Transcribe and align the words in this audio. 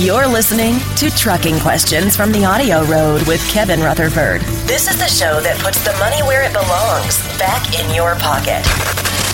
You're 0.00 0.28
listening 0.28 0.78
to 0.94 1.10
Trucking 1.10 1.58
Questions 1.58 2.14
from 2.14 2.30
the 2.30 2.44
Audio 2.44 2.84
Road 2.84 3.26
with 3.26 3.44
Kevin 3.50 3.80
Rutherford. 3.80 4.42
This 4.64 4.88
is 4.88 4.96
the 4.96 5.08
show 5.08 5.40
that 5.40 5.58
puts 5.58 5.82
the 5.82 5.90
money 5.98 6.22
where 6.22 6.44
it 6.44 6.52
belongs, 6.52 7.18
back 7.36 7.76
in 7.76 7.92
your 7.92 8.14
pocket. 8.14 8.64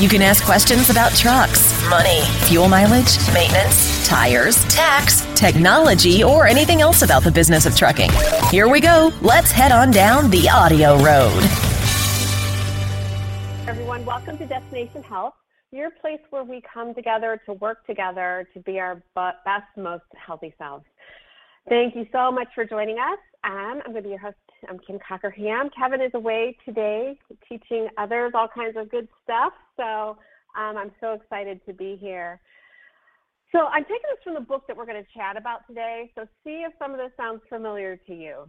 You 0.01 0.09
can 0.09 0.23
ask 0.23 0.43
questions 0.43 0.89
about 0.89 1.13
trucks, 1.15 1.79
money, 1.91 2.23
fuel 2.47 2.69
mileage, 2.69 3.19
maintenance, 3.35 4.09
tires, 4.09 4.65
tax, 4.75 5.27
technology, 5.39 6.25
or 6.25 6.47
anything 6.47 6.81
else 6.81 7.03
about 7.03 7.25
the 7.25 7.31
business 7.31 7.67
of 7.67 7.77
trucking. 7.77 8.09
Here 8.51 8.67
we 8.67 8.81
go. 8.81 9.13
Let's 9.21 9.53
head 9.53 9.71
on 9.71 9.91
down 9.91 10.31
the 10.31 10.49
Audio 10.49 10.97
Road. 10.97 11.43
Everyone, 13.69 14.03
welcome 14.07 14.39
to 14.39 14.47
Destination 14.47 15.03
Health 15.03 15.35
your 15.75 15.91
place 15.91 16.21
where 16.31 16.45
we 16.45 16.63
come 16.73 16.95
together 16.95 17.41
to 17.47 17.55
work 17.55 17.87
together 17.87 18.47
to 18.55 18.61
be 18.61 18.79
our 18.79 19.03
best, 19.15 19.65
most 19.77 20.05
healthy 20.15 20.55
selves. 20.57 20.85
Thank 21.69 21.97
you 21.97 22.07
so 22.13 22.31
much 22.31 22.49
for 22.55 22.65
joining 22.65 22.99
us. 22.99 23.19
Um, 23.43 23.83
I'm 23.85 23.93
going 23.93 23.97
to 23.97 24.03
be 24.03 24.09
your 24.11 24.19
host. 24.19 24.37
I'm 24.69 24.79
Kim 24.79 24.99
Cockerham. 25.07 25.71
Kevin 25.77 26.01
is 26.01 26.13
away 26.15 26.57
today 26.65 27.19
teaching 27.49 27.89
others 27.99 28.33
all 28.35 28.49
kinds 28.55 28.77
of 28.77 28.91
good 28.91 29.09
stuff. 29.23 29.53
So 29.77 30.17
um, 30.59 30.77
I'm 30.77 30.93
so 31.01 31.13
excited 31.13 31.61
to 31.67 31.73
be 31.73 31.97
here. 32.01 32.41
So 33.53 33.67
I'm 33.67 33.83
taking 33.85 34.09
this 34.11 34.23
from 34.23 34.35
the 34.35 34.41
book 34.41 34.65
that 34.69 34.77
we're 34.77 34.87
going 34.87 35.03
to 35.03 35.09
chat 35.17 35.37
about 35.37 35.67
today. 35.67 36.11
So 36.15 36.27
see 36.45 36.65
if 36.67 36.73
some 36.79 36.93
of 36.93 36.99
this 36.99 37.11
sounds 37.17 37.41
familiar 37.49 37.97
to 37.97 38.15
you. 38.15 38.49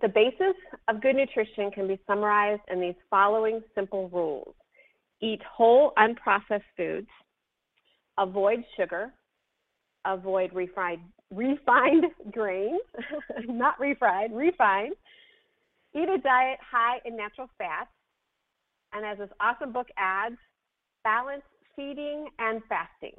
The 0.00 0.08
basis 0.08 0.54
of 0.88 1.02
good 1.02 1.16
nutrition 1.16 1.70
can 1.70 1.86
be 1.86 2.00
summarized 2.06 2.62
in 2.70 2.80
these 2.80 2.94
following 3.10 3.60
simple 3.74 4.08
rules 4.08 4.54
eat 5.22 5.40
whole 5.42 5.92
unprocessed 5.96 6.62
foods, 6.76 7.08
avoid 8.18 8.64
sugar, 8.76 9.12
avoid 10.04 10.52
refined 10.52 11.00
refined 11.32 12.06
grains, 12.32 12.80
not 13.48 13.78
refried, 13.78 14.28
refined. 14.32 14.94
Eat 15.94 16.08
a 16.08 16.18
diet 16.18 16.58
high 16.70 16.98
in 17.04 17.16
natural 17.16 17.48
fats, 17.58 17.90
and 18.92 19.04
as 19.04 19.18
this 19.18 19.28
awesome 19.40 19.72
book 19.72 19.88
adds, 19.96 20.36
balance 21.04 21.42
feeding 21.76 22.28
and 22.38 22.62
fasting. 22.68 23.16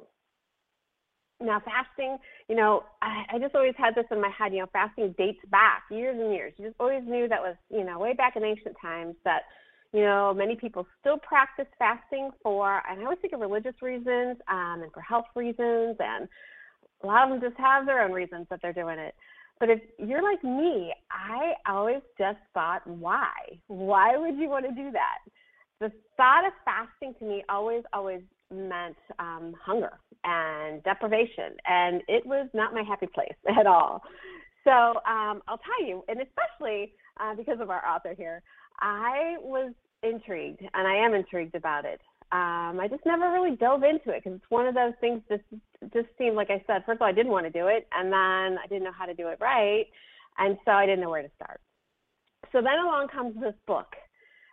Now, 1.40 1.60
fasting, 1.64 2.16
you 2.48 2.56
know, 2.56 2.84
I, 3.02 3.24
I 3.34 3.38
just 3.38 3.54
always 3.54 3.74
had 3.76 3.94
this 3.94 4.06
in 4.10 4.20
my 4.20 4.30
head. 4.30 4.52
You 4.52 4.60
know, 4.60 4.68
fasting 4.72 5.14
dates 5.18 5.40
back 5.50 5.82
years 5.90 6.16
and 6.18 6.32
years. 6.32 6.52
You 6.56 6.66
just 6.66 6.80
always 6.80 7.02
knew 7.06 7.28
that 7.28 7.40
was, 7.40 7.56
you 7.70 7.84
know, 7.84 7.98
way 7.98 8.14
back 8.14 8.36
in 8.36 8.44
ancient 8.44 8.76
times 8.80 9.14
that 9.24 9.42
you 9.94 10.00
know, 10.00 10.34
many 10.34 10.56
people 10.56 10.88
still 11.00 11.18
practice 11.18 11.68
fasting 11.78 12.30
for, 12.42 12.82
and 12.90 13.00
I 13.00 13.04
always 13.04 13.20
think 13.22 13.32
of 13.32 13.38
religious 13.38 13.80
reasons 13.80 14.38
um, 14.50 14.80
and 14.82 14.92
for 14.92 15.00
health 15.00 15.26
reasons, 15.36 15.96
and 16.00 16.28
a 17.04 17.06
lot 17.06 17.22
of 17.22 17.40
them 17.40 17.48
just 17.48 17.60
have 17.60 17.86
their 17.86 18.02
own 18.02 18.10
reasons 18.10 18.48
that 18.50 18.58
they're 18.60 18.72
doing 18.72 18.98
it. 18.98 19.14
But 19.60 19.70
if 19.70 19.80
you're 20.00 20.20
like 20.20 20.42
me, 20.42 20.92
I 21.12 21.52
always 21.70 22.02
just 22.18 22.38
thought, 22.52 22.84
why? 22.88 23.30
Why 23.68 24.16
would 24.16 24.36
you 24.36 24.48
want 24.48 24.64
to 24.64 24.72
do 24.74 24.90
that? 24.90 25.18
The 25.78 25.92
thought 26.16 26.44
of 26.44 26.52
fasting 26.64 27.14
to 27.20 27.24
me 27.24 27.44
always, 27.48 27.84
always 27.92 28.22
meant 28.52 28.96
um, 29.20 29.54
hunger 29.64 29.92
and 30.24 30.82
deprivation, 30.82 31.54
and 31.68 32.02
it 32.08 32.26
was 32.26 32.48
not 32.52 32.74
my 32.74 32.82
happy 32.82 33.06
place 33.06 33.36
at 33.60 33.68
all. 33.68 34.02
So 34.64 34.72
um, 34.72 35.40
I'll 35.46 35.60
tell 35.64 35.86
you, 35.86 36.02
and 36.08 36.18
especially 36.20 36.94
uh, 37.20 37.36
because 37.36 37.60
of 37.60 37.70
our 37.70 37.86
author 37.86 38.12
here, 38.12 38.42
I 38.80 39.36
was 39.40 39.72
intrigued, 40.04 40.60
and 40.60 40.86
I 40.86 40.96
am 40.96 41.14
intrigued 41.14 41.54
about 41.54 41.84
it. 41.84 42.00
Um, 42.32 42.80
I 42.80 42.88
just 42.88 43.06
never 43.06 43.30
really 43.30 43.56
dove 43.56 43.82
into 43.84 44.10
it 44.10 44.24
because 44.24 44.36
it's 44.36 44.50
one 44.50 44.66
of 44.66 44.74
those 44.74 44.94
things. 45.00 45.22
Just 45.28 45.44
just 45.92 46.08
seemed 46.18 46.36
like 46.36 46.50
I 46.50 46.62
said. 46.66 46.82
First 46.84 46.96
of 46.96 47.02
all, 47.02 47.08
I 47.08 47.12
didn't 47.12 47.32
want 47.32 47.46
to 47.46 47.50
do 47.50 47.68
it, 47.68 47.86
and 47.92 48.12
then 48.12 48.58
I 48.58 48.66
didn't 48.68 48.84
know 48.84 48.96
how 48.96 49.06
to 49.06 49.14
do 49.14 49.28
it 49.28 49.38
right, 49.40 49.86
and 50.38 50.56
so 50.64 50.72
I 50.72 50.86
didn't 50.86 51.00
know 51.00 51.10
where 51.10 51.22
to 51.22 51.30
start. 51.36 51.60
So 52.52 52.60
then 52.60 52.78
along 52.82 53.08
comes 53.08 53.34
this 53.40 53.54
book, 53.66 53.86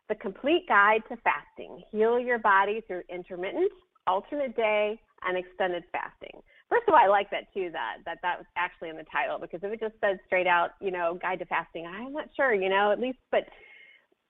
The 0.10 0.16
Complete 0.16 0.68
Guide 0.68 1.02
to 1.10 1.18
Fasting: 1.18 1.82
Heal 1.92 2.20
Your 2.20 2.40
Body 2.40 2.82
Through 2.88 3.04
Intermittent, 3.10 3.72
Alternate 4.06 4.56
Day, 4.56 5.00
and 5.24 5.38
Extended 5.38 5.84
Fasting. 5.92 6.42
First 6.70 6.84
of 6.88 6.94
all, 6.94 7.00
I 7.04 7.08
like 7.08 7.30
that 7.32 7.52
too. 7.54 7.70
That 7.74 7.98
that 8.06 8.20
that 8.22 8.38
was 8.38 8.48
actually 8.56 8.90
in 8.90 8.96
the 8.96 9.06
title 9.12 9.40
because 9.40 9.60
if 9.64 9.74
it 9.74 9.80
just 9.80 9.96
said 10.00 10.20
straight 10.28 10.48
out, 10.48 10.72
you 10.80 10.92
know, 10.92 11.18
Guide 11.22 11.40
to 11.40 11.46
Fasting, 11.46 11.88
I'm 11.88 12.14
not 12.14 12.30
sure. 12.36 12.54
You 12.54 12.70
know, 12.70 12.92
at 12.92 13.00
least, 13.00 13.20
but 13.32 13.44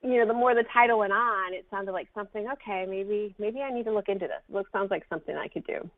you 0.02 0.18
know, 0.18 0.26
the 0.26 0.34
more 0.34 0.54
the 0.54 0.64
title 0.72 0.98
went 0.98 1.12
on, 1.12 1.54
it 1.54 1.66
sounded 1.70 1.92
like 1.92 2.08
something. 2.14 2.48
Okay, 2.52 2.86
maybe 2.88 3.34
maybe 3.38 3.60
I 3.60 3.70
need 3.70 3.84
to 3.84 3.92
look 3.92 4.08
into 4.08 4.26
this. 4.26 4.42
It 4.52 4.66
sounds 4.72 4.90
like 4.90 5.04
something 5.08 5.36
I 5.36 5.48
could 5.48 5.66
do. 5.66 5.88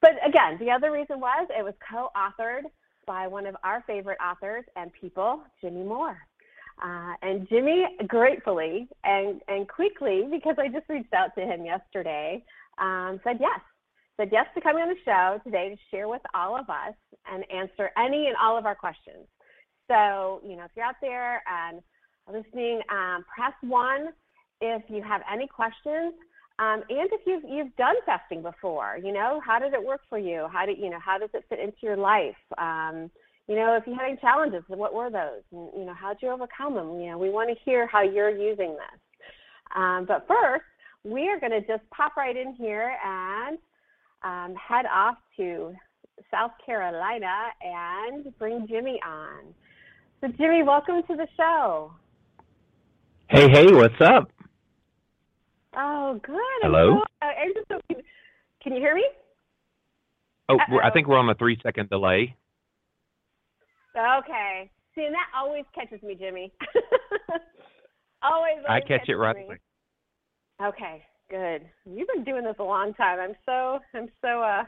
But 0.00 0.12
again, 0.26 0.58
the 0.60 0.70
other 0.70 0.92
reason 0.92 1.18
was 1.18 1.48
it 1.50 1.64
was 1.64 1.74
co-authored 1.90 2.64
by 3.06 3.26
one 3.26 3.46
of 3.46 3.56
our 3.64 3.82
favorite 3.86 4.18
authors 4.24 4.64
and 4.76 4.92
people, 4.92 5.42
Jimmy 5.60 5.82
Moore. 5.82 6.18
Uh, 6.82 7.14
and 7.22 7.48
Jimmy, 7.48 7.84
gratefully 8.06 8.88
and 9.04 9.40
and 9.48 9.68
quickly, 9.68 10.28
because 10.30 10.56
I 10.58 10.68
just 10.68 10.88
reached 10.88 11.12
out 11.12 11.34
to 11.36 11.42
him 11.42 11.64
yesterday, 11.64 12.44
um, 12.78 13.20
said 13.24 13.38
yes, 13.40 13.60
said 14.16 14.28
yes 14.30 14.46
to 14.54 14.60
coming 14.60 14.82
on 14.82 14.88
the 14.88 14.96
show 15.04 15.40
today 15.44 15.70
to 15.70 15.76
share 15.90 16.08
with 16.08 16.22
all 16.34 16.58
of 16.58 16.68
us 16.70 16.94
and 17.30 17.44
answer 17.50 17.90
any 17.96 18.26
and 18.26 18.36
all 18.36 18.58
of 18.58 18.66
our 18.66 18.74
questions. 18.74 19.26
So, 19.88 20.40
you 20.46 20.56
know, 20.56 20.64
if 20.64 20.70
you're 20.76 20.84
out 20.84 20.96
there 21.00 21.42
and 21.46 21.82
listening, 22.28 22.80
um, 22.90 23.24
press 23.34 23.52
one 23.62 24.08
if 24.60 24.82
you 24.88 25.02
have 25.02 25.22
any 25.32 25.46
questions. 25.46 26.14
Um, 26.58 26.82
and 26.88 27.10
if 27.10 27.20
you've 27.26 27.42
you've 27.48 27.74
done 27.76 27.96
fasting 28.06 28.42
before, 28.42 28.98
you 29.02 29.12
know, 29.12 29.40
how 29.44 29.58
did 29.58 29.74
it 29.74 29.84
work 29.84 30.02
for 30.08 30.18
you? 30.18 30.46
How 30.52 30.64
did 30.66 30.78
you 30.78 30.88
know 30.88 31.00
how 31.04 31.18
does 31.18 31.30
it 31.34 31.44
fit 31.48 31.58
into 31.58 31.78
your 31.82 31.96
life? 31.96 32.36
Um, 32.58 33.10
you 33.48 33.56
know, 33.56 33.76
if 33.76 33.86
you 33.86 33.94
had 33.94 34.08
any 34.08 34.16
challenges, 34.18 34.62
what 34.68 34.94
were 34.94 35.10
those? 35.10 35.42
And, 35.52 35.68
you 35.76 35.84
know, 35.84 35.94
how 35.94 36.14
did 36.14 36.22
you 36.22 36.30
overcome 36.30 36.74
them? 36.74 37.00
You 37.00 37.10
know, 37.10 37.18
we 37.18 37.28
want 37.28 37.50
to 37.50 37.64
hear 37.64 37.86
how 37.86 38.02
you're 38.02 38.30
using 38.30 38.70
this. 38.70 39.00
Um, 39.74 40.06
but 40.06 40.26
first, 40.26 40.64
we 41.02 41.28
are 41.28 41.38
going 41.38 41.52
to 41.52 41.60
just 41.60 41.82
pop 41.90 42.16
right 42.16 42.36
in 42.36 42.54
here 42.54 42.96
and 43.04 43.58
um, 44.22 44.56
head 44.56 44.86
off 44.86 45.16
to 45.36 45.74
South 46.30 46.52
Carolina 46.64 47.48
and 47.60 48.32
bring 48.38 48.66
Jimmy 48.66 48.98
on. 49.06 49.52
So, 50.20 50.28
Jimmy, 50.38 50.62
welcome 50.62 51.02
to 51.08 51.16
the 51.16 51.26
show. 51.36 51.92
Hey, 53.30 53.48
hey, 53.50 53.72
what's 53.72 54.00
up? 54.00 54.30
Oh, 55.76 56.20
good. 56.22 56.36
Hello. 56.62 57.00
So, 57.22 57.76
uh, 57.90 57.94
can 58.62 58.74
you 58.74 58.80
hear 58.80 58.94
me? 58.94 59.04
Oh. 60.48 60.58
I 60.82 60.90
think 60.90 61.08
we're 61.08 61.18
on 61.18 61.28
a 61.30 61.34
three 61.34 61.58
second 61.62 61.88
delay. 61.88 62.36
Okay. 63.96 64.70
See, 64.94 65.04
and 65.04 65.14
that 65.14 65.26
always 65.34 65.64
catches 65.74 66.02
me, 66.02 66.14
Jimmy. 66.14 66.52
always, 68.22 68.58
always. 68.68 68.82
I 68.84 68.86
catch 68.86 69.08
it 69.08 69.16
right 69.16 69.36
away. 69.36 69.58
Okay, 70.62 71.02
good. 71.30 71.62
You've 71.84 72.08
been 72.14 72.24
doing 72.24 72.44
this 72.44 72.56
a 72.58 72.62
long 72.62 72.94
time. 72.94 73.18
I'm 73.18 73.34
so, 73.44 73.80
I'm 73.98 74.08
so, 74.20 74.42
uh, 74.42 74.64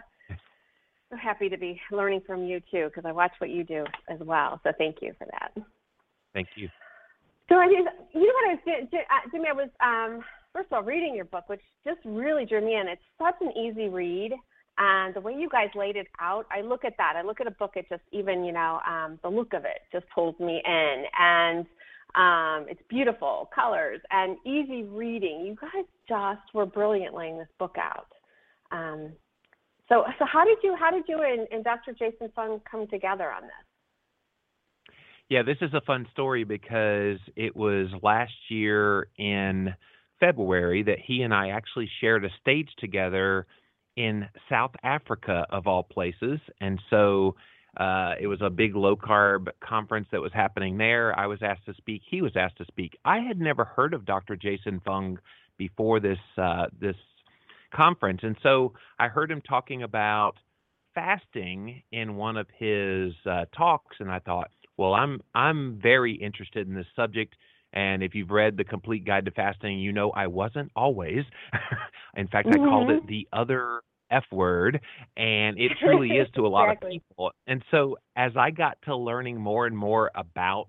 so 1.11 1.17
happy 1.17 1.49
to 1.49 1.57
be 1.57 1.81
learning 1.93 2.23
from 2.27 2.45
you 2.45 2.61
too, 2.71 2.87
because 2.87 3.05
I 3.07 3.13
watch 3.13 3.33
what 3.39 3.51
you 3.51 3.63
do 3.63 3.85
as 4.09 4.19
well. 4.21 4.61
So 4.65 4.73
thank 4.79 4.97
you 5.01 5.13
for 5.19 5.27
that. 5.31 5.63
Thank 6.35 6.49
you. 6.57 6.69
So 7.49 7.57
I 7.57 7.67
just, 7.67 7.89
you 8.13 8.27
know 8.27 8.35
what 8.35 8.51
I 8.51 8.55
was 8.55 8.61
doing, 8.65 8.89
uh, 8.93 9.31
Jimmy? 9.31 9.49
I 9.49 9.53
was 9.53 9.69
um, 9.81 10.25
first 10.53 10.67
of 10.67 10.73
all 10.73 10.83
reading 10.83 11.15
your 11.15 11.27
book, 11.27 11.49
which 11.49 11.61
just 11.85 12.01
really 12.05 12.45
drew 12.45 12.65
me 12.65 12.75
in. 12.75 12.89
It's 12.89 13.03
such 13.19 13.37
an 13.41 13.53
easy 13.57 13.89
read, 13.89 14.33
and 14.79 15.15
the 15.15 15.21
way 15.21 15.33
you 15.33 15.49
guys 15.49 15.69
laid 15.75 15.97
it 15.97 16.09
out, 16.21 16.47
I 16.51 16.63
look 16.63 16.85
at 16.85 16.95
that. 16.99 17.15
I 17.17 17.23
look 17.23 17.41
at 17.41 17.47
a 17.47 17.53
book. 17.53 17.73
It 17.77 17.87
just 17.89 18.03
even 18.13 18.45
you 18.45 18.53
know 18.53 18.81
um, 18.87 19.19
the 19.23 19.29
look 19.29 19.53
of 19.53 19.65
it 19.65 19.83
just 19.93 20.07
pulls 20.13 20.39
me 20.41 20.61
in, 20.65 21.05
and 21.19 21.67
um, 22.17 22.67
it's 22.69 22.81
beautiful 22.89 23.49
colors 23.55 24.01
and 24.11 24.39
easy 24.45 24.83
reading. 24.83 25.45
You 25.47 25.57
guys 25.61 25.85
just 26.09 26.55
were 26.55 26.67
brilliant 26.67 27.15
laying 27.15 27.39
this 27.39 27.49
book 27.59 27.77
out. 27.79 28.09
Um, 28.73 29.13
so, 29.89 30.05
so 30.19 30.25
how 30.25 30.45
did 30.45 30.59
you, 30.63 30.75
how 30.79 30.91
did 30.91 31.05
you 31.07 31.23
and, 31.23 31.47
and 31.53 31.63
Dr. 31.63 31.93
Jason 31.93 32.33
Fung 32.35 32.61
come 32.69 32.87
together 32.89 33.31
on 33.31 33.43
this? 33.43 33.66
Yeah, 35.29 35.43
this 35.43 35.59
is 35.61 35.75
a 35.75 35.81
fun 35.81 36.07
story 36.13 36.45
because 36.45 37.19
it 37.35 37.57
was 37.57 37.89
last 38.03 38.33
year 38.49 39.09
in 39.19 39.75
February 40.21 40.85
that 40.85 40.99
he 41.05 41.23
and 41.23 41.35
I 41.35 41.49
actually 41.49 41.91
shared 42.01 42.25
a 42.25 42.31
stage 42.41 42.71
together 42.79 43.47
in 43.97 44.29
South 44.49 44.73
Africa, 44.85 45.47
of 45.51 45.67
all 45.67 45.83
places. 45.83 46.39
And 46.61 46.81
so 46.91 47.35
uh, 47.77 48.15
it 48.21 48.29
was 48.29 48.41
a 48.41 48.51
big 48.51 48.77
low 48.77 48.95
carb 48.95 49.49
conference 49.61 50.07
that 50.13 50.21
was 50.21 50.33
happening 50.33 50.79
there. 50.79 51.19
I 51.19 51.27
was 51.27 51.41
asked 51.43 51.67
to 51.67 51.75
speak. 51.75 52.03
He 52.09 52.23
was 52.23 52.33
asked 52.37 52.59
to 52.59 52.65
speak. 52.67 52.97
I 53.05 53.19
had 53.19 53.41
never 53.41 53.65
heard 53.65 53.95
of 53.95 54.05
Dr. 54.05 54.37
Jason 54.37 54.81
Fung 54.85 55.19
before 55.59 55.99
this 55.99 56.19
uh, 56.39 56.67
this 56.79 56.97
conference, 57.75 58.21
and 58.23 58.37
so 58.43 58.75
I 58.99 59.09
heard 59.09 59.31
him 59.31 59.43
talking 59.43 59.83
about 59.83 60.37
fasting 60.95 61.83
in 61.93 62.17
one 62.17 62.37
of 62.37 62.47
his 62.59 63.13
uh, 63.31 63.45
talks, 63.57 63.97
and 64.01 64.11
I 64.11 64.19
thought, 64.19 64.51
well, 64.77 64.95
I'm 64.95 65.21
I'm 65.35 65.79
very 65.83 66.15
interested 66.15 66.69
in 66.69 66.75
this 66.75 66.87
subject. 66.95 67.35
And 67.73 68.03
if 68.03 68.15
you've 68.15 68.31
read 68.31 68.57
the 68.57 68.65
complete 68.65 69.05
guide 69.05 69.27
to 69.27 69.31
fasting, 69.33 69.79
you 69.79 69.93
know 69.93 70.11
I 70.11 70.29
wasn't 70.29 70.71
always. 70.75 71.25
in 72.17 72.29
fact, 72.29 72.49
mm-hmm. 72.49 72.63
I 72.63 72.69
called 72.69 72.91
it 72.91 72.99
mm-hmm. 73.01 73.09
the 73.09 73.29
other 73.33 73.81
F 74.11 74.25
word, 74.31 74.81
and 75.17 75.59
it 75.59 75.73
truly 75.81 76.11
is 76.11 76.29
to 76.35 76.41
a 76.47 76.49
lot 76.49 76.71
exactly. 76.71 76.97
of 76.97 77.03
people. 77.03 77.33
And 77.47 77.63
so, 77.71 77.97
as 78.17 78.33
I 78.37 78.51
got 78.51 78.79
to 78.85 78.97
learning 78.97 79.41
more 79.41 79.67
and 79.67 79.77
more 79.77 80.11
about 80.15 80.69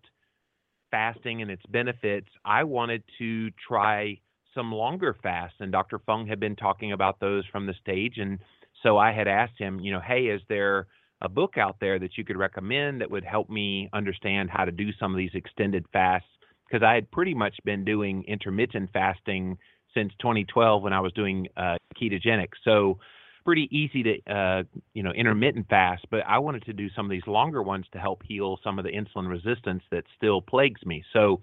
fasting 0.92 1.42
and 1.42 1.52
its 1.52 1.64
benefits, 1.70 2.28
I 2.44 2.64
wanted 2.64 3.04
to 3.20 3.52
try 3.68 4.20
some 4.54 4.72
longer 4.72 5.16
fasts. 5.22 5.58
And 5.60 5.72
Dr. 5.72 6.00
Fung 6.06 6.28
had 6.28 6.40
been 6.40 6.56
talking 6.56 6.92
about 6.92 7.20
those 7.20 7.46
from 7.52 7.68
the 7.68 7.76
stage. 7.80 8.16
And 8.18 8.40
so 8.84 8.98
I 8.98 9.12
had 9.12 9.28
asked 9.28 9.58
him, 9.58 9.80
you 9.80 9.92
know, 9.92 10.00
hey, 10.00 10.26
is 10.26 10.42
there 10.50 10.88
a 11.22 11.30
book 11.30 11.58
out 11.58 11.78
there 11.80 12.00
that 12.00 12.18
you 12.18 12.24
could 12.24 12.38
recommend 12.38 13.02
that 13.02 13.10
would 13.10 13.24
help 13.24 13.50
me 13.50 13.90
understand 13.94 14.50
how 14.50 14.66
to 14.66 14.72
do 14.72 14.92
some 15.00 15.12
of 15.12 15.18
these 15.18 15.32
extended 15.34 15.86
fasts? 15.92 16.30
Because 16.68 16.84
I 16.84 16.96
had 16.96 17.10
pretty 17.12 17.34
much 17.34 17.56
been 17.64 17.86
doing 17.86 18.24
intermittent 18.28 18.90
fasting 18.92 19.58
since 19.94 20.12
2012 20.20 20.84
when 20.84 20.94
I 20.94 21.00
was 21.00 21.14
doing 21.14 21.48
uh, 21.56 21.78
ketogenic. 22.00 22.50
So 22.64 23.00
pretty 23.48 23.70
easy 23.72 24.04
to 24.04 24.34
uh, 24.34 24.64
you 24.94 25.02
know 25.02 25.12
intermittent 25.12 25.70
fast, 25.70 26.06
but 26.12 26.20
I 26.28 26.38
wanted 26.38 26.66
to 26.66 26.74
do 26.74 26.90
some 26.94 27.06
of 27.06 27.12
these 27.12 27.26
longer 27.26 27.64
ones 27.64 27.86
to 27.94 27.98
help 27.98 28.22
heal 28.24 28.60
some 28.62 28.78
of 28.78 28.84
the 28.84 28.92
insulin 28.92 29.30
resistance 29.30 29.84
that 29.90 30.04
still 30.18 30.42
plagues 30.42 30.86
me. 30.86 31.02
So 31.14 31.40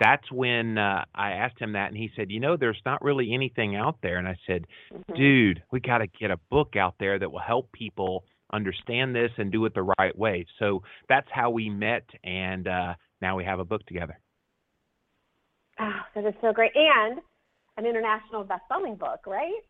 that's 0.00 0.32
when 0.32 0.78
uh, 0.78 1.04
I 1.14 1.32
asked 1.32 1.58
him 1.58 1.74
that, 1.74 1.88
and 1.88 1.96
he 1.96 2.10
said, 2.16 2.30
"You 2.30 2.40
know, 2.40 2.56
there's 2.56 2.80
not 2.86 3.02
really 3.02 3.34
anything 3.34 3.76
out 3.76 3.98
there." 4.02 4.16
And 4.16 4.26
I 4.26 4.36
said, 4.46 4.64
Mhm. 4.90 5.14
"Dude, 5.14 5.62
we 5.70 5.80
got 5.80 5.98
to 5.98 6.06
get 6.06 6.30
a 6.30 6.38
book 6.50 6.74
out 6.74 6.94
there 6.98 7.18
that 7.18 7.30
will 7.30 7.38
help 7.38 7.70
people 7.72 8.24
understand 8.52 9.14
this 9.14 9.30
and 9.38 9.50
do 9.50 9.64
it 9.64 9.74
the 9.74 9.94
right 9.98 10.16
way." 10.16 10.46
So 10.58 10.82
that's 11.08 11.28
how 11.30 11.50
we 11.50 11.68
met, 11.68 12.04
and 12.24 12.66
uh, 12.68 12.94
now 13.20 13.36
we 13.36 13.44
have 13.44 13.58
a 13.58 13.64
book 13.64 13.84
together. 13.86 14.18
Oh, 15.80 16.00
that 16.14 16.26
is 16.26 16.34
so 16.40 16.52
great. 16.52 16.72
And 16.74 17.20
an 17.76 17.86
international 17.86 18.44
best-selling 18.44 18.96
book, 18.96 19.20
right? 19.26 19.62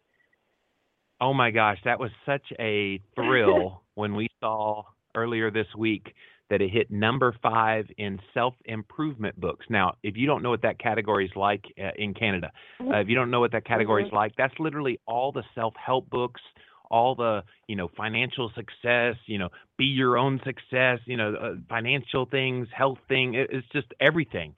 Oh 1.20 1.32
my 1.32 1.50
gosh, 1.50 1.79
that 1.84 2.00
was 2.00 2.11
such 2.26 2.44
a 2.58 3.00
thrill 3.14 3.82
when 3.94 4.14
we 4.14 4.29
saw 4.40 4.82
earlier 5.14 5.50
this 5.50 5.69
week 5.76 6.12
that 6.50 6.61
it 6.61 6.70
hit 6.70 6.90
number 6.90 7.34
five 7.43 7.87
in 7.96 8.19
self 8.34 8.55
improvement 8.64 9.38
books. 9.40 9.64
Now, 9.70 9.94
if 10.02 10.17
you 10.17 10.26
don't 10.26 10.43
know 10.43 10.50
what 10.50 10.62
that 10.62 10.79
category 10.79 11.26
is 11.26 11.31
like 11.37 11.64
uh, 11.82 11.90
in 11.96 12.12
Canada, 12.12 12.50
uh, 12.81 12.96
if 12.96 13.08
you 13.08 13.14
don't 13.14 13.31
know 13.31 13.40
what 13.40 13.52
that 13.52 13.64
category 13.64 14.05
is 14.05 14.12
like, 14.12 14.32
that's 14.37 14.52
literally 14.58 15.00
all 15.06 15.32
the 15.32 15.44
self 15.55 15.75
help 15.82 16.11
books, 16.11 16.40
all 16.93 17.15
the 17.17 17.43
you 17.67 17.75
know 17.75 17.89
financial 17.97 18.53
success, 18.55 19.17
you 19.27 19.39
know, 19.39 19.49
be 19.79 19.87
your 19.87 20.17
own 20.17 20.41
success, 20.44 21.00
you 21.06 21.17
know, 21.17 21.35
uh, 21.35 21.55
financial 21.69 22.27
things, 22.27 22.69
health 22.77 22.99
thing. 23.09 23.35
It, 23.35 23.49
it's 23.50 23.67
just 23.73 23.89
everything. 24.00 24.55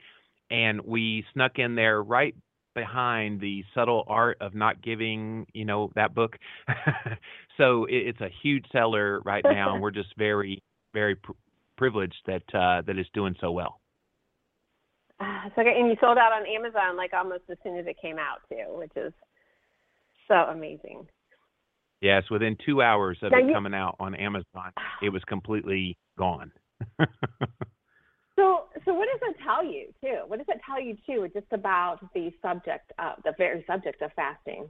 And 0.50 0.82
we 0.82 1.24
snuck 1.32 1.58
in 1.58 1.74
there 1.74 2.02
right 2.02 2.34
behind 2.74 3.40
the 3.40 3.64
subtle 3.74 4.04
art 4.08 4.36
of 4.40 4.54
not 4.54 4.82
giving, 4.82 5.46
you 5.54 5.64
know, 5.64 5.90
that 5.94 6.14
book. 6.14 6.36
so 7.56 7.84
it, 7.86 8.08
it's 8.08 8.20
a 8.20 8.28
huge 8.42 8.66
seller 8.72 9.20
right 9.24 9.44
now, 9.44 9.72
and 9.72 9.82
we're 9.82 9.92
just 9.92 10.12
very, 10.18 10.62
very 10.92 11.14
pr- 11.14 11.32
privileged 11.78 12.20
that 12.26 12.42
uh, 12.52 12.82
that 12.82 12.98
it's 12.98 13.08
doing 13.14 13.34
so 13.40 13.52
well. 13.52 13.80
Ah, 15.20 15.44
so 15.54 15.62
great. 15.62 15.76
And 15.76 15.88
you 15.88 15.96
sold 16.00 16.18
out 16.18 16.32
on 16.32 16.46
Amazon 16.46 16.96
like 16.96 17.12
almost 17.14 17.44
as 17.48 17.56
soon 17.62 17.78
as 17.78 17.86
it 17.86 17.96
came 18.02 18.18
out 18.18 18.40
too, 18.48 18.76
which 18.76 18.92
is 18.96 19.12
so 20.26 20.34
amazing. 20.34 21.06
Yes, 22.04 22.24
within 22.30 22.54
two 22.66 22.82
hours 22.82 23.16
of 23.22 23.32
Now 23.32 23.38
it 23.38 23.46
you- 23.46 23.52
coming 23.54 23.72
out 23.72 23.96
on 23.98 24.14
Amazon, 24.14 24.72
it 25.02 25.08
was 25.08 25.24
completely 25.24 25.96
gone. 26.18 26.52
So, 28.36 28.64
so 28.84 28.92
what 28.92 29.06
does 29.12 29.20
that 29.20 29.44
tell 29.44 29.64
you 29.64 29.86
too? 30.00 30.22
What 30.26 30.38
does 30.38 30.48
it 30.48 30.60
tell 30.66 30.80
you 30.80 30.96
too, 31.06 31.28
just 31.32 31.46
about 31.52 32.00
the 32.14 32.32
subject, 32.42 32.92
of 32.98 33.22
the 33.22 33.32
very 33.38 33.64
subject 33.64 34.02
of 34.02 34.10
fasting? 34.16 34.68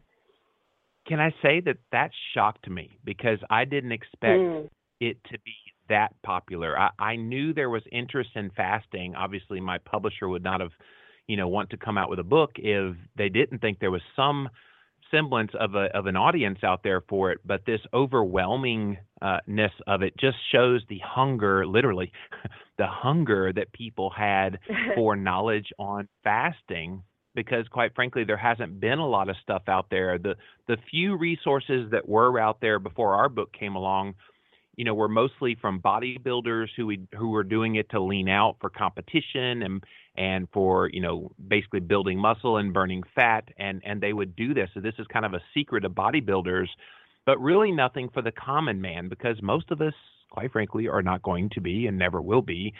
Can 1.09 1.19
I 1.19 1.31
say 1.41 1.61
that 1.61 1.79
that 1.91 2.11
shocked 2.35 2.69
me 2.69 2.99
because 3.05 3.39
I 3.49 3.65
didn't 3.65 3.93
expect 3.93 4.39
Mm. 4.39 4.69
it 5.01 5.17
to 5.33 5.39
be 5.47 5.55
that 5.89 6.13
popular. 6.23 6.79
I, 6.79 6.91
I 6.99 7.17
knew 7.17 7.55
there 7.55 7.71
was 7.71 7.83
interest 7.91 8.31
in 8.37 8.51
fasting. 8.51 9.15
Obviously, 9.15 9.61
my 9.61 9.79
publisher 9.79 10.29
would 10.29 10.45
not 10.45 10.61
have, 10.61 10.73
you 11.27 11.39
know, 11.39 11.49
want 11.49 11.71
to 11.71 11.79
come 11.79 11.97
out 11.97 12.11
with 12.11 12.19
a 12.19 12.23
book 12.25 12.51
if 12.57 12.95
they 13.17 13.31
didn't 13.31 13.61
think 13.61 13.79
there 13.79 13.91
was 13.91 14.03
some 14.15 14.51
semblance 15.11 15.53
of 15.59 15.75
a 15.75 15.87
of 15.97 16.07
an 16.07 16.17
audience 16.17 16.59
out 16.63 16.83
there 16.83 17.03
for 17.09 17.31
it. 17.33 17.41
But 17.45 17.65
this 17.67 17.81
overwhelmingness 17.93 18.97
uh, 19.23 19.39
of 19.87 20.03
it 20.03 20.15
just 20.19 20.37
shows 20.53 20.83
the 20.89 21.01
hunger, 21.05 21.67
literally, 21.67 22.13
the 22.79 22.87
hunger 22.87 23.53
that 23.53 23.73
people 23.73 24.11
had 24.11 24.59
for 24.95 25.17
knowledge 25.17 25.73
on 25.79 26.09
fasting 26.23 27.03
because 27.35 27.67
quite 27.69 27.95
frankly 27.95 28.25
there 28.25 28.37
hasn't 28.37 28.79
been 28.81 28.99
a 28.99 29.07
lot 29.07 29.29
of 29.29 29.37
stuff 29.43 29.63
out 29.67 29.87
there 29.91 30.19
the 30.19 30.37
the 30.69 30.77
few 30.89 31.17
resources 31.17 31.91
that 31.91 32.09
were 32.09 32.39
out 32.39 32.61
there 32.61 32.79
before 32.79 33.15
our 33.15 33.29
book 33.29 33.53
came 33.53 33.75
along 33.75 34.15
you 34.77 34.85
know 34.85 34.95
were 34.95 35.09
mostly 35.09 35.57
from 35.61 35.81
bodybuilders 35.81 36.69
who 36.77 36.87
we, 36.87 37.01
who 37.17 37.29
were 37.29 37.45
doing 37.45 37.77
it 37.77 37.91
to 37.91 38.01
lean 38.01 38.29
out 38.29 38.57
for 38.61 38.71
competition 38.71 39.63
and 39.63 39.85
and 40.17 40.49
for 40.53 40.89
you 40.91 41.01
know 41.01 41.31
basically 41.49 41.81
building 41.81 42.19
muscle 42.19 42.57
and 42.57 42.73
burning 42.73 43.03
fat 43.15 43.49
and 43.59 43.83
and 43.85 44.01
they 44.01 44.13
would 44.13 44.35
do 44.37 44.55
this 44.55 44.69
so 44.75 44.81
this 44.81 44.95
is 44.99 45.07
kind 45.13 45.25
of 45.25 45.35
a 45.35 45.41
secret 45.53 45.85
of 45.85 45.93
bodybuilders 45.93 46.69
but 47.27 47.41
really 47.41 47.73
nothing 47.73 48.09
for 48.13 48.23
the 48.23 48.33
common 48.33 48.81
man 48.81 49.09
because 49.09 49.37
most 49.43 49.71
of 49.71 49.81
us 49.81 49.95
quite 50.31 50.53
frankly 50.53 50.89
are 50.89 51.03
not 51.03 51.23
going 51.23 51.49
to 51.51 51.61
be 51.61 51.87
and 51.87 51.99
never 51.99 52.21
will 52.21 52.43
be 52.43 52.75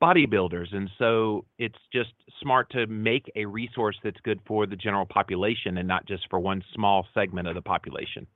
bodybuilders. 0.00 0.74
And 0.74 0.90
so 0.98 1.44
it's 1.58 1.78
just 1.92 2.10
smart 2.40 2.70
to 2.70 2.86
make 2.86 3.30
a 3.36 3.44
resource 3.46 3.96
that's 4.02 4.20
good 4.22 4.40
for 4.46 4.66
the 4.66 4.76
general 4.76 5.06
population 5.06 5.78
and 5.78 5.88
not 5.88 6.06
just 6.06 6.28
for 6.28 6.38
one 6.38 6.62
small 6.74 7.06
segment 7.14 7.48
of 7.48 7.54
the 7.54 7.62
population. 7.62 8.26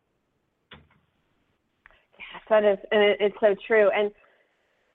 That 2.51 2.65
is, 2.65 2.79
and 2.91 3.03
it, 3.03 3.17
it's 3.21 3.37
so 3.41 3.55
true. 3.67 3.91
And 3.97 4.11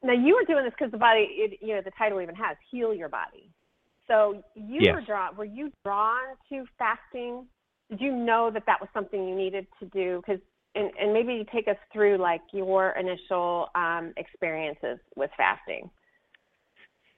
now 0.04 0.13
you 0.13 0.36
were 0.36 0.46
doing 0.46 0.66
this 0.66 0.74
because 0.78 0.92
the 0.92 0.98
body, 0.98 1.22
it, 1.31 1.60
you 1.62 1.74
know, 1.74 1.81
the 1.84 1.92
title 1.98 2.22
even 2.22 2.36
has 2.36 2.57
"Heal 2.69 2.94
Your 2.94 3.10
Body." 3.10 3.50
So 4.07 4.44
you 4.54 4.81
Yes. 4.81 4.94
were 4.94 5.02
drawn. 5.02 5.36
Were 5.36 5.46
you 5.46 5.72
drawn 5.84 6.36
to 6.50 6.66
fasting? 6.78 7.48
Did 7.90 8.02
you 8.02 8.12
know 8.12 8.52
that 8.54 8.63
that 8.68 8.80
was 8.80 8.90
something 8.94 9.28
you 9.28 9.36
needed 9.36 9.66
to 9.80 9.86
do? 9.88 10.22
Because 10.22 10.42
and, 10.75 10.92
and 11.00 11.13
maybe 11.13 11.34
you 11.34 11.46
take 11.52 11.68
us 11.68 11.78
through 11.92 12.18
like 12.18 12.42
your 12.52 12.92
initial 12.92 13.69
um, 13.74 14.13
experiences 14.18 15.00
with 15.16 15.31
fasting. 15.38 15.90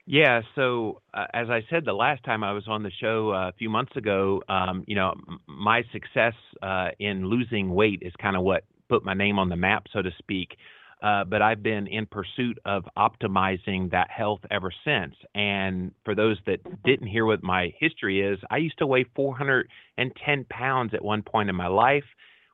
Yeah, 0.06 0.40
so 0.54 1.02
uh, 1.12 1.26
as 1.34 1.50
I 1.50 1.60
said 1.68 1.84
the 1.84 1.92
last 1.92 2.24
time 2.24 2.42
I 2.42 2.52
was 2.52 2.64
on 2.66 2.82
the 2.82 2.90
show 2.98 3.30
uh, 3.34 3.50
a 3.50 3.52
few 3.58 3.68
months 3.68 3.94
ago, 3.94 4.42
um, 4.48 4.84
you 4.86 4.94
know, 4.94 5.12
m- 5.28 5.40
my 5.46 5.82
success 5.92 6.32
uh, 6.62 6.88
in 6.98 7.26
losing 7.26 7.74
weight 7.74 7.98
is 8.00 8.12
kind 8.18 8.34
of 8.34 8.42
what 8.42 8.64
put 8.88 9.04
my 9.04 9.14
name 9.14 9.38
on 9.38 9.48
the 9.48 9.56
map, 9.56 9.86
so 9.92 10.02
to 10.02 10.10
speak. 10.18 10.56
Uh, 11.00 11.24
but 11.24 11.40
I've 11.40 11.62
been 11.62 11.86
in 11.86 12.06
pursuit 12.06 12.58
of 12.64 12.84
optimizing 12.96 13.92
that 13.92 14.10
health 14.10 14.40
ever 14.50 14.72
since. 14.84 15.14
And 15.34 15.92
for 16.04 16.14
those 16.14 16.38
that 16.46 16.58
didn't 16.82 17.06
hear 17.06 17.24
what 17.24 17.42
my 17.42 17.72
history 17.78 18.20
is, 18.20 18.38
I 18.50 18.56
used 18.56 18.78
to 18.78 18.86
weigh 18.86 19.04
410 19.14 20.46
pounds 20.50 20.94
at 20.94 21.04
one 21.04 21.22
point 21.22 21.50
in 21.50 21.54
my 21.54 21.68
life, 21.68 22.04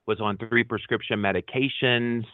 was 0.06 0.20
on 0.20 0.37
three 0.37 0.64
prescription 0.64 1.20
medications. 1.20 2.25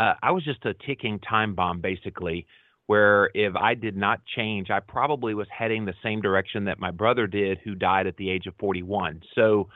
Uh, 0.00 0.14
I 0.20 0.32
was 0.32 0.44
just 0.44 0.64
a 0.64 0.74
ticking 0.84 1.20
time 1.20 1.54
bomb, 1.54 1.80
basically 1.80 2.46
where 2.86 3.30
if 3.34 3.54
I 3.56 3.74
did 3.74 3.96
not 3.96 4.20
change, 4.36 4.70
I 4.70 4.80
probably 4.80 5.34
was 5.34 5.46
heading 5.56 5.84
the 5.84 5.94
same 6.02 6.20
direction 6.20 6.64
that 6.64 6.78
my 6.78 6.90
brother 6.90 7.26
did, 7.26 7.58
who 7.64 7.74
died 7.74 8.06
at 8.06 8.16
the 8.16 8.28
age 8.28 8.46
of 8.46 8.54
41. 8.58 9.22
So 9.34 9.68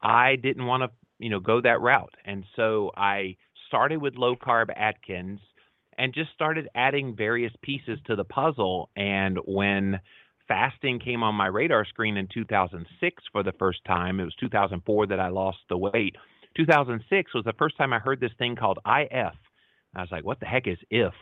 I 0.00 0.36
didn't 0.36 0.66
want 0.66 0.82
to, 0.82 0.90
you 1.22 1.30
know, 1.30 1.40
go 1.40 1.60
that 1.60 1.80
route. 1.80 2.14
And 2.24 2.44
so 2.56 2.90
I 2.96 3.36
started 3.68 3.98
with 4.02 4.16
low 4.16 4.36
carb 4.36 4.66
Atkins 4.76 5.40
and 5.98 6.12
just 6.14 6.32
started 6.32 6.68
adding 6.74 7.14
various 7.16 7.52
pieces 7.62 7.98
to 8.06 8.16
the 8.16 8.24
puzzle. 8.24 8.90
And 8.96 9.38
when 9.46 10.00
fasting 10.48 10.98
came 10.98 11.22
on 11.22 11.34
my 11.34 11.46
radar 11.46 11.84
screen 11.86 12.16
in 12.16 12.28
2006 12.32 13.22
for 13.32 13.42
the 13.42 13.52
first 13.52 13.84
time, 13.86 14.20
it 14.20 14.24
was 14.24 14.34
2004 14.40 15.06
that 15.06 15.20
I 15.20 15.28
lost 15.28 15.58
the 15.68 15.78
weight. 15.78 16.16
2006 16.56 17.34
was 17.34 17.44
the 17.44 17.52
first 17.58 17.76
time 17.78 17.92
I 17.92 17.98
heard 17.98 18.20
this 18.20 18.32
thing 18.38 18.56
called 18.56 18.78
IF. 18.86 19.32
I 19.94 20.00
was 20.00 20.08
like, 20.10 20.24
what 20.24 20.40
the 20.40 20.46
heck 20.46 20.66
is 20.66 20.78
IF? 20.90 21.14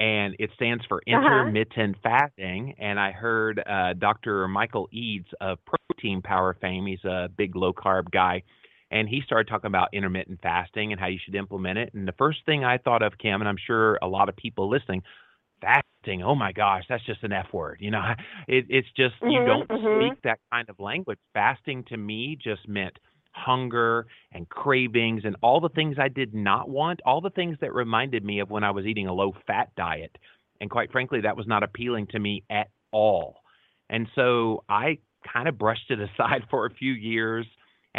and 0.00 0.36
it 0.38 0.48
stands 0.54 0.84
for 0.86 0.98
Uh-huh. 1.08 1.16
intermittent 1.16 1.96
fasting. 2.04 2.72
And 2.78 3.00
I 3.00 3.10
heard 3.10 3.60
uh, 3.66 3.94
Dr. 3.94 4.46
Michael 4.46 4.88
Eades 4.92 5.26
of 5.40 5.58
Protein 5.66 6.22
Power 6.22 6.56
fame. 6.60 6.86
He's 6.86 7.04
a 7.04 7.28
big 7.36 7.56
low 7.56 7.72
carb 7.72 8.08
guy, 8.12 8.44
and 8.90 9.08
he 9.08 9.20
started 9.24 9.48
talking 9.50 9.68
about 9.68 9.88
intermittent 9.92 10.40
fasting 10.42 10.92
and 10.92 11.00
how 11.00 11.06
you 11.08 11.18
should 11.24 11.34
implement 11.34 11.78
it. 11.78 11.90
And 11.94 12.06
the 12.08 12.12
first 12.18 12.38
thing 12.46 12.64
I 12.64 12.78
thought 12.78 13.02
of, 13.02 13.18
Kim, 13.18 13.40
and 13.40 13.48
I'm 13.48 13.58
sure 13.66 13.98
a 14.02 14.08
lot 14.08 14.28
of 14.28 14.36
people 14.36 14.68
listening, 14.70 15.02
fasting. 15.60 16.22
Oh 16.22 16.34
my 16.34 16.52
gosh, 16.52 16.84
that's 16.88 17.04
just 17.04 17.22
an 17.24 17.32
F 17.32 17.46
word. 17.52 17.78
You 17.80 17.90
know, 17.90 18.02
it, 18.48 18.66
it's 18.68 18.88
just 18.96 19.14
you 19.26 19.40
Mhm, 19.40 19.40
don't 19.40 19.70
mhm. 19.70 19.92
speak 19.92 20.16
that 20.24 20.38
kind 20.52 20.68
of 20.68 20.78
language. 20.78 21.18
Fasting 21.34 21.84
to 21.88 21.96
me 21.96 22.38
just 22.42 22.68
meant 22.68 22.98
hunger 23.32 24.06
and 24.32 24.48
cravings 24.48 25.22
and 25.24 25.36
all 25.42 25.60
the 25.60 25.68
things 25.70 25.96
I 26.00 26.08
did 26.08 26.34
not 26.34 26.68
want, 26.68 27.00
all 27.06 27.20
the 27.20 27.30
things 27.30 27.56
that 27.60 27.72
reminded 27.74 28.24
me 28.24 28.40
of 28.40 28.50
when 28.50 28.64
I 28.64 28.70
was 28.70 28.86
eating 28.86 29.06
a 29.06 29.12
low 29.12 29.34
fat 29.46 29.70
diet. 29.76 30.16
And 30.60 30.70
quite 30.70 30.90
frankly, 30.90 31.20
that 31.22 31.36
was 31.36 31.46
not 31.46 31.62
appealing 31.62 32.08
to 32.08 32.18
me 32.18 32.44
at 32.50 32.68
all. 32.92 33.36
And 33.90 34.08
so 34.14 34.64
I 34.68 34.98
kind 35.32 35.48
of 35.48 35.58
brushed 35.58 35.90
it 35.90 35.98
aside 36.14 36.44
for 36.50 36.66
a 36.66 36.70
few 36.74 36.92
years. 36.92 37.46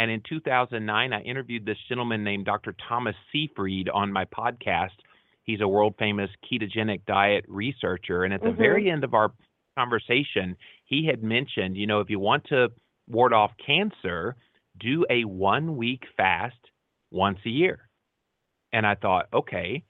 And 0.00 0.10
in 0.10 0.22
2009, 0.26 1.12
I 1.12 1.20
interviewed 1.20 1.66
this 1.66 1.76
gentleman 1.86 2.24
named 2.24 2.46
Dr. 2.46 2.74
Thomas 2.88 3.14
Seyfried 3.30 3.90
on 3.90 4.10
my 4.10 4.24
podcast. 4.24 4.96
He's 5.42 5.60
a 5.60 5.68
world 5.68 5.94
famous 5.98 6.30
ketogenic 6.50 7.04
diet 7.06 7.44
researcher. 7.48 8.24
And 8.24 8.32
at 8.32 8.40
the 8.40 8.48
mm-hmm. 8.48 8.62
very 8.62 8.90
end 8.90 9.04
of 9.04 9.12
our 9.12 9.30
conversation, 9.78 10.56
he 10.86 11.04
had 11.06 11.22
mentioned, 11.22 11.76
you 11.76 11.86
know, 11.86 12.00
if 12.00 12.08
you 12.08 12.18
want 12.18 12.44
to 12.44 12.68
ward 13.08 13.34
off 13.34 13.50
cancer, 13.64 14.36
do 14.78 15.04
a 15.10 15.24
one 15.24 15.76
week 15.76 16.04
fast 16.16 16.56
once 17.10 17.38
a 17.44 17.50
year. 17.50 17.86
And 18.72 18.86
I 18.86 18.94
thought, 18.94 19.26
okay, 19.34 19.84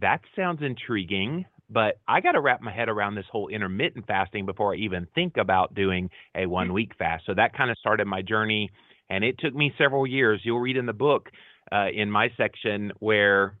that 0.00 0.20
sounds 0.36 0.62
intriguing, 0.62 1.46
but 1.68 1.96
I 2.06 2.20
got 2.20 2.32
to 2.32 2.40
wrap 2.40 2.60
my 2.60 2.72
head 2.72 2.88
around 2.88 3.16
this 3.16 3.26
whole 3.28 3.48
intermittent 3.48 4.06
fasting 4.06 4.46
before 4.46 4.74
I 4.74 4.76
even 4.76 5.08
think 5.16 5.36
about 5.36 5.74
doing 5.74 6.10
a 6.36 6.46
one 6.46 6.72
week 6.72 6.92
fast. 6.96 7.24
So 7.26 7.34
that 7.34 7.56
kind 7.56 7.72
of 7.72 7.78
started 7.78 8.06
my 8.06 8.22
journey. 8.22 8.70
And 9.12 9.24
it 9.24 9.38
took 9.38 9.54
me 9.54 9.74
several 9.76 10.06
years. 10.06 10.40
You'll 10.42 10.60
read 10.60 10.78
in 10.78 10.86
the 10.86 10.94
book 10.94 11.28
uh, 11.70 11.88
in 11.94 12.10
my 12.10 12.30
section 12.38 12.92
where 12.98 13.58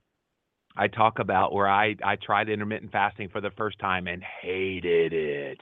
I 0.74 0.88
talk 0.88 1.18
about 1.18 1.52
where 1.52 1.68
I, 1.68 1.94
I 2.02 2.16
tried 2.16 2.48
intermittent 2.48 2.90
fasting 2.90 3.28
for 3.28 3.42
the 3.42 3.50
first 3.58 3.78
time 3.78 4.06
and 4.06 4.22
hated 4.40 5.12
it. 5.12 5.58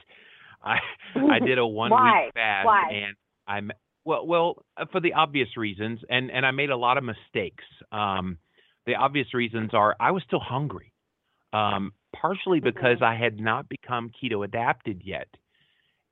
I 0.63 0.77
I 1.15 1.39
did 1.39 1.57
a 1.57 1.67
one 1.67 1.91
week 1.91 2.33
fast 2.33 2.65
Why? 2.65 2.89
and 2.93 3.15
I'm 3.47 3.71
well 4.05 4.25
well 4.25 4.65
uh, 4.77 4.85
for 4.93 5.01
the 5.01 5.13
obvious 5.13 5.57
reasons 5.57 5.99
and 6.09 6.31
and 6.31 6.45
I 6.45 6.51
made 6.51 6.69
a 6.69 6.77
lot 6.77 6.97
of 6.97 7.03
mistakes. 7.03 7.65
Um, 7.91 8.37
the 8.85 8.95
obvious 8.95 9.33
reasons 9.33 9.71
are 9.73 9.97
I 9.99 10.11
was 10.11 10.23
still 10.25 10.39
hungry, 10.39 10.93
um, 11.51 11.91
partially 12.15 12.61
because 12.61 13.01
I 13.01 13.15
had 13.15 13.41
not 13.41 13.67
become 13.67 14.09
keto 14.23 14.45
adapted 14.45 15.01
yet, 15.03 15.27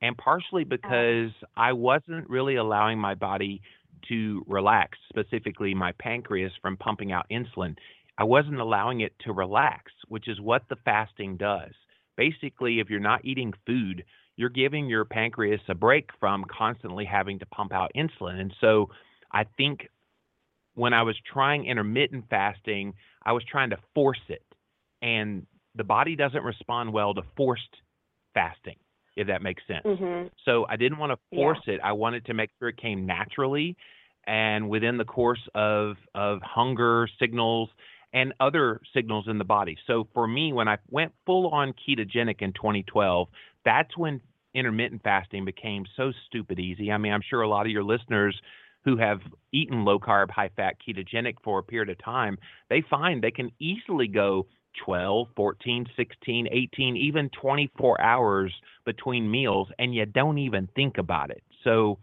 and 0.02 0.18
partially 0.18 0.64
because 0.64 1.32
I 1.58 1.74
wasn't 1.74 2.30
really 2.30 2.56
allowing 2.56 3.00
my 3.00 3.16
body 3.16 3.62
to 4.08 4.44
relax, 4.48 4.98
specifically 5.10 5.74
my 5.74 5.92
pancreas 6.00 6.54
from 6.62 6.78
pumping 6.78 7.12
out 7.12 7.26
insulin. 7.30 7.76
I 8.18 8.24
wasn't 8.24 8.60
allowing 8.60 9.02
it 9.02 9.14
to 9.26 9.34
relax, 9.34 9.92
which 10.08 10.28
is 10.28 10.40
what 10.40 10.64
the 10.70 10.78
fasting 10.86 11.38
does. 11.38 11.72
Basically, 12.18 12.80
if 12.80 12.90
you're 12.90 13.00
not 13.00 13.24
eating 13.24 13.54
food, 13.66 14.04
you're 14.36 14.50
giving 14.50 14.88
your 14.88 15.06
pancreas 15.06 15.62
a 15.68 15.76
break 15.76 16.10
from 16.20 16.46
constantly 16.46 17.06
having 17.06 17.40
to 17.40 17.46
pump 17.48 17.74
out 17.74 17.92
insulin. 17.96 18.40
And 18.40 18.54
so 18.62 18.90
I 19.32 19.46
think 19.58 19.90
when 20.76 20.94
I 20.94 21.04
was 21.04 21.16
trying 21.32 21.66
intermittent 21.66 22.26
fasting, 22.30 22.94
I 23.26 23.34
was 23.34 23.44
trying 23.44 23.72
to 23.72 23.78
force 23.94 24.22
it. 24.30 24.44
And 25.02 25.46
the 25.76 25.84
body 25.84 26.16
doesn't 26.16 26.44
respond 26.44 26.94
well 26.94 27.14
to 27.14 27.22
forced 27.36 27.76
fasting, 28.34 28.78
if 29.20 29.28
that 29.28 29.42
makes 29.42 29.62
sense. 29.68 29.86
Mm-hmm. 29.86 30.28
So 30.46 30.66
I 30.70 30.78
didn't 30.78 30.98
want 30.98 31.12
to 31.12 31.36
force 31.36 31.60
yeah. 31.68 31.76
it. 31.76 31.82
I 31.84 31.92
wanted 31.92 32.26
to 32.26 32.34
make 32.34 32.50
sure 32.58 32.70
it 32.70 32.78
came 32.78 33.06
naturally 33.06 33.76
and 34.26 34.70
within 34.70 34.98
the 34.98 35.06
course 35.06 35.42
of 35.56 35.98
of 36.16 36.40
hunger 36.42 37.08
signals 37.20 37.70
and 38.14 38.34
other 38.40 38.80
signals 38.94 39.26
in 39.28 39.38
the 39.38 39.44
body. 39.44 39.78
So 39.86 40.08
for 40.14 40.28
me, 40.28 40.54
when 40.54 40.68
I 40.68 40.78
went 40.90 41.12
full 41.26 41.50
on 41.50 41.74
ketogenic 41.74 42.42
in 42.42 42.54
2012, 42.54 43.28
that's 43.66 43.96
when 43.98 44.22
intermittent 44.56 45.04
fasting 45.04 45.46
became 45.46 45.86
so 45.96 46.12
stupid 46.28 46.60
easy. 46.60 46.92
I 46.92 46.98
mean, 46.98 47.14
I'm 47.14 47.22
sure 47.30 47.42
a 47.42 47.50
lot 47.50 47.66
of 47.66 47.72
your 47.72 47.84
listeners 47.84 48.40
who 48.84 48.98
have 48.98 49.20
eaten 49.52 49.86
low 49.86 50.00
carb, 50.00 50.32
high 50.32 50.50
fat 50.56 50.76
ketogenic 50.88 51.36
for 51.44 51.60
a 51.60 51.64
period 51.64 51.90
of 51.90 52.04
time, 52.04 52.38
they 52.70 52.84
find 52.90 53.22
they 53.22 53.32
can 53.32 53.52
easily 53.60 54.08
go 54.08 54.48
12, 54.86 55.28
14, 55.36 55.86
16, 55.96 56.48
18, 56.52 56.98
even 56.98 57.30
24 57.42 58.02
hours 58.02 58.54
between 58.86 59.30
meals 59.30 59.68
and 59.78 59.94
you 59.94 60.06
don't 60.06 60.38
even 60.38 60.68
think 60.76 60.98
about 60.98 61.30
it. 61.32 61.44
So 61.64 62.00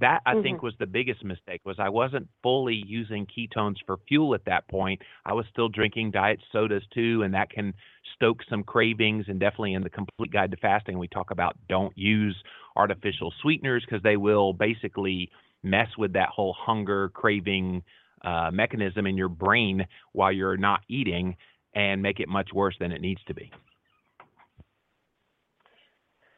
that 0.00 0.20
I 0.26 0.34
mm-hmm. 0.34 0.42
think 0.42 0.62
was 0.62 0.74
the 0.78 0.86
biggest 0.86 1.24
mistake 1.24 1.60
was 1.64 1.76
I 1.78 1.88
wasn't 1.88 2.28
fully 2.42 2.82
using 2.86 3.26
ketones 3.26 3.76
for 3.86 3.98
fuel 4.08 4.34
at 4.34 4.44
that 4.44 4.68
point. 4.68 5.00
I 5.24 5.32
was 5.32 5.46
still 5.50 5.68
drinking 5.68 6.12
diet 6.12 6.40
sodas 6.52 6.84
too 6.94 7.22
and 7.24 7.34
that 7.34 7.50
can 7.50 7.74
stoke 8.14 8.38
some 8.48 8.62
cravings 8.62 9.26
and 9.28 9.40
definitely 9.40 9.74
in 9.74 9.82
the 9.82 9.90
complete 9.90 10.32
guide 10.32 10.50
to 10.50 10.56
fasting 10.58 10.98
we 10.98 11.08
talk 11.08 11.30
about 11.30 11.56
don't 11.68 11.96
use 11.96 12.36
artificial 12.76 13.32
sweeteners 13.42 13.84
because 13.84 14.02
they 14.02 14.16
will 14.16 14.52
basically 14.52 15.30
mess 15.62 15.88
with 15.96 16.12
that 16.12 16.28
whole 16.28 16.54
hunger 16.58 17.08
craving 17.10 17.82
uh, 18.24 18.50
mechanism 18.52 19.06
in 19.06 19.16
your 19.16 19.28
brain 19.28 19.86
while 20.12 20.32
you're 20.32 20.56
not 20.56 20.80
eating 20.88 21.36
and 21.74 22.02
make 22.02 22.20
it 22.20 22.28
much 22.28 22.50
worse 22.52 22.74
than 22.80 22.92
it 22.92 23.00
needs 23.00 23.20
to 23.26 23.34
be. 23.34 23.50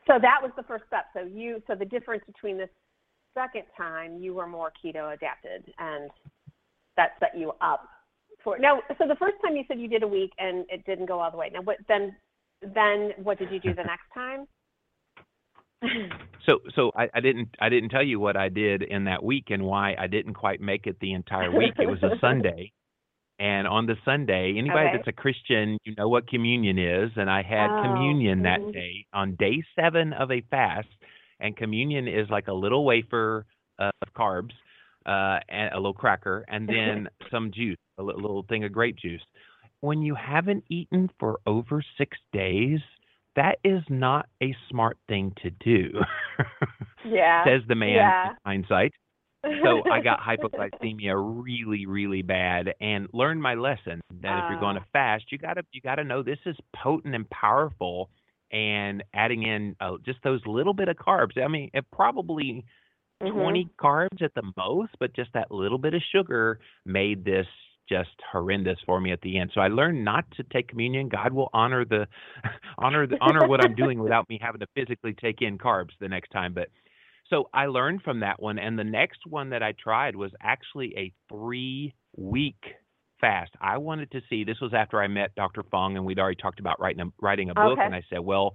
So 0.07 0.15
that 0.21 0.39
was 0.43 0.51
the 0.57 0.65
first 0.65 0.85
step. 0.87 1.05
So 1.15 1.21
you, 1.21 1.63
so 1.67 1.75
the 1.75 1.85
difference 1.85 2.23
between 2.27 2.57
the 2.59 2.69
second 3.35 3.63
time, 3.77 4.19
you 4.19 4.35
were 4.35 4.47
more 4.47 4.73
keto 4.85 5.15
adapted, 5.15 5.73
and 5.79 6.11
that 6.97 7.11
set 7.21 7.39
you 7.39 7.53
up 7.61 7.89
for 8.43 8.59
now. 8.59 8.81
So 8.99 9.07
the 9.07 9.17
first 9.17 9.37
time 9.43 9.57
you 9.57 9.65
said 9.69 9.79
you 9.79 9.89
did 9.89 10.03
a 10.03 10.09
week 10.09 10.33
and 10.39 10.65
it 10.69 10.85
didn't 10.85 11.07
go 11.07 11.21
all 11.21 11.31
the 11.31 11.37
way. 11.37 11.51
Now, 11.53 11.63
what 11.63 11.77
then? 11.89 12.17
Then 12.63 13.13
what 13.23 13.39
did 13.39 13.51
you 13.51 13.59
do 13.59 13.73
the 13.73 13.85
next 13.85 14.05
time? 14.13 14.47
so 16.47 16.59
so 16.75 16.93
I, 16.95 17.09
I 17.15 17.21
didn't 17.21 17.49
I 17.59 17.71
didn't 17.71 17.89
tell 17.89 18.03
you 18.03 18.21
what 18.21 18.37
I 18.37 18.51
did 18.51 18.83
in 18.83 19.05
that 19.05 19.23
week 19.23 19.47
and 19.49 19.63
why 19.63 19.95
I 19.99 20.09
didn't 20.09 20.35
quite 20.35 20.61
make 20.61 20.87
it 20.87 20.99
the 21.01 21.13
entire 21.13 21.51
week. 21.51 21.73
It 21.79 21.87
was 21.87 22.03
a 22.03 22.17
Sunday. 22.21 22.73
And 23.41 23.67
on 23.67 23.87
the 23.87 23.97
Sunday, 24.05 24.55
anybody 24.59 24.89
okay. 24.89 24.97
that's 24.97 25.09
a 25.09 25.13
Christian, 25.13 25.79
you 25.85 25.95
know 25.97 26.09
what 26.09 26.29
communion 26.29 26.79
is. 26.79 27.11
And 27.17 27.31
I 27.31 27.43
had 27.43 27.71
oh, 27.71 27.83
communion 27.83 28.43
that 28.43 28.61
day 28.73 29.07
on 29.15 29.35
day 29.37 29.65
seven 29.75 30.13
of 30.13 30.31
a 30.31 30.43
fast. 30.51 30.89
And 31.41 31.57
communion 31.57 32.07
is 32.07 32.29
like 32.29 32.49
a 32.49 32.53
little 32.53 32.85
wafer 32.85 33.47
of 33.79 33.93
carbs, 34.15 34.53
uh, 35.07 35.39
and 35.49 35.73
a 35.73 35.77
little 35.77 35.95
cracker, 35.95 36.45
and 36.49 36.69
then 36.69 37.09
some 37.31 37.51
juice, 37.51 37.79
a 37.99 38.03
little 38.03 38.45
thing 38.49 38.65
of 38.65 38.73
grape 38.73 38.97
juice. 38.97 39.23
When 39.81 40.03
you 40.03 40.15
haven't 40.15 40.65
eaten 40.69 41.09
for 41.19 41.41
over 41.47 41.83
six 41.97 42.19
days, 42.33 42.81
that 43.37 43.59
is 43.65 43.83
not 43.89 44.29
a 44.43 44.55
smart 44.69 44.99
thing 45.09 45.33
to 45.43 45.51
do. 45.51 45.91
yeah. 47.07 47.45
Says 47.45 47.63
the 47.69 47.75
man 47.75 47.95
yeah. 47.95 48.31
in 48.31 48.37
hindsight. 48.45 48.93
So 49.45 49.83
I 49.91 50.01
got 50.01 50.21
hypoglycemia 50.27 51.15
really, 51.45 51.87
really 51.87 52.23
bad 52.23 52.75
and 52.81 53.09
learned 53.13 53.43
my 53.43 53.55
lesson 53.55 54.01
that 54.23 54.33
uh, 54.33 54.45
if 54.45 54.51
you're 54.51 54.61
going 54.61 54.77
to 54.77 54.85
fast, 54.93 55.25
you 55.31 55.39
gotta 55.39 55.63
you 55.73 55.81
gotta 55.81 56.05
know 56.05 56.23
this 56.23 56.39
is 56.47 56.57
potent 56.75 57.15
and 57.15 57.29
powerful 57.31 58.11
and 58.53 59.03
adding 59.15 59.45
in 59.45 59.77
uh, 59.81 59.93
just 60.05 60.19
those 60.25 60.41
little 60.47 60.75
bit 60.75 60.89
of 60.89 60.97
carbs. 60.97 61.43
I 61.43 61.49
mean, 61.49 61.71
it 61.73 61.85
probably 61.93 62.65
mm-hmm. 63.23 63.39
20 63.39 63.69
carbs 63.81 64.23
at 64.23 64.35
the 64.35 64.43
most, 64.57 64.93
but 64.99 65.15
just 65.15 65.31
that 65.35 65.51
little 65.51 65.79
bit 65.79 65.95
of 65.95 66.03
sugar 66.13 66.59
made 66.85 67.25
this 67.25 67.47
just 67.89 68.11
horrendous 68.31 68.79
for 68.87 69.01
me 69.01 69.13
at 69.13 69.21
the 69.23 69.39
end. 69.39 69.51
So 69.55 69.61
I 69.61 69.69
learned 69.69 70.05
not 70.05 70.25
to 70.37 70.45
take 70.45 70.69
communion. 70.69 71.09
God 71.09 71.33
will 71.33 71.51
honor 71.53 71.85
the 71.85 72.07
honor 72.79 73.07
the, 73.07 73.17
honor 73.21 73.47
what 73.49 73.65
I'm 73.65 73.75
doing 73.75 73.99
without 74.03 74.29
me 74.29 74.39
having 74.41 74.61
to 74.61 74.67
physically 74.75 75.15
take 75.21 75.43
in 75.43 75.59
carbs 75.59 75.91
the 76.01 76.09
next 76.09 76.31
time. 76.31 76.55
But 76.55 76.69
so 77.31 77.49
I 77.55 77.67
learned 77.67 78.03
from 78.03 78.21
that 78.21 78.43
one, 78.43 78.59
and 78.59 78.79
the 78.79 78.85
next 78.85 79.21
one 79.27 79.51
that 79.51 79.63
I 79.63 79.73
tried 79.73 80.17
was 80.17 80.33
actually 80.43 80.93
a 80.97 81.13
three 81.29 81.95
week 82.17 82.63
fast. 83.21 83.53
I 83.61 83.79
wanted 83.79 84.11
to 84.13 84.21
see. 84.29 84.45
This 84.45 84.61
was 84.61 84.75
after 84.75 85.01
I 85.01 85.09
met 85.09 85.35
Dr. 85.37 85.63
Fung, 85.71 85.97
and 85.97 86.05
we'd 86.05 86.19
already 86.19 86.41
talked 86.41 86.61
about 86.61 86.81
writing 86.81 87.01
a 87.01 87.13
writing 87.21 87.51
a 87.51 87.55
book. 87.55 87.79
Okay. 87.79 87.83
And 87.83 87.95
I 87.95 88.03
said, 88.11 88.19
well, 88.21 88.55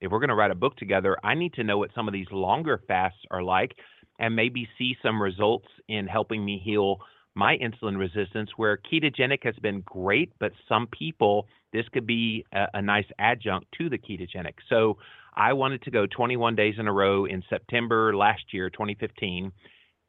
if 0.00 0.10
we're 0.10 0.18
going 0.18 0.28
to 0.28 0.34
write 0.34 0.50
a 0.50 0.56
book 0.56 0.76
together, 0.76 1.16
I 1.24 1.34
need 1.34 1.54
to 1.54 1.64
know 1.64 1.78
what 1.78 1.90
some 1.94 2.08
of 2.08 2.14
these 2.14 2.26
longer 2.30 2.80
fasts 2.86 3.20
are 3.30 3.42
like, 3.42 3.72
and 4.18 4.36
maybe 4.36 4.68
see 4.78 4.96
some 5.02 5.20
results 5.20 5.68
in 5.88 6.06
helping 6.06 6.44
me 6.44 6.60
heal 6.62 6.98
my 7.34 7.56
insulin 7.58 7.96
resistance, 7.96 8.50
where 8.56 8.76
ketogenic 8.76 9.44
has 9.44 9.54
been 9.62 9.82
great, 9.86 10.32
but 10.40 10.52
some 10.68 10.88
people, 10.88 11.46
this 11.72 11.86
could 11.92 12.06
be 12.06 12.44
a, 12.52 12.66
a, 12.74 12.82
nice 12.82 13.04
adjunct 13.20 13.66
to 13.78 13.88
the 13.88 13.96
ketogenic. 13.96 14.54
So 14.68 14.98
I 15.34 15.52
wanted 15.52 15.82
to 15.82 15.90
go 15.90 16.06
21 16.06 16.56
days 16.56 16.74
in 16.78 16.86
a 16.86 16.92
row 16.92 17.24
in 17.24 17.42
September 17.48 18.14
last 18.14 18.42
year, 18.52 18.70
2015, 18.70 19.52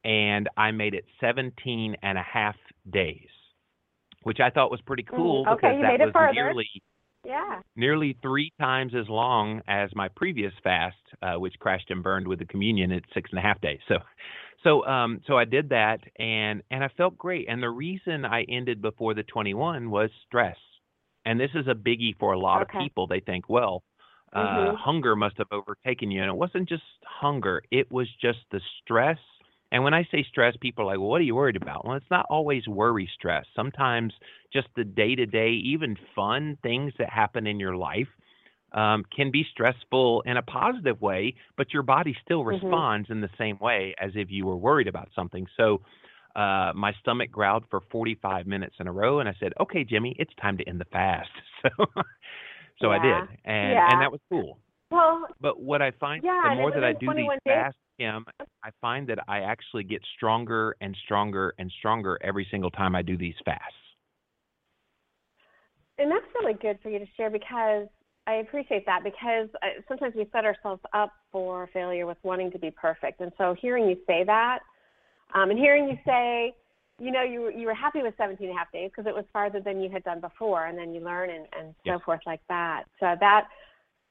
and 0.03 0.49
I 0.57 0.71
made 0.71 0.93
it 0.93 1.05
17 1.19 1.95
and 2.01 2.17
a 2.17 2.23
half 2.23 2.55
days, 2.91 3.29
which 4.23 4.39
I 4.39 4.49
thought 4.49 4.71
was 4.71 4.81
pretty 4.81 5.03
cool 5.03 5.45
mm, 5.45 5.53
okay, 5.53 5.77
because 5.77 6.13
that 6.13 6.13
was 6.13 6.33
nearly 6.33 6.67
yeah. 7.23 7.61
Nearly 7.75 8.17
three 8.21 8.51
times 8.59 8.93
as 8.99 9.07
long 9.07 9.61
as 9.67 9.91
my 9.93 10.07
previous 10.07 10.53
fast, 10.63 10.97
uh, 11.21 11.35
which 11.35 11.53
crashed 11.59 11.91
and 11.91 12.01
burned 12.01 12.27
with 12.27 12.39
the 12.39 12.45
communion 12.45 12.91
at 12.91 13.03
six 13.13 13.29
and 13.29 13.37
a 13.37 13.41
half 13.41 13.61
days. 13.61 13.79
So, 13.87 13.97
so 14.63 14.85
um 14.85 15.21
so 15.27 15.37
I 15.37 15.45
did 15.45 15.69
that 15.69 15.99
and 16.17 16.63
and 16.71 16.83
I 16.83 16.89
felt 16.97 17.17
great. 17.17 17.47
And 17.47 17.61
the 17.61 17.69
reason 17.69 18.25
I 18.25 18.43
ended 18.49 18.81
before 18.81 19.13
the 19.13 19.23
21 19.23 19.89
was 19.91 20.09
stress. 20.25 20.57
And 21.25 21.39
this 21.39 21.51
is 21.53 21.67
a 21.67 21.75
biggie 21.75 22.17
for 22.17 22.33
a 22.33 22.39
lot 22.39 22.63
okay. 22.63 22.79
of 22.79 22.83
people. 22.83 23.05
They 23.05 23.19
think, 23.19 23.47
well, 23.47 23.83
uh, 24.33 24.71
mm-hmm. 24.71 24.75
hunger 24.75 25.15
must 25.15 25.37
have 25.37 25.47
overtaken 25.51 26.11
you, 26.11 26.21
and 26.21 26.29
it 26.29 26.35
wasn't 26.35 26.69
just 26.69 26.83
hunger; 27.05 27.61
it 27.71 27.91
was 27.91 28.07
just 28.21 28.39
the 28.51 28.61
stress. 28.81 29.17
And 29.71 29.83
when 29.83 29.93
I 29.93 30.07
say 30.11 30.25
stress, 30.29 30.55
people 30.59 30.83
are 30.83 30.87
like, 30.87 30.99
well, 30.99 31.09
what 31.09 31.21
are 31.21 31.25
you 31.25 31.35
worried 31.35 31.55
about? 31.55 31.85
Well, 31.85 31.95
it's 31.95 32.11
not 32.11 32.25
always 32.29 32.67
worry 32.67 33.09
stress. 33.13 33.45
Sometimes 33.55 34.13
just 34.51 34.67
the 34.75 34.83
day 34.83 35.15
to 35.15 35.25
day, 35.25 35.51
even 35.51 35.95
fun 36.15 36.57
things 36.61 36.93
that 36.99 37.09
happen 37.09 37.47
in 37.47 37.59
your 37.59 37.75
life 37.75 38.07
um, 38.73 39.03
can 39.15 39.31
be 39.31 39.45
stressful 39.51 40.21
in 40.25 40.37
a 40.37 40.41
positive 40.41 41.01
way, 41.01 41.35
but 41.57 41.73
your 41.73 41.83
body 41.83 42.15
still 42.23 42.43
Mm-hmm. 42.49 42.63
responds 42.63 43.09
in 43.09 43.21
the 43.21 43.29
same 43.37 43.57
way 43.59 43.95
as 43.99 44.11
if 44.15 44.29
you 44.31 44.45
were 44.45 44.57
worried 44.57 44.87
about 44.87 45.09
something. 45.15 45.45
So 45.57 45.81
uh, 46.35 46.71
my 46.75 46.93
stomach 47.01 47.31
growled 47.31 47.65
for 47.69 47.81
45 47.91 48.47
minutes 48.47 48.75
in 48.79 48.87
a 48.87 48.91
row, 48.91 49.19
and 49.19 49.29
I 49.29 49.35
said, 49.39 49.53
"Okay, 49.59 49.83
Jimmy, 49.83 50.15
it's 50.19 50.33
time 50.41 50.57
to 50.57 50.67
end 50.67 50.79
the 50.79 50.85
fast." 50.85 51.29
So, 51.61 51.85
so 52.81 52.91
I 52.91 52.99
did, 52.99 53.37
and 53.45 53.71
Yeah. 53.73 53.89
and 53.91 54.01
that 54.01 54.11
was 54.11 54.19
cool. 54.29 54.59
Well, 54.89 55.27
But 55.39 55.61
what 55.61 55.81
I 55.81 55.91
find, 55.91 56.21
Yeah, 56.23 56.49
the 56.49 56.55
more 56.55 56.71
that 56.71 56.83
I 56.83 56.91
do 56.93 57.13
these 57.13 57.29
days- 57.29 57.39
fasts, 57.45 57.79
Kim, 57.97 58.25
I 58.63 58.71
find 58.81 59.07
that 59.07 59.19
I 59.29 59.39
actually 59.41 59.83
get 59.85 60.03
stronger 60.15 60.75
and 60.81 60.95
stronger 60.97 61.53
and 61.59 61.71
stronger 61.71 62.17
every 62.21 62.45
single 62.51 62.71
time 62.71 62.93
I 62.95 63.01
do 63.01 63.15
these 63.15 63.37
fasts. 63.45 63.77
and 65.97 66.09
that's 66.09 66.25
really 66.33 66.53
good 66.55 66.79
for 66.81 66.89
you 66.89 66.97
to 66.97 67.05
share 67.15 67.29
because 67.29 67.87
I 68.25 68.35
appreciate 68.35 68.85
that 68.87 69.03
because 69.03 69.49
uh, 69.61 69.81
sometimes 69.87 70.15
we 70.15 70.25
set 70.31 70.45
ourselves 70.45 70.81
up 70.93 71.11
for 71.31 71.67
failure 71.73 72.07
with 72.07 72.17
wanting 72.23 72.51
to 72.51 72.59
be 72.59 72.71
perfect. 72.71 73.19
And 73.21 73.31
so 73.37 73.53
hearing 73.61 73.87
you 73.87 73.97
say 74.07 74.23
that, 74.23 74.59
um, 75.35 75.51
and 75.51 75.59
hearing 75.59 75.87
you 75.87 75.97
say, 76.05 76.53
you 77.01 77.11
know, 77.11 77.23
you 77.23 77.41
were, 77.41 77.51
you 77.51 77.65
were 77.65 77.73
happy 77.73 78.01
with 78.03 78.13
17 78.17 78.47
and 78.47 78.55
a 78.55 78.59
half 78.59 78.71
days 78.71 78.91
because 78.95 79.09
it 79.09 79.15
was 79.15 79.25
farther 79.33 79.59
than 79.59 79.81
you 79.81 79.89
had 79.89 80.03
done 80.03 80.21
before, 80.21 80.67
and 80.67 80.77
then 80.77 80.93
you 80.93 81.01
learn 81.01 81.31
and, 81.31 81.47
and 81.57 81.73
so 81.85 81.99
forth 82.05 82.21
like 82.27 82.41
that. 82.47 82.83
So 82.99 83.15
that, 83.19 83.47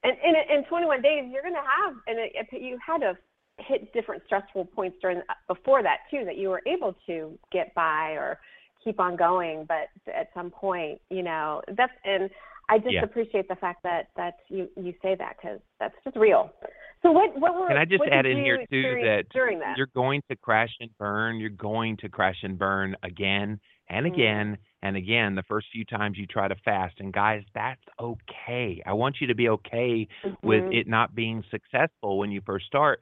and 0.03 0.17
in, 0.25 0.59
in 0.59 0.65
21 0.65 1.01
days, 1.01 1.25
you're 1.31 1.43
going 1.43 1.55
to 1.55 1.61
have, 1.61 1.95
and 2.09 2.19
it, 2.19 2.33
it, 2.35 2.63
you 2.63 2.79
had 2.85 2.99
to 2.99 3.17
hit 3.59 3.93
different 3.93 4.23
stressful 4.27 4.65
points 4.67 4.97
during 5.01 5.19
uh, 5.19 5.35
before 5.47 5.83
that 5.83 5.99
too, 6.11 6.25
that 6.25 6.37
you 6.37 6.49
were 6.49 6.63
able 6.67 6.97
to 7.07 7.39
get 7.53 7.73
by 7.75 8.11
or 8.13 8.39
keep 8.83 8.99
on 8.99 9.15
going. 9.17 9.67
But 9.69 9.89
at 10.13 10.31
some 10.35 10.51
point, 10.51 11.01
you 11.11 11.23
know, 11.23 11.63
that's 11.77 11.93
and 12.05 12.29
I 12.69 12.79
just 12.79 12.95
Yeah. 12.95 13.05
appreciate 13.05 13.47
the 13.49 13.57
fact 13.57 13.83
that 13.83 14.09
that 14.17 14.39
you 14.49 14.69
you 14.77 14.95
say 15.03 15.15
that 15.17 15.37
because 15.37 15.61
that's 15.79 15.95
just 16.03 16.17
real. 16.17 16.51
So 17.03 17.11
what 17.13 17.39
what 17.41 17.55
were 17.59 17.69
Can 17.69 17.77
I 17.79 17.85
just 17.85 18.03
add 18.11 18.27
in 18.27 18.39
here 18.39 18.59
too 18.71 18.97
that 19.03 19.25
that? 19.33 19.77
you're 19.77 19.87
going 19.95 20.23
to 20.31 20.37
crash 20.37 20.71
and 20.81 20.91
burn. 20.99 21.39
You're 21.39 21.49
going 21.51 21.97
to 21.99 22.09
crash 22.09 22.37
and 22.43 22.59
burn 22.59 22.95
again 23.03 23.59
and 23.89 24.07
Mm. 24.07 24.13
again 24.13 24.59
and 24.83 24.97
again 24.97 25.35
the 25.35 25.43
first 25.45 25.69
few 25.73 25.85
times 25.85 26.19
you 26.19 26.27
try 26.27 26.47
to 26.49 26.55
fast. 26.57 27.01
And 27.01 27.13
guys, 27.13 27.43
that's 27.55 27.81
okay. 27.99 28.83
I 28.85 28.93
want 28.93 29.17
you 29.21 29.27
to 29.29 29.35
be 29.35 29.49
okay 29.49 30.07
with 30.43 30.65
Mhm. 30.65 30.75
it 30.75 30.87
not 30.89 31.15
being 31.15 31.43
successful 31.51 32.19
when 32.19 32.31
you 32.31 32.41
first 32.43 32.67
start. 32.67 33.01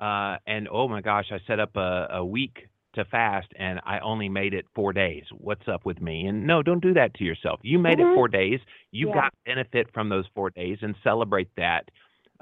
Uh, 0.00 0.38
and 0.46 0.66
oh 0.70 0.88
my 0.88 1.00
gosh, 1.00 1.30
I 1.30 1.38
set 1.46 1.60
up 1.60 1.76
a, 1.76 2.08
a 2.10 2.24
week 2.24 2.66
to 2.94 3.04
fast 3.04 3.48
and 3.56 3.80
I 3.84 3.98
only 3.98 4.28
made 4.28 4.54
it 4.54 4.66
four 4.74 4.92
days. 4.92 5.24
What's 5.32 5.66
up 5.68 5.84
with 5.84 6.00
me? 6.00 6.26
And 6.26 6.46
no, 6.46 6.62
don't 6.62 6.80
do 6.82 6.94
that 6.94 7.12
to 7.14 7.24
yourself. 7.24 7.60
You 7.62 7.78
made 7.78 7.98
Mhm. 7.98 8.12
it 8.12 8.14
four 8.14 8.28
days. 8.28 8.60
You 8.92 9.08
Yeah. 9.08 9.14
got 9.14 9.34
benefit 9.44 9.92
from 9.92 10.08
those 10.08 10.26
four 10.28 10.50
days 10.50 10.78
and 10.82 10.96
celebrate 11.02 11.54
that. 11.56 11.90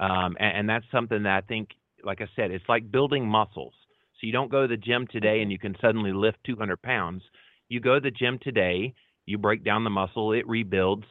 Um, 0.03 0.35
and, 0.39 0.57
and 0.57 0.69
that's 0.69 0.85
something 0.91 1.23
that 1.23 1.43
I 1.43 1.47
think, 1.47 1.69
like 2.03 2.21
I 2.21 2.27
said, 2.35 2.51
it's 2.51 2.67
like 2.67 2.91
building 2.91 3.25
muscles. 3.25 3.73
So 4.19 4.27
you 4.27 4.33
don't 4.33 4.51
go 4.51 4.63
to 4.63 4.67
the 4.67 4.77
gym 4.77 5.07
today 5.09 5.41
and 5.41 5.51
you 5.51 5.57
can 5.57 5.75
suddenly 5.79 6.11
lift 6.11 6.39
200 6.45 6.81
pounds. 6.81 7.23
You 7.69 7.79
go 7.79 7.95
to 7.95 8.01
the 8.01 8.11
gym 8.11 8.37
today, 8.41 8.93
you 9.25 9.37
break 9.37 9.63
down 9.63 9.85
the 9.85 9.89
muscle, 9.89 10.33
it 10.33 10.47
rebuilds, 10.47 11.05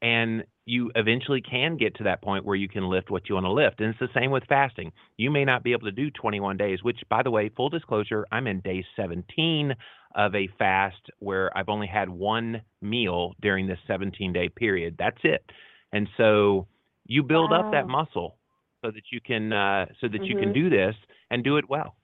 and 0.00 0.44
you 0.64 0.92
eventually 0.94 1.40
can 1.40 1.76
get 1.76 1.96
to 1.96 2.04
that 2.04 2.22
point 2.22 2.44
where 2.44 2.54
you 2.54 2.68
can 2.68 2.88
lift 2.88 3.10
what 3.10 3.28
you 3.28 3.34
want 3.34 3.46
to 3.46 3.52
lift. 3.52 3.80
And 3.80 3.90
it's 3.90 3.98
the 3.98 4.20
same 4.20 4.30
with 4.30 4.44
fasting. 4.48 4.92
You 5.16 5.30
may 5.30 5.44
not 5.44 5.64
be 5.64 5.72
able 5.72 5.86
to 5.86 5.92
do 5.92 6.10
21 6.10 6.56
days, 6.56 6.82
which, 6.82 7.00
by 7.10 7.22
the 7.22 7.30
way, 7.30 7.50
full 7.56 7.68
disclosure, 7.68 8.26
I'm 8.30 8.46
in 8.46 8.60
day 8.60 8.84
17 8.94 9.74
of 10.14 10.34
a 10.34 10.48
fast 10.58 11.10
where 11.18 11.56
I've 11.56 11.68
only 11.68 11.86
had 11.86 12.08
one 12.08 12.62
meal 12.80 13.34
during 13.42 13.66
this 13.66 13.78
17 13.86 14.32
day 14.32 14.48
period. 14.48 14.96
That's 14.98 15.18
it. 15.24 15.44
And 15.92 16.08
so 16.16 16.66
you 17.06 17.22
build 17.22 17.52
up 17.52 17.70
that 17.72 17.88
muscle 17.88 18.36
so 18.84 18.90
that 18.90 19.02
you 19.10 19.20
can 19.20 19.52
uh, 19.52 19.86
so 20.00 20.08
that 20.08 20.24
you 20.24 20.36
can 20.36 20.50
Mhm. 20.50 20.54
do 20.54 20.70
this 20.70 20.94
and 21.30 21.42
do 21.44 21.56
it 21.56 21.68
well. 21.68 21.96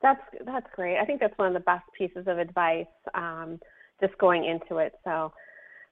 That's 0.00 0.20
that's 0.44 0.66
great. 0.74 0.98
I 0.98 1.04
think 1.04 1.20
that's 1.20 1.36
one 1.38 1.48
of 1.48 1.54
the 1.54 1.60
best 1.60 1.84
pieces 1.96 2.26
of 2.26 2.38
advice. 2.38 2.86
Um, 3.14 3.60
just 4.00 4.16
going 4.18 4.44
into 4.44 4.78
it. 4.78 4.94
So, 5.04 5.32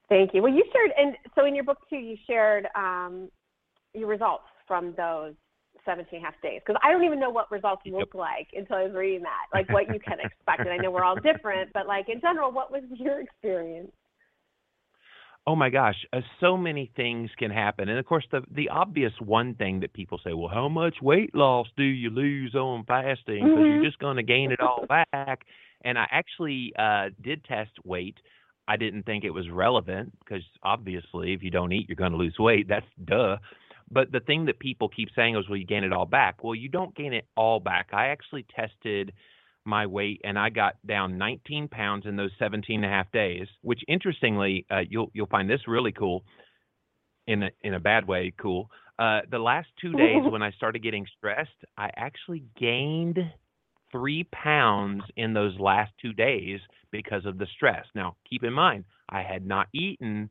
thank 0.07 0.33
you. 0.33 0.41
Well, 0.41 0.53
you 0.53 0.63
shared, 0.71 0.91
and 0.97 1.17
so 1.35 1.45
in 1.45 1.53
your 1.53 1.65
book 1.65 1.79
too, 1.89 1.97
you 1.97 2.17
shared 2.25 2.67
um, 2.75 3.29
your 3.93 4.07
results 4.07 4.45
from 4.65 4.93
those 4.95 5.33
17 5.85 6.07
and 6.13 6.23
a 6.23 6.25
half 6.25 6.41
days. 6.41 6.61
Because 6.65 6.79
I 6.83 6.91
don't 6.91 7.03
even 7.03 7.19
know 7.19 7.29
what 7.29 7.51
results 7.51 7.81
look 7.85 8.13
like 8.13 8.47
until 8.53 8.77
I 8.77 8.83
was 8.83 8.93
reading 8.93 9.23
that, 9.23 9.47
like 9.51 9.69
what 9.69 9.89
you 9.89 9.99
can 9.99 10.19
expect. 10.23 10.65
And 10.65 10.73
I 10.73 10.77
know 10.77 10.91
we're 10.91 11.03
all 11.03 11.17
different, 11.17 11.71
but 11.73 11.87
like 11.87 12.09
in 12.09 12.21
general, 12.21 12.51
what 12.51 12.71
was 12.71 12.83
your 12.91 13.21
experience? 13.21 13.91
Oh 15.47 15.55
my 15.55 15.69
gosh, 15.69 15.95
uh, 16.11 16.19
so 16.41 16.57
many 16.57 16.91
things 16.97 17.31
can 17.37 17.51
happen, 17.51 17.87
and 17.87 17.97
of 17.97 18.05
course, 18.05 18.25
the 18.31 18.41
the 18.51 18.67
obvious 18.67 19.13
one 19.21 19.55
thing 19.55 19.79
that 19.79 19.93
people 19.93 20.19
say, 20.21 20.33
well, 20.33 20.49
how 20.49 20.67
much 20.67 20.95
weight 21.01 21.33
loss 21.33 21.67
do 21.77 21.83
you 21.83 22.09
lose 22.09 22.53
on 22.53 22.83
fasting? 22.83 23.45
Because 23.45 23.63
Mhm. 23.63 23.69
you're 23.69 23.89
just 23.89 23.97
going 23.99 24.17
to 24.17 24.23
gain 24.23 24.51
it 24.51 24.59
all 24.59 24.85
back. 24.89 25.45
And 25.83 25.97
I 25.97 26.05
actually 26.11 26.73
uh, 26.77 27.11
did 27.21 27.45
test 27.45 27.71
weight. 27.85 28.17
I 28.67 28.75
didn't 28.75 29.03
think 29.03 29.23
it 29.23 29.29
was 29.29 29.49
relevant 29.49 30.11
because 30.19 30.43
obviously, 30.63 31.31
if 31.31 31.41
you 31.41 31.49
don't 31.49 31.71
eat, 31.71 31.87
you're 31.87 31.95
going 31.95 32.11
to 32.11 32.17
lose 32.17 32.37
weight. 32.37 32.67
That's 32.67 32.85
duh. 33.05 33.37
But 33.89 34.11
the 34.11 34.19
thing 34.19 34.45
that 34.47 34.59
people 34.59 34.89
keep 34.89 35.09
saying 35.15 35.37
is, 35.37 35.47
well, 35.47 35.57
you 35.57 35.65
gain 35.65 35.85
it 35.85 35.93
all 35.93 36.05
back. 36.05 36.43
Well, 36.43 36.55
you 36.55 36.67
don't 36.67 36.93
gain 36.93 37.13
it 37.13 37.25
all 37.37 37.61
back. 37.61 37.87
I 37.93 38.07
actually 38.07 38.45
tested 38.53 39.13
my 39.67 39.85
weight 39.85 40.21
and 40.23 40.39
I 40.39 40.49
got 40.49 40.75
down 40.87 41.17
19 41.17 41.67
pounds 41.67 42.05
in 42.05 42.15
those 42.15 42.31
17 42.39 42.83
and 42.83 42.85
a 42.85 42.95
half 42.95 43.11
days, 43.11 43.47
which 43.61 43.81
interestingly, 43.87 44.65
uh, 44.71 44.81
you'll 44.89 45.11
you'll 45.13 45.27
find 45.27 45.49
this 45.49 45.67
really 45.67 45.91
cool 45.91 46.23
in 47.27 47.43
a, 47.43 47.49
in 47.61 47.73
a 47.73 47.79
bad 47.79 48.07
way 48.07 48.33
cool. 48.41 48.71
Uh, 48.97 49.21
the 49.29 49.39
last 49.39 49.67
two 49.79 49.91
days 49.91 50.23
when 50.31 50.41
I 50.41 50.51
started 50.51 50.81
getting 50.81 51.05
stressed, 51.17 51.49
I 51.77 51.91
actually 51.95 52.43
gained 52.59 53.19
three 53.91 54.27
pounds 54.31 55.03
in 55.15 55.33
those 55.33 55.59
last 55.59 55.91
two 56.01 56.13
days 56.13 56.59
because 56.91 57.25
of 57.25 57.37
the 57.37 57.47
stress. 57.55 57.85
Now, 57.93 58.15
keep 58.29 58.43
in 58.43 58.53
mind, 58.53 58.85
I 59.09 59.21
had 59.21 59.45
not 59.45 59.67
eaten 59.73 60.29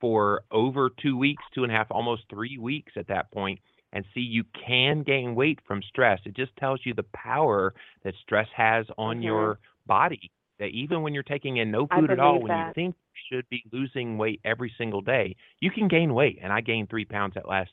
for 0.00 0.42
over 0.50 0.90
two 1.02 1.16
weeks, 1.16 1.42
two 1.54 1.64
and 1.64 1.72
a 1.72 1.76
half, 1.76 1.88
almost 1.90 2.22
three 2.30 2.58
weeks 2.58 2.92
at 2.96 3.08
that 3.08 3.30
point. 3.32 3.60
And 3.92 4.04
see, 4.14 4.20
you 4.20 4.44
can 4.66 5.02
gain 5.02 5.34
weight 5.34 5.60
from 5.66 5.82
stress. 5.82 6.20
It 6.24 6.34
just 6.36 6.54
tells 6.56 6.80
you 6.84 6.94
the 6.94 7.06
power 7.14 7.74
that 8.04 8.14
stress 8.22 8.48
has 8.54 8.86
on 8.98 9.22
Mhm. 9.22 9.22
your 9.22 9.58
body. 9.86 10.30
That 10.58 10.68
even 10.68 11.02
when 11.02 11.14
you're 11.14 11.22
taking 11.22 11.58
in 11.58 11.70
no 11.70 11.86
food 11.94 12.10
at 12.10 12.18
all, 12.18 12.40
when 12.40 12.52
you 12.54 12.66
think 12.74 12.94
you 13.14 13.36
should 13.36 13.48
be 13.48 13.62
losing 13.72 14.18
weight 14.18 14.40
every 14.44 14.72
single 14.76 15.00
day, 15.00 15.36
you 15.60 15.70
can 15.70 15.88
gain 15.88 16.12
weight. 16.14 16.38
And 16.42 16.52
I 16.52 16.60
gained 16.60 16.90
three 16.90 17.04
pounds 17.04 17.34
that 17.34 17.48
last 17.48 17.70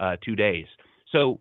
uh, 0.00 0.16
two 0.24 0.36
days. 0.36 0.66
So 1.12 1.40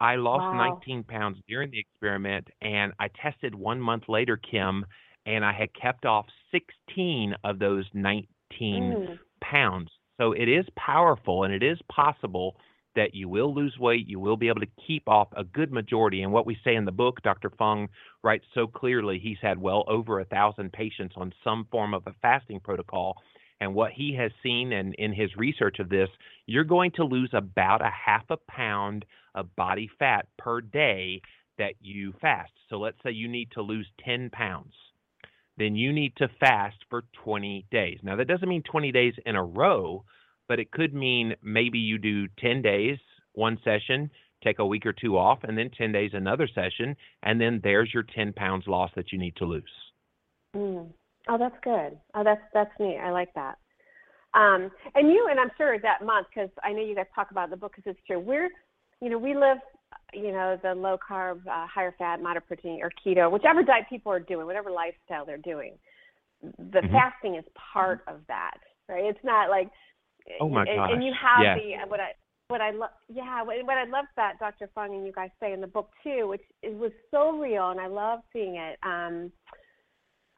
I 0.00 0.16
lost 0.16 0.46
Wow. 0.52 0.52
19 0.52 1.04
pounds 1.04 1.38
during 1.46 1.70
the 1.70 1.78
experiment, 1.78 2.48
and 2.62 2.92
I 2.98 3.08
tested 3.08 3.54
one 3.54 3.80
month 3.80 4.04
later, 4.08 4.36
Kim, 4.36 4.86
and 5.26 5.44
I 5.44 5.52
had 5.52 5.72
kept 5.74 6.06
off 6.06 6.26
16 6.50 7.34
of 7.44 7.58
those 7.58 7.84
19 7.92 8.96
Mm. 8.96 9.18
pounds. 9.42 9.90
So 10.18 10.32
it 10.32 10.48
is 10.48 10.66
powerful 10.76 11.44
and 11.44 11.52
it 11.52 11.62
is 11.62 11.78
possible 11.90 12.56
that 12.96 13.14
you 13.14 13.28
will 13.28 13.54
lose 13.54 13.76
weight. 13.78 14.08
You 14.08 14.20
will 14.20 14.36
be 14.36 14.48
able 14.48 14.60
to 14.60 14.84
keep 14.86 15.08
off 15.08 15.28
a 15.36 15.44
good 15.44 15.72
majority. 15.72 16.22
And 16.22 16.32
what 16.32 16.46
we 16.46 16.56
say 16.64 16.74
in 16.74 16.84
the 16.84 16.92
book, 16.92 17.22
Dr. 17.22 17.50
Fung 17.50 17.88
writes 18.22 18.44
so 18.54 18.66
clearly, 18.66 19.18
he's 19.18 19.38
had 19.40 19.58
well 19.58 19.84
over 19.86 20.20
a 20.20 20.24
thousand 20.24 20.72
patients 20.72 21.14
on 21.16 21.32
some 21.44 21.66
form 21.70 21.94
of 21.94 22.06
a 22.06 22.14
fasting 22.22 22.60
protocol. 22.60 23.16
And 23.60 23.74
what 23.74 23.92
he 23.92 24.14
has 24.14 24.32
seen 24.42 24.72
and 24.72 24.94
in 24.94 25.12
his 25.12 25.36
research 25.36 25.78
of 25.78 25.88
this, 25.88 26.08
you're 26.46 26.64
going 26.64 26.92
to 26.92 27.04
lose 27.04 27.30
about 27.32 27.82
a 27.82 27.90
half 27.90 28.24
a 28.30 28.38
pound 28.48 29.04
of 29.34 29.54
body 29.54 29.90
fat 29.98 30.26
per 30.38 30.60
day 30.60 31.20
that 31.58 31.74
you 31.80 32.14
fast. 32.20 32.52
So 32.68 32.78
let's 32.78 32.96
say 33.02 33.10
you 33.10 33.28
need 33.28 33.50
to 33.52 33.62
lose 33.62 33.86
10 34.04 34.30
pounds 34.30 34.72
then 35.60 35.76
you 35.76 35.92
need 35.92 36.16
to 36.16 36.28
fast 36.40 36.78
for 36.88 37.04
20 37.22 37.66
days. 37.70 37.98
Now, 38.02 38.16
that 38.16 38.26
doesn't 38.26 38.48
mean 38.48 38.62
20 38.62 38.92
days 38.92 39.12
in 39.26 39.36
a 39.36 39.44
row, 39.44 40.04
but 40.50 40.58
it 40.58 40.72
could 40.72 40.92
mean 40.92 41.32
maybe 41.44 41.78
you 41.78 41.96
do 41.96 42.26
10 42.40 42.60
days, 42.60 42.98
one 43.34 43.56
session, 43.62 44.10
take 44.42 44.58
a 44.58 44.66
week 44.66 44.84
or 44.84 44.92
two 44.92 45.16
off, 45.16 45.38
and 45.44 45.56
then 45.56 45.70
10 45.78 45.92
days, 45.92 46.10
another 46.12 46.48
session, 46.52 46.96
and 47.22 47.40
then 47.40 47.60
there's 47.62 47.94
your 47.94 48.02
10 48.02 48.32
pounds 48.32 48.64
lost 48.66 48.92
that 48.96 49.12
you 49.12 49.18
need 49.18 49.36
to 49.36 49.44
lose. 49.44 49.62
Mm. 50.56 50.88
Oh, 51.28 51.38
that's 51.38 51.54
good. 51.62 51.96
Oh, 52.16 52.24
that's 52.24 52.40
that's 52.52 52.72
neat. 52.80 52.98
I 52.98 53.12
like 53.12 53.32
that. 53.34 53.58
Um, 54.34 54.72
and 54.96 55.12
you 55.12 55.28
and 55.30 55.38
I'm 55.38 55.52
sure 55.56 55.78
that 55.78 56.04
month 56.04 56.26
because 56.34 56.50
I 56.64 56.72
know 56.72 56.82
you 56.82 56.96
guys 56.96 57.06
talk 57.14 57.30
about 57.30 57.50
the 57.50 57.56
book 57.56 57.74
because 57.76 57.88
it's 57.88 58.04
true. 58.04 58.18
We're, 58.18 58.48
you 59.00 59.08
know, 59.08 59.18
we 59.18 59.36
live, 59.36 59.58
you 60.12 60.32
know, 60.32 60.58
the 60.60 60.74
low 60.74 60.98
carb, 60.98 61.46
uh, 61.46 61.68
higher 61.68 61.94
fat, 61.96 62.20
moderate 62.20 62.48
protein, 62.48 62.80
or 62.82 62.90
keto, 63.06 63.30
whichever 63.30 63.62
diet 63.62 63.84
people 63.88 64.10
are 64.10 64.18
doing, 64.18 64.46
whatever 64.46 64.72
lifestyle 64.72 65.24
they're 65.24 65.38
doing. 65.38 65.74
The 66.42 66.80
Mhm. 66.80 66.90
fasting 66.90 67.36
is 67.36 67.44
part 67.72 68.02
of 68.08 68.26
that, 68.26 68.58
right? 68.88 69.04
It's 69.04 69.22
not 69.22 69.48
like, 69.48 69.70
Oh 70.40 70.48
my 70.48 70.64
and, 70.64 70.92
and 70.92 71.04
you 71.04 71.12
have 71.12 71.42
yes. 71.42 71.58
the 71.58 71.90
what 71.90 72.00
I 72.00 72.12
what 72.48 72.60
I 72.60 72.72
love, 72.72 72.90
yeah, 73.08 73.42
what, 73.42 73.64
what 73.64 73.78
I 73.78 73.84
love 73.84 74.06
that 74.16 74.40
Dr. 74.40 74.68
Fung 74.74 74.92
and 74.94 75.06
you 75.06 75.12
guys 75.12 75.30
say 75.38 75.52
in 75.52 75.60
the 75.60 75.68
book 75.68 75.90
too, 76.02 76.26
which 76.26 76.42
it 76.62 76.74
was 76.74 76.90
so 77.12 77.38
real, 77.38 77.70
and 77.70 77.80
I 77.80 77.86
love 77.86 78.20
seeing 78.32 78.56
it. 78.56 78.78
Um, 78.82 79.32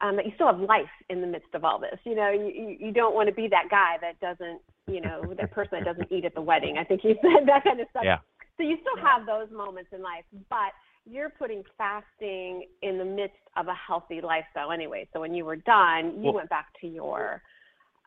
um, 0.03 0.17
that 0.17 0.27
you 0.27 0.33
still 0.35 0.49
have 0.49 0.59
life 0.59 0.91
in 1.11 1.21
the 1.21 1.29
midst 1.29 1.55
of 1.55 1.65
all 1.65 1.79
this. 1.79 1.97
You 2.03 2.17
know, 2.17 2.29
you, 2.33 2.47
you, 2.47 2.77
you 2.87 2.93
don't 2.93 3.15
want 3.15 3.29
to 3.29 3.35
be 3.35 3.47
that 3.47 3.69
guy 3.71 3.99
that 4.01 4.19
doesn't 4.19 4.61
you 4.87 5.01
know, 5.01 5.35
that 5.39 5.51
person 5.53 5.79
that 5.79 5.85
doesn't 5.85 6.11
eat 6.11 6.25
at 6.25 6.35
the 6.35 6.43
wedding. 6.43 6.77
I 6.79 6.85
think 6.85 7.03
you 7.05 7.15
said 7.23 7.47
that 7.47 7.65
kind 7.65 7.81
of 7.81 7.87
stuff. 7.91 8.03
Yeah. 8.05 8.19
So 8.57 8.63
you 8.63 8.77
still 8.81 9.03
have 9.03 9.27
those 9.27 9.55
moments 9.55 9.91
in 9.93 10.03
life, 10.03 10.25
but 10.51 10.73
you're 11.05 11.31
putting 11.31 11.63
fasting 11.79 12.67
in 12.83 12.99
the 12.99 13.05
midst 13.05 13.37
of 13.57 13.69
a 13.69 13.75
healthy 13.75 14.21
lifestyle 14.21 14.73
anyway. 14.73 15.09
So 15.13 15.21
when 15.21 15.35
you 15.35 15.45
were 15.45 15.57
done, 15.57 16.17
you 16.17 16.25
Well- 16.25 16.35
went 16.35 16.51
back 16.51 16.67
to 16.81 16.87
your 16.87 17.43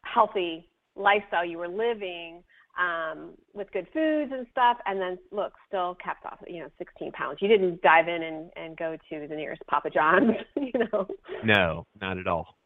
healthy 0.03 0.69
lifestyle 0.95 1.45
you 1.45 1.57
were 1.57 1.67
living 1.67 2.43
um, 2.79 3.31
with 3.53 3.71
good 3.71 3.87
foods 3.93 4.31
and 4.33 4.45
stuff, 4.51 4.77
and 4.85 4.99
then 4.99 5.17
look, 5.31 5.53
still 5.67 5.95
kept 6.03 6.25
off, 6.25 6.39
you 6.47 6.59
know, 6.59 6.69
16 6.77 7.11
pounds. 7.13 7.37
You 7.41 7.47
didn't 7.47 7.81
dive 7.81 8.07
in 8.07 8.23
and, 8.23 8.49
and 8.55 8.77
go 8.77 8.97
to 9.09 9.27
the 9.27 9.35
nearest 9.35 9.61
Papa 9.67 9.89
John's, 9.89 10.31
you 10.55 10.71
know. 10.91 11.07
No, 11.43 11.85
not 12.01 12.17
at 12.17 12.27
all. 12.27 12.57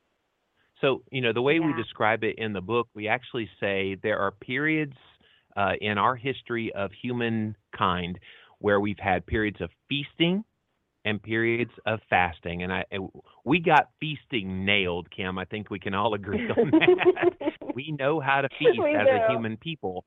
So, 0.81 1.03
you 1.11 1.21
know, 1.21 1.33
the 1.33 1.41
way 1.41 1.59
we 1.59 1.73
describe 1.73 2.23
it 2.23 2.39
in 2.39 2.53
the 2.53 2.61
book, 2.61 2.87
we 2.95 3.07
actually 3.07 3.49
say 3.59 3.97
there 4.01 4.19
are 4.19 4.31
periods 4.31 4.95
uh, 5.57 5.73
in 5.81 5.97
our 5.97 6.15
history 6.15 6.71
of 6.73 6.91
humankind 7.01 8.17
where 8.59 8.79
we've 8.79 8.99
had 8.99 9.25
periods 9.25 9.59
of 9.59 9.69
feasting 9.89 10.43
and 11.03 11.21
periods 11.21 11.71
of 11.85 11.99
fasting. 12.09 12.63
And 12.63 12.71
I, 12.71 12.85
we 13.43 13.59
got 13.59 13.89
feasting 13.99 14.65
nailed, 14.65 15.09
Kim. 15.11 15.37
I 15.37 15.45
think 15.45 15.69
we 15.69 15.79
can 15.79 15.93
all 15.93 16.13
agree 16.13 16.49
on 16.49 16.71
that. 16.71 17.51
we 17.75 17.91
know 17.91 18.19
how 18.19 18.41
to 18.41 18.49
feast 18.59 18.87
as 18.95 19.07
do. 19.09 19.15
a 19.15 19.31
human 19.31 19.57
people. 19.57 20.03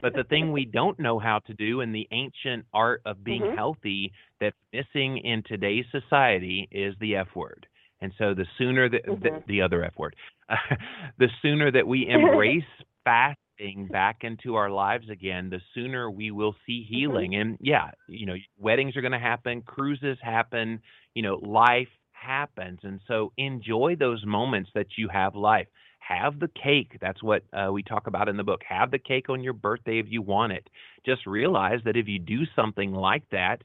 But 0.00 0.14
the 0.14 0.24
thing 0.24 0.50
we 0.52 0.64
don't 0.64 0.98
know 0.98 1.18
how 1.18 1.38
to 1.46 1.54
do 1.54 1.80
in 1.80 1.92
the 1.92 2.08
ancient 2.10 2.66
art 2.72 3.02
of 3.04 3.22
being 3.24 3.42
Mhm. 3.42 3.54
healthy 3.54 4.12
that's 4.40 4.56
missing 4.72 5.18
in 5.18 5.42
today's 5.44 5.84
society 5.92 6.68
is 6.72 6.94
the 7.00 7.16
F 7.16 7.28
word. 7.36 7.66
And 8.00 8.12
so 8.18 8.34
the 8.34 8.46
sooner 8.58 8.88
that 8.88 9.04
the, 9.04 9.30
Mhm. 9.30 9.46
the 9.46 9.62
other 9.62 9.84
F 9.84 9.96
word, 9.96 10.16
the 11.18 11.28
sooner 11.40 11.70
that 11.70 11.86
we 11.86 12.08
embrace 12.08 12.64
fasting 13.04 13.86
back 13.88 14.24
into 14.24 14.56
our 14.56 14.70
lives 14.70 15.08
again, 15.08 15.50
the 15.50 15.60
sooner 15.74 16.10
we 16.10 16.30
will 16.32 16.56
see 16.66 16.82
healing. 16.82 17.36
And 17.36 17.56
yeah, 17.60 17.90
you 18.08 18.26
know, 18.26 18.34
weddings 18.58 18.96
are 18.96 19.02
going 19.02 19.12
to 19.12 19.18
happen, 19.20 19.62
cruises 19.62 20.18
happen, 20.20 20.80
you 21.14 21.22
know, 21.22 21.36
life 21.36 21.88
happens. 22.12 22.80
And 22.82 23.00
so 23.06 23.32
enjoy 23.36 23.94
those 23.96 24.24
moments 24.26 24.70
that 24.74 24.98
you 24.98 25.08
have 25.08 25.34
life. 25.36 25.68
Have 26.08 26.40
the 26.40 26.48
cake. 26.48 26.98
That's 27.00 27.22
what 27.22 27.44
uh, 27.52 27.70
we 27.72 27.82
talk 27.82 28.06
about 28.06 28.28
in 28.28 28.36
the 28.36 28.44
book. 28.44 28.62
Have 28.68 28.90
the 28.90 28.98
cake 28.98 29.28
on 29.30 29.42
your 29.42 29.52
birthday 29.52 29.98
if 29.98 30.06
you 30.08 30.22
want 30.22 30.52
it. 30.52 30.68
Just 31.06 31.26
realize 31.26 31.80
that 31.84 31.96
if 31.96 32.08
you 32.08 32.18
do 32.18 32.44
something 32.56 32.92
like 32.92 33.24
that, 33.30 33.62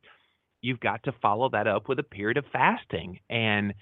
you've 0.62 0.80
got 0.80 1.04
to 1.04 1.12
follow 1.22 1.50
that 1.50 1.68
up 1.68 1.88
with 1.90 2.00
a 2.00 2.04
period 2.04 2.38
of 2.38 2.46
fasting. 2.52 3.20
And, 3.30 3.74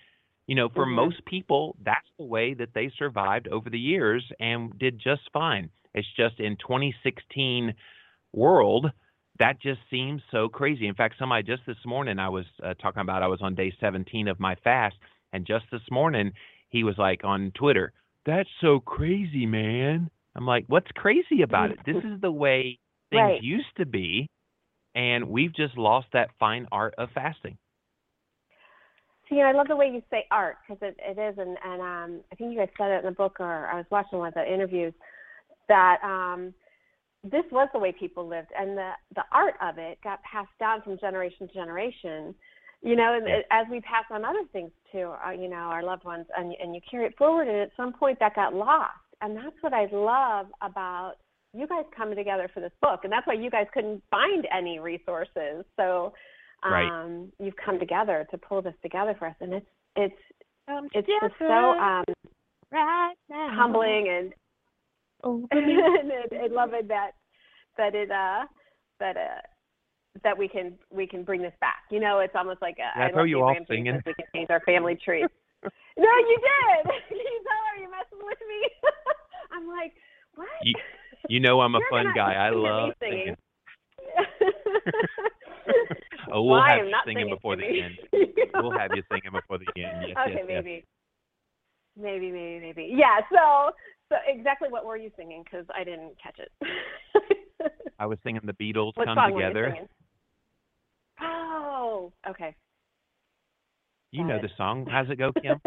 you 0.48 0.56
know, 0.56 0.70
for 0.70 0.86
Mhm. 0.86 0.96
most 0.96 1.24
people, 1.26 1.76
that's 1.84 2.08
the 2.18 2.26
way 2.26 2.54
that 2.56 2.74
they 2.74 2.90
survived 2.98 3.48
over 3.50 3.70
the 3.70 3.80
years 3.80 4.24
and 4.40 4.78
did 4.80 5.00
just 5.00 5.30
fine. 5.34 5.70
It's 5.94 6.08
just 6.16 6.40
in 6.40 6.58
2016 6.58 7.74
world, 8.34 8.92
that 9.40 9.62
just 9.62 9.80
seems 9.90 10.22
so 10.32 10.48
crazy. 10.50 10.88
In 10.88 10.96
fact, 10.96 11.16
somebody 11.20 11.44
just 11.44 11.66
this 11.66 11.84
morning, 11.86 12.20
I 12.20 12.30
was 12.30 12.46
uh, 12.64 12.74
talking 12.76 13.02
about, 13.02 13.24
I 13.24 13.28
was 13.28 13.42
on 13.42 13.56
day 13.56 13.74
17 13.80 14.28
of 14.28 14.40
my 14.40 14.56
fast, 14.56 14.96
and 15.34 15.46
just 15.46 15.66
this 15.72 15.82
morning, 15.92 16.32
he 16.70 16.84
was 16.84 16.98
like 16.98 17.24
on 17.24 17.52
Twitter, 17.52 17.94
that's 18.26 18.50
so 18.62 18.80
crazy, 18.80 19.46
man. 19.46 20.10
I'm 20.36 20.46
like, 20.46 20.66
what's 20.68 20.92
crazy 20.96 21.42
about 21.44 21.72
it? 21.72 21.80
This 21.86 21.98
is 22.04 22.20
the 22.22 22.32
way 22.32 22.80
things 23.12 23.34
Right. 23.34 23.42
used 23.42 23.76
to 23.78 23.86
be, 23.86 24.28
and 24.96 25.30
we've 25.30 25.56
just 25.56 25.78
lost 25.78 26.08
that 26.14 26.30
fine 26.40 26.68
art 26.72 26.96
of 26.98 27.10
fasting. 27.14 27.58
See, 29.30 29.42
I 29.42 29.52
love 29.54 29.68
the 29.68 29.76
way 29.76 29.88
you 29.88 30.04
say 30.12 30.26
art 30.32 30.58
because 30.68 30.82
it, 30.82 30.98
it 31.00 31.20
is, 31.20 31.38
and, 31.40 31.58
and 31.66 31.82
um, 31.82 32.22
I 32.32 32.36
think 32.36 32.52
you 32.52 32.60
guys 32.60 32.70
said 32.78 32.92
it 32.92 33.00
in 33.00 33.06
the 33.06 33.12
book, 33.12 33.38
or 33.40 33.68
I 33.68 33.76
was 33.76 33.86
watching 33.90 34.20
one 34.20 34.28
of 34.30 34.34
the 34.36 34.52
interviews 34.54 34.94
that 35.68 35.98
um, 36.04 36.54
this 37.24 37.44
was 37.52 37.68
the 37.74 37.80
way 37.80 37.92
people 37.92 38.28
lived, 38.28 38.50
and 38.58 38.78
the 38.78 38.92
the 39.16 39.24
art 39.32 39.56
of 39.62 39.78
it 39.78 39.98
got 40.04 40.22
passed 40.24 40.52
down 40.60 40.82
from 40.84 41.00
generation 41.00 41.48
to 41.48 41.54
generation. 41.54 42.36
You 42.84 42.96
know, 42.96 43.16
and 43.16 43.28
Yeah. 43.28 43.42
as 43.50 43.66
we 43.72 43.82
pass 43.82 44.06
on 44.12 44.24
other 44.24 44.44
things 44.54 44.70
to 44.96 45.16
uh, 45.26 45.32
you 45.32 45.50
know 45.50 45.56
our 45.76 45.84
loved 45.84 46.04
ones, 46.04 46.26
and 46.38 46.54
and 46.62 46.74
you 46.76 46.82
carry 46.90 47.06
it 47.06 47.18
forward, 47.18 47.48
and 47.48 47.58
at 47.58 47.72
some 47.78 47.94
point 47.94 48.18
that 48.20 48.36
got 48.36 48.54
lost, 48.54 48.92
and 49.22 49.36
that's 49.38 49.56
what 49.62 49.74
I 49.74 49.88
love 49.92 50.48
about 50.62 51.14
you 51.54 51.68
guys 51.68 51.86
coming 51.96 52.16
together 52.18 52.50
for 52.54 52.60
this 52.60 52.72
book, 52.82 53.02
and 53.04 53.12
that's 53.12 53.26
why 53.28 53.34
you 53.34 53.50
guys 53.50 53.68
couldn't 53.74 54.04
find 54.12 54.48
any 54.56 54.80
resources. 54.80 55.64
So 55.78 56.14
Right. 56.64 56.90
um, 56.90 57.32
you've 57.40 57.56
come 57.64 57.78
together 57.80 58.26
to 58.32 58.38
pull 58.38 58.62
this 58.62 58.74
together 58.82 59.16
for 59.20 59.28
us, 59.28 59.36
and 59.40 59.54
it's 59.54 59.66
it's 59.96 60.16
Come 60.68 60.88
it's 60.94 61.08
just 61.08 61.36
so 61.38 61.46
um, 61.78 62.04
right 62.72 63.14
now. 63.30 63.50
humbling 63.56 64.08
and 64.10 64.34
Over 65.24 65.46
and, 65.52 66.12
and, 66.12 66.32
and 66.32 66.54
loving 66.54 66.88
that 66.88 67.12
that 67.78 67.94
it 67.96 68.10
uh 68.12 68.46
that 69.00 69.16
uh 69.16 69.42
that 70.24 70.38
we 70.38 70.48
can 70.48 70.74
we 70.92 71.08
can 71.08 71.24
bring 71.24 71.42
this 71.42 71.54
back. 71.62 71.84
You 71.92 72.00
know, 72.00 72.20
it's 72.20 72.36
almost 72.36 72.62
like 72.62 72.78
a, 72.78 72.98
Yeah, 72.98 73.06
I 73.06 73.08
I 73.10 73.12
throw 73.12 73.24
you 73.24 73.40
off 73.42 73.58
singing. 73.68 74.02
We 74.06 74.14
can 74.14 74.26
change 74.34 74.50
our 74.50 74.62
family 74.62 74.96
tree. 75.04 75.22
no, 75.22 75.70
you 75.98 76.38
did. 76.38 76.94
you 77.12 77.42
tell 77.44 77.62
her 77.72 77.82
you 77.82 77.90
messing 77.92 78.26
with 78.26 78.40
me. 78.48 78.70
I'm 79.52 79.68
like, 79.68 79.94
what? 80.36 80.48
You, 80.64 80.74
you 81.30 81.40
know 81.40 81.62
I'm 81.62 81.76
a 81.76 81.80
You're 81.80 81.90
fun 81.90 82.14
guy. 82.16 82.34
I 82.36 82.50
sing 82.50 82.54
at 82.54 82.54
me 82.56 82.58
love 82.70 82.90
singing. 83.00 83.20
singing. 83.24 83.36
Oh, 86.32 86.42
we'll 86.44 86.56
Well, 86.56 86.64
have 86.64 86.86
you 86.86 86.92
not 86.92 87.06
singing 87.06 87.30
before 87.30 87.56
the 87.56 87.64
end. 87.64 87.96
We'll 88.56 88.72
have 88.78 88.92
you 88.96 89.04
singing 89.12 89.32
before 89.32 89.58
the 89.60 89.68
end. 89.82 90.08
Yes, 90.10 90.18
okay, 90.20 90.32
yes, 90.34 90.46
yes. 90.50 90.64
maybe. 90.64 90.86
Maybe, 91.98 92.32
maybe, 92.32 92.60
maybe. 92.66 92.94
Yeah. 92.94 93.20
So, 93.32 93.72
so 94.10 94.16
exactly 94.28 94.70
what 94.70 94.86
were 94.86 94.98
you 94.98 95.12
singing? 95.16 95.44
Because 95.44 95.66
I 95.74 95.84
didn't 95.84 96.14
catch 96.22 96.40
it. 96.40 96.52
I 98.00 98.06
was 98.06 98.18
singing 98.24 98.42
the 98.44 98.54
Beatles 98.54 98.92
what 98.96 99.06
come 99.06 99.16
song 99.16 99.32
were 99.34 99.42
you 99.42 99.48
together. 99.48 99.76
Singing? 102.26 102.36
Okay. 102.36 102.56
You 104.12 104.22
Got 104.22 104.28
know 104.28 104.36
it. 104.38 104.42
the 104.44 104.50
song. 104.58 104.86
How's 104.90 105.10
it 105.10 105.18
go, 105.18 105.32
Kim? 105.42 105.60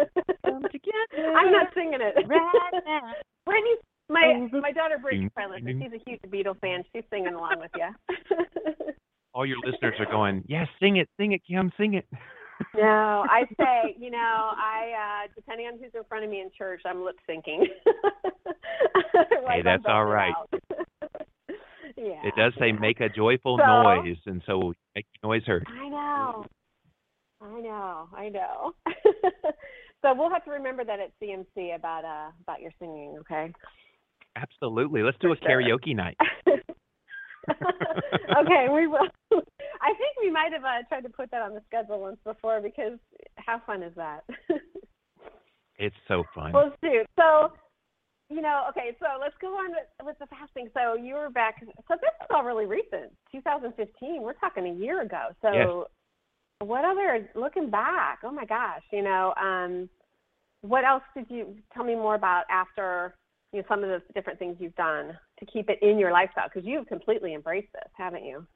I'm 0.45 1.53
not 1.53 1.69
singing 1.75 2.01
it. 2.01 2.15
right 2.27 2.83
now. 2.87 3.13
Brittany, 3.47 3.75
my 4.09 4.49
my 4.61 4.73
daughter 4.73 4.99
Brittany 5.01 5.23
Ding, 5.23 5.31
probably 5.35 5.61
She's 5.61 5.93
a 5.93 6.11
huge 6.11 6.21
Beatle 6.29 6.59
fan. 6.61 6.83
She's 6.95 7.05
singing 7.11 7.35
along 7.35 7.57
with 7.61 7.71
you. 7.77 7.89
All 9.35 9.47
your 9.47 9.59
listeners 9.65 9.95
are 9.99 10.07
going, 10.07 10.43
yes, 10.49 10.67
sing 10.81 10.97
it, 10.97 11.09
sing 11.19 11.33
it, 11.33 11.43
Kim, 11.49 11.71
sing 11.77 11.95
it. 11.95 12.07
no, 12.75 13.25
I 13.31 13.45
say, 13.59 13.95
you 13.99 14.11
know, 14.11 14.19
I 14.19 15.25
uh 15.27 15.29
depending 15.37 15.67
on 15.67 15.75
who's 15.79 15.93
in 15.95 16.03
front 16.09 16.25
of 16.25 16.31
me 16.31 16.41
in 16.41 16.51
church, 16.57 16.83
I'm 16.87 17.05
lip 17.05 17.17
syncing. 17.29 17.65
Hey, 19.49 19.63
that's 19.63 19.85
all 19.87 20.05
right. 20.05 20.35
Yeah. 21.97 22.23
It 22.25 22.35
does 22.37 22.53
say 22.59 22.69
yeah. 22.69 22.79
make 22.81 23.01
a 23.01 23.09
joyful 23.09 23.59
So- 23.59 23.83
noise, 23.83 24.17
and 24.27 24.43
so 24.47 24.73
make 24.95 25.07
your 25.23 25.33
noise 25.33 25.45
heard. 25.47 25.67
I 25.69 25.89
know. 25.89 26.47
I 27.41 27.61
know. 27.61 28.09
I 28.17 28.29
know. 28.29 28.73
so 30.03 30.15
we'll 30.15 30.31
have 30.31 30.45
to 30.45 30.51
remember 30.51 30.85
that 30.85 30.99
at 31.01 31.13
CMC 31.23 31.75
about 31.77 32.05
uh 32.05 32.31
about 32.43 32.61
your 32.61 32.73
singing, 32.79 33.17
okay? 33.21 33.53
Absolutely. 34.37 35.03
Let's 35.03 35.19
do 35.21 35.29
For 35.29 35.35
a 35.35 35.39
sure. 35.39 35.63
karaoke 35.63 35.95
night. 35.97 36.17
okay, 37.51 38.67
we 38.73 38.87
will. 38.87 39.09
I 39.33 39.95
think 39.95 40.17
we 40.23 40.31
might 40.31 40.53
have 40.53 40.65
uh, 40.65 40.83
tried 40.89 41.03
to 41.03 41.09
put 41.09 41.31
that 41.31 41.41
on 41.43 41.55
the 41.55 41.63
schedule 41.67 42.01
once 42.01 42.19
before 42.25 42.61
because 42.61 42.99
how 43.37 43.63
fun 43.67 43.83
is 43.83 43.93
that? 43.97 44.25
It's 45.79 45.97
so 46.09 46.25
fun. 46.35 46.53
well, 46.53 46.73
shoot. 46.85 47.07
So, 47.17 47.53
you 48.31 48.43
know, 48.43 48.65
okay, 48.71 48.97
so 49.01 49.07
let's 49.21 49.35
go 49.41 49.49
on 49.49 49.71
with, 49.71 50.07
with 50.07 50.19
the 50.19 50.27
fasting. 50.27 50.69
So 50.75 50.95
you 50.95 51.15
were 51.15 51.31
back. 51.31 51.57
So 51.61 51.95
this 52.01 52.11
is 52.21 52.27
all 52.31 52.45
really 52.45 52.67
recent, 52.67 53.13
2015. 53.33 54.23
We're 54.23 54.35
talking 54.35 54.67
a 54.67 54.75
year 54.75 55.03
ago. 55.03 55.29
So, 55.41 55.49
Yes. 55.55 56.69
what 56.69 56.85
other 56.85 57.29
looking 57.35 57.71
back? 57.71 58.21
Oh 58.25 58.33
my 58.33 58.45
gosh, 58.45 58.83
you 58.93 59.03
know, 59.03 59.33
um, 59.41 59.89
what 60.63 60.85
else 60.85 61.05
did 61.17 61.27
you 61.31 61.57
tell 61.73 61.85
me 61.85 61.95
more 61.95 62.15
about 62.17 62.45
after? 62.51 63.15
You 63.53 63.61
know, 63.61 63.65
some 63.67 63.83
of 63.83 63.89
the 63.89 64.03
different 64.13 64.39
things 64.39 64.57
you've 64.61 64.75
done 64.75 65.17
to 65.39 65.47
keep 65.47 65.71
it 65.71 65.79
in 65.81 65.99
your 65.99 66.13
lifestyle 66.13 66.51
because 66.53 66.69
you've 66.69 66.87
completely 66.87 67.33
embraced 67.33 67.73
this, 67.73 67.91
haven't 67.97 68.25
you? 68.25 68.47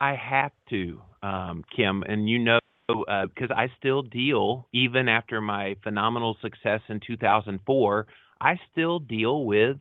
I 0.00 0.14
have 0.14 0.52
to, 0.70 1.02
um, 1.22 1.62
Kim, 1.76 2.02
and 2.04 2.26
you 2.28 2.38
know, 2.38 2.58
because 2.88 3.50
I 3.54 3.68
still 3.78 4.02
deal, 4.02 4.66
even 4.72 5.08
after 5.08 5.40
my 5.40 5.76
phenomenal 5.82 6.36
success 6.40 6.80
in 6.88 7.00
2004, 7.06 8.06
I 8.42 8.58
still 8.72 8.98
deal 8.98 9.44
with 9.44 9.76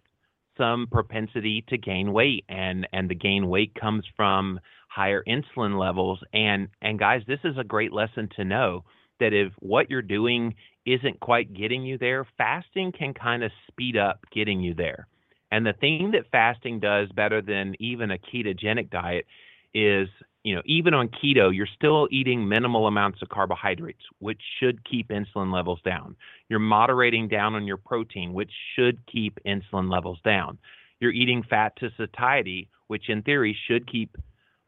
some 0.58 0.88
propensity 0.92 1.66
to 1.70 1.78
gain 1.78 2.14
weight, 2.14 2.46
and 2.48 2.88
and 2.94 3.10
the 3.10 3.16
gain 3.16 3.48
weight 3.48 3.74
comes 3.74 4.06
from 4.16 4.60
higher 4.88 5.24
insulin 5.28 5.80
levels. 5.80 6.20
And 6.32 6.68
and 6.82 7.00
guys, 7.00 7.24
this 7.28 7.40
is 7.44 7.58
a 7.58 7.64
great 7.64 7.92
lesson 7.92 8.30
to 8.36 8.46
know 8.46 8.84
that 9.20 9.34
if 9.34 9.52
what 9.60 9.90
you're 9.90 10.02
doing 10.02 10.56
isn't 10.86 11.20
quite 11.20 11.54
getting 11.54 11.84
you 11.84 11.98
there, 11.98 12.28
fasting 12.38 12.92
can 12.92 13.14
kind 13.14 13.44
of 13.44 13.52
speed 13.68 13.98
up 13.98 14.20
getting 14.34 14.62
you 14.62 14.74
there. 14.76 15.08
And 15.52 15.66
the 15.66 15.74
thing 15.74 16.12
that 16.12 16.32
fasting 16.32 16.80
does 16.80 17.10
better 17.12 17.42
than 17.42 17.76
even 17.80 18.12
a 18.12 18.18
ketogenic 18.18 18.90
diet 18.90 19.26
is, 19.74 20.08
you 20.44 20.56
know, 20.56 20.62
even 20.66 20.94
on 20.94 21.08
keto, 21.08 21.56
you're 21.56 21.68
still 21.76 22.08
eating 22.12 22.48
minimal 22.48 22.88
amounts 22.88 23.22
of 23.22 23.30
carbohydrates, 23.30 24.02
which 24.20 24.42
should 24.60 24.84
keep 24.84 25.10
insulin 25.10 25.54
levels 25.54 25.80
down. 25.86 26.16
You're 26.50 26.60
moderating 26.60 27.28
down 27.28 27.54
on 27.54 27.68
your 27.68 27.78
protein, 27.78 28.34
which 28.34 28.52
should 28.76 29.06
keep 29.06 29.40
insulin 29.46 29.92
levels 29.92 30.20
down. 30.24 30.58
you're 31.00 31.12
eating 31.12 31.44
fat 31.44 31.76
to 31.78 31.90
satiety, 31.98 32.70
which 32.88 33.10
in 33.10 33.22
theory 33.24 33.58
should 33.68 33.92
keep 33.92 34.18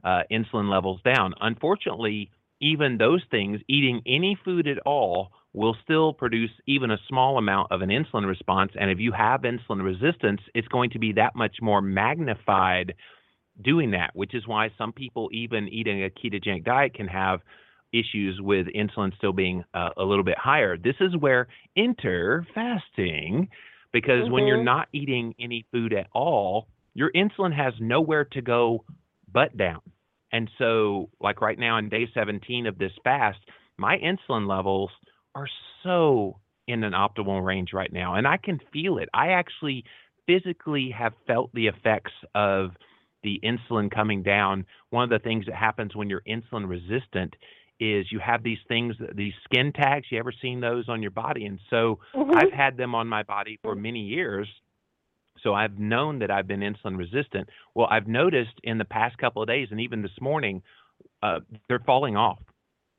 uh, 0.04 0.24
insulin 0.32 0.70
levels 0.70 1.00
down. 1.04 1.34
Unfortunately, 1.42 2.30
even 2.60 2.98
those 2.98 3.22
things, 3.30 3.62
eating 3.68 4.02
any 4.06 4.38
food 4.44 4.68
at 4.68 4.80
all, 4.80 5.32
will 5.54 5.76
still 5.84 6.14
produce 6.14 6.50
even 6.66 6.90
a 6.92 6.98
small 7.08 7.38
amount 7.38 7.72
of 7.72 7.82
an 7.82 7.90
insulin 7.90 8.26
response. 8.26 8.72
And 8.80 8.90
if 8.90 9.00
you 9.00 9.12
have 9.12 9.42
insulin 9.42 9.84
resistance, 9.84 10.42
it's 10.56 10.68
going 10.68 10.90
to 10.92 11.00
be 11.00 11.14
that 11.14 11.36
much 11.36 11.58
more 11.62 11.82
magnified 11.82 12.96
doing 13.62 13.92
that, 13.92 14.12
which 14.14 14.34
is 14.34 14.48
why 14.48 14.72
some 14.78 14.92
people, 14.92 15.30
even 15.32 15.68
eating 15.68 16.04
a 16.04 16.10
ketogenic 16.10 16.64
diet, 16.66 16.94
can 16.94 17.08
have 17.08 17.42
issues 17.94 18.40
with 18.42 18.68
insulin 18.68 19.16
still 19.18 19.34
being 19.34 19.64
uh, 19.74 19.90
a 19.98 20.04
little 20.04 20.24
bit 20.24 20.38
higher. 20.38 20.78
This 20.78 20.96
is 21.00 21.16
where 21.16 21.48
enter 21.78 22.46
fasting, 22.56 23.50
because 23.92 24.24
mm-hmm. 24.24 24.34
when 24.34 24.48
you're 24.48 24.58
mm-hmm. 24.58 24.66
not 24.66 24.88
eating 24.92 25.36
any 25.40 25.66
food 25.72 25.94
at 25.94 26.08
all, 26.14 26.68
your 26.96 27.12
insulin 27.12 27.56
has 27.56 27.74
nowhere 27.80 28.26
to 28.26 28.42
go 28.42 28.84
but 29.32 29.56
down. 29.58 29.82
And 30.32 30.50
so, 30.58 31.10
like 31.22 31.42
right 31.42 31.58
now 31.58 31.78
in 31.78 31.90
day 31.90 32.08
17 32.14 32.66
of 32.66 32.78
this 32.80 32.92
fast, 33.04 33.40
my 33.78 33.98
insulin 33.98 34.48
levels 34.48 34.90
are 35.36 35.48
so 35.84 36.40
in 36.68 36.84
an 36.84 36.94
optimal 36.94 37.44
range 37.44 37.70
right 37.74 37.92
now. 37.92 38.16
And 38.16 38.28
I 38.28 38.38
can 38.38 38.60
feel 38.72 38.98
it. 38.98 39.10
I 39.14 39.30
actually 39.30 39.84
physically 40.26 40.94
have 40.98 41.14
felt 41.28 41.54
the 41.54 41.68
effects 41.68 42.14
of 42.34 42.72
the 43.24 43.40
insulin 43.44 43.90
coming 43.90 44.24
down. 44.24 44.66
One 44.90 45.04
of 45.04 45.10
the 45.10 45.20
things 45.20 45.46
that 45.46 45.56
happens 45.56 45.96
when 45.96 46.10
you're 46.10 46.24
insulin 46.28 46.68
resistant 46.68 47.36
is 47.80 48.12
you 48.12 48.20
have 48.20 48.44
these 48.44 48.60
things, 48.68 48.96
these 49.16 49.34
skin 49.44 49.74
tags. 49.74 50.08
You 50.10 50.20
ever 50.20 50.34
seen 50.42 50.62
those 50.62 50.88
on 50.90 51.02
your 51.02 51.12
body? 51.12 51.46
And 51.46 51.60
so 51.70 52.00
mm-hmm. 52.16 52.36
I've 52.36 52.52
had 52.52 52.78
them 52.78 52.96
on 52.96 53.08
my 53.08 53.24
body 53.24 53.60
for 53.64 53.76
many 53.76 54.02
years 54.02 54.48
so 55.44 55.54
I've 55.54 55.78
known 55.78 56.20
that 56.20 56.32
I've 56.32 56.48
been 56.48 56.62
insulin 56.62 56.98
resistant. 56.98 57.50
Well, 57.76 57.88
I've 57.90 58.08
noticed 58.08 58.54
in 58.64 58.78
the 58.78 58.86
past 58.86 59.18
couple 59.18 59.42
of 59.42 59.48
days, 59.48 59.68
and 59.72 59.80
even 59.80 60.02
this 60.02 60.12
morning, 60.22 60.62
uh, 61.22 61.40
they're 61.68 61.84
falling 61.86 62.16
off. 62.16 62.40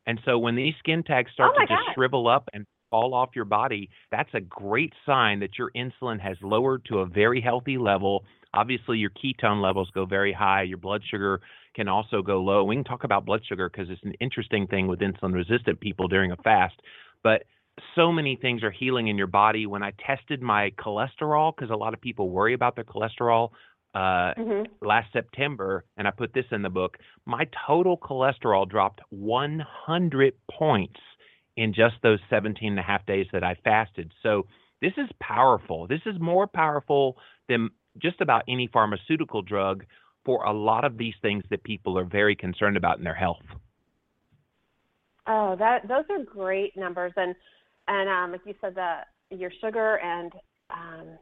And 0.06 0.20
so 0.24 0.38
when 0.38 0.54
these 0.54 0.74
skin 0.78 1.02
tags 1.02 1.30
start 1.32 1.52
oh 1.56 1.60
to 1.60 1.66
just 1.66 1.94
shrivel 1.94 2.28
up 2.28 2.48
and 2.52 2.66
fall 2.90 3.14
off 3.14 3.30
your 3.34 3.46
body, 3.46 3.88
that's 4.10 4.28
a 4.34 4.40
great 4.40 4.92
sign 5.06 5.40
that 5.40 5.58
your 5.58 5.70
insulin 5.74 6.20
has 6.20 6.36
lowered 6.42 6.84
to 6.86 6.98
a 6.98 7.06
very 7.06 7.40
healthy 7.40 7.78
level. 7.78 8.24
Obviously, 8.54 8.98
your 8.98 9.10
ketone 9.10 9.60
levels 9.60 9.90
go 9.92 10.06
very 10.06 10.32
high. 10.32 10.62
Your 10.62 10.78
blood 10.78 11.02
sugar 11.10 11.40
can 11.74 11.88
also 11.88 12.22
go 12.22 12.40
low. 12.40 12.64
We 12.64 12.76
can 12.76 12.84
talk 12.84 13.04
about 13.04 13.26
blood 13.26 13.42
sugar 13.46 13.68
because 13.68 13.90
it's 13.90 14.02
an 14.04 14.14
interesting 14.20 14.66
thing 14.68 14.86
with 14.86 15.00
insulin 15.00 15.34
resistant 15.34 15.80
people 15.80 16.06
during 16.08 16.30
a 16.30 16.36
fast. 16.36 16.80
But 17.22 17.42
so 17.96 18.12
many 18.12 18.36
things 18.36 18.62
are 18.62 18.70
healing 18.70 19.08
in 19.08 19.18
your 19.18 19.26
body. 19.26 19.66
When 19.66 19.82
I 19.82 19.92
tested 20.06 20.40
my 20.40 20.70
cholesterol, 20.78 21.52
because 21.54 21.70
a 21.70 21.76
lot 21.76 21.94
of 21.94 22.00
people 22.00 22.30
worry 22.30 22.54
about 22.54 22.76
their 22.76 22.84
cholesterol, 22.84 23.50
uh, 23.94 24.34
mm-hmm. 24.38 24.86
last 24.86 25.12
September, 25.12 25.84
and 25.96 26.06
I 26.06 26.10
put 26.10 26.32
this 26.32 26.46
in 26.50 26.62
the 26.62 26.70
book, 26.70 26.96
my 27.26 27.46
total 27.66 27.98
cholesterol 27.98 28.68
dropped 28.68 29.00
100 29.10 30.34
points 30.50 31.00
in 31.56 31.72
just 31.72 31.94
those 32.02 32.18
17 32.30 32.70
and 32.72 32.78
a 32.78 32.82
half 32.82 33.06
days 33.06 33.26
that 33.32 33.44
I 33.44 33.56
fasted. 33.62 34.12
So 34.22 34.46
this 34.80 34.92
is 34.96 35.08
powerful. 35.20 35.86
This 35.86 36.00
is 36.06 36.14
more 36.20 36.46
powerful 36.46 37.16
than 37.48 37.70
just 37.98 38.20
about 38.20 38.42
any 38.48 38.68
pharmaceutical 38.72 39.42
drug 39.42 39.84
for 40.24 40.44
a 40.44 40.52
lot 40.52 40.84
of 40.84 40.96
these 40.96 41.14
things 41.22 41.44
that 41.50 41.62
people 41.62 41.98
are 41.98 42.04
very 42.04 42.34
concerned 42.34 42.76
about 42.76 42.98
in 42.98 43.04
their 43.04 43.14
health. 43.14 43.44
Oh, 45.26 45.56
that 45.58 45.88
those 45.88 46.04
are 46.10 46.22
great 46.22 46.76
numbers, 46.76 47.12
and 47.16 47.34
and 47.88 48.08
um, 48.08 48.32
like 48.32 48.42
you 48.44 48.54
said, 48.60 48.74
the 48.74 49.00
your 49.30 49.50
sugar 49.60 49.98
and 49.98 50.32
um, 50.70 51.18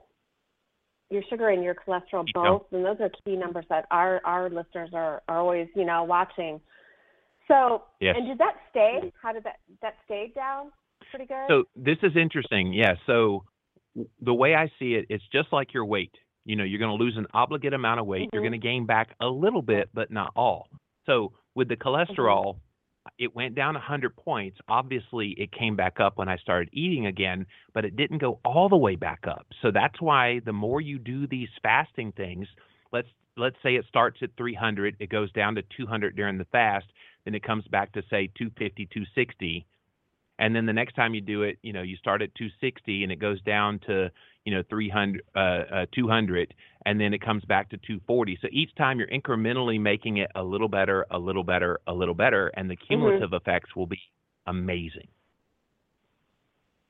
your 1.11 1.23
sugar 1.29 1.51
and 1.51 1.63
your 1.63 1.75
cholesterol 1.75 2.25
both, 2.35 2.65
and 2.73 2.85
those 2.85 2.97
are 3.01 3.11
key 3.25 3.37
numbers 3.37 3.65
that 3.69 3.87
our 3.91 4.21
our 4.25 4.51
listeners 4.51 4.91
are, 4.93 5.23
are 5.29 5.39
always 5.39 5.69
you 5.77 5.85
know 5.85 6.03
watching. 6.03 6.61
So, 7.49 7.83
yes. 8.01 8.15
and 8.17 8.27
did 8.27 8.39
that 8.39 8.55
stay? 8.71 9.13
How 9.21 9.33
did 9.33 9.45
that 9.45 9.57
that 9.83 9.95
stay 10.05 10.33
down? 10.35 10.73
Pretty 11.11 11.27
good. 11.27 11.47
So 11.49 11.65
this 11.77 11.99
is 12.03 12.17
interesting. 12.17 12.73
Yeah. 12.73 12.95
So 13.07 13.45
the 14.21 14.35
way 14.35 14.55
I 14.55 14.69
see 14.79 14.95
it, 14.95 15.07
it's 15.11 15.25
just 15.33 15.53
like 15.53 15.75
your 15.75 15.85
weight. 15.85 16.13
You 16.45 16.57
know, 16.57 16.65
you're 16.65 16.81
going 16.81 16.97
to 16.97 17.03
lose 17.03 17.17
an 17.17 17.27
obligate 17.35 17.73
amount 17.73 18.01
of 18.01 18.07
weight. 18.07 18.23
Mm-hmm. 18.23 18.31
You're 18.35 18.43
going 18.43 18.61
to 18.61 18.67
gain 18.67 18.87
back 18.87 19.15
a 19.21 19.27
little 19.27 19.63
bit, 19.63 19.89
but 19.95 20.11
not 20.11 20.33
all. 20.35 20.69
So 21.07 21.33
with 21.55 21.69
the 21.69 21.77
cholesterol, 21.77 22.55
mm-hmm 22.55 22.59
it 23.19 23.35
went 23.35 23.55
down 23.55 23.75
100 23.75 24.17
points. 24.17 24.59
Obviously, 24.69 25.31
it 25.39 25.53
came 25.53 25.77
back 25.77 26.01
up 26.01 26.19
when 26.19 26.29
I 26.29 26.37
started 26.37 26.69
eating 26.73 27.07
again, 27.07 27.47
but 27.75 27.85
it 27.85 27.97
didn't 27.97 28.19
go 28.19 28.41
all 28.45 28.69
the 28.69 28.77
way 28.77 28.97
back 28.97 29.25
up. 29.27 29.47
So 29.61 29.71
that's 29.71 30.01
why 30.01 30.41
the 30.45 30.53
more 30.53 30.81
you 30.81 30.99
do 30.99 31.27
these 31.27 31.49
fasting 31.63 32.13
things, 32.13 32.47
let's 32.93 33.09
let's 33.37 33.57
say 33.63 33.77
it 33.77 33.87
starts 33.89 34.19
at 34.23 34.31
300, 34.37 34.97
it 35.01 35.09
goes 35.09 35.33
down 35.33 35.55
to 35.55 35.63
200 35.77 36.15
during 36.15 36.37
the 36.37 36.45
fast, 36.47 36.87
then 37.25 37.35
it 37.35 37.43
comes 37.43 37.65
back 37.69 37.93
to 37.93 38.03
say 38.11 38.31
250, 38.37 38.87
260. 38.87 39.67
And 40.39 40.55
then 40.57 40.67
the 40.67 40.73
next 40.73 40.95
time 40.95 41.15
you 41.15 41.21
do 41.21 41.43
it, 41.43 41.59
you 41.63 41.73
know, 41.73 41.83
you 41.83 41.97
start 41.97 42.23
at 42.23 42.35
260 42.35 43.03
and 43.03 43.13
it 43.13 43.19
goes 43.19 43.41
down 43.43 43.81
to, 43.87 44.11
you 44.45 44.55
know, 44.55 44.63
300, 44.69 45.23
uh, 45.35 45.39
uh, 45.39 45.87
200, 45.95 46.55
and 46.87 47.01
then 47.01 47.15
it 47.15 47.21
comes 47.21 47.45
back 47.45 47.71
to 47.71 47.77
240. 47.77 48.39
So 48.41 48.49
each 48.51 48.75
time 48.77 48.99
you're 48.99 49.09
incrementally 49.09 49.81
making 49.81 50.17
it 50.17 50.31
a 50.35 50.43
little 50.43 50.69
better, 50.69 51.07
a 51.11 51.19
little 51.19 51.45
better, 51.45 51.81
a 51.87 51.93
little 51.93 52.15
better, 52.15 52.49
and 52.57 52.69
the 52.69 52.75
mm-hmm. 52.75 52.87
cumulative 52.87 53.31
mm-hmm. 53.31 53.37
effects 53.37 53.77
will 53.77 53.87
be 53.87 54.01
amazing. 54.47 55.09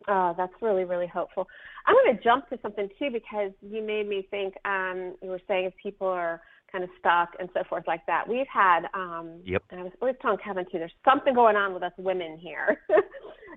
Oh, 0.08 0.34
that's 0.36 0.52
really, 0.60 0.84
really 0.84 1.06
helpful. 1.06 1.46
I'm 1.86 1.94
going 1.94 2.16
to 2.16 2.22
jump 2.22 2.48
to 2.48 2.58
something 2.62 2.88
too 2.98 3.10
because 3.12 3.52
you 3.60 3.82
made 3.82 4.08
me 4.08 4.26
think. 4.30 4.54
Um, 4.64 5.14
you 5.22 5.30
were 5.30 5.40
saying 5.46 5.66
if 5.66 5.74
people 5.80 6.08
are 6.08 6.40
kind 6.72 6.82
of 6.82 6.90
stuck 6.98 7.30
and 7.38 7.48
so 7.52 7.62
forth 7.68 7.84
like 7.86 8.04
that. 8.06 8.26
We've 8.26 8.46
had, 8.52 8.86
um, 8.94 9.40
yep. 9.44 9.62
and 9.70 9.80
I 9.80 9.82
was 9.84 9.92
always 10.00 10.16
telling 10.22 10.38
Kevin 10.42 10.64
too. 10.64 10.78
There's 10.78 10.92
something 11.04 11.34
going 11.34 11.54
on 11.54 11.74
with 11.74 11.82
us 11.82 11.92
women 11.98 12.38
here, 12.40 12.80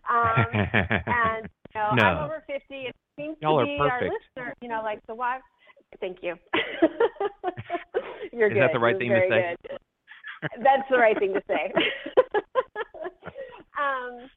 um, 0.09 0.45
and 0.53 1.49
you 1.73 1.81
know, 1.81 1.91
no. 1.95 2.03
I'm 2.03 2.25
over 2.25 2.43
50. 2.47 2.63
It 2.69 2.95
seems 3.17 3.37
Y'all 3.41 3.59
to 3.59 3.65
be 3.65 3.77
our 3.79 4.01
listener. 4.01 4.53
You 4.61 4.69
know, 4.69 4.81
like 4.83 4.99
the 5.07 5.15
wife. 5.15 5.41
Thank 5.99 6.17
you. 6.21 6.35
You're 8.33 8.47
Is 8.47 8.53
good. 8.53 8.61
that 8.61 8.73
the 8.73 8.79
right 8.79 8.97
thing 8.97 9.09
to 9.09 9.21
say? 9.29 9.55
Good. 9.67 9.79
That's 10.63 10.87
the 10.89 10.97
right 10.97 11.17
thing 11.17 11.33
to 11.33 11.41
say. 11.47 11.71
um, 13.79 14.29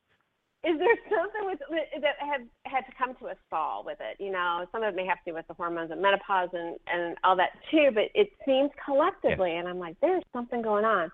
is 0.65 0.79
there 0.79 0.97
something 1.09 1.47
with 1.47 1.59
that 2.03 2.17
had 2.21 2.49
had 2.65 2.81
to 2.81 2.93
come 2.97 3.15
to 3.17 3.27
a 3.27 3.35
stall 3.47 3.85
with 3.85 3.99
it? 4.01 4.23
You 4.23 4.33
know, 4.33 4.67
some 4.73 4.83
of 4.83 4.95
it 4.95 4.97
may 4.97 5.07
have 5.07 5.19
to 5.25 5.31
do 5.31 5.35
with 5.35 5.47
the 5.49 5.55
hormones 5.55 5.91
and 5.91 6.03
menopause 6.03 6.51
and 6.53 6.77
and 6.87 7.17
all 7.25 7.37
that 7.37 7.51
too. 7.71 7.91
But 7.93 8.05
it 8.15 8.31
seems 8.45 8.71
collectively, 8.85 9.57
and 9.57 9.69
I'm 9.69 9.79
like, 9.79 9.97
there's 10.01 10.23
something 10.33 10.63
going 10.63 10.85
on. 10.85 11.11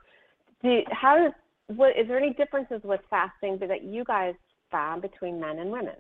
Do 0.63 0.81
how 0.91 1.17
does 1.19 1.33
what 1.69 1.91
is 1.99 2.09
there 2.09 2.19
any 2.19 2.33
differences 2.35 2.81
with 2.85 3.01
fasting 3.11 3.59
that 3.61 3.83
you 3.83 4.05
guys 4.05 4.35
found 4.71 5.03
between 5.03 5.41
men 5.41 5.59
and 5.59 5.71
women? 5.71 5.97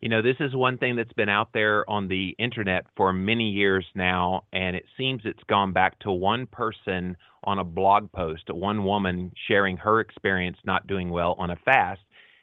You 0.00 0.08
know, 0.08 0.20
this 0.20 0.36
is 0.40 0.52
one 0.52 0.78
thing 0.78 0.96
that's 0.96 1.12
been 1.12 1.28
out 1.28 1.50
there 1.54 1.88
on 1.88 2.08
the 2.08 2.34
internet 2.40 2.86
for 2.96 3.12
many 3.12 3.50
years 3.50 3.86
now, 3.94 4.42
and 4.52 4.74
it 4.74 4.84
seems 4.96 5.22
it's 5.24 5.44
gone 5.48 5.72
back 5.72 5.96
to 6.00 6.10
one 6.10 6.46
person 6.46 7.16
on 7.44 7.60
a 7.60 7.64
blog 7.64 8.10
post, 8.10 8.52
one 8.52 8.84
woman 8.84 9.30
sharing 9.46 9.76
her 9.76 10.00
experience 10.00 10.56
not 10.64 10.88
doing 10.88 11.10
well 11.10 11.36
on 11.38 11.50
a 11.50 11.56
fast. 11.64 12.00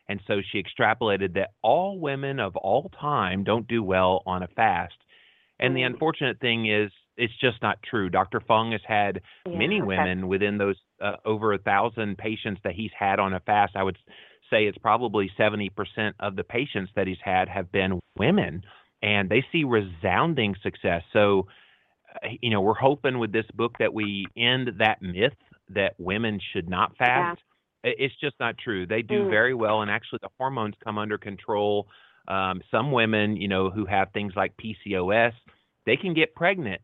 And 0.07 0.21
so 0.25 0.41
she 0.51 0.63
extrapolated 0.63 1.33
that 1.33 1.51
all 1.61 1.99
women 1.99 2.39
of 2.39 2.55
all 2.55 2.89
time 2.99 3.43
don't 3.43 3.67
do 3.67 3.83
well 3.83 4.23
on 4.25 4.41
a 4.41 4.47
fast. 4.47 4.95
And 5.59 5.75
the 5.75 5.81
mm. 5.81 5.87
unfortunate 5.87 6.39
thing 6.39 6.71
is, 6.71 6.91
it's 7.19 7.33
just 7.39 7.61
not 7.61 7.77
true. 7.83 8.09
Dr. 8.09 8.39
Fung 8.39 8.71
has 8.71 8.81
had 8.87 9.21
yeah, 9.45 9.57
many 9.57 9.81
okay. 9.81 9.85
women 9.85 10.27
within 10.27 10.57
those 10.57 10.77
uh, 11.01 11.17
over 11.25 11.53
a 11.53 11.57
thousand 11.57 12.17
patients 12.17 12.61
that 12.63 12.73
he's 12.73 12.91
had 12.97 13.19
on 13.19 13.33
a 13.33 13.39
fast. 13.41 13.75
I 13.75 13.83
would 13.83 13.97
say 14.49 14.65
it's 14.65 14.77
probably 14.77 15.29
70% 15.37 15.69
of 16.19 16.35
the 16.35 16.43
patients 16.43 16.91
that 16.95 17.07
he's 17.07 17.17
had 17.23 17.49
have 17.49 17.71
been 17.71 17.99
women, 18.17 18.63
and 19.03 19.29
they 19.29 19.45
see 19.51 19.63
resounding 19.63 20.55
success. 20.63 21.03
So, 21.13 21.47
uh, 22.23 22.29
you 22.41 22.49
know, 22.49 22.61
we're 22.61 22.73
hoping 22.73 23.19
with 23.19 23.31
this 23.31 23.45
book 23.53 23.73
that 23.79 23.93
we 23.93 24.25
end 24.35 24.71
that 24.79 25.01
myth 25.01 25.33
that 25.69 25.93
women 25.99 26.39
should 26.53 26.69
not 26.69 26.97
fast. 26.97 27.41
Yeah. 27.83 27.91
It's 27.97 28.15
just 28.19 28.35
not 28.39 28.57
true. 28.57 28.85
They 28.85 29.01
do 29.01 29.23
mm. 29.23 29.29
very 29.29 29.53
well, 29.53 29.81
and 29.81 29.91
actually, 29.91 30.19
the 30.21 30.29
hormones 30.37 30.75
come 30.83 30.97
under 30.97 31.17
control. 31.17 31.87
Um, 32.27 32.61
some 32.71 32.91
women, 32.91 33.37
you 33.37 33.47
know, 33.47 33.69
who 33.69 33.85
have 33.85 34.11
things 34.11 34.33
like 34.35 34.53
PCOS, 34.57 35.31
they 35.85 35.95
can 35.95 36.13
get 36.13 36.35
pregnant 36.35 36.81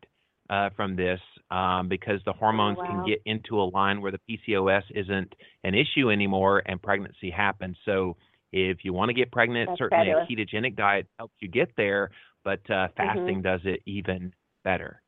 uh, 0.50 0.70
from 0.76 0.96
this 0.96 1.20
um, 1.50 1.88
because 1.88 2.20
the 2.24 2.32
hormones 2.32 2.78
oh, 2.80 2.84
wow. 2.84 2.90
can 2.90 3.06
get 3.06 3.22
into 3.26 3.60
a 3.60 3.64
line 3.64 4.00
where 4.00 4.12
the 4.12 4.20
PCOS 4.28 4.82
isn't 4.90 5.34
an 5.64 5.74
issue 5.74 6.10
anymore 6.10 6.62
and 6.66 6.80
pregnancy 6.82 7.30
happens. 7.30 7.76
So 7.84 8.16
if 8.52 8.78
you 8.82 8.92
want 8.92 9.08
to 9.10 9.14
get 9.14 9.30
pregnant, 9.32 9.68
That's 9.68 9.78
certainly 9.78 10.06
fabulous. 10.06 10.28
a 10.30 10.56
ketogenic 10.56 10.76
diet 10.76 11.06
helps 11.18 11.34
you 11.40 11.48
get 11.48 11.70
there, 11.76 12.10
but 12.44 12.60
uh, 12.70 12.88
Mm-hmm. 12.88 12.96
fasting 12.96 13.42
does 13.42 13.60
it 13.64 13.82
even 13.86 14.32
better. 14.64 15.02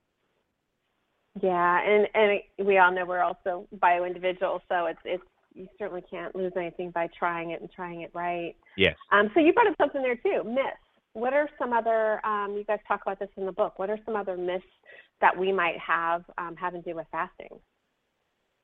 Yeah, 1.41 1.81
and 1.85 2.09
and 2.15 2.67
we 2.67 2.79
all 2.79 2.93
know 2.93 3.05
we're 3.07 3.23
also 3.23 3.69
bio 3.81 4.05
individuals, 4.05 4.63
so 4.69 4.87
it's 4.87 4.99
it's 5.05 5.23
you 5.55 5.69
certainly 5.79 6.03
can't 6.11 6.35
lose 6.35 6.53
anything 6.57 6.91
by 6.91 7.09
trying 7.17 7.51
it 7.51 7.61
and 7.61 7.71
trying 7.71 8.03
it 8.03 8.11
right. 8.13 8.55
Yes. 8.77 8.97
Um, 9.13 9.31
so 9.35 9.41
you 9.41 9.53
brought 9.53 9.69
up 9.69 9.75
something 9.81 10.03
there 10.03 10.17
too, 10.17 10.43
myths. 10.45 10.79
What 11.19 11.35
are 11.35 11.49
some 11.59 11.73
other? 11.73 12.25
Um, 12.25 12.55
you 12.57 12.65
guys 12.65 12.79
talk 12.87 13.03
about 13.03 13.19
this 13.19 13.29
in 13.37 13.47
the 13.47 13.53
book. 13.53 13.79
What 13.79 13.91
are 13.91 13.99
some 14.05 14.17
other 14.17 14.37
myths 14.37 14.65
that 15.21 15.37
we 15.37 15.53
might 15.53 15.79
have 15.79 16.25
um, 16.39 16.57
having 16.57 16.83
to 16.83 16.91
do 16.91 16.97
with 16.97 17.07
fasting? 17.11 17.59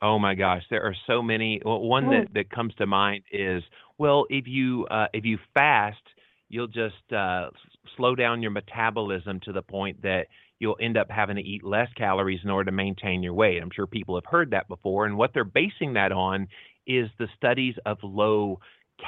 Oh 0.03 0.19
my 0.19 0.35
gosh, 0.35 0.63
there 0.71 0.83
are 0.83 0.95
so 1.07 1.23
many. 1.23 1.61
Well, 1.65 1.81
one 1.81 2.11
that, 2.11 2.29
that 2.35 2.51
comes 2.51 2.75
to 2.75 2.87
mind 2.87 3.25
is 3.33 3.63
well, 3.99 4.27
if 4.29 4.47
you 4.47 4.87
uh, 4.91 5.07
if 5.13 5.25
you 5.25 5.39
fast, 5.55 6.03
you'll 6.49 6.67
just 6.67 7.13
uh, 7.13 7.49
slow 7.97 8.15
down 8.15 8.43
your 8.43 8.51
metabolism 8.51 9.41
to 9.45 9.53
the 9.53 9.63
point 9.63 10.03
that 10.03 10.27
you'll 10.59 10.77
end 10.81 10.97
up 10.97 11.11
having 11.11 11.37
to 11.37 11.43
eat 11.43 11.65
less 11.65 11.89
calories 11.97 12.41
in 12.45 12.51
order 12.51 12.71
to 12.71 12.77
maintain 12.77 13.23
your 13.23 13.35
weight. 13.35 13.63
I'm 13.63 13.71
sure 13.75 13.87
people 13.87 14.15
have 14.15 14.27
heard 14.27 14.51
that 14.51 14.69
before, 14.69 15.07
and 15.07 15.17
what 15.17 15.33
they're 15.33 15.45
basing 15.45 15.95
that 15.95 16.13
on 16.13 16.49
is 16.87 17.09
the 17.19 17.29
studies 17.37 17.75
of 17.87 17.99
low 18.03 18.61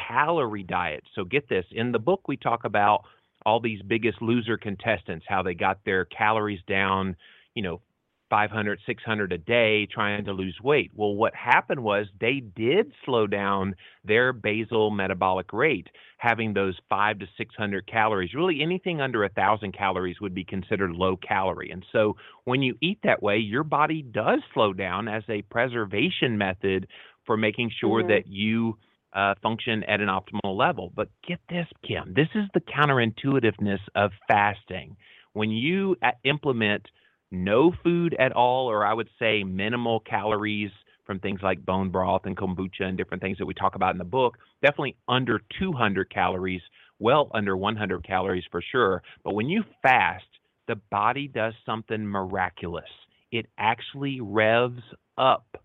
calorie 0.08 0.62
diets. 0.62 1.06
So 1.14 1.24
get 1.24 1.48
this, 1.48 1.64
in 1.70 1.92
the 1.92 1.98
book 1.98 2.26
we 2.26 2.36
talk 2.36 2.64
about 2.64 3.04
all 3.46 3.60
these 3.60 3.82
biggest 3.82 4.22
loser 4.22 4.58
contestants, 4.58 5.26
how 5.28 5.42
they 5.42 5.54
got 5.54 5.84
their 5.86 6.04
calories 6.04 6.62
down, 6.68 7.16
you 7.54 7.62
know, 7.62 7.82
500, 8.28 8.80
600 8.84 9.32
a 9.32 9.38
day 9.38 9.86
trying 9.86 10.24
to 10.24 10.32
lose 10.32 10.58
weight. 10.60 10.90
Well, 10.94 11.14
what 11.14 11.34
happened 11.36 11.84
was 11.84 12.08
they 12.20 12.40
did 12.40 12.92
slow 13.04 13.28
down 13.28 13.76
their 14.04 14.32
basal 14.32 14.90
metabolic 14.90 15.52
rate, 15.52 15.88
having 16.18 16.52
those 16.52 16.76
five 16.88 17.20
to 17.20 17.26
600 17.38 17.86
calories. 17.86 18.34
Really, 18.34 18.62
anything 18.62 19.00
under 19.00 19.22
a 19.24 19.28
thousand 19.28 19.72
calories 19.78 20.20
would 20.20 20.34
be 20.34 20.44
considered 20.44 20.90
low 20.92 21.16
calorie. 21.16 21.70
And 21.70 21.86
so, 21.92 22.16
when 22.44 22.62
you 22.62 22.76
eat 22.82 22.98
that 23.04 23.22
way, 23.22 23.38
your 23.38 23.64
body 23.64 24.02
does 24.02 24.40
slow 24.52 24.72
down 24.72 25.06
as 25.08 25.22
a 25.28 25.42
preservation 25.42 26.36
method 26.36 26.88
for 27.24 27.36
making 27.36 27.70
sure 27.80 28.02
Mhm. 28.02 28.04
that 28.04 28.26
you 28.26 28.78
uh, 29.16 29.34
function 29.42 29.82
at 29.84 30.00
an 30.00 30.08
optimal 30.08 30.56
level. 30.56 30.92
But 30.94 31.08
get 31.26 31.40
this, 31.48 31.66
Kim, 31.86 32.12
this 32.14 32.28
is 32.34 32.44
the 32.54 32.60
counterintuitiveness 32.60 33.80
of 33.94 34.10
fasting. 34.28 34.96
When 35.32 35.50
you 35.50 35.96
uh, 36.02 36.10
implement 36.24 36.86
no 37.30 37.72
food 37.82 38.14
at 38.18 38.32
all, 38.32 38.70
or 38.70 38.84
I 38.84 38.92
would 38.92 39.08
say 39.18 39.42
minimal 39.42 40.00
calories 40.00 40.70
from 41.06 41.18
things 41.18 41.40
like 41.42 41.64
bone 41.64 41.90
broth 41.90 42.22
and 42.24 42.36
kombucha 42.36 42.82
and 42.82 42.98
different 42.98 43.22
things 43.22 43.38
that 43.38 43.46
we 43.46 43.54
talk 43.54 43.74
about 43.74 43.94
in 43.94 43.98
the 43.98 44.04
book, 44.04 44.36
definitely 44.62 44.96
under 45.08 45.40
200 45.58 46.10
calories, 46.12 46.62
well 46.98 47.30
under 47.32 47.56
100 47.56 48.06
calories 48.06 48.44
for 48.50 48.62
sure. 48.70 49.02
But 49.24 49.34
when 49.34 49.48
you 49.48 49.64
fast, 49.82 50.24
the 50.68 50.76
body 50.90 51.28
does 51.28 51.54
something 51.64 52.04
miraculous. 52.06 52.84
It 53.32 53.46
actually 53.56 54.20
revs 54.20 54.82
up 55.16 55.56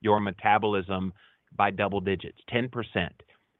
your 0.00 0.20
metabolism 0.20 1.12
by 1.56 1.70
double 1.70 2.00
digits, 2.00 2.38
10%. 2.52 3.10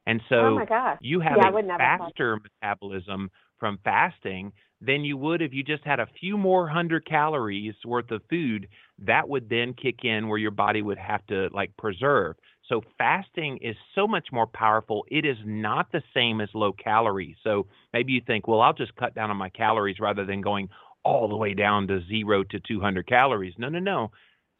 And 0.07 0.21
oh 0.21 0.25
so 0.29 0.37
oh 0.37 0.55
my 0.57 0.65
gosh. 0.67 0.99
you 1.01 1.21
have 1.21 1.37
Yeah, 1.37 1.49
a 1.49 1.53
would 1.53 1.67
never 1.67 1.83
have 1.83 1.99
thought 1.99 2.13
faster 2.13 2.39
metabolism 2.43 3.31
from 3.59 3.79
fasting 3.85 4.53
than 4.81 5.05
you 5.05 5.17
would 5.17 5.41
if 5.41 5.53
you 5.55 5.63
just 5.63 5.85
had 5.85 6.01
a 6.01 6.07
few 6.21 6.37
more 6.37 6.69
hundred 6.69 7.07
calories 7.07 7.75
worth 7.87 8.11
of 8.11 8.23
food 8.29 8.69
that 8.99 9.29
would 9.29 9.49
then 9.49 9.73
kick 9.75 10.05
in 10.05 10.29
where 10.29 10.39
your 10.39 10.51
body 10.51 10.83
would 10.83 10.99
have 10.99 11.25
to 11.29 11.49
like 11.53 11.75
preserve. 11.79 12.37
So 12.69 12.83
fasting 12.99 13.59
is 13.63 13.77
so 13.95 14.07
much 14.07 14.29
more 14.33 14.47
powerful. 14.47 15.05
It 15.11 15.25
is 15.25 15.37
not 15.45 15.91
the 15.93 16.03
same 16.15 16.41
as 16.41 16.49
low 16.55 16.73
calorie 16.73 17.37
so 17.43 17.67
maybe 17.93 18.13
you 18.13 18.21
think 18.27 18.47
well 18.47 18.61
i'll 18.61 18.73
just 18.75 18.95
cut 18.97 19.15
down 19.15 19.31
on 19.31 19.37
my 19.37 19.49
calories 19.51 20.01
rather 20.01 20.25
than 20.27 20.41
going 20.41 20.69
all 21.05 21.29
the 21.29 21.37
way 21.37 21.55
down 21.55 21.87
to 21.87 22.01
0 22.09 22.45
to 22.45 22.61
200 22.61 23.07
calories. 23.07 23.55
No 23.59 23.69
no 23.69 23.79
no 23.79 24.11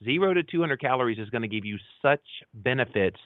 0 0.05 0.35
to 0.35 0.43
200 0.43 0.81
calories 0.81 1.19
is 1.19 1.29
going 1.31 1.43
to 1.43 1.49
give 1.49 1.65
you 1.65 1.77
such 2.03 2.23
benefits 2.55 3.19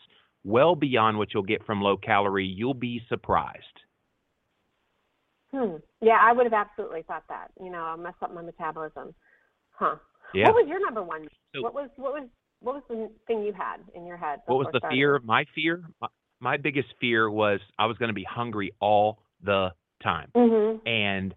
well 0.44 0.74
beyond 0.74 1.16
what 1.18 1.32
you'll 1.32 1.42
get 1.42 1.64
from 1.64 1.80
low 1.80 1.96
calorie 1.96 2.46
you'll 2.46 2.74
be 2.74 3.00
surprised 3.08 3.64
Hmm. 5.50 5.76
Yeah, 6.02 6.18
I 6.20 6.32
would 6.34 6.44
have 6.44 6.52
absolutely 6.52 7.02
thought 7.04 7.24
that. 7.30 7.48
You 7.58 7.70
know, 7.70 7.78
I'll 7.82 7.96
mess 7.96 8.12
up 8.20 8.34
my 8.34 8.42
metabolism. 8.42 9.14
Huh. 9.70 9.96
yeah 10.34 10.44
What 10.48 10.56
was 10.56 10.66
your 10.68 10.84
number 10.84 11.02
one? 11.02 11.26
So- 11.54 11.62
what 11.62 11.72
was 11.72 11.88
what 11.96 12.12
was 12.12 12.28
what 12.60 12.74
was 12.74 12.82
the 12.90 13.08
thing 13.26 13.42
you 13.42 13.52
had 13.54 13.76
in 13.94 14.04
your 14.06 14.16
head? 14.18 14.40
what 14.46 14.58
was 14.58 14.66
the 14.72 14.78
starting? 14.80 14.98
fear 14.98 15.20
my 15.24 15.44
fear 15.54 15.84
my, 16.02 16.08
my 16.40 16.56
biggest 16.58 16.88
fear 17.00 17.30
was 17.30 17.60
i 17.78 17.86
was 17.86 17.96
going 17.96 18.08
to 18.08 18.14
be 18.14 18.24
hungry 18.24 18.72
all 18.80 19.22
the 19.42 19.70
time 20.02 20.30
Mm-hmm. 20.36 20.86
and. 20.86 21.34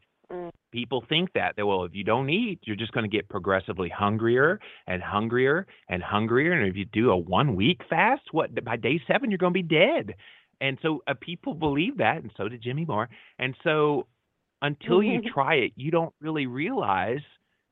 People 0.72 1.04
think 1.10 1.34
that 1.34 1.56
that 1.58 1.66
well 1.66 1.84
if 1.84 1.94
you 1.94 2.04
don't 2.04 2.30
eat 2.30 2.60
you're 2.64 2.76
just 2.76 2.92
going 2.94 3.10
to 3.10 3.16
get 3.18 3.28
progressively 3.30 3.90
hungrier 3.90 4.60
and 4.88 5.02
hungrier 5.04 5.68
and 5.90 6.02
hungrier 6.02 6.54
and 6.54 6.68
if 6.68 6.76
you 6.76 6.86
do 6.86 7.12
a 7.12 7.18
one 7.18 7.56
week 7.56 7.82
fast 7.90 8.22
what 8.32 8.64
by 8.64 8.76
day 8.78 9.00
seven 9.08 9.30
you're 9.30 9.38
going 9.38 9.54
to 9.54 9.64
be 9.64 9.76
dead. 9.76 10.16
And 10.62 10.78
so 10.82 11.02
uh, 11.08 11.14
people 11.20 11.54
believe 11.56 11.98
that 11.98 12.18
and 12.22 12.32
so 12.38 12.48
did 12.48 12.62
jimmy 12.62 12.86
moore 12.86 13.10
and 13.40 13.56
so 13.64 14.08
until 14.62 15.02
you 15.04 15.20
Mhm. 15.20 15.34
try 15.34 15.56
it 15.56 15.74
you 15.76 15.92
don't 15.92 16.14
really 16.22 16.46
realize 16.48 17.22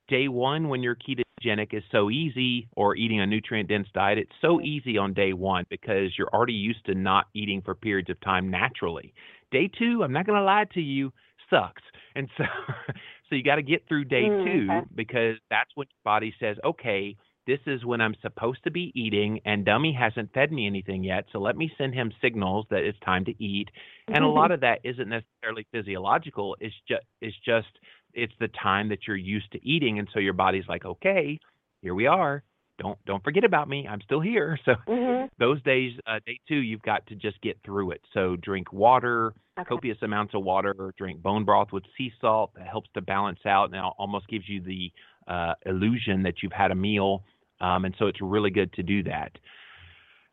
day 0.08 0.28
one 0.28 0.69
when 0.69 0.82
you're 0.84 0.95
ketogenic 0.95 1.74
is 1.74 1.84
so 1.91 2.10
easy 2.10 2.67
or 2.76 2.95
eating 2.95 3.19
a 3.22 3.28
nutrient 3.28 3.69
dense 3.69 3.88
diet 3.93 4.17
it's 4.17 4.32
so 4.41 4.60
easy 4.62 4.98
on 4.98 5.13
day 5.13 5.34
one 5.34 5.65
because 5.69 6.17
you're 6.17 6.34
already 6.34 6.54
used 6.54 6.84
to 6.86 6.95
not 6.95 7.28
eating 7.34 7.62
for 7.62 7.76
periods 7.76 8.10
of 8.10 8.19
time 8.22 8.50
naturally. 8.50 9.13
Day 9.52 9.67
two 9.67 10.04
i'm 10.04 10.12
not 10.12 10.26
going 10.26 10.38
to 10.38 10.43
lie 10.43 10.65
to 10.74 10.82
you 10.82 11.13
sucks. 11.50 11.82
And 12.16 12.30
so 12.38 12.44
so 13.30 13.36
you 13.36 13.44
got 13.44 13.56
to 13.56 13.62
get 13.64 13.88
through 13.88 14.06
day 14.06 14.24
Mm, 14.24 14.44
two 14.46 14.72
okay. 14.72 14.86
because 14.96 15.36
that's 15.50 15.70
when 15.76 15.88
your 15.90 16.02
body 16.14 16.34
says 16.40 16.58
okay 16.66 17.16
this 17.48 17.60
is 17.68 17.84
when 17.86 18.02
i'm 18.02 18.16
supposed 18.22 18.64
to 18.64 18.72
be 18.72 18.92
eating 18.96 19.40
and 19.46 19.66
dummy 19.66 19.94
hasn't 19.94 20.32
fed 20.34 20.52
me 20.52 20.66
anything 20.68 21.04
yet 21.04 21.26
so 21.32 21.40
let 21.40 21.56
me 21.56 21.72
send 21.78 21.94
him 21.94 22.12
signals 22.22 22.66
that 22.70 22.84
it's 22.84 23.00
time 23.00 23.26
to 23.26 23.44
eat. 23.44 23.70
And 24.08 24.24
a 24.24 24.28
lot 24.28 24.52
of 24.52 24.62
that 24.62 24.80
isn't 24.84 25.10
necessarily 25.10 25.66
physiological 25.72 26.56
it's 26.60 26.76
just 26.88 27.04
it's 27.22 27.38
just 27.46 27.68
it's 28.14 28.34
the 28.40 28.50
time 28.50 28.90
that 28.90 29.00
you're 29.08 29.16
used 29.16 29.52
to 29.54 29.66
eating 29.68 30.00
and 30.00 30.08
so 30.14 30.20
your 30.20 30.34
body's 30.34 30.68
like 30.68 30.86
okay 30.86 31.40
here 31.82 31.96
we 31.96 32.08
are 32.08 32.44
don't 32.80 32.98
don't 33.06 33.24
forget 33.24 33.44
about 33.44 33.70
me 33.70 33.86
i'm 33.88 34.02
still 34.02 34.22
here 34.22 34.58
so 34.65 34.74
Mhm. 34.88 35.30
those 35.38 35.62
days 35.63 35.94
uh, 36.08 36.20
day 36.26 36.39
two 36.48 36.56
you've 36.56 36.82
got 36.82 37.06
to 37.08 37.15
just 37.15 37.39
get 37.42 37.58
through 37.63 37.92
it 37.92 38.02
so 38.13 38.36
drink 38.38 38.74
water 38.74 39.34
Okay. 39.60 39.68
copious 39.68 39.98
amounts 40.02 40.34
of 40.34 40.44
water 40.44 40.94
drink 40.98 41.22
bone 41.22 41.44
broth 41.44 41.72
with 41.74 41.84
sea 41.98 42.12
salt 42.22 42.52
that 42.56 42.65
helps 42.65 42.89
to 42.94 43.02
balance 43.02 43.39
out 43.46 43.70
Now 43.72 43.94
almost 44.00 44.28
gives 44.30 44.48
you 44.48 44.62
the 44.62 44.92
uh, 45.28 45.54
illusion 45.65 46.24
that 46.24 46.36
you've 46.42 46.54
had 46.54 46.72
a 46.72 46.76
meal 46.76 47.24
um, 47.62 47.84
and 47.86 47.94
so 48.00 48.08
it's 48.08 48.22
really 48.22 48.52
good 48.52 48.72
to 48.74 48.84
do 48.84 49.04
that 49.04 49.32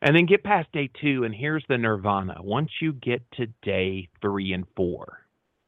and 0.01 0.15
then 0.15 0.25
get 0.25 0.43
past 0.43 0.71
day 0.71 0.89
two 1.01 1.25
and 1.25 1.35
here's 1.35 1.63
the 1.67 1.77
nirvana 1.77 2.37
once 2.41 2.69
you 2.81 2.93
get 2.93 3.21
to 3.33 3.47
day 3.63 4.07
three 4.21 4.53
and 4.53 4.65
four 4.75 5.19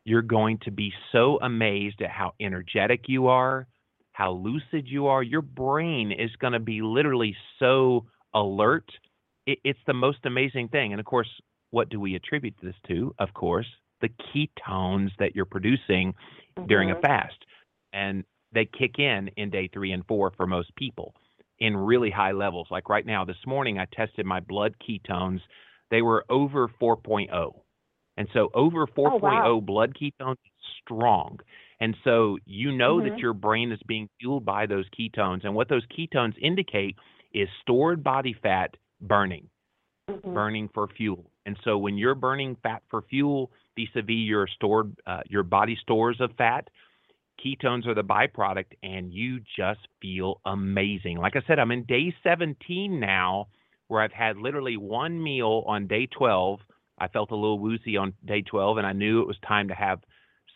you're 0.05 0.21
going 0.21 0.57
to 0.59 0.71
be 0.71 0.93
so 1.11 1.37
amazed 1.41 2.01
at 2.01 2.09
how 2.09 2.33
energetic 2.39 3.01
you 3.07 3.27
are 3.27 3.67
how 4.19 4.33
lucid 4.33 4.85
you 4.85 5.07
are 5.07 5.23
your 5.23 5.41
brain 5.41 6.11
is 6.11 6.29
going 6.41 6.51
to 6.51 6.59
be 6.59 6.81
literally 6.81 7.33
so 7.57 8.05
alert. 8.33 8.91
It, 9.47 9.59
it's 9.63 9.79
the 9.87 9.93
most 9.93 10.25
amazing 10.25 10.67
thing. 10.67 10.91
And 10.91 10.99
of 10.99 11.05
course 11.05 11.29
what 11.71 11.87
do 11.87 12.01
we 12.01 12.15
attribute 12.15 12.55
this 12.61 12.75
to? 12.89 13.15
Of 13.17 13.33
course 13.33 13.67
the 14.01 14.09
ketones 14.09 15.11
that 15.19 15.35
you're 15.35 15.45
producing 15.45 16.13
during 16.67 16.91
a 16.91 16.95
Mhm. 16.95 17.01
fast. 17.01 17.45
And 17.93 18.25
they 18.51 18.65
kick 18.65 18.99
in 18.99 19.29
in 19.37 19.49
day 19.51 19.69
three 19.71 19.93
and 19.93 20.05
four 20.05 20.31
for 20.31 20.45
most 20.45 20.75
people 20.75 21.15
in 21.59 21.77
really 21.77 22.09
high 22.09 22.33
levels. 22.33 22.67
Like 22.69 22.89
right 22.89 23.05
now 23.05 23.23
this 23.23 23.45
morning 23.45 23.79
i 23.79 23.85
tested 23.85 24.25
my 24.25 24.41
blood 24.41 24.75
ketones. 24.85 25.39
They 25.91 26.01
were 26.01 26.25
over 26.29 26.67
4.0 26.67 27.61
and 28.17 28.27
so 28.33 28.49
over 28.53 28.85
4.0 28.85 29.21
wow. 29.21 29.59
blood 29.61 29.95
ketones 29.95 30.33
is 30.33 30.51
strong 30.83 31.39
and 31.79 31.95
so 32.03 32.37
you 32.45 32.71
know 32.71 33.01
that 33.01 33.13
Mhm. 33.13 33.21
your 33.21 33.33
brain 33.33 33.71
is 33.71 33.79
being 33.87 34.09
fueled 34.19 34.45
by 34.45 34.65
those 34.65 34.89
ketones 34.89 35.43
and 35.43 35.55
what 35.55 35.69
those 35.69 35.85
ketones 35.87 36.37
indicate 36.39 36.97
is 37.33 37.47
stored 37.61 38.03
body 38.03 38.33
fat 38.33 38.75
burning 39.01 39.49
Mhm. 40.09 40.33
burning 40.33 40.69
for 40.69 40.87
fuel. 40.87 41.31
And 41.45 41.57
so 41.63 41.77
when 41.77 41.97
you're 41.97 42.15
burning 42.15 42.55
fat 42.63 42.83
for 42.89 43.01
fuel 43.03 43.51
vis-a-vis 43.75 44.15
your 44.15 44.47
stored 44.47 44.95
uh, 45.05 45.21
your 45.27 45.43
body 45.43 45.75
stores 45.75 46.19
of 46.19 46.31
fat, 46.35 46.69
ketones 47.43 47.87
are 47.87 47.93
the 47.93 48.03
byproduct 48.03 48.73
and 48.83 49.13
you 49.13 49.39
just 49.55 49.87
feel 50.01 50.41
amazing. 50.45 51.17
Like 51.17 51.35
I 51.35 51.41
said, 51.47 51.59
I'm 51.59 51.71
in 51.71 51.83
day 51.83 52.13
17 52.23 52.99
now 52.99 53.47
where 53.87 54.01
I've 54.01 54.11
had 54.11 54.37
literally 54.37 54.77
one 54.77 55.21
meal 55.21 55.63
on 55.65 55.87
day 55.87 56.05
12. 56.07 56.59
I 56.99 57.07
felt 57.07 57.31
a 57.31 57.35
little 57.35 57.59
woozy 57.59 57.95
on 57.97 58.13
day 58.25 58.41
12 58.41 58.77
and 58.77 58.85
I 58.85 58.93
knew 58.93 59.21
it 59.21 59.27
was 59.27 59.37
time 59.47 59.67
to 59.69 59.75
have 59.75 60.01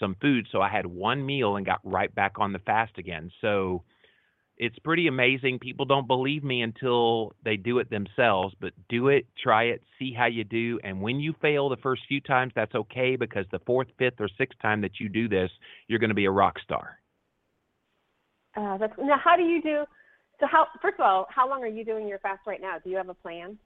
some 0.03 0.15
food, 0.19 0.47
so 0.51 0.61
I 0.61 0.67
had 0.67 0.85
one 0.85 1.25
meal 1.25 1.55
and 1.55 1.65
got 1.65 1.79
right 1.85 2.13
back 2.13 2.33
on 2.37 2.51
the 2.51 2.59
fast 2.59 2.97
again. 2.97 3.31
So 3.39 3.83
it's 4.57 4.77
pretty 4.79 5.07
amazing. 5.07 5.59
People 5.59 5.85
don't 5.85 6.07
believe 6.07 6.43
me 6.43 6.61
until 6.61 7.33
they 7.45 7.55
do 7.55 7.79
it 7.79 7.89
themselves, 7.89 8.53
but 8.59 8.73
do 8.89 9.07
it, 9.07 9.25
try 9.41 9.63
it, 9.63 9.81
see 9.97 10.13
how 10.13 10.25
you 10.25 10.43
do. 10.43 10.77
And 10.83 11.01
when 11.01 11.21
you 11.21 11.33
fail 11.41 11.69
the 11.69 11.77
first 11.77 12.01
few 12.09 12.19
times, 12.19 12.51
that's 12.53 12.75
okay 12.75 13.15
because 13.15 13.45
the 13.51 13.59
fourth, 13.65 13.87
fifth, 13.97 14.19
or 14.19 14.27
sixth 14.37 14.59
time 14.61 14.81
that 14.81 14.99
you 14.99 15.07
do 15.07 15.29
this, 15.29 15.49
you're 15.87 15.99
going 15.99 16.09
to 16.09 16.15
be 16.15 16.25
a 16.25 16.31
rock 16.31 16.59
star. 16.59 16.99
Uh, 18.57 18.77
that's, 18.77 18.93
now, 18.99 19.17
how 19.23 19.37
do 19.37 19.43
you 19.43 19.61
do? 19.61 19.85
So, 20.39 20.47
how 20.51 20.67
first 20.81 20.99
of 20.99 21.05
all, 21.05 21.27
how 21.29 21.49
long 21.49 21.63
are 21.63 21.67
you 21.67 21.85
doing 21.85 22.07
your 22.07 22.19
fast 22.19 22.41
right 22.45 22.61
now? 22.61 22.77
Do 22.83 22.89
you 22.89 22.97
have 22.97 23.09
a 23.09 23.13
plan? 23.13 23.57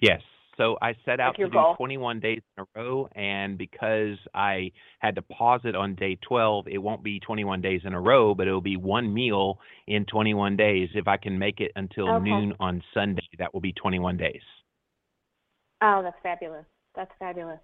Yes. 0.00 0.20
So 0.56 0.76
I 0.82 0.94
set 1.04 1.18
out 1.18 1.36
to 1.36 1.46
do 1.46 1.50
goal. 1.50 1.74
21 1.76 2.20
days 2.20 2.40
in 2.56 2.64
a 2.64 2.66
row, 2.78 3.08
and 3.14 3.56
because 3.56 4.18
I 4.34 4.70
had 4.98 5.14
to 5.14 5.22
pause 5.22 5.62
it 5.64 5.74
on 5.74 5.94
day 5.94 6.18
12, 6.28 6.68
it 6.68 6.78
won't 6.78 7.02
be 7.02 7.18
21 7.20 7.60
days 7.62 7.80
in 7.84 7.94
a 7.94 8.00
row, 8.00 8.34
but 8.34 8.46
it'll 8.46 8.60
be 8.60 8.76
one 8.76 9.12
meal 9.12 9.58
in 9.86 10.04
21 10.04 10.56
days. 10.56 10.90
If 10.94 11.08
I 11.08 11.16
can 11.16 11.38
make 11.38 11.60
it 11.60 11.72
until 11.76 12.08
Okay. 12.10 12.30
noon 12.30 12.54
on 12.60 12.82
Sunday, 12.92 13.26
that 13.38 13.52
will 13.54 13.62
be 13.62 13.72
21 13.72 14.16
days. 14.18 14.42
Oh, 15.80 16.02
that's 16.02 16.16
fabulous. 16.22 16.66
That's 16.94 17.10
fabulous. 17.18 17.58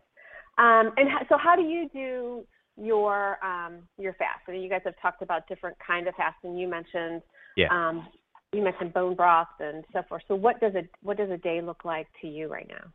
Um, 0.56 0.92
and 0.96 1.08
so, 1.28 1.36
how 1.38 1.54
do 1.54 1.62
you 1.62 1.88
do 1.92 2.46
your 2.76 3.38
um, 3.44 3.86
your 3.96 4.14
fast? 4.14 4.40
I 4.48 4.52
mean, 4.52 4.62
you 4.62 4.70
guys 4.70 4.80
have 4.84 4.94
talked 5.00 5.22
about 5.22 5.46
different 5.46 5.76
kind 5.84 6.08
of 6.08 6.14
fasting. 6.16 6.56
You 6.56 6.68
mentioned 6.68 7.22
Yeah. 7.56 7.68
um, 7.70 8.08
you 8.52 8.62
mentioned 8.62 8.94
bone 8.94 9.14
broth 9.14 9.48
and 9.60 9.84
so 9.92 10.02
forth. 10.08 10.22
So, 10.28 10.34
what 10.34 10.60
does 10.60 10.74
a 10.74 10.82
what 11.02 11.16
does 11.16 11.30
a 11.30 11.36
day 11.36 11.60
look 11.60 11.84
like 11.84 12.06
to 12.22 12.28
you 12.28 12.48
right 12.48 12.66
now? 12.68 12.90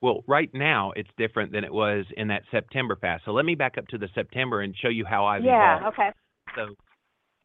Well, 0.00 0.22
right 0.28 0.50
now 0.54 0.92
it's 0.94 1.10
different 1.16 1.52
than 1.52 1.64
it 1.64 1.72
was 1.72 2.04
in 2.16 2.28
that 2.28 2.42
September 2.50 2.96
fast. 3.00 3.24
So 3.24 3.32
let 3.32 3.44
me 3.44 3.56
back 3.56 3.78
up 3.78 3.88
to 3.88 3.98
the 3.98 4.08
September 4.14 4.60
and 4.60 4.74
show 4.76 4.88
you 4.88 5.04
how 5.04 5.26
I've 5.26 5.42
yeah. 5.42 5.78
evolved. 5.78 5.98
Okay. 5.98 6.10
So 6.54 6.74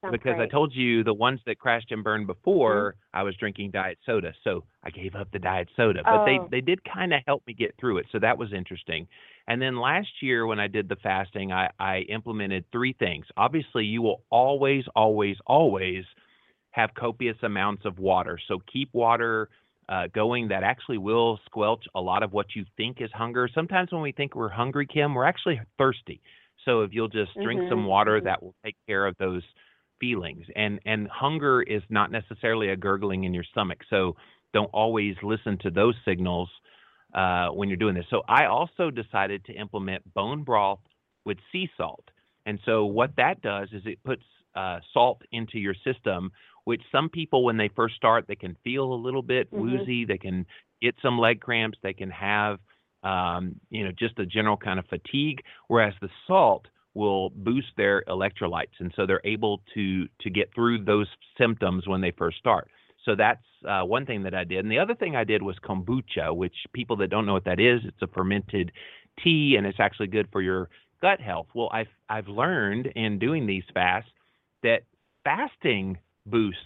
Sounds 0.02 0.12
because 0.12 0.36
I 0.40 0.46
told 0.46 0.76
you 0.76 1.04
the 1.04 1.16
ones 1.16 1.40
that 1.48 1.58
crashed 1.58 1.92
and 1.92 2.04
burned 2.04 2.28
before, 2.28 2.92
mm-hmm. 2.92 3.20
I 3.20 3.24
was 3.24 3.36
drinking 3.38 3.72
diet 3.72 3.98
soda. 4.06 4.34
So 4.44 4.66
I 4.84 4.92
gave 4.92 5.16
up 5.16 5.32
the 5.32 5.40
diet 5.40 5.70
soda, 5.76 6.02
but 6.04 6.22
Oh. 6.22 6.26
they 6.26 6.40
they 6.52 6.62
did 6.62 6.84
kind 6.84 7.12
of 7.12 7.22
help 7.26 7.42
me 7.48 7.54
get 7.54 7.76
through 7.80 7.98
it. 7.98 8.06
So 8.12 8.20
that 8.20 8.38
was 8.38 8.54
interesting. 8.54 9.08
And 9.48 9.60
then 9.60 9.78
last 9.78 10.22
year 10.22 10.46
when 10.46 10.60
I 10.60 10.68
did 10.68 10.88
the 10.88 10.98
fasting, 10.98 11.52
I 11.52 11.72
I 11.80 12.00
implemented 12.02 12.66
three 12.72 12.94
things. 12.94 13.26
Obviously, 13.36 13.86
you 13.86 14.04
will 14.04 14.22
always 14.30 14.86
always 14.96 15.38
always 15.48 16.06
have 16.74 16.94
copious 16.96 17.38
amounts 17.44 17.86
of 17.86 18.00
water. 18.00 18.40
So 18.48 18.60
keep 18.72 18.90
water 18.94 19.50
uh, 19.90 20.08
going. 20.14 20.50
That 20.50 20.64
actually 20.64 21.00
will 21.00 21.40
squelch 21.46 21.86
a 21.96 22.02
lot 22.02 22.24
of 22.24 22.34
what 22.34 22.56
you 22.56 22.66
think 22.78 23.02
is 23.02 23.12
hunger. 23.14 23.50
Sometimes 23.54 23.92
when 23.92 24.02
we 24.02 24.12
think 24.12 24.36
we're 24.36 24.50
hungry, 24.50 24.88
Kim, 24.88 25.14
we're 25.16 25.26
actually 25.26 25.62
thirsty. 25.78 26.22
So 26.66 26.82
if 26.82 26.94
you'll 26.94 27.10
just 27.10 27.40
drink 27.42 27.64
some 27.70 27.84
Mhm, 27.84 27.88
water, 27.88 28.22
mhm. 28.22 28.24
that 28.24 28.42
will 28.44 28.56
take 28.66 28.78
care 28.88 29.06
of 29.08 29.18
those 29.18 29.44
feelings. 30.00 30.46
And 30.56 30.80
and 30.86 31.08
hunger 31.10 31.62
is 31.64 31.84
not 31.90 32.12
necessarily 32.12 32.70
a 32.70 32.76
gurgling 32.76 33.24
in 33.26 33.34
your 33.34 33.44
stomach. 33.44 33.82
So 33.90 34.16
don't 34.54 34.72
always 34.74 35.16
listen 35.24 35.58
to 35.60 35.72
those 35.72 35.96
signals 36.06 36.50
uh, 37.14 37.50
when 37.50 37.70
you're 37.70 37.78
doing 37.78 37.96
this. 37.96 38.06
So 38.10 38.24
I 38.28 38.46
also 38.46 38.90
decided 38.92 39.46
to 39.46 39.54
implement 39.54 40.02
bone 40.14 40.44
broth 40.44 40.80
with 41.26 41.38
sea 41.52 41.70
salt. 41.78 42.06
And 42.46 42.60
so 42.66 42.86
what 42.86 43.16
that 43.18 43.42
does 43.42 43.70
is 43.74 43.84
it 43.86 44.04
puts 44.04 44.24
uh, 44.56 44.80
salt 44.94 45.22
into 45.32 45.58
your 45.60 45.76
system, 45.84 46.32
which 46.66 46.82
some 46.92 47.10
people 47.10 47.44
when 47.44 47.58
they 47.58 47.70
first 47.70 47.96
start 47.96 48.26
they 48.28 48.36
can 48.36 48.56
feel 48.64 48.94
a 48.94 48.96
little 48.96 49.22
bit 49.24 49.48
Mhm. 49.52 49.60
woozy, 49.60 50.06
they 50.06 50.18
can 50.18 50.46
get 50.82 50.96
some 51.02 51.18
leg 51.20 51.40
cramps, 51.42 51.78
they 51.82 51.94
can 51.94 52.10
have 52.12 52.60
um, 53.04 53.60
you 53.70 53.84
know 53.84 53.92
just 53.92 54.18
a 54.20 54.26
general 54.26 54.58
kind 54.58 54.80
of 54.80 54.86
fatigue. 54.88 55.44
Whereas 55.68 55.94
the 56.02 56.10
salt 56.28 56.68
will 56.94 57.32
boost 57.32 57.68
their 57.76 58.04
electrolytes, 58.08 58.80
and 58.80 58.94
so 58.96 59.06
they're 59.06 59.22
able 59.26 59.62
to 59.74 60.08
to 60.22 60.30
get 60.30 60.54
through 60.54 60.84
those 60.86 61.08
symptoms 61.38 61.88
when 61.88 62.02
they 62.02 62.12
first 62.12 62.38
start. 62.38 62.70
So 63.06 63.16
that's 63.16 63.44
uh, 63.68 63.84
one 63.84 64.06
thing 64.06 64.24
that 64.24 64.34
I 64.34 64.46
did. 64.46 64.60
And 64.60 64.72
the 64.72 64.80
other 64.80 64.96
thing 64.96 65.16
I 65.16 65.26
did 65.26 65.42
was 65.42 65.58
kombucha, 65.60 66.34
which 66.34 66.56
people 66.74 66.96
that 66.98 67.10
don't 67.10 67.26
know 67.26 67.34
what 67.34 67.44
that 67.46 67.60
is, 67.60 67.82
it's 67.84 68.02
a 68.02 68.08
fermented 68.08 68.72
tea, 69.22 69.56
and 69.58 69.68
it's 69.68 69.80
actually 69.80 70.08
good 70.08 70.30
for 70.32 70.42
your 70.42 70.70
gut 71.02 71.20
health. 71.20 71.48
Well, 71.54 71.70
I've 71.74 71.90
I've 72.10 72.28
learned 72.30 72.88
in 72.96 73.20
doing 73.20 73.46
these 73.46 73.64
fasts 73.74 74.12
that 74.64 74.84
fasting 75.26 75.98
boosts 76.26 76.62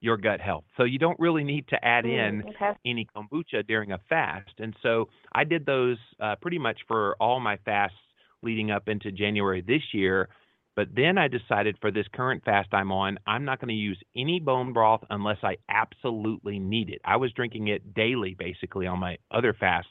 your 0.00 0.16
gut 0.18 0.40
health. 0.40 0.64
So 0.76 0.84
you 0.84 0.98
don't 0.98 1.18
really 1.18 1.44
need 1.44 1.66
to 1.68 1.82
add 1.82 2.04
in 2.04 2.42
Mm, 2.42 2.48
okay. 2.50 2.72
any 2.84 3.06
kombucha 3.16 3.66
during 3.66 3.92
a 3.92 3.98
fast. 4.08 4.52
And 4.58 4.76
so 4.82 5.08
I 5.32 5.44
did 5.44 5.64
those 5.64 5.96
uh, 6.20 6.36
pretty 6.36 6.58
much 6.58 6.80
for 6.86 7.16
all 7.18 7.40
my 7.40 7.56
fasts 7.64 7.96
leading 8.42 8.70
up 8.70 8.88
into 8.88 9.10
January 9.10 9.62
this 9.62 9.82
year. 9.92 10.28
But 10.76 10.88
then 10.94 11.16
I 11.18 11.28
decided 11.28 11.78
for 11.80 11.90
this 11.90 12.06
current 12.12 12.44
fast 12.44 12.68
I'm 12.72 12.92
on, 12.92 13.18
I'm 13.26 13.44
not 13.44 13.60
going 13.60 13.68
to 13.68 13.74
use 13.74 13.98
any 14.16 14.40
bone 14.40 14.72
broth 14.72 15.02
unless 15.08 15.38
I 15.42 15.56
absolutely 15.68 16.58
need 16.58 16.90
it. 16.90 17.00
I 17.04 17.16
was 17.16 17.32
drinking 17.32 17.68
it 17.68 17.94
daily, 17.94 18.34
basically, 18.38 18.86
on 18.86 18.98
my 18.98 19.16
other 19.30 19.54
fast. 19.54 19.86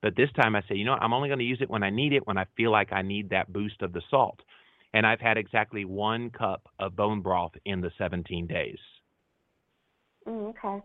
But 0.00 0.16
this 0.16 0.32
time 0.32 0.56
I 0.56 0.62
say, 0.62 0.74
you 0.74 0.84
know, 0.84 0.92
what? 0.92 1.02
I'm 1.02 1.12
only 1.12 1.28
going 1.28 1.38
to 1.38 1.44
use 1.44 1.58
it 1.60 1.70
when 1.70 1.82
I 1.84 1.90
need 1.90 2.12
it, 2.12 2.26
when 2.26 2.38
I 2.38 2.46
feel 2.56 2.72
like 2.72 2.92
I 2.92 3.02
need 3.02 3.30
that 3.30 3.52
boost 3.52 3.82
of 3.82 3.92
the 3.92 4.02
salt. 4.10 4.40
And 4.94 5.06
I've 5.06 5.20
had 5.20 5.38
exactly 5.38 5.84
one 5.84 6.30
cup 6.30 6.68
of 6.78 6.94
bone 6.96 7.22
broth 7.22 7.52
in 7.64 7.80
the 7.80 7.90
17 7.98 8.46
days. 8.46 8.78
Mm, 10.28 10.50
okay. 10.50 10.84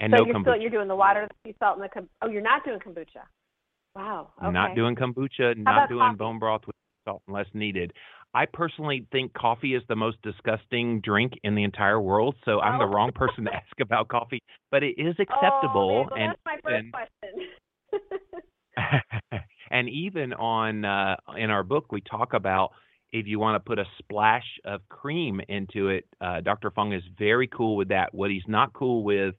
And 0.00 0.12
so 0.12 0.18
no 0.18 0.26
you're 0.26 0.34
kombucha. 0.36 0.42
still 0.42 0.56
you're 0.56 0.70
doing 0.70 0.88
the 0.88 0.96
water, 0.96 1.26
the 1.44 1.50
sea 1.50 1.56
salt, 1.58 1.78
and 1.80 1.88
the 1.92 2.08
oh, 2.22 2.28
you're 2.28 2.42
not 2.42 2.64
doing 2.64 2.78
kombucha. 2.78 3.22
Wow. 3.94 4.30
Okay. 4.42 4.52
Not 4.52 4.74
doing 4.76 4.94
kombucha, 4.94 5.56
not 5.56 5.88
doing 5.88 6.00
coffee? 6.00 6.16
bone 6.16 6.38
broth 6.38 6.62
with 6.66 6.76
salt 7.04 7.22
unless 7.26 7.46
needed. 7.54 7.92
I 8.34 8.44
personally 8.46 9.06
think 9.10 9.32
coffee 9.32 9.74
is 9.74 9.82
the 9.88 9.96
most 9.96 10.18
disgusting 10.22 11.00
drink 11.00 11.32
in 11.42 11.54
the 11.54 11.64
entire 11.64 12.00
world, 12.00 12.36
so 12.44 12.60
I'm 12.60 12.78
the 12.78 12.84
Oh. 12.84 12.88
wrong 12.92 13.10
person 13.14 13.44
to 13.46 13.54
ask 13.54 13.80
about 13.80 14.08
coffee. 14.08 14.40
But 14.70 14.82
it 14.82 14.94
is 14.98 15.16
Oh, 15.18 15.22
acceptable, 15.22 16.04
man, 16.04 16.06
well, 16.10 16.18
and 16.20 16.30
that's 16.32 16.40
my 16.44 16.58
first 16.62 16.76
even- 16.76 16.92
question. 16.92 17.48
and 19.70 19.88
even 19.88 20.32
on 20.34 20.84
uh, 20.84 21.16
in 21.36 21.50
our 21.50 21.62
book 21.64 21.90
we 21.90 22.00
talk 22.02 22.34
about 22.34 22.70
if 23.12 23.26
you 23.26 23.38
want 23.38 23.56
to 23.56 23.66
put 23.66 23.78
a 23.78 23.84
splash 23.98 24.44
of 24.64 24.86
cream 24.88 25.40
into 25.48 25.88
it. 25.88 26.06
Uh, 26.20 26.40
Dr. 26.40 26.70
Fung 26.70 26.92
is 26.92 27.02
very 27.18 27.46
cool 27.48 27.76
with 27.76 27.88
that. 27.88 28.14
What 28.14 28.30
he's 28.30 28.42
not 28.46 28.72
cool 28.72 29.02
with 29.02 29.34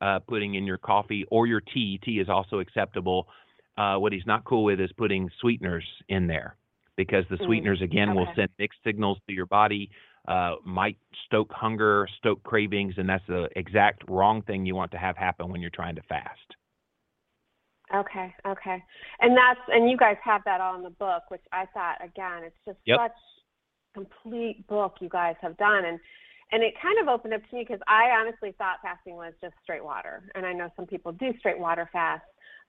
uh, 0.00 0.20
putting 0.20 0.54
in 0.54 0.64
your 0.64 0.78
coffee 0.78 1.24
or 1.30 1.46
your 1.46 1.60
tea. 1.60 2.00
Tea 2.02 2.20
is 2.20 2.28
also 2.28 2.60
acceptable. 2.60 3.28
Uh, 3.76 3.96
what 3.96 4.12
he's 4.12 4.26
not 4.26 4.44
cool 4.44 4.64
with 4.64 4.80
is 4.80 4.90
putting 4.96 5.30
sweeteners 5.40 5.84
in 6.08 6.26
there 6.26 6.56
because 6.96 7.24
the 7.30 7.36
Mm, 7.36 7.46
sweeteners 7.46 7.82
again 7.82 8.14
will 8.14 8.28
send 8.34 8.48
mixed 8.58 8.78
signals 8.84 9.18
to 9.28 9.34
your 9.34 9.46
body. 9.46 9.90
Uh, 10.28 10.56
might 10.64 10.98
stoke 11.26 11.50
hunger, 11.50 12.06
stoke 12.18 12.42
cravings, 12.42 12.94
and 12.98 13.08
that's 13.08 13.24
the 13.26 13.48
exact 13.56 14.02
wrong 14.08 14.42
thing 14.42 14.66
you 14.66 14.74
want 14.74 14.90
to 14.90 14.98
have 14.98 15.16
happen 15.16 15.50
when 15.50 15.60
you're 15.62 15.70
trying 15.70 15.94
to 15.94 16.02
fast. 16.02 16.56
Okay, 17.94 18.34
okay. 18.46 18.82
And 19.20 19.36
that's 19.36 19.60
and 19.68 19.90
you 19.90 19.96
guys 19.96 20.16
have 20.24 20.42
that 20.44 20.60
all 20.60 20.76
in 20.76 20.82
the 20.82 20.90
book, 20.90 21.24
which 21.28 21.42
I 21.52 21.66
thought 21.74 21.96
again, 22.04 22.44
it's 22.44 22.56
just 22.64 22.78
Yep. 22.86 22.98
such 22.98 23.16
complete 23.94 24.66
book 24.68 24.94
you 25.00 25.08
guys 25.08 25.34
have 25.42 25.56
done 25.56 25.84
and 25.84 25.98
and 26.52 26.62
it 26.62 26.74
kind 26.82 26.98
of 27.00 27.08
opened 27.08 27.34
up 27.34 27.40
to 27.48 27.56
me 27.56 27.64
because 27.66 27.80
I 27.86 28.10
honestly 28.10 28.52
thought 28.58 28.78
fasting 28.82 29.14
was 29.14 29.32
just 29.40 29.54
straight 29.62 29.84
water. 29.84 30.24
And 30.34 30.44
I 30.44 30.52
know 30.52 30.68
some 30.74 30.86
people 30.86 31.12
do 31.12 31.32
straight 31.38 31.58
water 31.58 31.88
fast, 31.92 32.24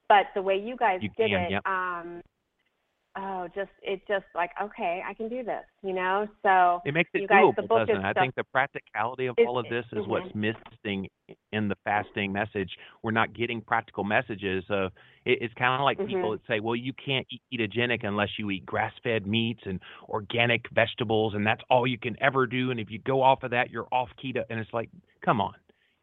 but 0.08 0.28
the 0.36 0.42
way 0.42 0.56
you 0.56 0.76
guys 0.76 1.00
You 1.02 1.10
did 1.18 1.32
can, 1.32 1.42
it, 1.42 1.52
yep. 1.52 1.66
um 1.66 2.22
oh 3.18 3.48
just 3.54 3.70
it 3.82 4.02
just 4.08 4.26
like, 4.36 4.52
okay, 4.62 5.02
I 5.08 5.14
can 5.14 5.28
do 5.28 5.44
this, 5.44 5.64
you 5.84 5.94
know? 5.94 6.28
So 6.44 6.82
It 6.86 6.94
makes 6.94 7.10
it 7.14 7.28
guys- 7.28 7.54
the 7.56 7.64
doable, 7.64 7.68
book 7.68 7.88
doesn't 7.88 8.04
it? 8.06 8.06
I 8.06 8.14
think 8.14 8.36
the 8.36 8.44
practicality 8.46 9.26
of 9.28 9.36
all 9.46 9.58
of 9.58 9.68
this 9.70 9.86
is 9.92 10.06
mhm. 10.06 10.08
what's 10.08 10.34
missing 10.36 11.10
in 11.52 11.68
the 11.68 11.76
fasting 11.84 12.32
message. 12.32 12.70
We're 13.04 13.12
not 13.12 13.34
getting 13.34 13.62
practical 13.62 14.04
messages 14.04 14.64
of 14.70 14.92
it, 15.26 15.40
it's 15.42 15.54
kind 15.56 15.80
of 15.80 15.84
like 15.84 15.98
people 16.00 16.32
Mhm. 16.32 16.40
that 16.40 16.48
say, 16.48 16.60
well, 16.60 16.76
you 16.76 16.94
can't 16.94 17.28
eat 17.30 17.42
ketogenic 17.54 18.04
unless 18.04 18.40
you 18.40 18.50
eat 18.50 18.66
grass-fed 18.66 19.28
meats 19.28 19.62
and 19.66 19.80
organic 20.10 20.68
vegetables, 20.70 21.34
and 21.36 21.46
that's 21.46 21.62
all 21.70 21.86
you 21.86 21.98
can 21.98 22.16
ever 22.22 22.48
do. 22.48 22.72
And 22.72 22.80
if 22.80 22.90
you 22.90 23.00
go 23.00 23.22
off 23.22 23.44
of 23.44 23.52
that, 23.52 23.70
you're 23.70 23.88
off 23.92 24.10
keto. 24.24 24.44
And 24.50 24.60
it's 24.60 24.74
like, 24.74 24.90
come 25.24 25.40
on, 25.42 25.54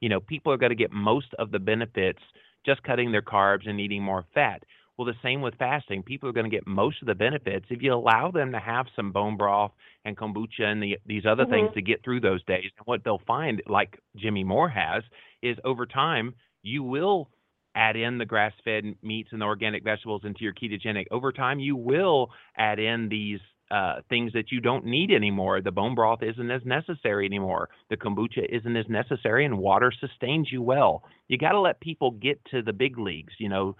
you 0.00 0.08
know, 0.08 0.20
people 0.20 0.52
are 0.52 0.56
going 0.56 0.70
to 0.70 0.76
get 0.76 0.92
most 0.92 1.34
of 1.38 1.50
the 1.50 1.58
benefits 1.58 2.20
just 2.64 2.82
cutting 2.82 3.12
their 3.12 3.22
carbs 3.22 3.68
and 3.68 3.80
eating 3.80 4.02
more 4.02 4.24
fat. 4.34 4.62
Well, 4.98 5.06
the 5.06 5.14
same 5.22 5.40
with 5.42 5.54
fasting. 5.54 6.02
People 6.02 6.28
are 6.28 6.32
going 6.32 6.50
to 6.50 6.54
get 6.54 6.66
most 6.66 7.00
of 7.00 7.06
the 7.06 7.14
benefits 7.14 7.66
if 7.70 7.80
you 7.82 7.94
allow 7.94 8.32
them 8.32 8.50
to 8.50 8.58
have 8.58 8.86
some 8.96 9.12
bone 9.12 9.36
broth 9.36 9.70
and 10.04 10.16
kombucha 10.16 10.64
and 10.64 10.82
the, 10.82 10.98
these 11.06 11.24
other 11.24 11.46
things 11.46 11.70
Mhm. 11.70 11.74
to 11.74 11.82
get 11.82 12.02
through 12.02 12.20
those 12.20 12.42
days. 12.44 12.70
And 12.76 12.86
what 12.86 13.04
they'll 13.04 13.18
find, 13.24 13.62
like 13.66 14.00
Jimmy 14.16 14.42
Moore 14.42 14.68
has, 14.68 15.04
is 15.40 15.56
over 15.64 15.86
time 15.86 16.34
you 16.62 16.82
will 16.82 17.30
add 17.76 17.94
in 17.94 18.18
the 18.18 18.26
grass-fed 18.26 18.96
meats 19.02 19.30
and 19.30 19.40
the 19.40 19.46
organic 19.46 19.84
vegetables 19.84 20.24
into 20.24 20.42
your 20.42 20.52
ketogenic. 20.52 21.06
Over 21.12 21.30
time, 21.30 21.60
you 21.60 21.76
will 21.76 22.32
add 22.56 22.80
in 22.80 23.08
these 23.08 23.38
uh, 23.70 24.00
things 24.08 24.32
that 24.32 24.50
you 24.50 24.60
don't 24.60 24.84
need 24.84 25.12
anymore. 25.12 25.60
The 25.60 25.70
bone 25.70 25.94
broth 25.94 26.22
isn't 26.22 26.50
as 26.50 26.64
necessary 26.64 27.26
anymore. 27.26 27.68
The 27.90 27.98
kombucha 27.98 28.46
isn't 28.48 28.76
as 28.76 28.88
necessary, 28.88 29.44
and 29.44 29.58
water 29.58 29.92
sustains 29.92 30.50
you 30.50 30.62
well. 30.62 31.04
You 31.28 31.38
got 31.38 31.52
to 31.52 31.60
let 31.60 31.78
people 31.78 32.10
get 32.12 32.44
to 32.46 32.62
the 32.62 32.72
big 32.72 32.98
leagues. 32.98 33.34
You 33.38 33.50
know, 33.50 33.76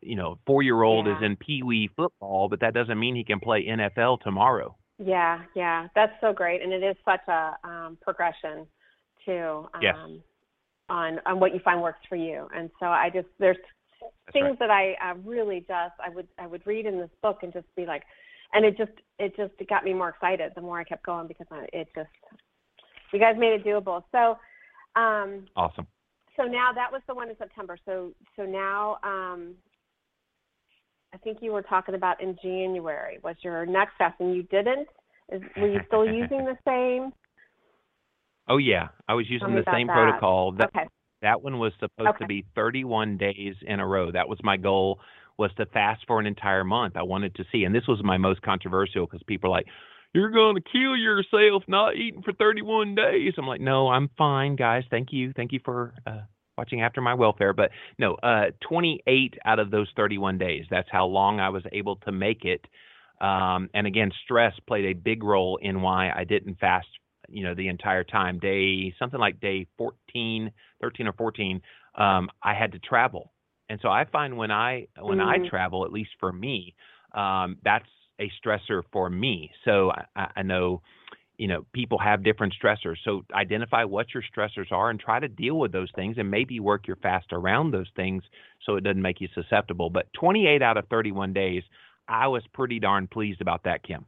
you 0.00 0.16
know, 0.16 0.38
four-year-old 0.46 1.08
is 1.08 1.16
in 1.22 1.36
pee 1.36 1.62
wee 1.62 1.90
football, 1.96 2.48
but 2.48 2.60
that 2.60 2.74
doesn't 2.74 2.98
mean 2.98 3.14
he 3.16 3.24
can 3.24 3.40
play 3.40 3.66
NFL 3.66 4.20
tomorrow. 4.20 4.76
Yeah, 4.98 5.40
yeah, 5.54 5.88
that's 5.94 6.12
so 6.20 6.32
great, 6.32 6.62
and 6.62 6.72
it 6.72 6.82
is 6.82 6.96
such 7.04 7.26
a 7.28 7.56
um, 7.64 7.98
progression 8.02 8.66
too 9.24 9.66
um, 9.74 9.80
Yes. 9.82 9.96
on 10.88 11.20
on 11.26 11.40
what 11.40 11.54
you 11.54 11.60
find 11.60 11.80
works 11.80 12.00
for 12.08 12.16
you. 12.16 12.48
And 12.54 12.70
so 12.78 12.86
I 12.86 13.10
just 13.12 13.28
there's 13.38 13.56
That's 14.00 14.32
things 14.32 14.50
right. 14.50 14.58
that 14.58 14.70
I 14.70 15.10
uh, 15.10 15.14
really 15.24 15.60
just 15.60 15.94
I 16.04 16.10
would 16.14 16.28
I 16.38 16.46
would 16.46 16.66
read 16.66 16.86
in 16.86 16.98
this 16.98 17.10
book 17.22 17.38
and 17.42 17.52
just 17.52 17.66
be 17.76 17.86
like, 17.86 18.02
and 18.52 18.64
it 18.64 18.76
just 18.76 18.92
it 19.18 19.34
just 19.36 19.52
it 19.58 19.68
got 19.68 19.84
me 19.84 19.94
more 19.94 20.10
excited 20.10 20.52
the 20.54 20.60
more 20.60 20.78
I 20.78 20.84
kept 20.84 21.04
going 21.06 21.26
because 21.26 21.46
I, 21.50 21.66
it 21.72 21.88
just 21.94 22.10
you 23.12 23.18
guys 23.18 23.36
made 23.38 23.52
it 23.54 23.64
doable. 23.64 24.02
So 24.12 24.36
um, 25.00 25.46
Awesome. 25.56 25.86
so 26.36 26.44
now 26.44 26.72
that 26.74 26.92
was 26.92 27.00
the 27.06 27.14
one 27.14 27.30
in 27.30 27.36
September. 27.38 27.78
So 27.86 28.12
so 28.36 28.44
now 28.44 28.98
um, 29.02 29.54
I 31.12 31.16
think 31.18 31.38
you 31.40 31.52
were 31.52 31.62
talking 31.62 31.94
about 31.94 32.20
in 32.22 32.36
January 32.42 33.18
was 33.22 33.36
your 33.42 33.66
next 33.66 33.96
fast, 33.98 34.20
and 34.20 34.34
you 34.34 34.44
didn't. 34.44 34.88
Is, 35.32 35.42
were 35.56 35.68
you 35.68 35.80
still 35.88 36.06
using 36.06 36.44
the 36.44 36.56
same? 36.66 37.12
Oh 38.48 38.58
yeah, 38.58 38.88
I 39.08 39.14
was 39.14 39.28
using 39.28 39.54
the 39.54 39.64
same 39.72 39.88
that. 39.88 39.94
protocol. 39.94 40.52
That 40.52 40.70
Okay. 40.74 40.88
that 41.22 41.42
one 41.42 41.58
was 41.58 41.72
supposed 41.80 42.10
Okay. 42.10 42.24
to 42.24 42.26
be 42.26 42.44
31 42.54 43.16
days 43.18 43.54
in 43.66 43.80
a 43.80 43.86
row. 43.86 44.10
That 44.10 44.28
was 44.28 44.38
my 44.42 44.56
goal 44.56 45.00
was 45.36 45.50
to 45.56 45.66
fast 45.66 46.02
for 46.06 46.20
an 46.20 46.26
entire 46.26 46.64
month. 46.64 46.96
I 46.96 47.02
wanted 47.02 47.34
to 47.36 47.44
see, 47.50 47.64
and 47.64 47.74
this 47.74 47.86
was 47.86 48.02
my 48.02 48.16
most 48.16 48.42
controversial 48.42 49.06
because 49.06 49.22
people 49.26 49.48
are 49.48 49.56
like, 49.56 49.66
"You're 50.14 50.30
going 50.30 50.54
to 50.54 50.62
kill 50.62 50.96
yourself 50.96 51.64
not 51.66 51.96
eating 51.96 52.22
for 52.22 52.32
31 52.32 52.94
days." 52.94 53.34
I'm 53.36 53.46
like, 53.46 53.60
"No, 53.60 53.88
I'm 53.88 54.10
fine, 54.16 54.54
guys. 54.56 54.84
Thank 54.90 55.12
you, 55.12 55.32
thank 55.34 55.52
you 55.52 55.60
for 55.64 55.94
uh, 56.06 56.20
watching 56.60 56.82
after 56.82 57.00
my 57.00 57.14
welfare." 57.14 57.52
But 57.52 57.70
no, 57.98 58.14
uh, 58.30 58.50
28 58.60 59.34
out 59.44 59.58
of 59.58 59.70
those 59.70 59.88
31 59.96 60.38
days. 60.38 60.66
That's 60.70 60.90
how 60.90 61.06
long 61.06 61.40
I 61.40 61.48
was 61.48 61.64
able 61.72 61.96
to 61.96 62.12
make 62.12 62.44
it. 62.44 62.66
Um, 63.20 63.68
and 63.74 63.86
again, 63.86 64.10
stress 64.24 64.54
played 64.66 64.86
a 64.86 64.92
big 65.10 65.22
role 65.22 65.56
in 65.62 65.82
why 65.82 66.10
I 66.14 66.24
didn't 66.24 66.58
fast. 66.58 66.88
You 67.28 67.44
know, 67.44 67.54
the 67.54 67.68
entire 67.68 68.04
time. 68.04 68.38
Day 68.38 68.92
something 68.98 69.20
like 69.20 69.40
day 69.40 69.66
14, 69.78 70.50
13 70.80 71.06
or 71.06 71.12
14. 71.12 71.60
Um, 71.96 72.28
I 72.42 72.54
had 72.54 72.72
to 72.72 72.78
travel 72.78 73.32
and 73.70 73.78
so 73.82 73.88
I 73.88 74.04
find 74.04 74.36
when 74.36 74.50
I 74.50 74.88
when 75.00 75.20
I 75.20 75.38
Mm. 75.38 75.48
travel, 75.48 75.84
at 75.84 75.92
least 75.92 76.10
for 76.18 76.32
me, 76.32 76.74
um, 77.14 77.56
that's 77.64 77.88
a 78.20 78.28
stressor 78.44 78.82
for 78.92 79.08
me. 79.08 79.50
So 79.64 79.92
I- 79.92 80.06
I, 80.16 80.28
I 80.38 80.42
know, 80.42 80.82
you 81.40 81.48
know, 81.48 81.64
people 81.72 81.98
have 81.98 82.22
different 82.22 82.54
stressors. 82.62 82.96
So 83.02 83.22
identify 83.34 83.84
what 83.84 84.08
your 84.12 84.22
stressors 84.22 84.70
are 84.70 84.90
and 84.90 85.00
try 85.00 85.18
to 85.18 85.26
deal 85.26 85.58
with 85.58 85.72
those 85.72 85.88
things, 85.94 86.18
and 86.18 86.30
maybe 86.30 86.60
work 86.60 86.86
your 86.86 86.96
fast 86.96 87.28
around 87.32 87.70
those 87.70 87.88
things 87.96 88.22
so 88.66 88.76
it 88.76 88.84
doesn't 88.84 89.00
make 89.00 89.22
you 89.22 89.28
susceptible. 89.34 89.88
But 89.88 90.12
28 90.12 90.60
out 90.60 90.76
of 90.76 90.86
31 90.88 91.32
days, 91.32 91.62
I 92.06 92.28
was 92.28 92.42
pretty 92.52 92.78
darn 92.78 93.06
pleased 93.06 93.40
about 93.40 93.62
that, 93.64 93.82
Kim. 93.82 94.04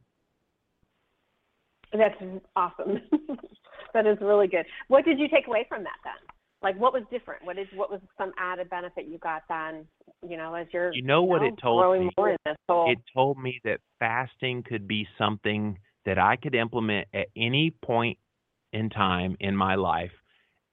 That's 1.91 2.13
awesome. 2.55 3.01
that 3.95 4.05
is 4.05 4.19
really 4.21 4.47
good. 4.47 4.67
What 4.87 5.03
did 5.03 5.17
you 5.17 5.27
take 5.27 5.47
away 5.47 5.65
from 5.67 5.83
that 5.85 5.97
then? 6.03 6.13
Like, 6.61 6.79
what 6.79 6.93
was 6.93 7.01
different? 7.09 7.43
What 7.43 7.57
is 7.57 7.67
what 7.73 7.89
was 7.89 7.99
some 8.15 8.31
added 8.37 8.69
benefit 8.69 9.05
you 9.07 9.17
got 9.17 9.41
then? 9.49 9.85
You 10.27 10.37
know, 10.37 10.53
as 10.53 10.67
you're 10.71 10.93
You 10.93 11.01
know 11.01 11.23
what 11.23 11.41
know, 11.41 11.47
it 11.47 11.55
told 11.59 11.99
me? 11.99 12.09
more 12.15 12.29
in 12.29 12.37
this 12.45 12.55
whole. 12.69 12.91
it 12.91 12.99
told 13.11 13.41
me 13.41 13.59
that 13.63 13.79
fasting 13.99 14.63
could 14.63 14.87
be 14.87 15.07
something 15.17 15.79
that 16.05 16.17
I 16.19 16.35
could 16.35 16.55
implement 16.55 17.07
at 17.13 17.27
any 17.35 17.71
point 17.71 18.17
in 18.71 18.89
time 18.89 19.37
in 19.39 19.55
my 19.55 19.75
life 19.75 20.11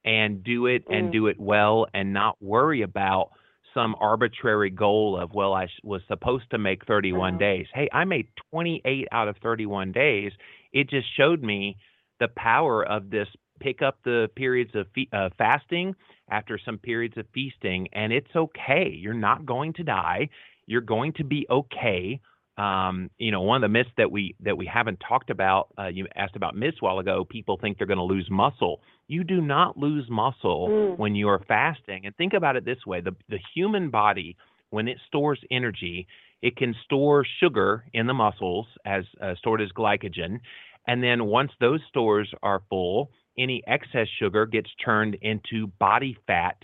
and 0.03 0.43
do 0.43 0.65
it 0.65 0.83
and 0.89 1.09
Mm. 1.09 1.11
do 1.11 1.27
it 1.27 1.39
well 1.39 1.87
and 1.93 2.11
not 2.13 2.41
worry 2.41 2.81
about 2.81 3.31
some 3.73 3.95
arbitrary 3.99 4.69
goal 4.69 5.15
of 5.17 5.33
well 5.33 5.53
I 5.53 5.67
was 5.83 6.01
supposed 6.07 6.49
to 6.51 6.57
make 6.57 6.85
31 6.85 7.35
Mhm. 7.35 7.39
days. 7.39 7.67
Hey, 7.73 7.87
I 7.93 8.03
made 8.03 8.27
28 8.49 9.07
out 9.11 9.27
of 9.27 9.37
31 9.37 9.91
days. 9.91 10.33
It 10.73 10.89
just 10.89 11.07
showed 11.15 11.41
me 11.43 11.77
the 12.19 12.27
power 12.29 12.83
of 12.85 13.09
this 13.09 13.29
pick 13.59 13.81
up 13.81 14.01
the 14.03 14.29
periods 14.35 14.73
of 14.75 14.87
fe- 14.89 15.07
uh, 15.13 15.29
fasting 15.37 15.95
after 16.29 16.57
some 16.57 16.79
periods 16.79 17.15
of 17.17 17.27
feasting 17.29 17.87
and 17.93 18.11
it's 18.11 18.35
okay. 18.35 18.89
You're 18.89 19.13
not 19.13 19.45
going 19.45 19.73
to 19.73 19.83
die. 19.83 20.29
You're 20.65 20.81
going 20.81 21.13
to 21.13 21.23
be 21.23 21.45
okay. 21.49 22.19
Um, 22.57 23.09
you 23.17 23.31
know, 23.31 23.41
one 23.41 23.55
of 23.55 23.61
the 23.61 23.69
myths 23.69 23.89
that 23.97 24.11
we 24.11 24.35
that 24.41 24.57
we 24.57 24.65
haven't 24.65 25.01
talked 25.07 25.29
about. 25.29 25.69
Uh, 25.79 25.87
you 25.87 26.05
asked 26.15 26.35
about 26.35 26.55
myths 26.55 26.77
a 26.81 26.85
while 26.85 26.99
ago. 26.99 27.25
People 27.27 27.57
think 27.57 27.77
they're 27.77 27.87
going 27.87 27.97
to 27.97 28.03
lose 28.03 28.27
muscle. 28.29 28.81
You 29.07 29.23
do 29.23 29.41
not 29.41 29.77
lose 29.77 30.09
muscle 30.09 30.67
Mm. 30.69 30.97
when 30.97 31.15
you 31.15 31.29
are 31.29 31.39
fasting. 31.47 32.05
And 32.05 32.15
think 32.15 32.33
about 32.33 32.55
it 32.57 32.65
this 32.65 32.85
way: 32.85 33.01
the 33.01 33.15
the 33.29 33.39
human 33.55 33.89
body, 33.89 34.35
when 34.69 34.87
it 34.87 34.97
stores 35.07 35.39
energy, 35.49 36.07
it 36.41 36.57
can 36.57 36.75
store 36.83 37.25
sugar 37.39 37.85
in 37.93 38.05
the 38.05 38.13
muscles 38.13 38.67
as 38.85 39.05
uh, 39.21 39.35
stored 39.35 39.61
as 39.61 39.69
glycogen, 39.71 40.39
and 40.87 41.01
then 41.01 41.25
once 41.25 41.51
those 41.59 41.79
stores 41.87 42.31
are 42.43 42.61
full, 42.69 43.11
any 43.37 43.63
excess 43.65 44.07
sugar 44.19 44.45
gets 44.45 44.69
turned 44.83 45.15
into 45.21 45.67
body 45.79 46.17
fat 46.27 46.57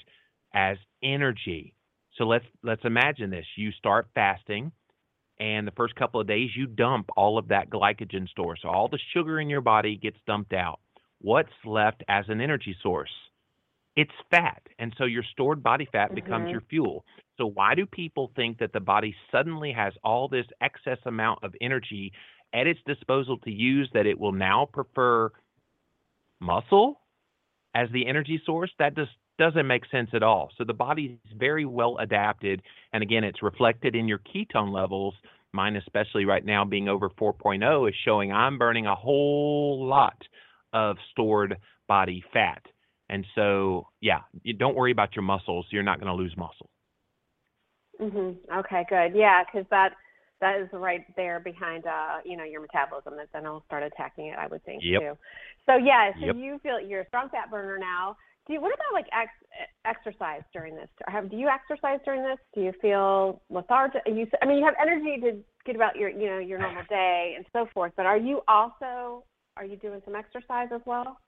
as 0.54 0.78
energy. 1.02 1.74
So 2.18 2.26
let's 2.26 2.46
let's 2.62 2.84
imagine 2.84 3.30
this. 3.30 3.46
You 3.56 3.72
start 3.72 4.10
fasting 4.14 4.72
and 5.40 5.68
the 5.68 5.72
first 5.72 5.96
couple 5.96 6.20
of 6.20 6.28
days 6.28 6.50
you 6.56 6.66
dump 6.68 7.10
all 7.16 7.38
of 7.38 7.48
that 7.50 7.70
glycogen 7.70 8.28
store. 8.30 8.56
So 8.58 8.70
all 8.70 8.88
the 8.88 9.00
sugar 9.14 9.40
in 9.40 9.50
your 9.50 9.62
body 9.62 9.96
gets 9.98 10.18
dumped 10.26 10.54
out. 10.54 10.80
What's 11.20 11.54
left 11.66 12.04
as 12.08 12.26
an 12.30 12.42
energy 12.42 12.76
source? 12.82 13.12
It's 13.96 14.12
fat. 14.30 14.62
And 14.78 14.94
so 14.98 15.06
your 15.06 15.24
stored 15.24 15.64
body 15.64 15.86
fat 15.92 16.14
becomes 16.14 16.50
Mhm. 16.50 16.52
your 16.52 16.62
fuel. 16.62 17.06
So 17.38 17.48
why 17.48 17.76
do 17.76 17.86
people 17.86 18.32
think 18.36 18.60
that 18.60 18.72
the 18.74 18.80
body 18.80 19.16
suddenly 19.32 19.72
has 19.72 19.94
all 20.04 20.28
this 20.28 20.46
excess 20.62 21.00
amount 21.06 21.44
of 21.44 21.56
energy 21.62 22.14
at 22.54 22.68
its 22.68 22.80
disposal 22.86 23.38
to 23.40 23.52
use 23.52 23.90
that 23.94 24.06
it 24.06 24.20
will 24.20 24.32
now 24.32 24.66
prefer 24.66 25.32
muscle 26.40 27.02
as 27.74 27.90
the 27.92 28.06
energy 28.08 28.40
source? 28.46 28.72
That 28.78 28.96
just 28.96 29.12
doesn't 29.38 29.68
make 29.68 29.84
sense 29.92 30.10
at 30.14 30.24
all. 30.24 30.50
So 30.58 30.64
the 30.64 30.74
body 30.74 31.20
is 31.26 31.38
very 31.38 31.66
well 31.66 31.98
adapted. 32.00 32.62
And 32.94 33.04
again, 33.04 33.24
it's 33.24 33.44
reflected 33.44 33.96
in 33.96 34.08
your 34.08 34.20
ketone 34.20 34.72
levels. 34.72 35.14
Mine, 35.54 35.76
especially 35.76 36.26
right 36.26 36.46
now, 36.46 36.66
being 36.66 36.90
over 36.90 37.10
4.0, 37.10 37.90
is 37.90 37.96
showing 38.04 38.32
I'm 38.32 38.58
burning 38.58 38.86
a 38.86 38.96
whole 38.96 39.86
lot 39.88 40.22
of 40.74 40.98
stored 41.12 41.58
body 41.88 42.24
fat. 42.34 42.62
And 43.10 43.26
so, 43.36 43.88
yeah, 44.02 44.20
you 44.44 44.54
don't 44.54 44.76
worry 44.76 44.92
about 44.92 45.16
your 45.16 45.24
muscles. 45.24 45.66
You're 45.70 45.84
not 45.84 46.00
going 46.00 46.12
to 46.12 46.22
lose 46.22 46.36
muscle. 46.38 46.70
hmm 48.00 48.32
Okay, 48.56 48.86
good. 48.90 49.14
Yeah, 49.16 49.44
because 49.44 49.66
that 49.72 49.94
that 50.40 50.60
is 50.60 50.68
right 50.72 51.04
there 51.16 51.40
behind 51.40 51.86
uh, 51.88 52.18
you 52.24 52.38
know, 52.38 52.44
your 52.44 52.62
metabolism 52.62 53.16
that 53.18 53.30
then 53.34 53.44
will 53.44 53.64
start 53.66 53.84
attacking 53.84 54.28
it, 54.28 54.38
I 54.38 54.48
would 54.48 54.64
think 54.66 54.84
Yep. 54.84 55.02
too. 55.02 55.18
So 55.66 55.78
yeah, 55.78 56.12
so 56.20 56.28
Yep. 56.28 56.36
you 56.36 56.60
feel 56.62 56.80
you're 56.80 57.02
a 57.02 57.08
strong 57.08 57.30
fat 57.30 57.50
burner 57.50 57.78
now. 57.78 58.18
Do 58.48 58.54
you, 58.54 58.62
what 58.62 58.74
about 58.74 58.94
like 58.94 59.08
ex, 59.12 59.30
exercise 59.86 60.42
during 60.54 60.76
this? 60.76 60.88
Have 61.08 61.30
do 61.30 61.36
you 61.36 61.50
exercise 61.50 62.00
during 62.06 62.24
this? 62.24 62.38
Do 62.56 62.62
you 62.62 62.72
feel 62.82 63.42
lethargic? 63.50 64.02
You 64.06 64.26
I 64.42 64.46
mean, 64.46 64.58
you 64.60 64.66
have 64.66 64.76
energy 64.82 65.20
to 65.22 65.44
get 65.66 65.76
about 65.76 65.98
your 65.98 66.10
you 66.10 66.28
know 66.28 66.40
your 66.40 66.60
normal 66.60 66.84
day 66.90 67.34
and 67.36 67.46
so 67.52 67.68
forth, 67.74 67.92
but 67.98 68.06
are 68.06 68.18
you 68.18 68.42
also 68.48 69.26
are 69.58 69.66
you 69.66 69.76
doing 69.76 70.02
some 70.06 70.16
exercise 70.16 70.70
as 70.74 70.82
well? 70.86 71.20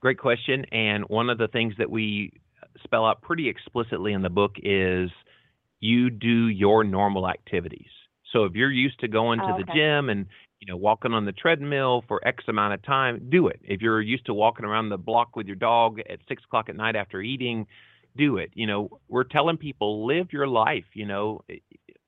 Great 0.00 0.18
question. 0.18 0.64
And 0.72 1.04
one 1.04 1.30
of 1.30 1.38
the 1.38 1.48
things 1.48 1.72
that 1.78 1.90
we 1.90 2.32
spell 2.84 3.06
out 3.06 3.22
pretty 3.22 3.48
explicitly 3.48 4.12
in 4.12 4.20
the 4.20 4.28
book 4.28 4.56
is 4.62 5.10
you 5.80 6.10
do 6.10 6.48
your 6.48 6.84
normal 6.84 7.28
activities. 7.28 7.88
So 8.32 8.44
if 8.44 8.54
you're 8.54 8.70
used 8.70 9.00
to 9.00 9.08
going 9.08 9.38
to 9.40 9.46
Oh, 9.46 9.56
the 9.56 9.62
okay. 9.62 9.72
gym 9.74 10.10
and 10.10 10.26
you 10.60 10.66
know 10.66 10.76
walking 10.76 11.12
on 11.12 11.24
the 11.24 11.32
treadmill 11.32 12.04
for 12.08 12.26
X 12.26 12.44
amount 12.48 12.74
of 12.74 12.82
time, 12.82 13.28
do 13.30 13.48
it. 13.48 13.60
If 13.62 13.80
you're 13.82 14.00
used 14.00 14.26
to 14.26 14.34
walking 14.34 14.64
around 14.64 14.88
the 14.88 14.98
block 14.98 15.36
with 15.36 15.46
your 15.46 15.56
dog 15.56 16.00
at 16.08 16.18
six 16.28 16.42
o'clock 16.44 16.68
at 16.68 16.76
night 16.76 16.96
after 16.96 17.20
eating, 17.20 17.66
do 18.16 18.38
it. 18.38 18.50
You 18.54 18.66
know, 18.66 19.00
we're 19.08 19.24
telling 19.24 19.56
people 19.56 20.06
live 20.06 20.32
your 20.32 20.46
life. 20.46 20.84
You 20.94 21.06
know, 21.06 21.44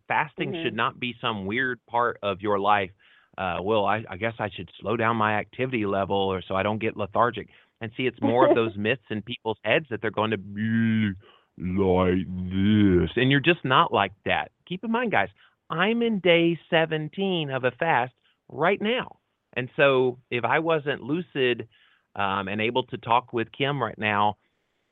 fasting 0.07 0.53
Mhm. 0.53 0.63
should 0.63 0.75
not 0.75 0.99
be 0.99 1.15
some 1.21 1.47
weird 1.47 1.79
part 1.87 2.19
of 2.23 2.41
your 2.41 2.59
life. 2.59 2.91
Uh, 3.37 3.59
well, 3.63 3.85
I, 3.85 4.05
I 4.09 4.17
guess 4.17 4.35
I 4.39 4.49
should 4.51 4.69
slow 4.81 4.97
down 4.97 5.17
my 5.17 5.35
activity 5.35 5.87
level, 5.87 6.17
or 6.17 6.43
so 6.43 6.57
I 6.57 6.63
don't 6.63 6.79
get 6.81 6.97
lethargic. 6.97 7.49
And 7.81 7.93
see, 7.97 8.07
it's 8.07 8.21
more 8.21 8.49
of 8.49 8.55
those 8.57 8.75
myths 8.77 9.05
in 9.11 9.23
people's 9.23 9.59
heads 9.63 9.87
that 9.91 10.01
they're 10.01 10.11
going 10.11 10.33
to 10.33 10.39
be 10.39 11.13
like 11.59 12.27
this, 12.27 13.11
and 13.17 13.31
you're 13.31 13.41
just 13.41 13.65
not 13.65 13.93
like 13.93 14.13
that. 14.25 14.51
Keep 14.67 14.85
in 14.85 14.91
mind, 14.91 15.13
guys, 15.13 15.29
I'm 15.71 16.03
in 16.03 16.19
day 16.21 16.59
17 16.71 17.51
of 17.51 17.65
a 17.65 17.71
fast 17.73 18.13
right 18.49 18.81
now, 18.81 19.19
and 19.55 19.69
so 19.77 20.19
if 20.31 20.45
I 20.45 20.59
wasn't 20.61 21.03
lucid 21.03 21.69
um, 22.17 22.49
and 22.49 22.61
able 22.61 22.85
to 22.85 22.99
talk 22.99 23.33
with 23.33 23.49
Kim 23.53 23.83
right 23.83 23.99
now, 23.99 24.37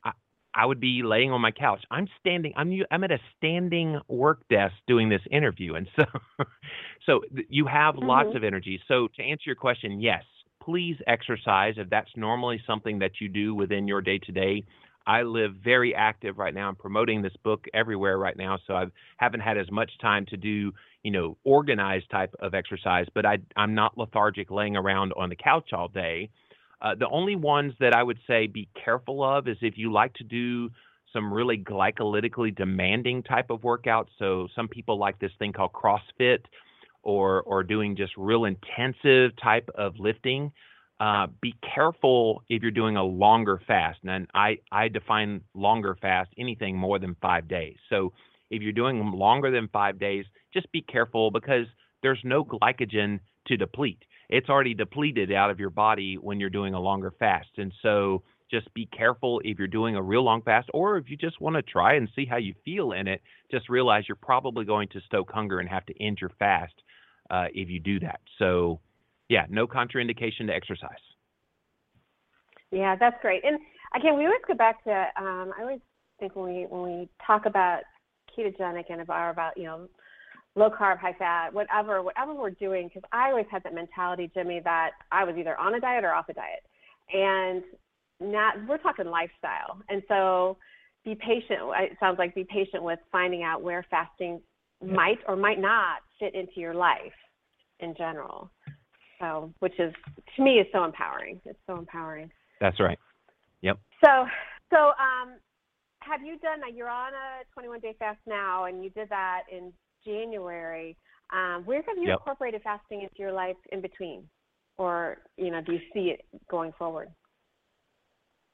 I, 0.03 0.11
I 0.53 0.65
would 0.65 0.79
be 0.79 1.01
laying 1.03 1.31
on 1.31 1.41
my 1.41 1.51
couch. 1.51 1.83
I'm 1.91 2.07
standing. 2.19 2.53
I'm 2.55 2.71
I'm 2.91 3.03
at 3.03 3.11
a 3.11 3.19
standing 3.37 3.99
work 4.07 4.41
desk 4.49 4.75
doing 4.87 5.09
this 5.09 5.21
interview, 5.31 5.75
and 5.75 5.87
so 5.95 6.05
so 7.05 7.21
you 7.49 7.65
have 7.67 7.95
lots 7.97 8.33
Mhm. 8.33 8.35
of 8.35 8.43
energy. 8.43 8.79
So 8.87 9.07
to 9.15 9.23
answer 9.23 9.43
your 9.45 9.55
question, 9.55 9.99
yes, 9.99 10.23
please 10.63 10.97
exercise 11.07 11.75
if 11.77 11.89
that's 11.89 12.09
normally 12.15 12.61
something 12.67 12.99
that 12.99 13.21
you 13.21 13.29
do 13.29 13.55
within 13.55 13.87
your 13.87 14.01
day 14.01 14.19
to 14.19 14.31
day. 14.31 14.65
I 15.07 15.23
live 15.23 15.55
very 15.63 15.95
active 15.95 16.37
right 16.37 16.53
now. 16.53 16.67
I'm 16.67 16.75
promoting 16.75 17.21
this 17.21 17.35
book 17.43 17.65
everywhere 17.73 18.17
right 18.17 18.37
now, 18.37 18.59
so 18.67 18.75
I 18.75 18.85
haven't 19.17 19.39
had 19.39 19.57
as 19.57 19.71
much 19.71 19.89
time 20.01 20.25
to 20.27 20.37
do, 20.37 20.73
you 21.01 21.11
know, 21.11 21.37
organized 21.45 22.11
type 22.11 22.35
of 22.39 22.53
exercise. 22.53 23.07
But 23.15 23.25
I, 23.25 23.37
I'm 23.55 23.73
not 23.73 23.97
lethargic, 23.97 24.51
laying 24.51 24.75
around 24.75 25.13
on 25.15 25.29
the 25.29 25.35
couch 25.35 25.71
all 25.71 25.87
day. 25.87 26.29
Uh, 26.81 26.93
the 26.93 27.07
only 27.09 27.35
ones 27.35 27.73
that 27.79 27.93
I 27.93 28.03
would 28.03 28.19
say 28.27 28.47
be 28.47 28.67
careful 28.83 29.23
of 29.23 29.47
is 29.47 29.57
if 29.61 29.77
you 29.77 29.91
like 29.91 30.13
to 30.15 30.23
do 30.23 30.69
some 31.13 31.33
really 31.33 31.57
glycolytically 31.57 32.55
demanding 32.55 33.23
type 33.23 33.49
of 33.49 33.61
workouts. 33.61 34.09
So 34.19 34.47
some 34.55 34.67
people 34.67 34.99
like 34.99 35.17
this 35.19 35.31
thing 35.39 35.53
called 35.53 35.71
CrossFit, 35.71 36.39
or 37.01 37.41
or 37.43 37.63
doing 37.63 37.95
just 37.95 38.11
real 38.17 38.43
intensive 38.45 39.31
type 39.41 39.69
of 39.75 39.93
lifting. 39.97 40.51
Uh, 40.99 41.27
be 41.41 41.53
careful 41.75 42.43
if 42.49 42.61
you're 42.61 42.71
doing 42.71 42.97
a 42.97 43.03
longer 43.03 43.61
fast. 43.67 43.99
And 44.03 44.27
I, 44.33 44.57
I 44.71 44.87
define 44.87 45.41
longer 45.53 45.95
fast 46.01 46.31
anything 46.37 46.77
more 46.77 46.99
than 46.99 47.15
five 47.21 47.47
days. 47.47 47.77
So 47.89 48.13
if 48.49 48.61
you're 48.61 48.71
doing 48.71 49.11
longer 49.11 49.51
than 49.51 49.67
five 49.67 49.99
days, 49.99 50.25
just 50.53 50.71
be 50.71 50.81
careful 50.81 51.31
because 51.31 51.67
there's 52.01 52.21
no 52.23 52.43
glycogen 52.43 53.19
to 53.47 53.57
deplete. 53.57 54.03
It's 54.29 54.49
already 54.49 54.73
depleted 54.73 55.31
out 55.31 55.49
of 55.49 55.59
your 55.59 55.69
body 55.69 56.15
when 56.15 56.39
you're 56.39 56.49
doing 56.49 56.73
a 56.73 56.79
longer 56.79 57.13
fast. 57.19 57.49
And 57.57 57.71
so 57.81 58.23
just 58.49 58.73
be 58.73 58.85
careful 58.85 59.41
if 59.43 59.57
you're 59.57 59.67
doing 59.67 59.95
a 59.95 60.01
real 60.01 60.23
long 60.23 60.41
fast 60.41 60.69
or 60.73 60.97
if 60.97 61.09
you 61.09 61.17
just 61.17 61.39
want 61.41 61.55
to 61.55 61.61
try 61.61 61.95
and 61.95 62.09
see 62.15 62.25
how 62.25 62.37
you 62.37 62.53
feel 62.65 62.91
in 62.93 63.07
it. 63.07 63.21
Just 63.51 63.69
realize 63.69 64.05
you're 64.07 64.15
probably 64.15 64.65
going 64.65 64.87
to 64.89 65.01
stoke 65.01 65.31
hunger 65.31 65.59
and 65.59 65.69
have 65.69 65.85
to 65.85 66.03
end 66.03 66.17
your 66.19 66.31
fast 66.39 66.73
uh, 67.29 67.45
if 67.53 67.69
you 67.69 67.79
do 67.79 67.99
that. 67.99 68.19
So, 68.39 68.79
yeah, 69.29 69.45
no 69.49 69.67
contraindication 69.67 70.47
to 70.47 70.53
exercise. 70.53 70.91
Yeah, 72.71 72.95
that's 72.99 73.15
great. 73.21 73.43
And 73.45 73.59
again, 73.95 74.17
we 74.17 74.25
always 74.25 74.41
go 74.47 74.53
back 74.53 74.83
to. 74.83 74.91
Um, 75.17 75.53
I 75.57 75.61
always 75.61 75.79
think 76.19 76.35
when 76.35 76.53
we 76.53 76.65
when 76.69 76.83
we 76.83 77.09
talk 77.25 77.45
about 77.45 77.81
ketogenic 78.37 78.85
and 78.89 79.01
about 79.01 79.31
about 79.31 79.57
you 79.57 79.63
know 79.63 79.87
low 80.55 80.69
carb, 80.69 80.97
high 80.97 81.15
fat, 81.17 81.53
whatever 81.53 82.01
whatever 82.01 82.33
we're 82.33 82.49
doing, 82.51 82.87
because 82.87 83.07
I 83.11 83.29
always 83.29 83.45
had 83.49 83.63
that 83.63 83.73
mentality, 83.73 84.29
Jimmy, 84.33 84.61
that 84.63 84.91
I 85.11 85.23
was 85.23 85.35
either 85.37 85.57
on 85.57 85.75
a 85.75 85.79
diet 85.79 86.03
or 86.03 86.13
off 86.13 86.29
a 86.29 86.33
diet, 86.33 86.63
and 87.13 87.63
not 88.19 88.55
we're 88.67 88.77
talking 88.79 89.05
lifestyle, 89.05 89.81
and 89.89 90.01
so 90.07 90.57
be 91.05 91.15
patient. 91.15 91.59
It 91.79 91.97
sounds 91.99 92.17
like 92.17 92.35
be 92.35 92.45
patient 92.49 92.83
with 92.83 92.99
finding 93.11 93.43
out 93.43 93.61
where 93.61 93.85
fasting 93.89 94.41
might 94.83 95.19
or 95.27 95.35
might 95.35 95.59
not 95.59 95.99
fit 96.19 96.35
into 96.35 96.59
your 96.59 96.73
life 96.73 97.13
in 97.79 97.95
general. 97.95 98.51
So, 99.19 99.53
which 99.59 99.79
is 99.79 99.93
to 100.35 100.43
me 100.43 100.59
is 100.59 100.67
so 100.71 100.83
empowering. 100.83 101.41
It's 101.45 101.59
so 101.67 101.77
empowering. 101.77 102.31
That's 102.61 102.79
right. 102.79 102.99
Yep. 103.61 103.79
So, 104.03 104.25
so 104.71 104.77
um, 104.77 105.37
have 106.01 106.21
you 106.21 106.37
done? 106.39 106.59
You're 106.73 106.89
on 106.89 107.13
a 107.13 107.43
21 107.53 107.79
day 107.79 107.95
fast 107.97 108.19
now, 108.27 108.65
and 108.65 108.83
you 108.83 108.89
did 108.91 109.09
that 109.09 109.43
in 109.51 109.73
January. 110.05 110.95
Um, 111.33 111.63
where 111.65 111.81
have 111.87 111.97
you 111.97 112.07
Yep. 112.07 112.19
incorporated 112.19 112.61
fasting 112.63 113.01
into 113.01 113.15
your 113.17 113.31
life 113.31 113.57
in 113.71 113.81
between, 113.81 114.29
or 114.77 115.17
you 115.37 115.51
know, 115.51 115.61
do 115.61 115.73
you 115.73 115.79
see 115.93 116.11
it 116.11 116.21
going 116.49 116.71
forward? 116.77 117.09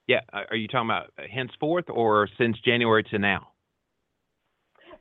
Yeah. 0.07 0.21
uh, 0.33 0.41
Are 0.49 0.55
you 0.55 0.67
talking 0.67 0.89
about 0.89 1.11
henceforth 1.29 1.85
or 1.89 2.27
since 2.37 2.57
January 2.65 3.03
to 3.03 3.19
now? 3.19 3.52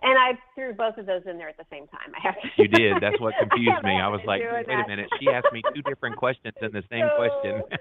And 0.05 0.19
I 0.19 0.33
threw 0.55 0.73
both 0.75 0.99
of 0.99 1.07
those 1.07 1.23
in 1.27 1.39
there 1.39 1.49
at 1.49 1.57
the 1.57 1.67
same 1.71 1.87
time. 1.87 2.11
I 2.17 2.21
have 2.27 2.35
to. 2.35 2.49
You 2.59 2.67
did. 2.69 2.95
That's 3.01 3.21
what 3.21 3.35
confused 3.41 3.71
haven't 3.71 3.89
me. 3.89 4.01
I 4.01 4.09
was 4.09 4.21
like, 4.27 4.43
wait 4.43 4.67
a 4.69 4.89
minute. 4.89 5.09
She 5.21 5.29
asked 5.29 5.53
me 5.53 5.63
two 5.75 5.83
different 5.83 6.17
questions 6.17 6.55
in 6.61 6.73
the 6.73 6.83
same 6.91 7.07
So- 7.09 7.17
question. 7.17 7.63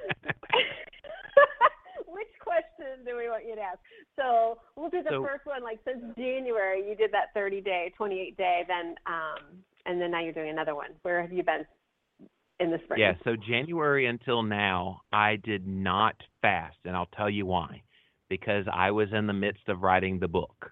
Which 2.08 2.28
question 2.40 3.06
do 3.06 3.18
we 3.18 3.30
want 3.30 3.46
you 3.48 3.56
to 3.56 3.62
ask? 3.62 3.80
So 4.16 4.60
we'll 4.76 4.90
do 4.90 5.02
the 5.04 5.10
So- 5.10 5.24
first 5.24 5.46
one. 5.46 5.64
Like 5.64 5.80
since 5.86 6.02
January, 6.18 6.88
you 6.88 6.96
did 6.96 7.12
that 7.14 7.34
30 7.34 7.62
day, 7.62 7.92
28 7.98 8.38
day, 8.38 8.62
then 8.68 8.96
um, 9.08 9.64
and 9.86 10.00
then 10.00 10.12
now 10.12 10.22
you're 10.22 10.34
doing 10.34 10.50
another 10.52 10.76
one. 10.76 10.92
Where 11.02 11.22
have 11.22 11.32
you 11.32 11.44
been 11.44 11.66
in 12.60 12.70
the 12.70 12.78
spring? 12.84 13.00
Yeah, 13.00 13.14
so 13.24 13.36
January 13.36 14.06
until 14.06 14.44
now, 14.44 15.02
I 15.12 15.38
did 15.38 15.66
not 15.66 16.16
fast, 16.42 16.78
and 16.86 16.96
I'll 16.96 17.10
tell 17.18 17.30
you 17.30 17.46
why. 17.46 17.82
Because 18.30 18.66
I 18.72 18.92
was 18.92 19.10
in 19.12 19.26
the 19.28 19.34
midst 19.34 19.68
of 19.68 19.82
writing 19.82 20.20
the 20.20 20.28
book. 20.28 20.72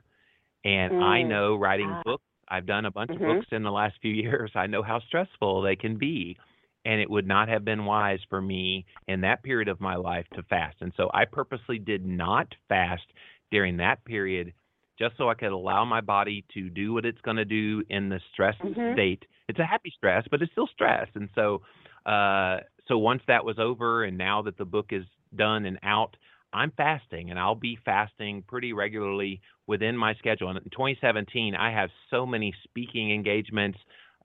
And 0.64 0.93
I 1.01 1.22
Mm. 1.22 1.28
know 1.28 1.55
writing 1.55 1.89
Ah. 1.91 2.01
books, 2.03 2.24
I've 2.49 2.66
done 2.66 2.86
a 2.86 2.91
bunch 2.91 3.12
Mhm. 3.12 3.16
of 3.16 3.22
books 3.22 3.51
in 3.51 3.64
the 3.64 3.72
last 3.72 3.97
few 4.01 4.14
years. 4.41 4.51
I 4.55 4.68
know 4.68 4.82
how 4.82 4.99
stressful 4.99 5.62
they 5.62 5.76
can 5.76 5.97
be. 5.97 6.38
And 6.86 7.01
it 7.01 7.10
would 7.10 7.28
not 7.28 7.49
have 7.49 7.66
been 7.66 7.86
wise 7.86 8.24
for 8.30 8.41
me 8.41 8.86
in 9.07 9.22
that 9.22 9.43
period 9.43 9.68
of 9.68 9.82
my 9.82 9.95
life 9.95 10.28
to 10.34 10.43
fast. 10.43 10.82
And 10.82 10.93
so 10.95 11.10
I 11.14 11.26
purposely 11.26 11.78
did 11.78 12.05
not 12.05 12.55
fast 12.70 13.05
during 13.51 13.78
that 13.78 14.03
period 14.05 14.53
just 14.97 15.16
so 15.18 15.30
I 15.30 15.34
could 15.34 15.51
allow 15.51 15.86
my 15.86 16.01
body 16.01 16.43
to 16.53 16.70
do 16.70 16.93
what 16.93 17.05
it's 17.05 17.22
going 17.22 17.38
to 17.38 17.45
do 17.45 17.84
in 17.89 18.10
the 18.10 18.20
stress 18.32 18.55
Mhm. 18.57 18.93
state. 18.93 19.26
It's 19.47 19.60
a 19.60 19.66
happy 19.66 19.89
stress, 19.91 20.28
but 20.30 20.41
it's 20.41 20.51
still 20.51 20.68
stress. 20.68 21.07
And 21.16 21.30
so 21.36 21.62
uh, 22.05 22.62
so 22.88 22.97
once 22.97 23.22
that 23.28 23.43
was 23.43 23.60
over, 23.60 24.05
and 24.05 24.18
now 24.18 24.41
that 24.41 24.57
the 24.57 24.66
book 24.66 24.91
is 24.93 25.05
done 25.36 25.66
and 25.66 25.78
out, 25.84 26.16
I'm 26.54 26.72
fasting, 26.72 27.30
and 27.30 27.39
I'll 27.39 27.56
be 27.56 27.78
fasting 27.86 28.43
pretty 28.47 28.74
regularly 28.74 29.41
within 29.68 29.95
my 29.97 30.14
schedule. 30.16 30.50
And 30.50 30.58
in 30.58 30.70
2017, 30.72 31.56
I 31.56 31.72
have 31.72 31.89
so 32.10 32.26
many 32.26 32.54
speaking 32.64 33.12
engagements. 33.12 33.78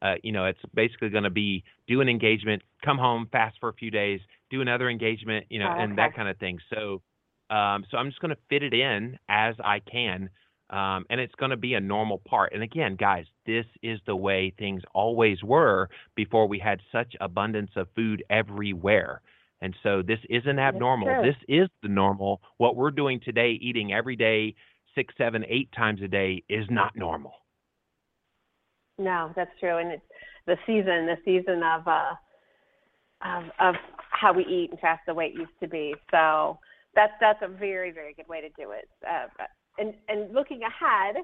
Uh, 0.03 0.15
you 0.23 0.33
know, 0.33 0.47
it's 0.47 0.61
basically 0.75 1.09
going 1.11 1.25
to 1.25 1.31
be 1.31 1.65
do 1.87 2.01
an 2.01 2.09
engagement, 2.09 2.63
come 2.85 2.99
home, 2.99 3.29
fast 3.33 3.57
for 3.61 3.69
a 3.69 3.75
few 3.75 3.91
days, 3.91 4.21
do 4.51 4.61
another 4.61 4.89
engagement, 4.91 5.47
you 5.51 5.59
know, 5.59 5.69
Oh, 5.69 5.75
and 5.77 5.99
that 5.99 6.15
kind 6.15 6.29
of 6.29 6.39
thing. 6.39 6.59
So, 6.73 7.03
um, 7.51 7.85
so 7.91 7.97
I'm 7.97 8.09
just 8.09 8.21
going 8.21 8.35
to 8.35 8.41
fit 8.49 8.63
it 8.63 8.75
in 8.75 9.19
as 9.29 9.55
I 9.63 9.81
can 9.81 10.31
um, 10.71 11.05
and 11.11 11.21
it's 11.21 11.35
going 11.35 11.51
to 11.51 11.57
be 11.57 11.75
a 11.75 11.81
normal 11.81 12.19
part. 12.27 12.53
And 12.53 12.63
again, 12.63 12.97
guys, 12.97 13.27
this 13.47 13.67
is 13.83 14.01
the 14.07 14.17
way 14.17 14.53
things 14.59 14.83
always 14.95 15.43
were 15.43 15.89
before 16.17 16.49
we 16.49 16.59
had 16.59 16.81
such 16.91 17.15
abundance 17.21 17.71
of 17.77 17.89
food 17.95 18.25
everywhere. 18.31 19.21
And 19.61 19.75
so 19.83 20.03
this 20.03 20.19
isn't 20.29 20.59
abnormal. 20.59 21.23
This 21.23 21.37
is 21.49 21.69
the 21.83 21.89
normal. 21.89 22.41
What 22.59 22.77
we're 22.77 22.91
doing 22.91 23.21
today, 23.25 23.59
eating 23.61 23.93
every 23.93 24.17
day, 24.17 24.55
six, 24.95 25.15
seven, 25.17 25.45
eight 25.49 25.71
times 25.73 26.01
a 26.03 26.09
day, 26.09 26.43
is 26.49 26.67
not 26.71 26.93
normal. 26.97 27.33
No, 28.99 29.33
that's 29.35 29.51
true, 29.59 29.79
and 29.79 29.91
it's 29.91 30.05
the 30.47 30.57
season, 30.67 31.07
the 31.07 31.17
season 31.25 31.63
of 31.63 31.89
uh, 31.89 32.13
of 33.25 33.45
of 33.59 33.75
how 34.11 34.33
we 34.33 34.45
eat 34.45 34.71
and 34.71 34.79
fast 34.81 35.03
the 35.07 35.15
way 35.15 35.27
it 35.27 35.35
used 35.35 35.59
to 35.61 35.69
be. 35.69 35.95
So 36.11 36.59
that's 36.95 37.13
that's 37.21 37.41
a 37.43 37.49
very 37.49 37.91
very 37.91 38.15
good 38.15 38.29
way 38.29 38.41
to 38.41 38.49
do 38.51 38.71
it. 38.71 38.89
Uh, 39.09 39.27
and 39.79 39.95
and 40.09 40.33
looking 40.33 40.61
ahead, 40.63 41.17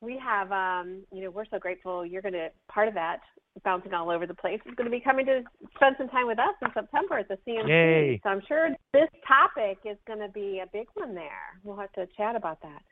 we 0.00 0.18
have 0.22 0.52
um, 0.52 1.02
you 1.12 1.22
know 1.22 1.30
we're 1.30 1.46
so 1.50 1.58
grateful 1.58 2.04
you're 2.04 2.22
going 2.22 2.34
to 2.34 2.48
part 2.68 2.88
of 2.88 2.94
that 2.94 3.20
bouncing 3.64 3.94
all 3.94 4.10
over 4.10 4.26
the 4.26 4.34
place 4.34 4.60
is 4.66 4.74
going 4.74 4.90
to 4.90 4.90
be 4.90 5.00
coming 5.00 5.26
to 5.26 5.42
spend 5.76 5.96
some 5.98 6.08
time 6.08 6.26
with 6.26 6.38
us 6.38 6.54
in 6.62 6.68
September 6.74 7.18
at 7.18 7.28
the 7.28 7.38
CMC. 7.46 7.68
Yay. 7.68 8.20
So 8.22 8.30
I'm 8.30 8.42
sure 8.46 8.68
this 8.92 9.08
topic 9.26 9.78
is 9.84 9.96
going 10.06 10.18
to 10.18 10.28
be 10.28 10.60
a 10.62 10.66
big 10.72 10.86
one 10.94 11.14
there. 11.14 11.56
We'll 11.64 11.76
have 11.76 11.92
to 11.92 12.06
chat 12.16 12.36
about 12.36 12.60
that. 12.62 12.82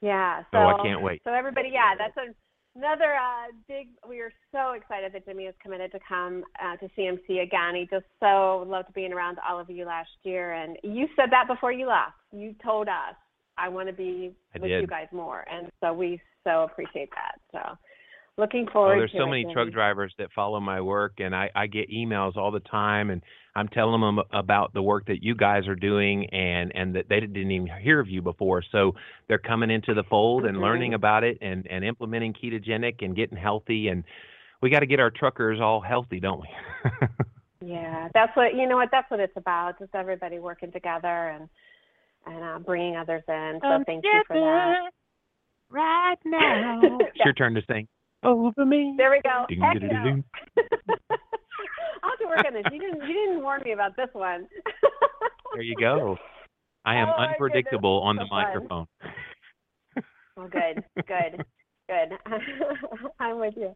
Yeah. 0.00 0.42
So 0.52 0.58
Oh, 0.58 0.76
I 0.78 0.82
can't 0.82 1.02
wait. 1.02 1.22
So 1.24 1.32
everybody, 1.32 1.70
yeah, 1.72 1.94
that's 1.98 2.16
a, 2.16 2.32
another 2.78 3.14
uh, 3.14 3.52
big. 3.68 3.88
We 4.08 4.20
are 4.20 4.32
so 4.52 4.72
excited 4.72 5.12
that 5.12 5.26
Jimmy 5.26 5.44
is 5.44 5.54
committed 5.62 5.90
to 5.92 5.98
come 6.06 6.44
uh, 6.62 6.76
to 6.76 6.88
CMC 6.96 7.42
again. 7.42 7.74
He 7.74 7.88
just 7.90 8.06
so 8.20 8.64
loved 8.68 8.92
being 8.94 9.12
around 9.12 9.38
all 9.48 9.58
of 9.58 9.70
you 9.70 9.84
last 9.84 10.10
year, 10.22 10.52
and 10.52 10.76
you 10.82 11.08
said 11.16 11.30
that 11.30 11.48
before 11.48 11.72
you 11.72 11.88
left. 11.88 12.12
You 12.32 12.54
told 12.62 12.88
us, 12.88 13.16
"I 13.58 13.68
want 13.68 13.88
to 13.88 13.92
be 13.94 14.34
I 14.54 14.58
with 14.58 14.70
did. 14.70 14.82
you 14.82 14.86
guys 14.86 15.08
more," 15.12 15.44
and 15.50 15.68
so 15.80 15.92
we 15.92 16.20
so 16.44 16.64
appreciate 16.64 17.10
that. 17.10 17.40
So 17.52 17.76
looking 18.38 18.66
Oh, 18.68 18.72
forward. 18.72 18.98
there's 18.98 19.10
to 19.12 19.16
so 19.18 19.24
it, 19.24 19.30
many 19.30 19.52
truck 19.52 19.70
drivers 19.70 20.14
that 20.18 20.28
follow 20.34 20.60
my 20.60 20.80
work, 20.80 21.14
and 21.18 21.34
I, 21.34 21.50
I 21.54 21.66
get 21.66 21.90
emails 21.90 22.36
all 22.36 22.50
the 22.50 22.60
time, 22.60 23.10
and 23.10 23.22
I'm 23.54 23.68
telling 23.68 24.00
them 24.00 24.20
about 24.32 24.74
the 24.74 24.82
work 24.82 25.06
that 25.06 25.22
you 25.22 25.34
guys 25.34 25.66
are 25.66 25.74
doing, 25.74 26.26
and 26.30 26.70
and 26.74 26.94
that 26.94 27.08
they 27.08 27.20
didn't 27.20 27.50
even 27.50 27.68
hear 27.82 28.00
of 28.00 28.08
you 28.08 28.22
before. 28.22 28.62
So 28.72 28.94
they're 29.28 29.38
coming 29.38 29.70
into 29.70 29.94
the 29.94 30.04
fold 30.04 30.44
and 30.44 30.58
Mhm. 30.58 30.60
learning 30.60 30.94
about 30.94 31.24
it, 31.24 31.38
and 31.40 31.66
and 31.68 31.84
implementing 31.84 32.34
ketogenic 32.34 33.02
and 33.02 33.16
getting 33.16 33.38
healthy, 33.38 33.88
and 33.88 34.04
we 34.60 34.70
got 34.70 34.80
to 34.80 34.86
get 34.86 35.00
our 35.00 35.10
truckers 35.10 35.60
all 35.60 35.80
healthy, 35.80 36.20
don't 36.20 36.40
we? 36.40 36.48
Yeah, 37.60 38.08
that's 38.12 38.36
what 38.36 38.54
you 38.54 38.68
know. 38.68 38.76
What 38.76 38.90
that's 38.92 39.10
what 39.10 39.20
it's 39.20 39.36
about. 39.36 39.78
Just 39.78 39.94
everybody 39.94 40.38
working 40.38 40.70
together 40.72 41.28
and 41.30 41.48
and 42.26 42.42
uh, 42.44 42.58
bringing 42.58 42.96
others 42.96 43.22
in. 43.28 43.58
So 43.62 43.68
Come 43.68 43.84
thank 43.84 44.04
you 44.04 44.22
for 44.26 44.34
that. 44.34 44.40
together 44.40 44.90
Right 45.70 46.16
now. 46.24 46.98
it's 47.00 47.16
your 47.24 47.32
turn 47.34 47.54
to 47.54 47.62
sing. 47.68 47.88
Over 48.22 48.64
me. 48.64 48.94
There 48.96 49.10
we 49.10 49.20
go. 49.22 49.44
Ding, 49.48 49.60
Heck 49.60 49.80
ding, 49.80 49.88
no. 49.92 50.02
ding. 50.04 50.24
I'll 52.02 52.10
have 52.10 52.18
to 52.20 52.26
work 52.26 52.44
on 52.46 52.54
this. 52.54 52.64
You 52.72 52.78
didn't 52.80 53.02
you 53.08 53.14
didn't 53.14 53.42
warn 53.42 53.62
me 53.64 53.72
about 53.72 53.96
this 53.96 54.08
one. 54.12 54.46
There 55.54 55.62
you 55.62 55.76
go. 55.80 56.18
I 56.84 56.96
am 56.96 57.08
Oh, 57.08 57.22
unpredictable 57.22 58.00
on 58.02 58.16
the 58.16 58.26
fun. 58.28 58.44
microphone. 58.44 58.86
well, 60.36 60.48
good, 60.48 60.84
good, 61.08 61.42
good. 61.88 62.18
I'm 63.20 63.38
with 63.40 63.54
you. 63.56 63.72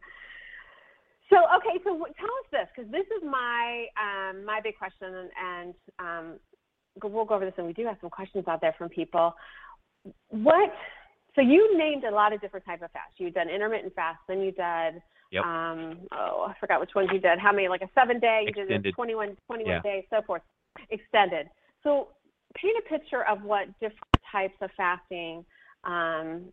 So 1.31 1.37
okay, 1.57 1.81
so 1.83 1.97
tell 1.97 2.29
us 2.29 2.47
this 2.51 2.67
because 2.75 2.91
this 2.91 3.05
is 3.17 3.23
my 3.27 3.85
um, 3.97 4.45
my 4.45 4.59
big 4.61 4.77
question, 4.77 5.07
and, 5.15 5.29
and 5.41 5.73
um, 5.97 6.39
go- 6.50 6.50
we'll 7.01 7.25
go 7.25 7.35
over 7.35 7.45
this, 7.45 7.53
and 7.57 7.67
we 7.67 7.73
do 7.73 7.85
have 7.85 7.97
some 8.01 8.09
questions 8.09 8.45
out 8.47 8.61
there 8.61 8.75
from 8.77 8.89
people. 8.89 9.35
What? 10.29 10.71
So 11.35 11.41
you 11.41 11.77
named 11.77 12.03
a 12.03 12.11
lot 12.11 12.33
of 12.33 12.41
different 12.41 12.65
type 12.65 12.81
of 12.81 12.91
fasts. 12.91 13.15
You've 13.17 13.33
done 13.33 13.49
intermittent 13.49 13.95
fast, 13.95 14.19
then 14.27 14.41
you 14.41 14.51
did. 14.51 15.01
Yep. 15.31 15.45
Um, 15.45 15.97
oh, 16.11 16.47
I 16.49 16.55
forgot 16.59 16.81
which 16.81 16.93
ones 16.93 17.09
you 17.13 17.19
did. 17.19 17.39
How 17.39 17.53
many? 17.53 17.69
Like 17.69 17.81
a 17.81 17.89
seven 17.95 18.19
day. 18.19 18.43
You 18.47 18.53
did 18.53 18.61
a 18.63 18.75
Extended. 18.75 18.95
21, 18.95 19.37
21 19.47 19.71
Yeah. 19.71 19.81
days, 19.81 20.03
so 20.09 20.21
forth. 20.23 20.41
Extended. 20.89 21.49
So 21.83 22.09
paint 22.55 22.75
a 22.85 22.89
picture 22.89 23.25
of 23.25 23.43
what 23.43 23.67
different 23.79 23.99
types 24.29 24.55
of 24.61 24.69
fasting 24.75 25.45
um, 25.85 26.51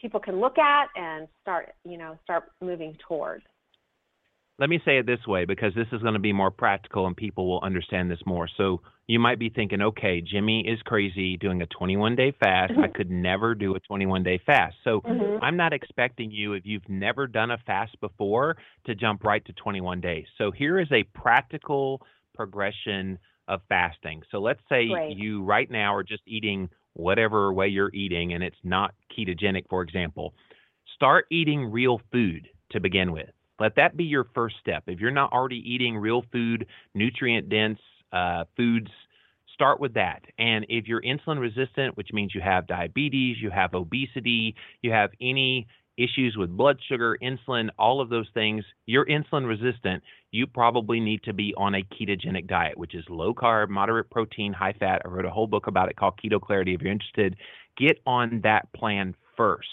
people 0.00 0.20
can 0.20 0.38
look 0.38 0.58
at 0.58 0.88
and 0.96 1.26
start, 1.40 1.74
you 1.84 1.96
know, 1.96 2.18
start 2.24 2.44
moving 2.60 2.96
towards. 3.08 3.44
Let 4.58 4.70
me 4.70 4.80
say 4.84 4.98
it 4.98 5.06
this 5.06 5.26
way 5.26 5.44
because 5.44 5.74
this 5.74 5.88
is 5.92 6.00
going 6.02 6.14
to 6.14 6.20
be 6.20 6.32
more 6.32 6.50
practical 6.50 7.06
and 7.06 7.16
people 7.16 7.48
will 7.48 7.60
understand 7.62 8.10
this 8.10 8.20
more. 8.24 8.48
So 8.56 8.82
you 9.08 9.18
might 9.18 9.38
be 9.38 9.48
thinking, 9.48 9.82
okay, 9.82 10.20
Jimmy 10.20 10.60
is 10.66 10.80
crazy 10.82 11.36
doing 11.36 11.60
a 11.60 11.66
21 11.66 12.14
day 12.14 12.32
fast. 12.38 12.72
I 12.80 12.86
could 12.86 13.10
never 13.10 13.54
do 13.54 13.74
a 13.74 13.80
21 13.80 14.22
day 14.22 14.38
fast. 14.46 14.76
So 14.84 15.00
Mhm. 15.00 15.40
I'm 15.42 15.56
not 15.56 15.72
expecting 15.72 16.30
you, 16.30 16.52
if 16.52 16.64
you've 16.64 16.88
never 16.88 17.26
done 17.26 17.50
a 17.50 17.58
fast 17.58 17.98
before, 18.00 18.56
to 18.84 18.94
jump 18.94 19.24
right 19.24 19.44
to 19.44 19.52
21 19.54 20.00
days. 20.00 20.26
So 20.38 20.52
here 20.52 20.78
is 20.78 20.90
a 20.92 21.02
practical 21.02 22.00
progression 22.32 23.18
of 23.48 23.60
fasting. 23.68 24.22
So 24.30 24.38
let's 24.38 24.62
say 24.68 24.88
Great. 24.88 25.16
you 25.16 25.42
right 25.42 25.70
now 25.70 25.94
are 25.94 26.04
just 26.04 26.22
eating 26.26 26.70
whatever 26.94 27.52
way 27.52 27.68
you're 27.68 27.90
eating 27.92 28.34
and 28.34 28.44
it's 28.44 28.64
not 28.64 28.94
ketogenic, 29.10 29.68
for 29.68 29.82
example. 29.82 30.32
Start 30.94 31.26
eating 31.30 31.72
real 31.72 32.00
food 32.12 32.48
to 32.70 32.80
begin 32.80 33.10
with. 33.12 33.30
Let 33.60 33.76
that 33.76 33.96
be 33.96 34.04
your 34.04 34.26
first 34.34 34.56
step. 34.60 34.84
If 34.86 35.00
you're 35.00 35.10
not 35.10 35.32
already 35.32 35.62
eating 35.64 35.96
real 35.96 36.24
food, 36.32 36.66
nutrient 36.94 37.48
dense 37.48 37.78
uh, 38.12 38.44
foods, 38.56 38.90
start 39.52 39.80
with 39.80 39.94
that. 39.94 40.22
And 40.38 40.66
if 40.68 40.86
you're 40.86 41.02
insulin 41.02 41.40
resistant, 41.40 41.96
which 41.96 42.12
means 42.12 42.34
you 42.34 42.40
have 42.40 42.66
diabetes, 42.66 43.36
you 43.40 43.50
have 43.50 43.74
obesity, 43.74 44.54
you 44.82 44.90
have 44.90 45.10
any 45.20 45.66
issues 45.96 46.36
with 46.36 46.50
blood 46.56 46.76
sugar, 46.88 47.16
insulin, 47.22 47.68
all 47.78 48.00
of 48.00 48.08
those 48.08 48.26
things, 48.34 48.64
you're 48.86 49.06
insulin 49.06 49.46
resistant, 49.46 50.02
you 50.32 50.46
probably 50.46 50.98
need 50.98 51.22
to 51.22 51.32
be 51.32 51.54
on 51.56 51.76
a 51.76 51.82
ketogenic 51.82 52.48
diet, 52.48 52.76
which 52.76 52.96
is 52.96 53.04
low 53.08 53.32
carb, 53.32 53.68
moderate 53.68 54.10
protein, 54.10 54.52
high 54.52 54.72
fat. 54.72 55.02
I 55.04 55.08
wrote 55.08 55.24
a 55.24 55.30
whole 55.30 55.46
book 55.46 55.68
about 55.68 55.88
it 55.88 55.96
called 55.96 56.18
Keto 56.22 56.40
Clarity. 56.40 56.74
If 56.74 56.82
you're 56.82 56.90
interested, 56.90 57.36
get 57.78 58.00
on 58.06 58.40
that 58.42 58.72
plan 58.72 59.14
first. 59.36 59.68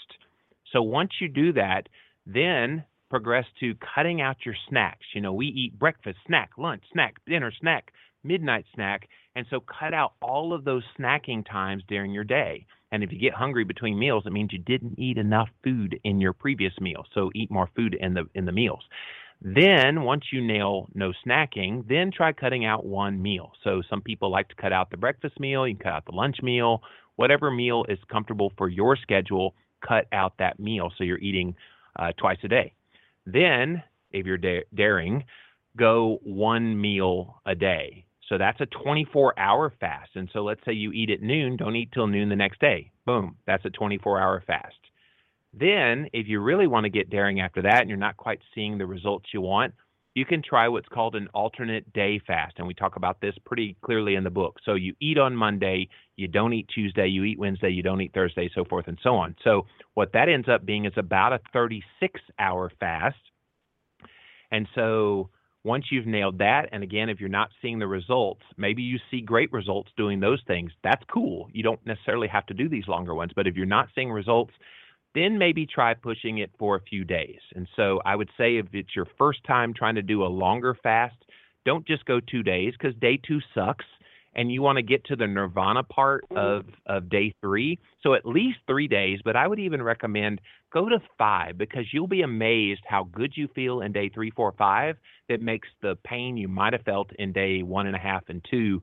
So 0.72 0.80
once 0.82 1.10
you 1.20 1.28
do 1.28 1.52
that, 1.54 1.88
then 2.24 2.84
progress 3.12 3.44
to 3.60 3.74
cutting 3.94 4.22
out 4.22 4.38
your 4.46 4.54
snacks. 4.70 5.04
You 5.14 5.20
know, 5.20 5.34
we 5.34 5.48
eat 5.48 5.78
breakfast, 5.78 6.16
snack, 6.26 6.52
lunch, 6.56 6.82
snack, 6.94 7.16
dinner, 7.26 7.52
snack, 7.60 7.92
midnight 8.24 8.64
snack. 8.74 9.06
And 9.36 9.44
so 9.50 9.60
cut 9.60 9.92
out 9.92 10.14
all 10.22 10.54
of 10.54 10.64
those 10.64 10.82
snacking 10.98 11.44
times 11.46 11.82
during 11.88 12.12
your 12.12 12.24
day. 12.24 12.64
And 12.90 13.04
if 13.04 13.12
you 13.12 13.18
get 13.18 13.34
hungry 13.34 13.64
between 13.64 13.98
meals, 13.98 14.24
it 14.24 14.32
means 14.32 14.50
you 14.50 14.60
didn't 14.60 14.98
eat 14.98 15.18
enough 15.18 15.50
food 15.62 16.00
in 16.04 16.22
your 16.22 16.32
previous 16.32 16.72
meal. 16.80 17.04
So 17.14 17.30
eat 17.34 17.50
more 17.50 17.68
food 17.76 17.94
in 18.00 18.14
the 18.14 18.24
in 18.34 18.46
the 18.46 18.52
meals. 18.52 18.82
Then 19.42 20.04
once 20.04 20.24
you 20.32 20.40
nail 20.40 20.88
no 20.94 21.12
snacking, 21.26 21.86
then 21.86 22.12
try 22.16 22.32
cutting 22.32 22.64
out 22.64 22.86
one 22.86 23.20
meal. 23.20 23.52
So 23.62 23.82
some 23.90 24.00
people 24.00 24.30
like 24.30 24.48
to 24.48 24.54
cut 24.54 24.72
out 24.72 24.90
the 24.90 24.96
breakfast 24.96 25.38
meal, 25.38 25.68
you 25.68 25.74
can 25.74 25.84
cut 25.84 25.92
out 25.92 26.06
the 26.06 26.16
lunch 26.16 26.36
meal, 26.42 26.80
whatever 27.16 27.50
meal 27.50 27.84
is 27.90 27.98
comfortable 28.10 28.54
for 28.56 28.70
your 28.70 28.96
schedule, 28.96 29.54
cut 29.86 30.06
out 30.12 30.32
that 30.38 30.58
meal 30.58 30.90
so 30.96 31.04
you're 31.04 31.18
eating 31.18 31.54
uh, 31.98 32.12
twice 32.16 32.38
a 32.44 32.48
day. 32.48 32.72
Then, 33.26 33.82
if 34.10 34.26
you're 34.26 34.38
da- 34.38 34.64
daring, 34.74 35.24
go 35.76 36.18
one 36.22 36.80
meal 36.80 37.40
a 37.46 37.54
day. 37.54 38.04
So 38.28 38.38
that's 38.38 38.60
a 38.60 38.66
24 38.66 39.38
hour 39.38 39.72
fast. 39.80 40.10
And 40.14 40.28
so 40.32 40.42
let's 40.42 40.64
say 40.64 40.72
you 40.72 40.92
eat 40.92 41.10
at 41.10 41.22
noon, 41.22 41.56
don't 41.56 41.76
eat 41.76 41.92
till 41.92 42.06
noon 42.06 42.28
the 42.28 42.36
next 42.36 42.60
day. 42.60 42.90
Boom, 43.04 43.36
that's 43.46 43.64
a 43.64 43.70
24 43.70 44.20
hour 44.20 44.42
fast. 44.46 44.74
Then, 45.54 46.08
if 46.14 46.28
you 46.28 46.40
really 46.40 46.66
want 46.66 46.84
to 46.84 46.90
get 46.90 47.10
daring 47.10 47.40
after 47.40 47.60
that 47.62 47.80
and 47.80 47.88
you're 47.88 47.98
not 47.98 48.16
quite 48.16 48.40
seeing 48.54 48.78
the 48.78 48.86
results 48.86 49.26
you 49.34 49.42
want, 49.42 49.74
you 50.14 50.24
can 50.24 50.42
try 50.42 50.68
what's 50.68 50.88
called 50.88 51.14
an 51.16 51.28
alternate 51.34 51.90
day 51.92 52.20
fast. 52.26 52.54
And 52.58 52.66
we 52.66 52.74
talk 52.74 52.96
about 52.96 53.20
this 53.20 53.34
pretty 53.46 53.76
clearly 53.82 54.14
in 54.14 54.24
the 54.24 54.30
book. 54.30 54.58
So 54.64 54.74
you 54.74 54.94
eat 55.00 55.18
on 55.18 55.34
Monday, 55.34 55.88
you 56.16 56.28
don't 56.28 56.52
eat 56.52 56.68
Tuesday, 56.74 57.08
you 57.08 57.24
eat 57.24 57.38
Wednesday, 57.38 57.70
you 57.70 57.82
don't 57.82 58.00
eat 58.00 58.12
Thursday, 58.12 58.50
so 58.54 58.64
forth 58.64 58.88
and 58.88 58.98
so 59.02 59.14
on. 59.14 59.34
So 59.42 59.66
what 59.94 60.12
that 60.12 60.28
ends 60.28 60.48
up 60.48 60.66
being 60.66 60.84
is 60.84 60.92
about 60.96 61.32
a 61.32 61.40
36 61.52 62.20
hour 62.38 62.70
fast. 62.78 63.16
And 64.50 64.68
so 64.74 65.30
once 65.64 65.86
you've 65.90 66.06
nailed 66.06 66.38
that, 66.38 66.68
and 66.72 66.82
again, 66.82 67.08
if 67.08 67.20
you're 67.20 67.28
not 67.28 67.50
seeing 67.62 67.78
the 67.78 67.86
results, 67.86 68.42
maybe 68.56 68.82
you 68.82 68.98
see 69.10 69.20
great 69.20 69.50
results 69.52 69.90
doing 69.96 70.20
those 70.20 70.40
things. 70.46 70.72
That's 70.82 71.02
cool. 71.10 71.48
You 71.52 71.62
don't 71.62 71.84
necessarily 71.86 72.28
have 72.28 72.46
to 72.46 72.54
do 72.54 72.68
these 72.68 72.88
longer 72.88 73.14
ones. 73.14 73.32
But 73.34 73.46
if 73.46 73.56
you're 73.56 73.64
not 73.64 73.88
seeing 73.94 74.10
results, 74.10 74.52
then 75.14 75.38
maybe 75.38 75.66
try 75.66 75.94
pushing 75.94 76.38
it 76.38 76.50
for 76.58 76.76
a 76.76 76.80
few 76.80 77.04
days. 77.04 77.40
And 77.54 77.68
so 77.76 78.00
I 78.04 78.16
would 78.16 78.30
say 78.38 78.56
if 78.56 78.66
it's 78.72 78.96
your 78.96 79.06
first 79.18 79.44
time 79.44 79.74
trying 79.74 79.96
to 79.96 80.02
do 80.02 80.24
a 80.24 80.26
longer 80.26 80.76
fast, 80.82 81.16
don't 81.64 81.86
just 81.86 82.04
go 82.06 82.20
two 82.20 82.42
days 82.42 82.72
because 82.78 82.94
day 83.00 83.18
two 83.26 83.40
sucks 83.54 83.84
and 84.34 84.50
you 84.50 84.62
want 84.62 84.76
to 84.76 84.82
get 84.82 85.04
to 85.04 85.16
the 85.16 85.26
nirvana 85.26 85.82
part 85.82 86.24
mm. 86.30 86.38
of, 86.38 86.64
of 86.86 87.10
day 87.10 87.34
three. 87.40 87.78
So 88.02 88.14
at 88.14 88.24
least 88.24 88.58
three 88.66 88.88
days, 88.88 89.20
but 89.24 89.36
I 89.36 89.46
would 89.46 89.58
even 89.58 89.82
recommend 89.82 90.40
go 90.72 90.88
to 90.88 91.00
five 91.18 91.58
because 91.58 91.84
you'll 91.92 92.06
be 92.06 92.22
amazed 92.22 92.82
how 92.86 93.04
good 93.12 93.32
you 93.36 93.48
feel 93.54 93.82
in 93.82 93.92
day 93.92 94.08
three, 94.08 94.30
four, 94.30 94.52
five 94.56 94.96
that 95.28 95.42
makes 95.42 95.68
the 95.82 95.96
pain 96.04 96.36
you 96.36 96.48
might 96.48 96.72
have 96.72 96.82
felt 96.82 97.10
in 97.18 97.32
day 97.32 97.62
one 97.62 97.86
and 97.86 97.96
a 97.96 97.98
half 97.98 98.24
and 98.28 98.44
two 98.50 98.82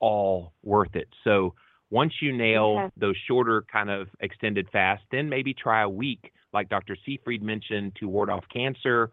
all 0.00 0.52
worth 0.62 0.94
it. 0.96 1.08
So 1.24 1.54
once 1.90 2.12
you 2.20 2.36
nail 2.36 2.78
Okay. 2.78 2.92
those 2.96 3.16
shorter 3.26 3.62
kind 3.70 3.90
of 3.90 4.08
extended 4.20 4.68
fasts, 4.70 5.06
then 5.10 5.28
maybe 5.28 5.54
try 5.54 5.82
a 5.82 5.88
week, 5.88 6.32
like 6.52 6.68
Dr. 6.68 6.96
Seyfried 7.06 7.42
mentioned, 7.42 7.96
to 7.96 8.08
ward 8.08 8.30
off 8.30 8.44
cancer. 8.52 9.10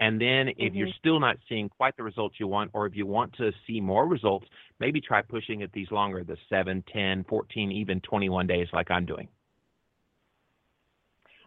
And 0.00 0.20
then 0.20 0.48
if 0.56 0.74
you're 0.74 0.88
Mhm. 0.88 0.94
still 0.94 1.20
not 1.20 1.38
seeing 1.48 1.68
quite 1.68 1.96
the 1.96 2.02
results 2.02 2.40
you 2.40 2.48
want, 2.48 2.70
or 2.72 2.86
if 2.86 2.96
you 2.96 3.06
want 3.06 3.34
to 3.34 3.52
see 3.66 3.80
more 3.80 4.06
results, 4.06 4.48
maybe 4.78 5.00
try 5.00 5.20
pushing 5.20 5.60
it 5.60 5.70
these 5.72 5.90
longer, 5.90 6.24
the 6.24 6.38
7, 6.48 6.82
10, 6.84 7.22
14, 7.24 7.70
even 7.70 8.00
21 8.00 8.46
days 8.46 8.72
like 8.72 8.90
I'm 8.90 9.04
doing. 9.04 9.28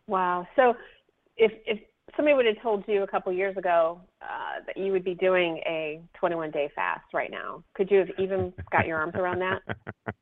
Wow. 0.06 0.48
So 0.56 0.76
if 1.38 1.52
if 1.66 1.80
somebody 2.16 2.36
would 2.36 2.46
have 2.46 2.62
told 2.62 2.88
you 2.88 3.04
a 3.04 3.08
couple 3.08 3.32
years 3.34 3.58
ago 3.58 4.02
uh, 4.22 4.60
that 4.66 4.78
you 4.78 4.92
would 4.92 5.04
be 5.04 5.16
doing 5.16 5.58
a 5.66 6.02
21 6.14 6.52
day 6.52 6.70
fast 6.76 7.12
right 7.14 7.32
now, 7.32 7.64
could 7.74 7.90
you 7.90 8.00
have 8.00 8.10
even 8.20 8.54
got 8.72 8.86
your 8.86 9.00
arms 9.00 9.16
around 9.16 9.40
that? 9.40 9.62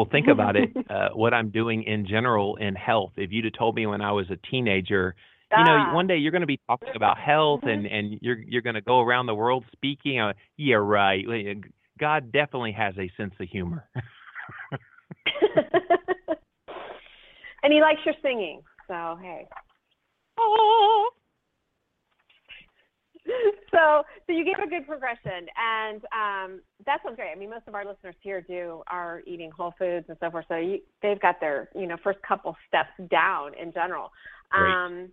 Well, 0.00 0.08
think 0.10 0.28
about 0.28 0.56
it. 0.56 0.70
Uh, 0.90 1.10
what 1.14 1.32
I'm 1.32 1.50
doing 1.50 1.84
in 1.84 2.04
general 2.06 2.56
in 2.56 2.74
health. 2.74 3.12
If 3.16 3.30
you'd 3.30 3.44
have 3.44 3.52
told 3.56 3.76
me 3.76 3.86
when 3.86 4.00
I 4.00 4.10
was 4.10 4.26
a 4.30 4.36
teenager, 4.50 5.14
you 5.56 5.64
know, 5.64 5.76
Ah. 5.88 5.94
one 5.94 6.08
day 6.08 6.16
you're 6.16 6.32
going 6.32 6.40
to 6.40 6.46
be 6.48 6.58
talking 6.68 6.96
about 6.96 7.16
health 7.16 7.60
and 7.62 7.86
and 7.86 8.18
you're 8.20 8.38
you're 8.38 8.62
going 8.62 8.74
to 8.74 8.80
go 8.80 9.00
around 9.00 9.26
the 9.26 9.34
world 9.34 9.64
speaking. 9.70 10.18
Uh, 10.18 10.32
yeah, 10.56 10.76
right. 10.76 11.24
God 11.98 12.32
definitely 12.32 12.72
has 12.72 12.94
a 12.98 13.08
sense 13.16 13.34
of 13.38 13.48
humor. 13.48 13.88
and 17.62 17.72
he 17.72 17.80
likes 17.80 18.00
your 18.04 18.14
singing. 18.22 18.62
So 18.88 19.16
hey. 19.22 19.46
so 23.70 24.02
so 24.26 24.32
you 24.32 24.44
gave 24.44 24.62
a 24.64 24.68
good 24.68 24.86
progression 24.86 25.46
and 25.56 26.02
um 26.12 26.60
that 26.86 26.98
sounds 27.04 27.16
great. 27.16 27.32
I 27.34 27.38
mean 27.38 27.50
most 27.50 27.66
of 27.68 27.74
our 27.74 27.84
listeners 27.84 28.14
here 28.20 28.40
do 28.40 28.82
are 28.88 29.22
eating 29.26 29.50
whole 29.50 29.74
foods 29.78 30.06
and 30.08 30.16
so 30.20 30.30
forth 30.30 30.46
so 30.48 30.56
you, 30.56 30.78
they've 31.02 31.20
got 31.20 31.40
their 31.40 31.68
you 31.74 31.86
know 31.86 31.96
first 32.02 32.18
couple 32.26 32.56
steps 32.68 32.90
down 33.10 33.52
in 33.60 33.72
general. 33.72 34.10
Um 34.52 35.08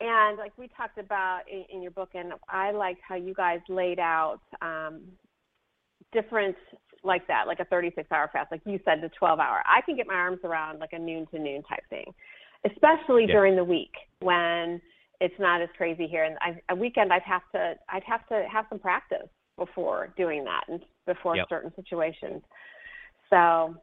and 0.00 0.36
like 0.38 0.52
we 0.58 0.68
talked 0.76 0.98
about 0.98 1.42
in, 1.50 1.64
in 1.72 1.82
your 1.82 1.92
book 1.92 2.10
and 2.14 2.32
i 2.48 2.72
liked 2.72 3.00
how 3.08 3.14
you 3.14 3.32
guys 3.34 3.60
laid 3.68 3.98
out 4.00 4.40
um 4.60 5.00
different 6.12 6.56
like 7.04 7.26
that 7.28 7.46
like 7.46 7.60
a 7.60 7.64
36 7.66 8.10
hour 8.10 8.28
fast 8.32 8.50
like 8.50 8.60
you 8.64 8.78
said 8.84 8.98
the 9.00 9.10
12 9.18 9.38
hour. 9.38 9.62
I 9.66 9.80
can 9.82 9.96
get 9.96 10.06
my 10.06 10.14
arms 10.14 10.40
around 10.44 10.78
like 10.80 10.92
a 10.92 10.98
noon 10.98 11.26
to 11.32 11.38
noon 11.38 11.62
type 11.62 11.84
thing 11.90 12.12
especially 12.64 13.22
Yeah. 13.26 13.34
during 13.34 13.56
the 13.56 13.64
week 13.64 13.92
when 14.20 14.80
it's 15.22 15.38
not 15.38 15.62
as 15.62 15.68
crazy 15.76 16.08
here. 16.08 16.24
And 16.24 16.36
I, 16.40 16.60
a 16.68 16.74
weekend, 16.74 17.12
I'd 17.12 17.22
have 17.22 17.42
to 17.54 17.74
I'd 17.88 18.02
have 18.02 18.26
to 18.28 18.44
have 18.52 18.66
some 18.68 18.80
practice 18.80 19.28
before 19.56 20.12
doing 20.16 20.44
that 20.44 20.64
and 20.68 20.80
before 21.06 21.36
Yep. 21.36 21.46
certain 21.48 21.72
situations. 21.76 22.42
So 23.30 23.76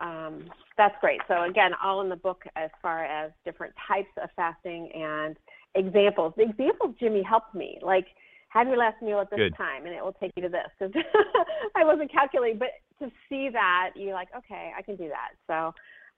um, 0.00 0.44
that's 0.78 0.94
great. 1.00 1.20
So 1.26 1.42
again, 1.42 1.72
all 1.82 2.00
in 2.00 2.08
the 2.08 2.16
book 2.16 2.44
as 2.54 2.70
far 2.80 3.04
as 3.04 3.32
different 3.44 3.74
types 3.88 4.10
of 4.22 4.30
fasting 4.36 4.90
and 4.94 5.36
examples. 5.74 6.32
The 6.36 6.44
examples 6.44 6.94
Jimmy 6.98 7.22
helped 7.22 7.54
me 7.54 7.78
like. 7.82 8.06
Have 8.48 8.68
your 8.68 8.76
last 8.76 9.00
meal 9.00 9.18
at 9.18 9.30
this 9.30 9.38
Good. 9.38 9.56
time, 9.56 9.86
and 9.86 9.94
it 9.94 10.04
will 10.04 10.12
take 10.12 10.30
you 10.36 10.42
to 10.42 10.48
this. 10.50 10.68
Because 10.78 10.92
I 11.74 11.86
wasn't 11.86 12.12
calculating, 12.12 12.58
but 12.58 12.68
to 12.98 13.10
see 13.26 13.48
that, 13.50 13.92
you're 13.96 14.12
like, 14.12 14.28
okay, 14.36 14.72
I 14.76 14.82
can 14.82 14.96
do 14.96 15.08
that. 15.08 15.30
So 15.46 15.72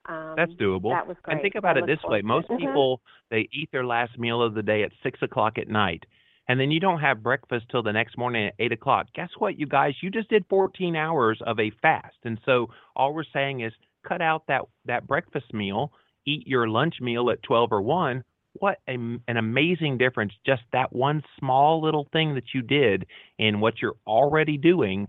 um, 0.07 0.33
That's 0.35 0.51
doable. 0.53 0.91
That 0.91 1.07
was 1.07 1.17
great. 1.23 1.33
And 1.33 1.41
think 1.41 1.55
about 1.55 1.77
I 1.77 1.81
it 1.81 1.87
this 1.87 2.03
way: 2.03 2.21
most 2.21 2.45
it. 2.49 2.53
Mhm. 2.53 2.59
people 2.59 3.01
they 3.29 3.47
eat 3.51 3.69
their 3.71 3.85
last 3.85 4.17
meal 4.19 4.41
of 4.41 4.53
the 4.53 4.63
day 4.63 4.83
at 4.83 4.91
six 5.01 5.21
o'clock 5.21 5.57
at 5.57 5.67
night, 5.67 6.05
and 6.47 6.59
then 6.59 6.71
you 6.71 6.79
don't 6.79 6.99
have 6.99 7.23
breakfast 7.23 7.65
till 7.69 7.81
the 7.81 7.93
next 7.93 8.17
morning 8.17 8.47
at 8.47 8.53
eight 8.59 8.71
o'clock. 8.71 9.07
Guess 9.13 9.29
what, 9.37 9.57
you 9.57 9.65
guys? 9.65 9.95
You 10.01 10.09
just 10.11 10.29
did 10.29 10.45
14 10.49 10.95
hours 10.95 11.41
of 11.45 11.59
a 11.59 11.71
fast, 11.81 12.17
and 12.23 12.39
so 12.45 12.69
all 12.95 13.13
we're 13.13 13.23
saying 13.33 13.61
is 13.61 13.73
cut 14.03 14.21
out 14.21 14.45
that 14.47 14.61
that 14.85 15.07
breakfast 15.07 15.53
meal, 15.53 15.91
eat 16.25 16.47
your 16.47 16.67
lunch 16.67 17.01
meal 17.01 17.29
at 17.31 17.41
12 17.43 17.71
or 17.71 17.81
1. 17.81 18.23
What 18.59 18.79
a, 18.87 18.93
an 18.93 19.37
amazing 19.37 19.97
difference! 19.97 20.33
Just 20.45 20.61
that 20.71 20.93
one 20.93 21.23
small 21.39 21.81
little 21.81 22.07
thing 22.13 22.35
that 22.35 22.53
you 22.53 22.61
did 22.61 23.05
in 23.37 23.59
what 23.59 23.81
you're 23.81 23.97
already 24.07 24.57
doing, 24.57 25.07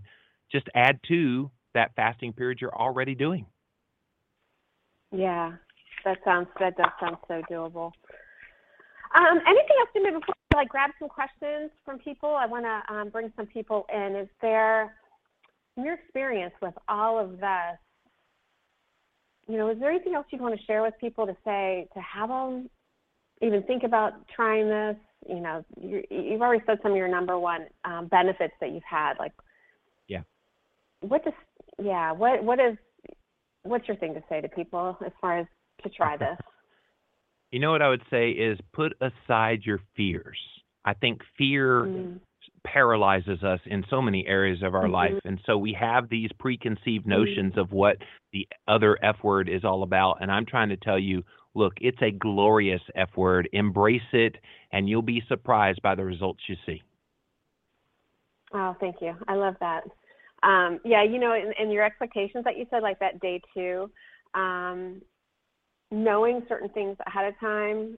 just 0.51 0.67
add 0.75 0.99
to 1.07 1.49
that 1.73 1.95
fasting 1.95 2.33
period 2.33 2.59
you're 2.59 2.75
already 2.75 3.15
doing. 3.15 3.45
Yeah, 5.11 5.53
that 6.05 6.17
sounds 6.25 6.47
that 6.59 6.77
does 6.77 6.91
sound 6.99 7.17
so 7.27 7.41
doable. 7.49 7.91
Um, 9.15 9.39
anything 9.47 9.77
else 9.79 9.89
to 9.93 10.03
me 10.03 10.09
before 10.11 10.35
we 10.51 10.57
like 10.57 10.69
grab 10.69 10.91
some 10.99 11.09
questions 11.09 11.71
from 11.85 11.99
people. 11.99 12.29
I 12.29 12.45
want 12.45 12.65
to 12.65 12.93
um, 12.93 13.09
bring 13.09 13.31
some 13.35 13.45
people 13.47 13.85
in. 13.93 14.15
Is 14.15 14.27
there, 14.41 14.95
in 15.77 15.85
your 15.85 15.93
experience 15.93 16.53
with 16.61 16.73
all 16.89 17.17
of 17.17 17.39
this, 17.39 17.77
you 19.47 19.57
know, 19.57 19.69
is 19.69 19.79
there 19.79 19.89
anything 19.89 20.13
else 20.13 20.25
you 20.29 20.39
want 20.39 20.59
to 20.59 20.65
share 20.65 20.81
with 20.81 20.93
people 20.99 21.25
to 21.25 21.35
say 21.45 21.87
to 21.93 22.01
have 22.01 22.27
them 22.27 22.69
even 23.41 23.63
think 23.63 23.83
about 23.83 24.27
trying 24.35 24.67
this? 24.67 24.97
You 25.27 25.39
know, 25.39 25.65
you 25.81 26.03
have 26.31 26.41
already 26.41 26.63
said 26.65 26.79
some 26.83 26.91
of 26.91 26.97
your 26.97 27.07
number 27.07 27.39
one 27.39 27.67
um, 27.85 28.07
benefits 28.07 28.53
that 28.59 28.71
you've 28.71 28.83
had. 28.83 29.13
Like, 29.19 29.31
yeah, 30.07 30.21
what 30.99 31.23
does, 31.23 31.33
yeah, 31.81 32.11
what 32.11 32.43
what 32.43 32.59
is, 32.59 32.77
what's 33.67 33.87
your 33.87 33.97
thing 33.97 34.13
to 34.13 34.23
say 34.29 34.41
to 34.41 34.47
people 34.47 34.97
as 35.05 35.11
far 35.21 35.39
as 35.39 35.47
to 35.83 35.89
try 35.89 36.17
this? 36.17 36.37
You 37.51 37.59
know 37.59 37.71
what 37.71 37.81
I 37.81 37.89
would 37.89 38.03
say 38.09 38.31
is 38.31 38.59
put 38.73 38.93
aside 38.99 39.61
your 39.63 39.79
fears. 39.95 40.37
I 40.83 40.93
think 40.93 41.21
fear 41.37 41.83
mm. 41.83 42.19
paralyzes 42.65 43.43
us 43.43 43.59
in 43.65 43.85
so 43.89 44.01
many 44.01 44.25
areas 44.27 44.63
of 44.63 44.75
our 44.75 44.83
mm-hmm. 44.83 44.93
life. 44.93 45.13
And 45.23 45.39
so 45.45 45.57
we 45.57 45.75
have 45.79 46.09
these 46.09 46.29
preconceived 46.39 47.05
mm-hmm. 47.05 47.09
notions 47.09 47.53
mm. 47.53 47.61
of 47.61 47.71
what 47.71 47.97
the 48.33 48.47
other 48.67 48.97
F 49.03 49.17
word 49.23 49.49
is 49.49 49.63
all 49.63 49.83
about. 49.83 50.17
And 50.21 50.31
I'm 50.31 50.45
trying 50.45 50.69
to 50.69 50.77
tell 50.77 50.99
you, 50.99 51.23
look, 51.55 51.73
it's 51.81 52.01
a 52.01 52.11
glorious 52.11 52.81
F 52.95 53.09
word. 53.15 53.49
Embrace 53.53 54.01
it, 54.13 54.35
and 54.71 54.87
you'll 54.87 55.01
be 55.01 55.23
surprised 55.27 55.81
by 55.81 55.95
the 55.95 56.05
results 56.05 56.41
you 56.47 56.55
see. 56.65 56.81
Oh, 58.53 58.75
thank 58.79 58.97
you. 59.01 59.13
I 59.27 59.35
love 59.35 59.55
that. 59.59 59.83
Um, 60.43 60.79
yeah, 60.85 61.03
you 61.03 61.19
know, 61.19 61.33
and, 61.33 61.71
your 61.71 61.83
expectations 61.83 62.43
that 62.43 62.57
you 62.57 62.65
said, 62.69 62.83
like 62.83 62.99
that 62.99 63.19
day 63.19 63.41
two, 63.53 63.89
um, 64.33 65.01
knowing 65.91 66.43
certain 66.47 66.69
things 66.69 66.95
ahead 67.07 67.27
of 67.27 67.39
time 67.39 67.97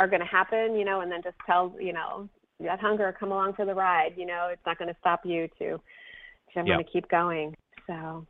are 0.00 0.08
going 0.08 0.20
to 0.20 0.26
happen, 0.26 0.74
you 0.74 0.84
know, 0.84 1.00
and 1.00 1.12
then 1.12 1.22
just 1.22 1.36
tell, 1.46 1.72
you 1.80 1.92
know, 1.92 2.28
that 2.60 2.80
hunger, 2.80 3.14
come 3.18 3.30
along 3.30 3.54
for 3.54 3.64
the 3.64 3.74
ride. 3.74 4.14
You 4.16 4.26
know, 4.26 4.48
it's 4.52 4.62
not 4.66 4.78
going 4.78 4.88
to 4.88 4.96
stop 4.98 5.20
you 5.24 5.48
to, 5.58 5.76
to 5.76 6.58
I'm 6.58 6.66
going 6.66 6.84
to 6.84 6.90
keep 6.90 7.08
going. 7.08 7.54
So 7.86 7.92
oh, 7.94 8.26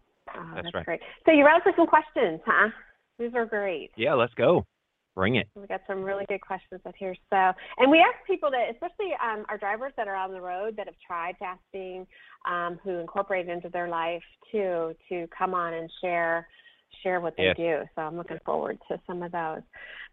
that's, 0.54 0.64
that's 0.64 0.74
right. 0.74 0.84
great. 0.84 1.00
So 1.24 1.32
you're 1.32 1.48
out 1.48 1.62
for 1.62 1.72
some 1.76 1.86
questions, 1.86 2.40
huh? 2.44 2.68
These 3.18 3.34
are 3.34 3.46
great. 3.46 3.90
Yeah, 3.96 4.14
let's 4.14 4.34
go. 4.34 4.66
Bring 5.14 5.36
it. 5.36 5.48
We 5.54 5.66
got 5.68 5.82
some 5.86 6.02
really 6.02 6.24
good 6.28 6.40
questions 6.40 6.80
up 6.84 6.94
here. 6.98 7.14
So, 7.30 7.52
and 7.78 7.88
we 7.88 7.98
ask 7.98 8.26
people 8.26 8.50
to, 8.50 8.56
especially 8.72 9.12
um, 9.22 9.44
our 9.48 9.56
drivers 9.56 9.92
that 9.96 10.08
are 10.08 10.16
on 10.16 10.32
the 10.32 10.40
road 10.40 10.74
that 10.76 10.86
have 10.86 10.96
tried 11.06 11.36
fasting, 11.38 12.06
um, 12.50 12.80
who 12.82 12.98
incorporate 12.98 13.48
it 13.48 13.52
into 13.52 13.68
their 13.68 13.88
life 13.88 14.22
too, 14.50 14.94
to 15.08 15.28
come 15.36 15.54
on 15.54 15.74
and 15.74 15.90
share 16.02 16.48
share 17.02 17.20
what 17.20 17.34
they 17.36 17.44
yes. 17.44 17.56
do. 17.56 17.78
So 17.94 18.02
I'm 18.02 18.16
looking 18.16 18.38
forward 18.44 18.78
to 18.88 19.00
some 19.06 19.22
of 19.22 19.32
those. 19.32 19.62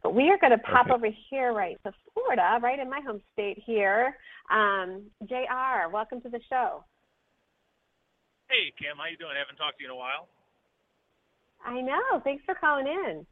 But 0.03 0.15
we 0.15 0.29
are 0.29 0.37
going 0.39 0.51
to 0.51 0.57
pop 0.57 0.89
over 0.89 1.07
here 1.29 1.53
right 1.53 1.77
to 1.85 1.91
Florida, 2.13 2.59
right 2.61 2.79
in 2.79 2.89
my 2.89 3.01
home 3.05 3.21
state 3.33 3.61
here. 3.65 4.15
Um, 4.49 5.03
Jr. 5.27 5.89
Welcome 5.91 6.21
to 6.21 6.29
the 6.29 6.39
show. 6.49 6.83
Hey 8.49 8.73
Kim, 8.77 8.97
how 8.97 9.05
you 9.09 9.17
doing? 9.17 9.31
I 9.35 9.39
haven't 9.39 9.55
talked 9.55 9.77
to 9.77 9.83
you 9.83 9.89
in 9.89 9.95
a 9.95 9.97
while. 9.97 10.27
I 11.65 11.79
know. 11.79 12.19
Thanks 12.23 12.43
for 12.45 12.55
calling 12.55 12.87
in. 12.87 13.25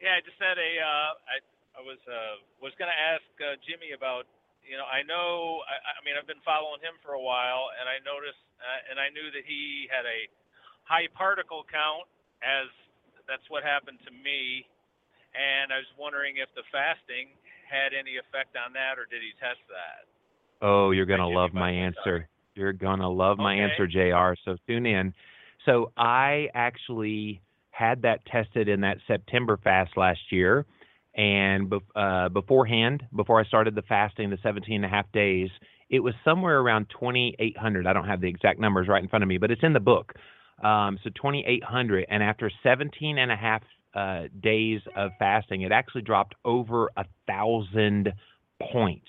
Yeah, 0.00 0.16
I 0.16 0.20
just 0.24 0.40
had 0.40 0.56
a. 0.56 0.72
Uh, 0.80 1.12
I 1.28 1.36
I 1.76 1.80
was 1.84 2.00
uh, 2.08 2.40
was 2.58 2.72
going 2.80 2.88
to 2.88 2.96
ask 2.98 3.24
uh, 3.40 3.56
Jimmy 3.64 3.92
about. 3.92 4.24
You 4.60 4.76
know, 4.76 4.84
I 4.84 5.00
know. 5.04 5.64
I, 5.64 5.76
I 5.96 6.00
mean, 6.04 6.16
I've 6.20 6.28
been 6.28 6.44
following 6.44 6.80
him 6.84 6.96
for 7.00 7.16
a 7.16 7.22
while, 7.22 7.72
and 7.80 7.88
I 7.88 7.96
noticed, 8.04 8.44
uh, 8.60 8.92
and 8.92 9.00
I 9.00 9.08
knew 9.08 9.32
that 9.32 9.42
he 9.48 9.88
had 9.88 10.04
a 10.04 10.28
high 10.84 11.08
particle 11.16 11.64
count, 11.64 12.04
as 12.44 12.68
that's 13.24 13.42
what 13.48 13.64
happened 13.64 13.98
to 14.04 14.12
me. 14.12 14.68
And 15.32 15.72
I 15.72 15.80
was 15.80 15.90
wondering 15.96 16.36
if 16.42 16.52
the 16.52 16.62
fasting 16.68 17.32
had 17.64 17.96
any 17.96 18.20
effect 18.20 18.58
on 18.58 18.76
that, 18.76 19.00
or 19.00 19.06
did 19.08 19.24
he 19.24 19.32
test 19.40 19.62
that? 19.70 20.10
Oh, 20.60 20.90
you're 20.90 21.06
gonna 21.06 21.28
love 21.28 21.54
my 21.54 21.70
answer. 21.70 22.28
You're 22.54 22.72
gonna 22.72 23.08
love 23.08 23.38
my 23.38 23.54
answer, 23.54 23.86
Jr. 23.86 24.34
So 24.44 24.56
tune 24.66 24.86
in. 24.86 25.14
So 25.64 25.92
I 25.96 26.48
actually 26.54 27.40
had 27.80 28.02
that 28.02 28.24
tested 28.26 28.68
in 28.68 28.82
that 28.82 28.98
September 29.06 29.58
fast 29.62 29.96
last 29.96 30.20
year, 30.30 30.66
and 31.16 31.72
uh, 31.96 32.28
beforehand, 32.28 33.02
before 33.16 33.40
I 33.40 33.44
started 33.44 33.74
the 33.74 33.82
fasting, 33.82 34.30
the 34.30 34.38
17 34.42 34.76
and 34.76 34.84
a 34.84 34.88
half 34.88 35.10
days, 35.12 35.48
it 35.88 36.00
was 36.00 36.14
somewhere 36.24 36.60
around 36.60 36.86
2,800. 36.90 37.86
I 37.86 37.92
don't 37.92 38.06
have 38.06 38.20
the 38.20 38.28
exact 38.28 38.60
numbers 38.60 38.86
right 38.86 39.02
in 39.02 39.08
front 39.08 39.22
of 39.22 39.28
me, 39.28 39.38
but 39.38 39.50
it's 39.50 39.62
in 39.64 39.72
the 39.72 39.80
book. 39.80 40.12
Um, 40.62 40.98
so 41.02 41.10
2,800. 41.10 42.06
And 42.08 42.22
after 42.22 42.50
17 42.62 43.18
and 43.18 43.32
a 43.32 43.36
half 43.36 43.62
uh, 43.94 44.24
days 44.40 44.80
of 44.94 45.10
fasting, 45.18 45.62
it 45.62 45.72
actually 45.72 46.02
dropped 46.02 46.34
over 46.44 46.90
a 46.96 47.04
thousand 47.26 48.12
points. 48.70 49.08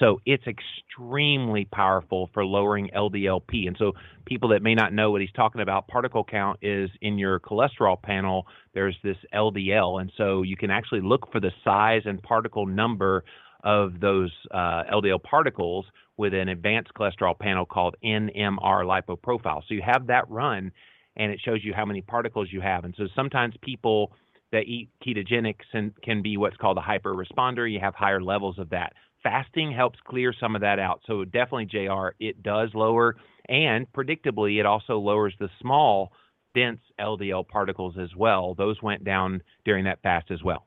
So 0.00 0.20
it's 0.26 0.44
extremely 0.46 1.66
powerful 1.66 2.30
for 2.34 2.44
lowering 2.44 2.90
LDLP. 2.94 3.68
And 3.68 3.76
so 3.78 3.92
people 4.26 4.48
that 4.50 4.62
may 4.62 4.74
not 4.74 4.92
know 4.92 5.10
what 5.10 5.20
he's 5.20 5.32
talking 5.32 5.60
about, 5.60 5.88
particle 5.88 6.24
count 6.24 6.58
is 6.62 6.90
in 7.00 7.18
your 7.18 7.38
cholesterol 7.40 8.00
panel, 8.00 8.46
there's 8.74 8.96
this 9.04 9.16
LDL. 9.32 10.00
And 10.00 10.12
so 10.16 10.42
you 10.42 10.56
can 10.56 10.70
actually 10.70 11.00
look 11.00 11.30
for 11.30 11.40
the 11.40 11.52
size 11.62 12.02
and 12.06 12.22
particle 12.22 12.66
number 12.66 13.24
of 13.62 14.00
those 14.00 14.32
uh, 14.50 14.82
LDL 14.92 15.22
particles 15.22 15.86
with 16.16 16.34
an 16.34 16.48
advanced 16.48 16.92
cholesterol 16.94 17.38
panel 17.38 17.64
called 17.64 17.96
NMR 18.04 18.58
lipoprofile. 18.84 19.62
So 19.66 19.74
you 19.74 19.82
have 19.84 20.06
that 20.08 20.28
run, 20.30 20.70
and 21.16 21.32
it 21.32 21.40
shows 21.44 21.60
you 21.64 21.72
how 21.74 21.84
many 21.84 22.02
particles 22.02 22.48
you 22.52 22.60
have. 22.60 22.84
And 22.84 22.94
so 22.96 23.04
sometimes 23.16 23.54
people 23.62 24.12
that 24.52 24.64
eat 24.66 24.88
ketogenics 25.04 25.64
and 25.72 25.92
can 26.02 26.22
be 26.22 26.36
what's 26.36 26.56
called 26.56 26.78
a 26.78 26.80
hyper 26.80 27.14
responder. 27.14 27.70
You 27.70 27.80
have 27.80 27.94
higher 27.94 28.22
levels 28.22 28.58
of 28.58 28.70
that. 28.70 28.92
Fasting 29.24 29.72
helps 29.72 29.98
clear 30.06 30.32
some 30.38 30.54
of 30.54 30.60
that 30.60 30.78
out. 30.78 31.00
So 31.06 31.24
definitely, 31.24 31.66
Jr. 31.66 32.14
It 32.20 32.44
does 32.44 32.70
lower, 32.74 33.16
and 33.48 33.90
predictably, 33.92 34.60
it 34.60 34.66
also 34.66 34.98
lowers 34.98 35.34
the 35.40 35.48
small, 35.60 36.12
dense 36.54 36.80
LDL 37.00 37.48
particles 37.48 37.96
as 37.98 38.14
well. 38.14 38.54
Those 38.54 38.80
went 38.80 39.02
down 39.02 39.42
during 39.64 39.84
that 39.84 40.00
fast 40.02 40.30
as 40.30 40.42
well. 40.44 40.66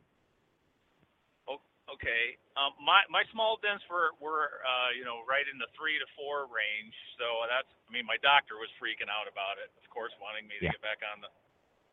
Okay. 1.47 2.37
Um, 2.57 2.73
my 2.81 3.05
my 3.09 3.21
small 3.29 3.61
dense 3.61 3.81
were 3.85 4.17
were 4.17 4.61
uh, 4.65 4.89
you 4.93 5.05
know 5.05 5.21
right 5.29 5.45
in 5.45 5.61
the 5.61 5.69
three 5.77 5.97
to 6.01 6.07
four 6.17 6.49
range. 6.49 6.93
So 7.21 7.25
that's 7.45 7.69
I 7.69 7.89
mean 7.93 8.05
my 8.05 8.17
doctor 8.21 8.57
was 8.57 8.69
freaking 8.81 9.09
out 9.09 9.29
about 9.29 9.61
it, 9.61 9.69
of 9.77 9.85
course, 9.93 10.13
wanting 10.17 10.49
me 10.49 10.57
to 10.61 10.69
yeah. 10.69 10.73
get 10.73 10.81
back 10.81 11.01
on 11.05 11.21
the 11.21 11.29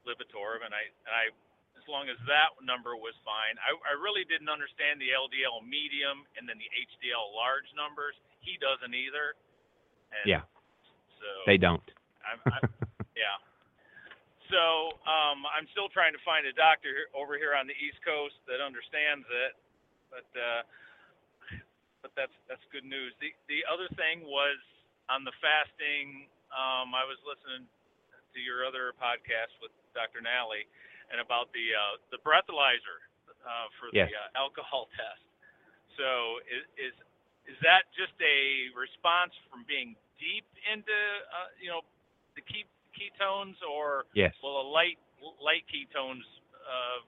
Lipitor, 0.05 0.65
and 0.65 0.73
I 0.73 0.85
and 1.09 1.13
I 1.13 1.25
as 1.77 1.85
long 1.91 2.09
as 2.09 2.17
that 2.27 2.55
number 2.65 2.97
was 2.97 3.15
fine. 3.23 3.59
I, 3.61 3.75
I 3.85 3.95
really 3.99 4.25
didn't 4.25 4.49
understand 4.49 4.99
the 5.03 5.13
LDL 5.13 5.63
medium 5.65 6.25
and 6.39 6.49
then 6.49 6.57
the 6.57 6.71
HDL 6.71 7.35
large 7.35 7.69
numbers. 7.77 8.17
He 8.41 8.57
doesn't 8.57 8.93
either. 8.93 9.37
And 10.15 10.25
yeah. 10.25 10.45
So 11.21 11.29
they 11.49 11.59
don't. 11.61 11.85
I'm, 12.25 12.41
I'm, 12.49 12.65
yeah. 13.19 13.37
So 14.53 14.97
um, 15.05 15.45
I'm 15.51 15.69
still 15.75 15.91
trying 15.91 16.13
to 16.17 16.23
find 16.23 16.47
a 16.47 16.55
doctor 16.55 17.11
over 17.13 17.37
here 17.37 17.57
on 17.57 17.67
the 17.67 17.77
East 17.81 18.01
Coast 18.05 18.37
that 18.49 18.61
understands 18.61 19.27
it 19.29 19.57
but 20.15 20.31
uh, 20.39 20.63
but 21.99 22.15
that's 22.15 22.35
that's 22.47 22.63
good 22.71 22.87
news. 22.87 23.11
The 23.19 23.35
the 23.51 23.67
other 23.67 23.91
thing 23.99 24.23
was 24.23 24.63
on 25.11 25.27
the 25.27 25.35
fasting. 25.43 26.31
Um, 26.55 26.95
I 26.95 27.03
was 27.03 27.19
listening 27.27 27.67
to 27.67 28.39
your 28.39 28.63
other 28.63 28.95
podcast 28.95 29.59
with 29.59 29.75
Dr. 29.91 30.23
Nally, 30.23 30.71
and 31.13 31.21
about 31.21 31.53
the 31.53 31.67
uh, 31.73 32.01
the 32.13 32.21
breathalyzer 32.23 32.99
uh, 33.45 33.69
for 33.81 33.93
yes. 33.93 34.09
the 34.09 34.17
uh, 34.17 34.43
alcohol 34.43 34.89
test. 34.99 35.25
So 35.97 36.41
is, 36.47 36.65
is 36.79 36.95
is 37.55 37.57
that 37.61 37.89
just 37.93 38.17
a 38.21 38.73
response 38.73 39.33
from 39.49 39.65
being 39.69 39.97
deep 40.17 40.47
into 40.69 40.95
uh, 41.33 41.51
you 41.61 41.69
know 41.69 41.85
the 42.37 42.43
key, 42.43 42.65
ketones, 42.95 43.61
or 43.63 44.09
yes. 44.15 44.33
will 44.43 44.61
a 44.61 44.67
light 44.67 44.99
light 45.41 45.65
ketones 45.71 46.27
uh, 46.65 47.01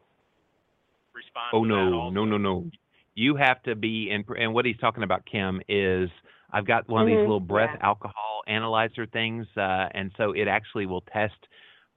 respond? 1.15 1.51
Oh 1.53 1.65
no, 1.65 2.11
no, 2.11 2.25
no, 2.25 2.39
no 2.39 2.71
you 3.17 3.35
have 3.35 3.61
to 3.65 3.75
be 3.75 4.11
in 4.11 4.25
and 4.39 4.55
what 4.55 4.65
he's 4.65 4.77
talking 4.77 5.03
about 5.03 5.25
kim 5.27 5.61
is 5.69 6.09
i've 6.53 6.67
got 6.67 6.89
one 6.89 7.03
of 7.03 7.09
mm-hmm. 7.09 7.17
these 7.17 7.23
little 7.23 7.41
breath 7.41 7.71
yeah. 7.75 7.87
alcohol 7.87 8.43
analyzer 8.47 9.07
things 9.07 9.47
uh, 9.57 9.89
and 9.93 10.13
so 10.17 10.33
it 10.33 10.47
actually 10.47 10.87
will 10.87 11.01
test 11.13 11.35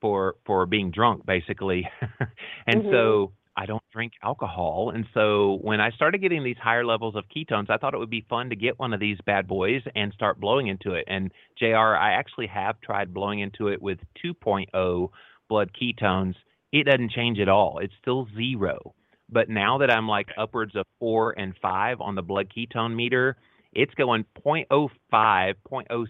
for 0.01 0.35
for 0.45 0.65
being 0.65 0.91
drunk 0.91 1.25
basically. 1.25 1.89
And 2.67 2.83
mm-hmm. 2.83 2.91
so 2.91 3.31
i 3.57 3.65
don't 3.65 3.83
drink 3.91 4.13
alcohol. 4.23 4.91
And 4.93 5.05
so 5.13 5.57
when 5.61 5.81
i 5.81 5.89
started 5.91 6.21
getting 6.21 6.43
these 6.43 6.57
higher 6.61 6.85
levels 6.85 7.15
of 7.15 7.25
ketones 7.35 7.69
i 7.69 7.77
thought 7.77 7.93
it 7.93 7.99
would 7.99 8.09
be 8.09 8.25
fun 8.29 8.49
to 8.49 8.55
get 8.55 8.79
one 8.79 8.93
of 8.93 8.99
these 8.99 9.17
bad 9.25 9.47
boys 9.47 9.81
and 9.95 10.13
start 10.13 10.39
blowing 10.39 10.67
into 10.67 10.93
it. 10.93 11.05
And 11.07 11.31
jr 11.57 11.95
i 11.95 12.13
actually 12.13 12.47
have 12.47 12.79
tried 12.81 13.13
blowing 13.13 13.39
into 13.39 13.67
it 13.67 13.81
with 13.81 13.99
2.0 14.23 15.09
blood 15.49 15.71
ketones. 15.79 16.35
It 16.71 16.85
doesn't 16.85 17.11
change 17.11 17.39
at 17.39 17.49
all. 17.49 17.79
It's 17.79 17.93
still 18.01 18.27
zero. 18.35 18.93
But 19.31 19.49
now 19.49 19.77
that 19.79 19.91
I'm 19.91 20.07
like 20.07 20.29
upwards 20.37 20.75
of 20.75 20.85
four 20.99 21.37
and 21.37 21.53
five 21.61 22.01
on 22.01 22.15
the 22.15 22.21
blood 22.21 22.51
ketone 22.55 22.95
meter, 22.95 23.37
it's 23.73 23.93
going 23.95 24.25
0.05, 24.45 24.93
0.06 25.11 26.07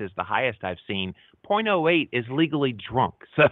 is 0.00 0.10
the 0.16 0.24
highest 0.24 0.64
I've 0.64 0.78
seen. 0.86 1.14
0.08 1.48 2.08
is 2.12 2.24
legally 2.30 2.72
drunk. 2.90 3.14
So 3.36 3.44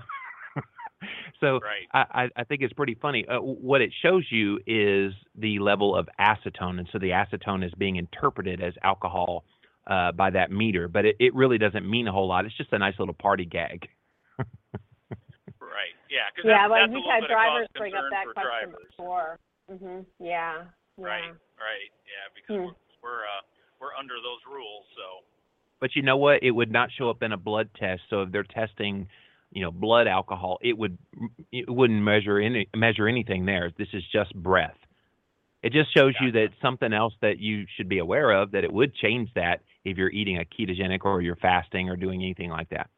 so 1.40 1.48
Right. 1.60 1.84
I, 1.92 2.22
I- 2.24 2.40
I 2.40 2.44
think 2.44 2.62
it's 2.62 2.72
pretty 2.72 2.94
funny. 2.94 3.26
Uh, 3.28 3.38
what 3.40 3.82
it 3.82 3.92
shows 4.02 4.24
you 4.30 4.58
is 4.66 5.12
the 5.36 5.58
level 5.58 5.94
of 5.94 6.08
acetone, 6.18 6.78
and 6.80 6.88
so 6.90 6.98
the 6.98 7.10
acetone 7.10 7.62
is 7.64 7.70
being 7.76 7.96
interpreted 7.96 8.62
as 8.62 8.72
alcohol 8.82 9.44
uh, 9.86 10.12
by 10.12 10.30
that 10.30 10.50
meter, 10.50 10.88
but 10.88 11.04
it, 11.04 11.16
it 11.20 11.34
really 11.34 11.58
doesn't 11.58 11.88
mean 11.88 12.08
a 12.08 12.12
whole 12.12 12.26
lot. 12.26 12.46
It's 12.46 12.56
just 12.56 12.72
a 12.72 12.78
nice 12.78 12.94
little 12.98 13.14
party 13.14 13.44
gag. 13.44 13.86
Right. 15.60 15.92
Yeah. 16.08 16.32
Because 16.34 16.48
Yeah, 16.48 16.64
that's, 16.64 16.70
well, 16.70 16.80
that's 16.80 16.92
a 16.92 16.96
you've 16.96 17.12
had 17.12 17.22
drivers 17.28 17.68
bring 17.76 17.94
up 17.94 18.04
that 18.10 18.26
question 18.32 18.72
drivers. 18.72 18.88
before. 18.96 19.38
Mhm. 19.70 20.06
Yeah. 20.18 20.64
yeah. 20.96 21.04
Right. 21.04 21.30
Right. 21.60 21.90
Yeah. 22.08 22.24
Because 22.34 22.56
Hmm. 22.56 22.72
we're 23.04 23.20
we're 23.20 23.24
uh 23.28 23.42
we're 23.80 23.94
under 23.94 24.14
those 24.24 24.40
rules. 24.48 24.88
So. 24.96 25.20
But 25.80 25.94
you 25.94 26.02
know 26.02 26.16
what? 26.16 26.42
It 26.42 26.50
would 26.50 26.70
not 26.70 26.90
show 26.96 27.10
up 27.10 27.22
in 27.22 27.32
a 27.32 27.36
blood 27.36 27.70
test. 27.78 28.02
So 28.08 28.22
if 28.22 28.32
they're 28.32 28.44
testing, 28.44 29.08
you 29.52 29.62
know, 29.62 29.70
blood 29.70 30.06
alcohol, 30.06 30.58
it 30.62 30.76
would 30.76 30.96
it 31.52 31.68
wouldn't 31.68 32.02
measure 32.02 32.38
any 32.38 32.68
measure 32.74 33.08
anything 33.08 33.46
there. 33.46 33.70
This 33.76 33.88
is 33.92 34.02
just 34.12 34.34
breath. 34.34 34.76
It 35.62 35.72
just 35.72 35.92
shows 35.96 36.14
you 36.20 36.32
that 36.32 36.48
something 36.62 36.92
else 36.92 37.14
that 37.22 37.38
you 37.38 37.66
should 37.76 37.88
be 37.88 37.98
aware 37.98 38.30
of. 38.30 38.52
That 38.52 38.64
it 38.64 38.72
would 38.72 38.94
change 38.94 39.28
that 39.34 39.60
if 39.84 39.96
you're 39.96 40.10
eating 40.10 40.38
a 40.38 40.44
ketogenic 40.44 41.04
or 41.04 41.20
you're 41.20 41.36
fasting 41.36 41.90
or 41.90 41.96
doing 41.96 42.22
anything 42.22 42.50
like 42.50 42.68
that. 42.70 42.88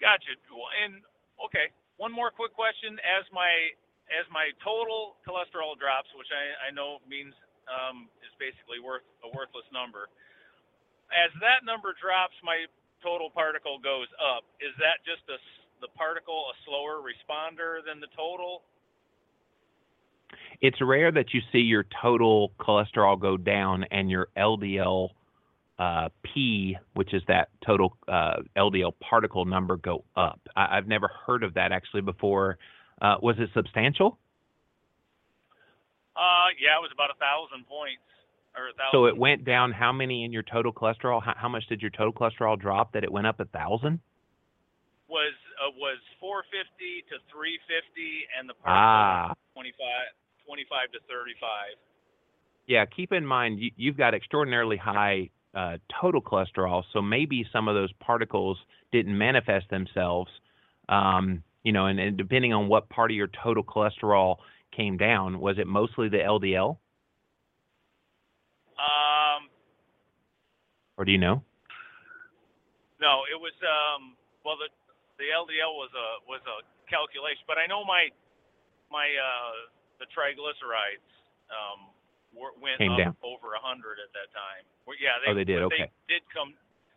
Gotcha. 0.00 0.34
And 0.84 1.02
okay, 1.44 1.70
one 1.96 2.12
more 2.12 2.30
quick 2.30 2.54
question. 2.54 2.98
As 3.00 3.24
my 3.32 3.50
as 4.12 4.26
my 4.28 4.50
total 4.60 5.16
cholesterol 5.24 5.78
drops, 5.78 6.12
which 6.18 6.28
I, 6.28 6.68
I 6.68 6.70
know 6.74 6.98
means 7.08 7.32
um, 7.70 8.08
is 8.20 8.32
basically 8.36 8.80
worth 8.82 9.06
a 9.24 9.28
worthless 9.32 9.64
number. 9.72 10.12
As 11.14 11.30
that 11.40 11.62
number 11.64 11.94
drops, 11.94 12.34
my 12.42 12.66
total 13.02 13.30
particle 13.30 13.78
goes 13.78 14.10
up. 14.18 14.44
Is 14.58 14.74
that 14.82 15.00
just 15.06 15.22
a 15.30 15.38
the 15.80 15.88
particle 15.96 16.46
a 16.50 16.54
slower 16.64 17.00
responder 17.04 17.84
than 17.86 18.00
the 18.00 18.06
total? 18.16 18.62
It's 20.60 20.80
rare 20.80 21.12
that 21.12 21.34
you 21.34 21.40
see 21.52 21.58
your 21.58 21.84
total 22.02 22.52
cholesterol 22.58 23.20
go 23.20 23.36
down 23.36 23.84
and 23.90 24.10
your 24.10 24.28
LDL 24.36 25.10
uh, 25.78 26.08
P, 26.22 26.76
which 26.94 27.12
is 27.12 27.22
that 27.28 27.48
total 27.66 27.96
uh, 28.08 28.36
LDL 28.56 28.92
particle 29.00 29.44
number, 29.44 29.76
go 29.76 30.04
up. 30.16 30.40
I, 30.56 30.78
I've 30.78 30.86
never 30.88 31.10
heard 31.26 31.42
of 31.42 31.54
that 31.54 31.72
actually 31.72 32.02
before. 32.02 32.58
Uh, 33.02 33.16
was 33.20 33.36
it 33.38 33.50
substantial? 33.52 34.18
Uh, 36.16 36.54
yeah, 36.62 36.78
it 36.78 36.82
was 36.82 36.92
about 36.94 37.10
a 37.10 37.18
thousand 37.18 37.66
points 37.66 37.98
or 37.98 37.98
a 37.98 37.98
thousand. 37.98 38.13
So 38.92 39.06
it 39.06 39.16
went 39.16 39.44
down 39.44 39.72
how 39.72 39.92
many 39.92 40.24
in 40.24 40.32
your 40.32 40.42
total 40.44 40.72
cholesterol? 40.72 41.22
How, 41.22 41.34
how 41.36 41.48
much 41.48 41.66
did 41.68 41.82
your 41.82 41.90
total 41.90 42.12
cholesterol 42.12 42.58
drop 42.58 42.92
that 42.92 43.04
it 43.04 43.10
went 43.12 43.26
up 43.26 43.40
a 43.40 43.44
thousand? 43.46 44.00
was 45.08 45.34
uh, 45.60 45.70
was 45.76 45.98
450 46.18 47.04
to 47.10 47.16
350, 47.30 48.26
and 48.38 48.48
the 48.48 48.54
Ah, 48.64 49.34
25 49.54 49.78
25 50.46 50.92
to 50.92 50.98
35. 51.08 51.76
yeah. 52.66 52.84
Keep 52.86 53.12
in 53.12 53.24
mind 53.26 53.60
you, 53.60 53.70
you've 53.76 53.96
got 53.96 54.14
extraordinarily 54.14 54.76
high 54.76 55.30
uh, 55.54 55.78
total 56.00 56.20
cholesterol, 56.20 56.82
so 56.92 57.00
maybe 57.02 57.46
some 57.52 57.68
of 57.68 57.74
those 57.74 57.92
particles 58.00 58.58
didn't 58.92 59.16
manifest 59.16 59.68
themselves. 59.70 60.30
Um, 60.88 61.42
you 61.62 61.72
know, 61.72 61.86
and, 61.86 61.98
and 62.00 62.16
depending 62.16 62.52
on 62.52 62.68
what 62.68 62.88
part 62.88 63.10
of 63.10 63.16
your 63.16 63.28
total 63.42 63.62
cholesterol 63.64 64.36
came 64.76 64.96
down, 64.96 65.38
was 65.40 65.58
it 65.58 65.66
mostly 65.66 66.08
the 66.08 66.18
LDL, 66.18 66.76
Um, 68.76 69.48
or 70.96 71.04
do 71.04 71.12
you 71.12 71.18
know? 71.18 71.42
no, 73.00 73.26
it 73.28 73.38
was 73.38 73.54
um. 73.64 74.16
Well, 74.44 74.60
the 74.60 74.68
the 75.16 75.28
LDL 75.32 75.72
was 75.78 75.92
a 75.96 76.08
was 76.28 76.42
a 76.44 76.62
calculation, 76.88 77.44
but 77.48 77.56
I 77.58 77.66
know 77.66 77.84
my 77.84 78.08
my 78.92 79.08
uh 79.08 79.70
the 80.00 80.06
triglycerides 80.12 81.08
um 81.52 81.88
were, 82.34 82.52
went 82.58 82.78
Came 82.82 82.92
up 82.92 82.98
down. 82.98 83.14
over 83.22 83.54
a 83.54 83.62
hundred 83.62 84.02
at 84.02 84.10
that 84.12 84.28
time. 84.34 84.66
Well, 84.86 84.98
yeah, 84.98 85.22
they 85.22 85.30
Oh, 85.32 85.34
they 85.34 85.46
did, 85.46 85.62
okay. 85.70 85.88
They 86.08 86.18
did 86.18 86.22
come. 86.34 86.54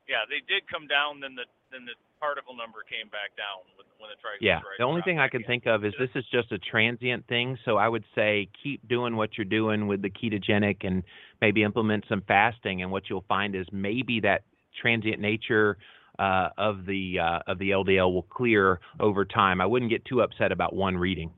Yeah, 0.10 0.24
they 0.28 0.42
did 0.48 0.66
come 0.68 0.88
down. 0.88 1.20
Then 1.20 1.36
the 1.36 1.46
then 1.72 1.86
the 1.86 1.96
particle 2.20 2.56
number 2.56 2.82
came 2.88 3.08
back 3.14 3.36
down 3.38 3.62
when, 3.78 3.86
when 4.00 4.10
the 4.10 4.18
triglycerides. 4.18 4.42
Yeah. 4.42 4.60
The 4.80 4.88
only 4.88 5.02
thing 5.04 5.20
I 5.20 5.28
can 5.30 5.44
think 5.44 5.68
of 5.68 5.86
is 5.86 5.94
this 6.00 6.10
is 6.16 6.26
just 6.32 6.52
a 6.52 6.58
transient 6.58 7.28
thing. 7.28 7.58
So 7.66 7.78
I 7.78 7.88
would 7.88 8.06
say 8.16 8.50
keep 8.64 8.88
doing 8.88 9.16
what 9.16 9.38
you're 9.38 9.46
doing 9.46 9.88
with 9.88 10.02
the 10.02 10.10
ketogenic 10.10 10.84
and 10.84 11.04
maybe 11.42 11.64
implement 11.64 12.06
some 12.10 12.24
fasting. 12.28 12.82
And 12.82 12.92
what 12.92 13.04
you'll 13.10 13.26
find 13.28 13.56
is 13.56 13.66
maybe 13.72 14.20
that 14.22 14.44
transient 14.82 15.20
nature 15.20 15.78
uh, 16.20 16.50
of 16.58 16.86
the 16.86 17.20
uh, 17.20 17.40
of 17.52 17.60
the 17.60 17.72
LDL 17.72 18.12
will 18.14 18.24
clear 18.24 18.80
over 19.00 19.26
time. 19.26 19.62
I 19.62 19.66
wouldn't 19.66 19.92
get 19.92 20.04
too 20.06 20.22
upset 20.22 20.52
about 20.52 20.76
one 20.76 20.98
reading. 20.98 21.32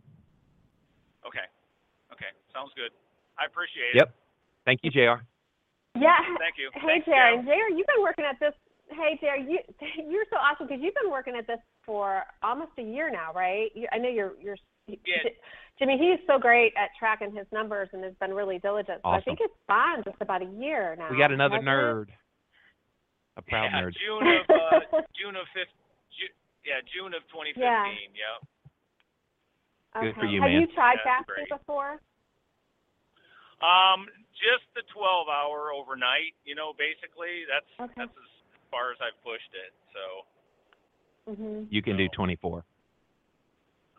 Okay. 1.27 1.45
Okay. 2.13 2.31
Sounds 2.53 2.71
good. 2.75 2.91
I 3.37 3.45
appreciate 3.45 3.95
it. 3.95 3.99
Yep. 3.99 4.15
Thank 4.65 4.79
you, 4.83 4.91
Jr. 4.91 5.23
Yeah. 5.95 6.15
Thank 6.39 6.55
you. 6.57 6.69
Hey, 6.73 6.81
Thanks, 6.85 7.05
Jerry. 7.05 7.17
Carol. 7.17 7.39
And 7.39 7.47
Jerry, 7.47 7.71
you've 7.75 7.87
been 7.87 8.03
working 8.03 8.25
at 8.25 8.39
this. 8.39 8.53
Hey, 8.89 9.17
Jerry, 9.21 9.45
you 9.47 9.59
you're 10.09 10.25
so 10.29 10.37
awesome 10.37 10.67
because 10.67 10.81
you've 10.81 10.95
been 10.95 11.11
working 11.11 11.35
at 11.35 11.47
this 11.47 11.59
for 11.85 12.23
almost 12.43 12.71
a 12.77 12.83
year 12.83 13.09
now, 13.11 13.33
right? 13.33 13.69
You, 13.73 13.87
I 13.91 13.97
know 13.97 14.09
you're 14.09 14.33
you're. 14.41 14.57
Yeah. 15.05 15.29
Jimmy, 15.79 15.97
he's 15.97 16.19
so 16.27 16.37
great 16.37 16.73
at 16.75 16.89
tracking 16.99 17.33
his 17.33 17.47
numbers 17.53 17.87
and 17.93 18.03
has 18.03 18.13
been 18.19 18.33
really 18.33 18.59
diligent. 18.59 18.99
So 19.03 19.09
I 19.11 19.21
think 19.21 19.39
it's 19.41 19.53
been 19.67 20.03
just 20.03 20.17
about 20.19 20.41
a 20.41 20.45
year 20.59 20.95
now. 20.99 21.07
We 21.09 21.17
got 21.17 21.31
another 21.31 21.55
hasn't 21.55 21.69
it? 21.69 21.71
nerd, 21.71 22.07
a 23.37 23.41
proud 23.41 23.71
yeah, 23.71 23.81
nerd. 23.87 23.93
June 23.95 24.27
of 24.27 24.43
uh, 24.51 24.99
June 25.15 25.35
of 25.39 25.47
fifth. 25.55 25.71
Ju- 26.19 26.35
yeah, 26.67 26.83
June 26.91 27.13
of 27.15 27.23
2015. 27.31 27.63
Yeah. 27.63 27.87
Yep. 27.87 28.39
Good 30.03 30.15
for 30.19 30.27
Okay. 30.27 30.35
you, 30.35 30.41
Have 30.43 30.51
man. 30.51 30.61
you 30.61 30.67
tried 30.75 30.99
That's 31.07 31.23
fasting 31.23 31.47
great. 31.47 31.63
before? 31.63 32.03
Um, 33.63 34.11
just 34.35 34.67
the 34.75 34.83
12 34.91 35.31
hour 35.31 35.71
overnight. 35.71 36.35
You 36.43 36.59
know, 36.59 36.75
basically 36.75 37.47
that's 37.47 37.71
Okay. 37.79 38.03
that's 38.03 38.11
as 38.19 38.31
far 38.67 38.91
as 38.91 38.99
I've 38.99 39.15
pushed 39.23 39.55
it. 39.55 39.71
So 39.95 40.27
Mhm. 41.39 41.67
You 41.71 41.81
can 41.81 41.95
do 41.95 42.09
24. 42.09 42.65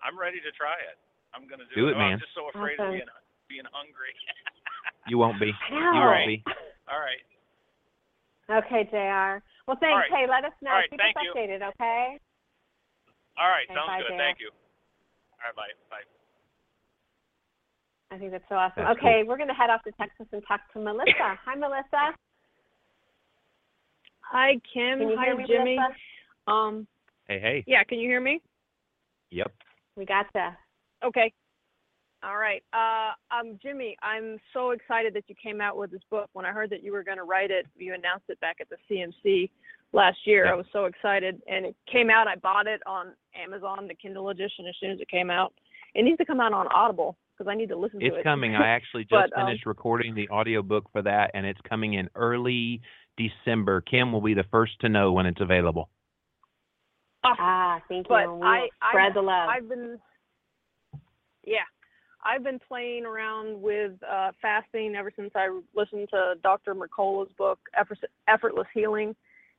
I'm 0.03 0.18
ready 0.18 0.40
to 0.40 0.51
try 0.53 0.74
it. 0.80 0.96
I'm 1.34 1.46
gonna 1.46 1.68
do, 1.70 1.86
Do 1.86 1.88
it, 1.88 1.94
Oh, 1.94 1.98
man. 1.98 2.18
I'm 2.18 2.22
just 2.22 2.34
so 2.34 2.48
afraid 2.51 2.80
Awesome. 2.80 2.98
of 2.98 2.98
being 2.98 3.11
being 3.48 3.68
hungry. 3.72 4.14
You 5.09 5.16
won't 5.18 5.40
be. 5.40 5.51
I 5.51 5.96
You 5.96 6.07
won't 6.07 6.26
be. 6.28 6.44
All 6.86 7.01
right. 7.01 7.24
Okay, 8.51 8.84
Jr. 8.90 9.42
Well, 9.66 9.78
thanks. 9.80 10.07
right. 10.07 10.11
Hey, 10.12 10.26
let 10.28 10.44
us 10.44 10.53
know. 10.61 10.70
All 10.70 10.76
right, 10.76 10.90
Keep 10.90 11.01
thank 11.01 11.16
us 11.16 11.22
you. 11.24 11.32
updated, 11.34 11.62
okay? 11.62 12.18
All 13.38 13.48
right. 13.48 13.64
Okay, 13.64 13.74
Sounds 13.74 13.88
bye, 13.88 13.98
good. 14.03 14.11
Dan. 14.11 14.18
Thank 14.18 14.38
you. 14.40 14.51
All 14.53 15.48
right. 15.48 15.57
Bye. 15.57 15.72
Bye. 15.88 16.07
I 18.12 18.18
think 18.18 18.30
that's 18.32 18.44
so 18.48 18.57
awesome. 18.57 18.84
That's 18.84 18.98
okay, 18.98 19.22
we're 19.26 19.36
going 19.38 19.48
to 19.48 19.55
head 19.55 19.70
off 19.70 19.82
to 19.84 19.92
Texas 19.92 20.26
and 20.32 20.42
talk 20.46 20.61
to 20.74 20.80
Melissa. 20.80 21.11
Hi, 21.46 21.55
Melissa. 21.55 22.14
Hi, 24.20 24.53
Kim. 24.74 24.98
Can 24.98 25.09
you 25.09 25.16
Hi, 25.16 25.24
hear 25.26 25.36
me, 25.36 25.44
Jimmy. 25.46 25.76
Melissa? 25.78 25.96
Um, 26.46 26.86
Hey, 27.26 27.38
hey. 27.40 27.64
yeah, 27.66 27.84
can 27.84 27.98
you 27.98 28.09
hear 28.09 28.20
me? 28.20 28.42
Yep. 29.30 29.51
We 29.97 30.05
got 30.05 30.32
gotcha. 30.32 30.57
Okay. 31.05 31.32
All 32.22 32.36
right. 32.36 32.62
Uh, 32.72 33.12
um, 33.34 33.59
Jimmy, 33.62 33.97
I'm 34.03 34.38
so 34.53 34.72
excited 34.72 35.14
that 35.14 35.24
you 35.28 35.34
came 35.43 35.61
out 35.61 35.76
with 35.76 35.91
this 35.91 36.03
book. 36.11 36.28
When 36.34 36.45
I 36.45 36.53
heard 36.53 36.70
that 36.70 36.82
you 36.82 36.93
were 36.93 37.03
going 37.03 37.16
to 37.16 37.24
write 37.24 37.51
it, 37.51 37.66
you 37.76 37.95
announced 37.95 38.26
it 38.28 38.38
back 38.41 38.57
at 38.61 38.68
the 38.68 38.76
CMC 38.91 39.51
last 39.93 40.18
year. 40.26 40.45
Yeah. 40.45 40.53
I 40.53 40.55
was 40.55 40.66
so 40.72 40.84
excited, 40.84 41.41
and 41.49 41.64
it 41.64 41.76
came 41.91 42.11
out. 42.11 42.28
I 42.28 42.36
bought 42.36 42.66
it 42.66 42.82
on 42.86 43.12
Amazon, 43.34 43.88
the 43.88 43.95
Kindle 43.95 44.28
edition, 44.28 44.66
as 44.68 44.74
soon 44.80 44.91
as 44.91 45.01
it 45.01 45.09
came 45.09 45.30
out. 45.30 45.55
It 45.95 46.03
needs 46.03 46.18
to 46.18 46.26
come 46.26 46.41
out 46.41 46.53
on 46.53 46.68
Audible 46.68 47.16
because 47.36 47.51
I 47.51 47.57
need 47.57 47.70
to 47.70 47.76
listen 47.76 48.01
to 48.01 48.07
it. 48.07 48.12
It's 48.14 48.22
coming. 48.22 48.55
I 48.55 48.68
actually 48.68 49.05
just 49.11 49.30
But, 49.32 49.41
um, 49.41 49.47
finished 49.47 49.64
recording 49.64 50.14
the 50.14 50.28
audiobook 50.28 50.91
for 50.93 51.01
that, 51.03 51.30
and 51.32 51.47
it's 51.47 51.61
coming 51.66 51.95
in 51.95 52.11
early 52.14 52.82
December. 53.16 53.80
Kim 53.80 54.12
will 54.12 54.20
be 54.20 54.34
the 54.34 54.45
first 54.51 54.78
to 54.80 54.91
know 54.91 55.12
when 55.12 55.24
it's 55.24 55.41
available. 55.41 55.88
Awesome. 57.23 57.37
Ah, 57.39 57.83
thank 57.89 58.07
you. 58.07 58.09
But 58.09 58.25
I- 58.25 58.27
will 58.27 58.43
I- 58.45 58.68
spread 58.91 59.14
the 59.14 59.23
love. 59.23 59.49
I've 59.49 59.68
been, 59.68 59.99
yeah, 61.45 61.59
I've 62.25 62.43
been 62.43 62.59
playing 62.59 63.05
around 63.07 63.61
with 63.61 63.93
uh, 64.09 64.33
fasting 64.41 64.95
ever 64.95 65.12
since 65.14 65.31
I 65.35 65.49
listened 65.75 66.09
to 66.11 66.35
Dr. 66.43 66.75
Mercola's 66.75 67.33
book, 67.37 67.59
Effortless 68.29 68.66
Healing, 68.75 69.14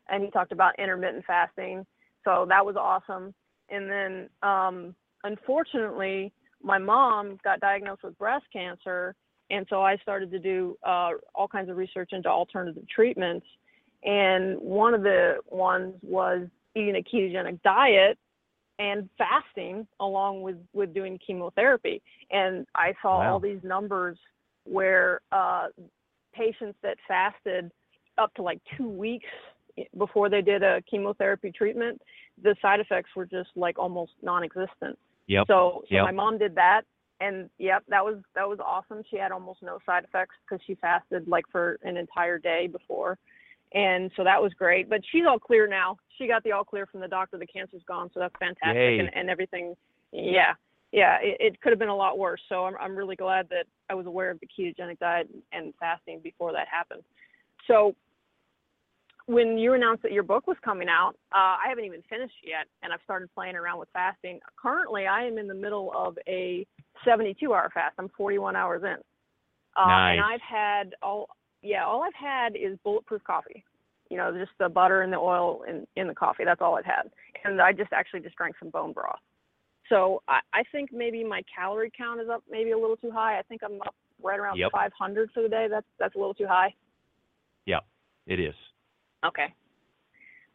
and 0.09 0.23
he 0.23 0.29
talked 0.31 0.51
about 0.51 0.77
intermittent 0.79 1.25
fasting. 1.25 1.85
So 2.23 2.45
that 2.49 2.65
was 2.65 2.75
awesome. 2.75 3.33
And 3.69 3.89
then, 3.89 4.29
um, 4.43 4.95
unfortunately, 5.23 6.33
my 6.61 6.77
mom 6.77 7.39
got 7.43 7.59
diagnosed 7.59 8.03
with 8.03 8.17
breast 8.17 8.45
cancer, 8.53 9.15
and 9.49 9.65
so 9.69 9.81
I 9.81 9.97
started 9.97 10.29
to 10.31 10.39
do 10.39 10.77
uh, 10.85 11.11
all 11.33 11.47
kinds 11.47 11.69
of 11.69 11.77
research 11.77 12.09
into 12.13 12.29
alternative 12.29 12.83
treatments. 12.93 13.45
And 14.03 14.59
one 14.59 14.93
of 14.93 15.03
the 15.03 15.37
ones 15.49 15.95
was 16.01 16.47
eating 16.75 16.95
a 16.95 17.03
ketogenic 17.03 17.61
diet 17.63 18.17
and 18.79 19.09
fasting 19.17 19.85
along 19.99 20.41
with 20.41 20.57
with 20.73 20.93
doing 20.93 21.19
chemotherapy 21.25 22.01
and 22.31 22.65
i 22.75 22.93
saw 23.01 23.19
Wow. 23.19 23.33
all 23.33 23.39
these 23.39 23.59
numbers 23.63 24.17
where 24.63 25.21
uh 25.31 25.67
patients 26.33 26.77
that 26.81 26.97
fasted 27.07 27.71
up 28.17 28.33
to 28.35 28.41
like 28.41 28.61
two 28.77 28.87
weeks 28.87 29.27
before 29.97 30.29
they 30.29 30.41
did 30.41 30.63
a 30.63 30.81
chemotherapy 30.89 31.51
treatment, 31.51 32.01
the 32.41 32.55
side 32.61 32.79
effects 32.79 33.09
were 33.15 33.25
just 33.25 33.49
like 33.55 33.77
almost 33.79 34.11
non-existent. 34.21 34.97
Yep. 35.27 35.47
So, 35.47 35.83
so 35.89 35.95
Yep. 35.95 36.03
my 36.05 36.11
mom 36.11 36.37
did 36.37 36.55
that, 36.55 36.81
and 37.19 37.49
yep, 37.57 37.83
that 37.87 38.03
was 38.03 38.17
that 38.35 38.47
was 38.47 38.59
awesome. 38.59 39.03
She 39.09 39.17
had 39.17 39.31
almost 39.31 39.61
no 39.61 39.79
side 39.85 40.03
effects 40.03 40.35
because 40.43 40.63
she 40.65 40.75
fasted 40.75 41.27
like 41.27 41.45
for 41.51 41.79
an 41.83 41.97
entire 41.97 42.37
day 42.37 42.67
before, 42.67 43.17
and 43.73 44.11
so 44.15 44.23
that 44.23 44.41
was 44.41 44.53
great. 44.53 44.89
But 44.89 45.01
she's 45.11 45.23
all 45.27 45.39
clear 45.39 45.67
now. 45.67 45.97
She 46.17 46.27
got 46.27 46.43
the 46.43 46.51
all 46.51 46.63
clear 46.63 46.85
from 46.85 47.01
the 47.01 47.07
doctor. 47.07 47.37
The 47.37 47.47
cancer's 47.47 47.83
gone, 47.87 48.09
so 48.13 48.19
that's 48.19 48.35
fantastic, 48.39 48.99
and, 48.99 49.09
and 49.15 49.29
everything. 49.29 49.75
Yeah, 50.11 50.53
yeah, 50.91 51.17
it, 51.21 51.37
it 51.39 51.61
could 51.61 51.71
have 51.71 51.79
been 51.79 51.89
a 51.89 51.95
lot 51.95 52.17
worse. 52.17 52.41
So 52.49 52.65
I'm 52.65 52.75
I'm 52.79 52.95
really 52.95 53.15
glad 53.15 53.47
that 53.49 53.65
I 53.89 53.93
was 53.93 54.05
aware 54.05 54.29
of 54.29 54.39
the 54.39 54.47
ketogenic 54.47 54.99
diet 54.99 55.29
and 55.51 55.73
fasting 55.79 56.19
before 56.23 56.51
that 56.53 56.67
happened. 56.67 57.03
So 57.67 57.95
when 59.27 59.57
you 59.57 59.73
announced 59.73 60.03
that 60.03 60.11
your 60.11 60.23
book 60.23 60.47
was 60.47 60.57
coming 60.63 60.89
out, 60.89 61.13
uh, 61.31 61.55
I 61.63 61.65
haven't 61.69 61.85
even 61.85 62.01
finished 62.09 62.35
yet, 62.43 62.67
and 62.83 62.91
I've 62.91 62.99
started 63.03 63.29
playing 63.33 63.55
around 63.55 63.79
with 63.79 63.89
fasting. 63.93 64.39
Currently, 64.61 65.07
I 65.07 65.23
am 65.23 65.37
in 65.37 65.47
the 65.47 65.53
middle 65.53 65.91
of 65.95 66.17
a 66.27 66.65
72-hour 67.07 67.71
fast. 67.73 67.95
I'm 67.97 68.09
41 68.17 68.55
hours 68.55 68.83
in, 68.83 68.97
uh, 69.77 69.87
Nice. 69.87 70.13
and 70.13 70.21
I've 70.21 70.41
had 70.41 70.95
all 71.01 71.29
yeah, 71.61 71.85
all 71.85 72.03
I've 72.03 72.13
had 72.13 72.55
is 72.55 72.77
bulletproof 72.83 73.23
coffee. 73.23 73.63
You 74.09 74.17
know, 74.17 74.37
just 74.37 74.51
the 74.59 74.67
butter 74.67 75.01
and 75.03 75.13
the 75.13 75.17
oil 75.17 75.63
in 75.67 75.87
in 75.95 76.07
the 76.07 76.15
coffee. 76.15 76.43
That's 76.43 76.61
all 76.61 76.75
I've 76.77 76.85
had, 76.85 77.09
and 77.45 77.61
I 77.61 77.71
just 77.71 77.93
actually 77.93 78.19
just 78.21 78.35
drank 78.35 78.55
some 78.59 78.69
bone 78.69 78.91
broth. 78.91 79.19
So 79.89 80.21
I, 80.27 80.39
I 80.53 80.63
think 80.71 80.91
maybe 80.91 81.23
my 81.23 81.41
calorie 81.53 81.91
count 81.97 82.21
is 82.21 82.29
up 82.29 82.43
maybe 82.49 82.71
a 82.71 82.77
little 82.77 82.97
too 82.97 83.11
high. 83.11 83.37
I 83.37 83.41
think 83.43 83.61
I'm 83.63 83.81
up 83.81 83.95
right 84.21 84.39
around 84.39 84.57
Yep. 84.57 84.71
500 84.71 85.31
for 85.33 85.43
the 85.43 85.49
day. 85.49 85.67
That's 85.69 85.85
that's 85.99 86.15
a 86.15 86.17
little 86.17 86.33
too 86.33 86.47
high. 86.47 86.73
Yeah, 87.65 87.79
it 88.27 88.39
is. 88.39 88.55
Okay. 89.25 89.53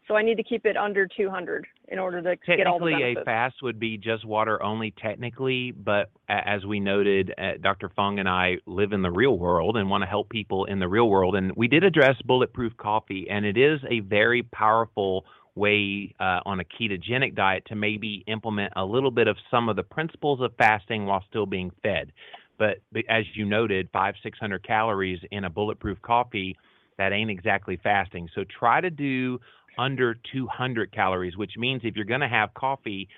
So 0.08 0.14
I 0.14 0.22
need 0.22 0.36
to 0.36 0.44
keep 0.44 0.66
it 0.66 0.76
under 0.76 1.06
200 1.06 1.66
in 1.88 1.98
order 1.98 2.22
to 2.22 2.36
get 2.56 2.66
all 2.66 2.78
the 2.78 2.90
Technically, 2.90 3.20
a 3.20 3.24
fast 3.24 3.56
would 3.62 3.80
be 3.80 3.98
just 3.98 4.24
water 4.24 4.62
only, 4.62 4.94
technically, 5.02 5.72
but 5.72 6.10
as 6.28 6.64
we 6.64 6.78
noted, 6.78 7.34
uh, 7.36 7.52
Dr. 7.60 7.90
Fung 7.96 8.20
and 8.20 8.28
I 8.28 8.58
live 8.66 8.92
in 8.92 9.02
the 9.02 9.10
real 9.10 9.36
world 9.36 9.76
and 9.76 9.90
want 9.90 10.02
to 10.02 10.06
help 10.06 10.28
people 10.28 10.66
in 10.66 10.78
the 10.78 10.86
real 10.86 11.08
world. 11.08 11.34
And 11.34 11.52
we 11.56 11.66
did 11.66 11.82
address 11.82 12.14
bulletproof 12.24 12.76
coffee, 12.76 13.26
and 13.28 13.44
it 13.44 13.56
is 13.56 13.80
a 13.90 14.00
very 14.00 14.44
powerful 14.44 15.24
way 15.56 16.14
uh, 16.20 16.40
on 16.44 16.60
a 16.60 16.64
ketogenic 16.64 17.34
diet 17.34 17.64
to 17.66 17.74
maybe 17.74 18.22
implement 18.28 18.72
a 18.76 18.84
little 18.84 19.10
bit 19.10 19.26
of 19.26 19.36
some 19.50 19.68
of 19.68 19.74
the 19.74 19.82
principles 19.82 20.40
of 20.40 20.52
fasting 20.56 21.06
while 21.06 21.24
still 21.28 21.46
being 21.46 21.72
fed. 21.82 22.12
But, 22.58 22.78
but 22.92 23.02
as 23.08 23.24
you 23.34 23.44
noted, 23.44 23.88
five, 23.92 24.14
600 24.22 24.64
calories 24.64 25.18
in 25.32 25.44
a 25.44 25.50
bulletproof 25.50 26.00
coffee, 26.02 26.56
that 26.98 27.12
ain't 27.12 27.30
exactly 27.30 27.78
fasting. 27.82 28.28
So 28.34 28.44
try 28.44 28.80
to 28.80 28.90
do 28.90 29.40
under 29.78 30.16
200 30.32 30.92
calories, 30.92 31.36
which 31.36 31.52
means 31.56 31.82
if 31.84 31.96
you're 31.96 32.04
going 32.04 32.20
to 32.20 32.28
have 32.28 32.54
coffee, 32.54 33.08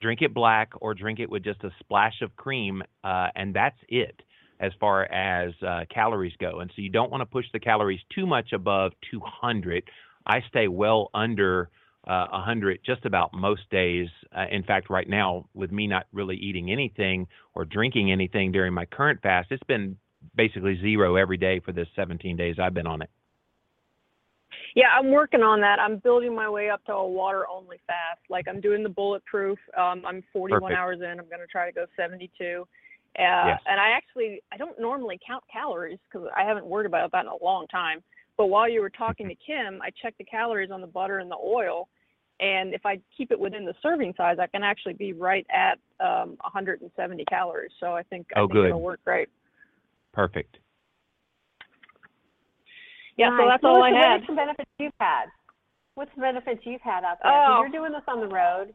drink 0.00 0.22
it 0.22 0.34
black 0.34 0.70
or 0.80 0.94
drink 0.94 1.20
it 1.20 1.30
with 1.30 1.44
just 1.44 1.62
a 1.64 1.70
splash 1.80 2.20
of 2.22 2.34
cream, 2.36 2.82
uh, 3.04 3.28
and 3.34 3.54
that's 3.54 3.78
it 3.88 4.20
as 4.60 4.72
far 4.78 5.04
as 5.04 5.52
uh, 5.66 5.84
calories 5.92 6.32
go. 6.38 6.60
And 6.60 6.70
so 6.74 6.82
you 6.82 6.90
don't 6.90 7.10
want 7.10 7.20
to 7.20 7.26
push 7.26 7.46
the 7.52 7.60
calories 7.60 8.00
too 8.14 8.26
much 8.26 8.52
above 8.52 8.92
200. 9.10 9.82
I 10.26 10.40
stay 10.48 10.68
well 10.68 11.10
under 11.14 11.68
uh, 12.06 12.26
100 12.30 12.80
just 12.84 13.04
about 13.04 13.34
most 13.34 13.62
days. 13.70 14.08
Uh, 14.36 14.46
in 14.50 14.62
fact, 14.62 14.88
right 14.88 15.08
now, 15.08 15.46
with 15.54 15.72
me 15.72 15.86
not 15.86 16.06
really 16.12 16.36
eating 16.36 16.70
anything 16.70 17.26
or 17.54 17.64
drinking 17.64 18.12
anything 18.12 18.52
during 18.52 18.72
my 18.72 18.86
current 18.86 19.20
fast, 19.22 19.48
it's 19.50 19.62
been 19.64 19.96
basically 20.36 20.78
zero 20.80 21.16
every 21.16 21.36
day 21.36 21.60
for 21.60 21.72
the 21.72 21.86
17 21.96 22.36
days 22.36 22.56
I've 22.60 22.74
been 22.74 22.86
on 22.86 23.02
it. 23.02 23.10
Yeah, 24.74 24.88
I'm 24.98 25.10
working 25.10 25.42
on 25.42 25.60
that. 25.60 25.78
I'm 25.78 25.98
building 25.98 26.34
my 26.34 26.48
way 26.48 26.70
up 26.70 26.84
to 26.86 26.94
a 26.94 27.06
water 27.06 27.44
only 27.48 27.78
fast. 27.86 28.20
Like 28.30 28.48
I'm 28.48 28.60
doing 28.60 28.82
the 28.82 28.88
bulletproof. 28.88 29.58
Um, 29.76 30.02
I'm 30.06 30.22
41 30.32 30.62
Perfect. 30.62 30.78
hours 30.78 30.98
in. 31.00 31.18
I'm 31.18 31.28
going 31.28 31.40
to 31.40 31.46
try 31.50 31.66
to 31.66 31.72
go 31.72 31.86
72. 31.96 32.28
Uh, 32.28 32.64
Yes. 33.14 33.60
And 33.66 33.78
I 33.78 33.90
actually 33.90 34.42
I 34.50 34.56
don't 34.56 34.80
normally 34.80 35.20
count 35.26 35.44
calories 35.52 35.98
because 36.10 36.26
I 36.34 36.44
haven't 36.44 36.64
worried 36.64 36.86
about 36.86 37.12
that 37.12 37.24
in 37.24 37.30
a 37.30 37.44
long 37.44 37.66
time. 37.66 38.02
But 38.38 38.46
while 38.46 38.68
you 38.68 38.80
were 38.80 38.90
talking 38.90 39.28
to 39.28 39.34
Kim, 39.34 39.82
I 39.82 39.90
checked 39.90 40.16
the 40.16 40.24
calories 40.24 40.70
on 40.70 40.80
the 40.80 40.86
butter 40.86 41.18
and 41.18 41.30
the 41.30 41.36
oil, 41.36 41.88
and 42.40 42.72
if 42.72 42.86
I 42.86 42.98
keep 43.16 43.30
it 43.30 43.38
within 43.38 43.66
the 43.66 43.74
serving 43.82 44.14
size, 44.16 44.38
I 44.40 44.46
can 44.46 44.62
actually 44.62 44.94
be 44.94 45.12
right 45.12 45.46
at 45.54 45.78
um, 46.00 46.36
170 46.40 47.24
calories. 47.26 47.70
So 47.78 47.94
I 47.94 48.02
think 48.02 48.26
I 48.34 48.40
Oh, 48.40 48.46
think 48.48 48.52
good. 48.52 48.66
it'll 48.66 48.80
work 48.80 49.00
great. 49.04 49.28
Perfect. 50.12 50.58
Yeah, 53.16 53.30
so 53.30 53.36
Nice. 53.36 53.48
that's 53.48 53.64
all 53.64 53.82
I 53.82 53.90
had. 53.90 53.94
What 53.94 54.22
are 54.22 54.26
some 54.26 54.36
benefits 54.36 54.70
you've 54.78 54.92
had? 55.00 55.26
What's 55.94 56.10
the 56.14 56.22
benefits 56.22 56.60
you've 56.64 56.80
had 56.80 57.04
out 57.04 57.18
there? 57.22 57.32
Oh. 57.32 57.60
You're 57.60 57.68
doing 57.68 57.92
this 57.92 58.02
on 58.08 58.20
the 58.20 58.28
road. 58.28 58.72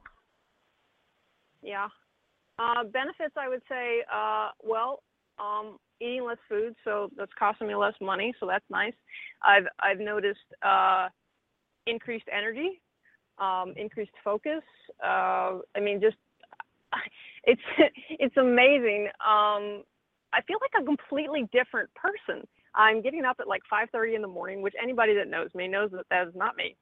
Yeah. 1.63 1.87
Uh, 2.59 2.83
benefits, 2.83 3.35
I 3.37 3.49
would 3.49 3.61
say, 3.69 4.03
uh, 4.13 4.49
well, 4.63 5.01
um, 5.39 5.77
eating 5.99 6.25
less 6.25 6.37
food, 6.49 6.75
so 6.83 7.09
that's 7.17 7.31
costing 7.37 7.67
me 7.67 7.75
less 7.75 7.93
money, 8.01 8.33
so 8.39 8.47
that's 8.47 8.65
nice. 8.69 8.93
I've 9.43 9.67
I've 9.79 9.99
noticed 9.99 10.39
uh, 10.63 11.09
increased 11.85 12.25
energy, 12.35 12.81
um, 13.39 13.73
increased 13.75 14.11
focus. 14.23 14.63
Uh, 15.03 15.59
I 15.75 15.79
mean, 15.81 16.01
just 16.01 16.17
it's 17.43 17.61
it's 18.09 18.37
amazing. 18.37 19.07
Um, 19.25 19.83
I 20.33 20.41
feel 20.45 20.57
like 20.61 20.81
a 20.81 20.85
completely 20.85 21.47
different 21.51 21.89
person. 21.93 22.47
I'm 22.77 23.01
getting 23.01 23.25
up 23.25 23.37
at 23.39 23.47
like 23.47 23.63
5:30 23.71 24.15
in 24.15 24.21
the 24.21 24.27
morning, 24.27 24.61
which 24.61 24.75
anybody 24.81 25.13
that 25.15 25.27
knows 25.27 25.49
me 25.55 25.67
knows 25.67 25.91
that 25.91 26.05
that 26.09 26.27
is 26.27 26.35
not 26.35 26.55
me. 26.55 26.75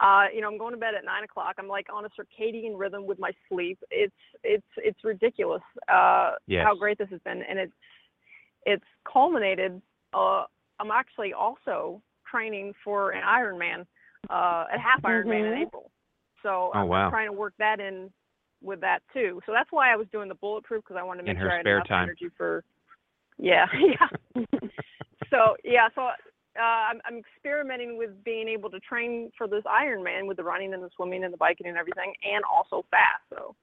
Uh, 0.00 0.26
you 0.32 0.40
know, 0.40 0.48
I'm 0.48 0.58
going 0.58 0.72
to 0.72 0.78
bed 0.78 0.94
at 0.94 1.04
nine 1.04 1.24
o'clock. 1.24 1.56
I'm 1.58 1.66
like 1.66 1.86
on 1.92 2.04
a 2.04 2.08
circadian 2.10 2.78
rhythm 2.78 3.06
with 3.06 3.18
my 3.18 3.32
sleep. 3.48 3.78
It's 3.90 4.14
it's 4.44 4.66
it's 4.76 5.02
ridiculous 5.02 5.62
uh, 5.88 6.32
Yes. 6.46 6.64
how 6.64 6.74
great 6.76 6.98
this 6.98 7.08
has 7.10 7.20
been, 7.24 7.42
and 7.42 7.58
it's 7.58 7.72
it's 8.66 8.84
culminated. 9.10 9.80
Uh, 10.12 10.44
I'm 10.78 10.90
actually 10.90 11.32
also 11.32 12.02
training 12.30 12.74
for 12.84 13.10
an 13.10 13.22
Ironman, 13.22 13.86
uh, 14.30 14.66
a 14.72 14.78
half 14.78 15.02
Ironman 15.02 15.46
in 15.46 15.54
Mhm. 15.54 15.62
April. 15.62 15.90
So 16.42 16.70
Oh, 16.74 16.80
I'm, 16.80 16.88
wow. 16.88 17.10
Trying 17.10 17.28
to 17.28 17.32
work 17.32 17.54
that 17.58 17.80
in 17.80 18.12
with 18.62 18.80
that 18.80 19.02
too. 19.12 19.40
So 19.46 19.52
that's 19.52 19.72
why 19.72 19.92
I 19.92 19.96
was 19.96 20.06
doing 20.08 20.28
the 20.28 20.34
bulletproof 20.36 20.84
because 20.84 20.96
I 20.96 21.02
wanted 21.02 21.22
to 21.24 21.30
In 21.30 21.36
make 21.36 21.40
her 21.42 21.48
sure 21.48 21.52
I 21.52 21.56
had 21.56 21.62
spare 21.62 21.76
enough 21.76 21.88
time. 21.88 22.02
energy 22.04 22.28
for. 22.36 22.62
Yeah, 23.38 23.66
yeah. 24.34 24.44
So 25.30 25.56
yeah, 25.64 25.88
so 25.94 26.02
uh, 26.02 26.12
I'm, 26.62 27.00
I'm 27.06 27.18
experimenting 27.18 27.96
with 27.96 28.10
being 28.24 28.48
able 28.48 28.70
to 28.70 28.80
train 28.80 29.30
for 29.38 29.46
this 29.48 29.62
Ironman 29.64 30.26
with 30.26 30.36
the 30.36 30.44
running 30.44 30.74
and 30.74 30.82
the 30.82 30.90
swimming 30.96 31.24
and 31.24 31.32
the 31.32 31.38
biking 31.38 31.66
and 31.68 31.76
everything, 31.76 32.12
and 32.24 32.42
also 32.44 32.84
fast. 32.90 33.22
So 33.30 33.54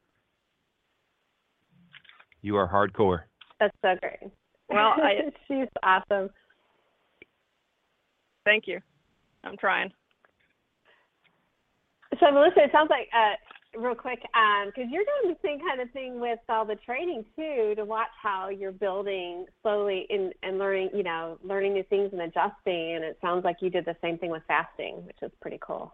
You 2.42 2.56
are 2.58 2.68
hardcore. 2.68 3.22
That's 3.60 3.76
so 3.82 3.96
great. 4.02 4.32
Well, 4.70 4.94
I- 4.98 5.32
she's 5.48 5.68
awesome. 5.84 6.30
thank 8.46 8.68
you. 8.68 8.80
I'm 9.44 9.58
trying. 9.58 9.92
So 12.20 12.32
Melissa, 12.32 12.64
it 12.64 12.72
sounds 12.72 12.90
like 12.90 13.10
uh, 13.14 13.36
real 13.76 13.96
quick, 13.96 14.20
because 14.22 14.90
you're 14.90 15.04
doing 15.04 15.34
the 15.34 15.48
same 15.48 15.60
kind 15.60 15.82
of 15.82 15.90
thing 15.92 16.20
with 16.20 16.40
all 16.50 16.66
the 16.66 16.76
training 16.76 17.26
too, 17.36 17.74
to 17.76 17.86
watch 17.86 18.08
how 18.22 18.50
you're 18.50 18.72
building 18.72 19.46
slowly 19.62 20.06
in, 20.10 20.32
and 20.44 20.58
learning, 20.58 20.90
you 20.94 21.04
know, 21.04 21.38
learning 21.44 21.74
new 21.74 21.84
things 21.84 22.10
and 22.12 22.22
adjusting. 22.22 22.96
And 22.96 23.04
it 23.04 23.18
sounds 23.22 23.44
like 23.44 23.58
you 23.62 23.70
did 23.70 23.86
the 23.86 23.96
same 24.02 24.18
thing 24.18 24.32
with 24.32 24.44
fasting, 24.48 25.06
which 25.06 25.18
is 25.22 25.32
pretty 25.42 25.60
cool. 25.62 25.94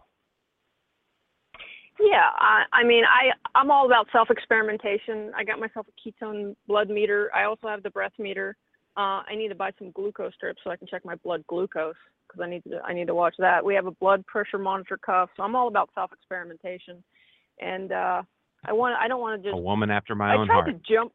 Yeah, 2.00 2.28
I, 2.36 2.64
I 2.72 2.84
mean, 2.84 3.04
I 3.04 3.30
I'm 3.56 3.70
all 3.70 3.86
about 3.86 4.08
self 4.10 4.28
experimentation. 4.30 5.30
I 5.36 5.44
got 5.44 5.60
myself 5.60 5.86
a 5.86 6.24
ketone 6.24 6.56
blood 6.66 6.90
meter. 6.90 7.30
I 7.34 7.44
also 7.44 7.68
have 7.68 7.82
the 7.82 7.90
breath 7.90 8.12
meter. 8.18 8.56
Uh, 8.96 9.22
I 9.28 9.34
need 9.36 9.48
to 9.48 9.54
buy 9.54 9.70
some 9.78 9.92
glucose 9.92 10.34
strips 10.34 10.60
so 10.64 10.70
I 10.70 10.76
can 10.76 10.88
check 10.88 11.04
my 11.04 11.14
blood 11.16 11.44
glucose 11.48 11.94
because 12.26 12.42
I 12.42 12.50
need 12.50 12.64
to 12.64 12.80
I 12.84 12.94
need 12.94 13.06
to 13.06 13.14
watch 13.14 13.34
that. 13.38 13.64
We 13.64 13.74
have 13.74 13.86
a 13.86 13.92
blood 13.92 14.26
pressure 14.26 14.58
monitor 14.58 14.98
cuff, 14.98 15.30
so 15.36 15.44
I'm 15.44 15.54
all 15.54 15.68
about 15.68 15.90
self 15.94 16.12
experimentation. 16.12 17.02
And 17.60 17.92
uh, 17.92 18.22
I 18.66 18.72
want 18.72 18.96
I 18.98 19.08
don't 19.08 19.20
want 19.20 19.42
to 19.42 19.48
just 19.48 19.56
A 19.56 19.60
woman 19.60 19.90
after 19.90 20.14
my 20.14 20.32
I 20.32 20.36
own 20.36 20.46
tried 20.46 20.54
heart. 20.54 20.66
to 20.66 20.94
jump. 20.94 21.12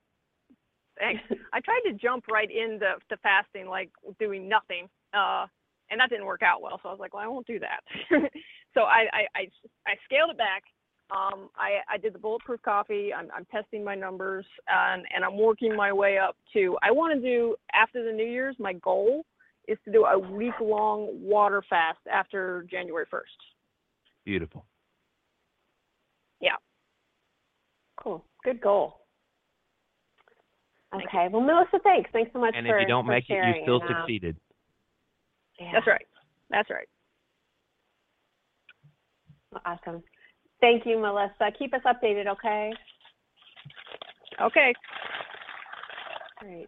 I 1.02 1.60
tried 1.62 1.82
to 1.88 1.94
jump 1.94 2.26
right 2.30 2.50
into 2.50 2.94
to 3.10 3.18
fasting, 3.24 3.68
like 3.68 3.90
doing 4.20 4.50
nothing, 4.50 4.90
uh, 5.14 5.48
and 5.90 6.00
that 6.00 6.10
didn't 6.10 6.26
work 6.26 6.42
out 6.44 6.62
well. 6.62 6.80
So 6.84 6.90
I 6.90 6.92
was 6.92 7.00
like, 7.00 7.14
well, 7.14 7.24
I 7.24 7.28
won't 7.28 7.48
do 7.48 7.58
that. 7.60 7.80
so 8.74 8.82
I, 8.82 9.06
I, 9.14 9.40
I, 9.40 9.48
I 9.88 9.94
scaled 10.04 10.32
it 10.32 10.38
back. 10.38 10.64
Um, 11.10 11.50
I, 11.56 11.78
I 11.90 11.98
did 11.98 12.14
the 12.14 12.20
bulletproof 12.20 12.62
coffee. 12.64 13.14
I'm, 13.14 13.30
I'm 13.34 13.46
testing 13.46 13.82
my 13.82 13.96
numbers, 13.96 14.46
and, 14.68 15.06
and 15.16 15.24
I'm 15.24 15.38
working 15.38 15.74
my 15.74 15.94
way 15.94 16.18
up 16.18 16.36
to. 16.52 16.78
I 16.84 16.92
want 16.92 17.16
to 17.16 17.26
do 17.26 17.56
after 17.74 18.04
the 18.04 18.12
New 18.12 18.28
Year's. 18.28 18.58
My 18.60 18.74
goal 18.74 19.26
is 19.70 19.78
to 19.86 19.94
do 19.94 20.04
a 20.04 20.20
week 20.20 20.60
long 20.60 21.08
water 21.14 21.64
fast 21.70 22.00
after 22.12 22.68
January 22.70 23.06
1st. 23.12 23.22
Beautiful. 24.26 24.66
Cool. 28.02 28.24
Good 28.44 28.62
goal. 28.62 29.02
Okay. 30.94 31.28
Well, 31.32 31.42
Melissa, 31.42 31.80
thanks. 31.84 32.10
Thanks 32.12 32.32
so 32.34 32.40
much 32.40 32.56
And 32.56 32.66
for 32.66 32.74
And 32.74 32.82
if 32.82 32.88
you 32.88 32.88
don't 32.88 33.06
for 33.06 33.12
make 33.12 33.30
it, 33.30 33.34
you 33.34 33.62
still 33.64 33.82
And, 33.82 33.90
um, 33.90 33.96
succeeded. 34.02 34.36
yeah. 35.60 35.72
That's 35.74 35.88
right. 35.88 36.08
That's 36.50 36.70
right. 36.70 36.88
Awesome. 39.66 40.04
Thank 40.62 40.86
you, 40.86 41.00
Melissa. 41.00 41.52
Keep 41.58 41.74
us 41.74 41.82
updated, 41.86 42.28
okay? 42.28 42.72
Okay. 44.42 44.74
Great. 46.40 46.68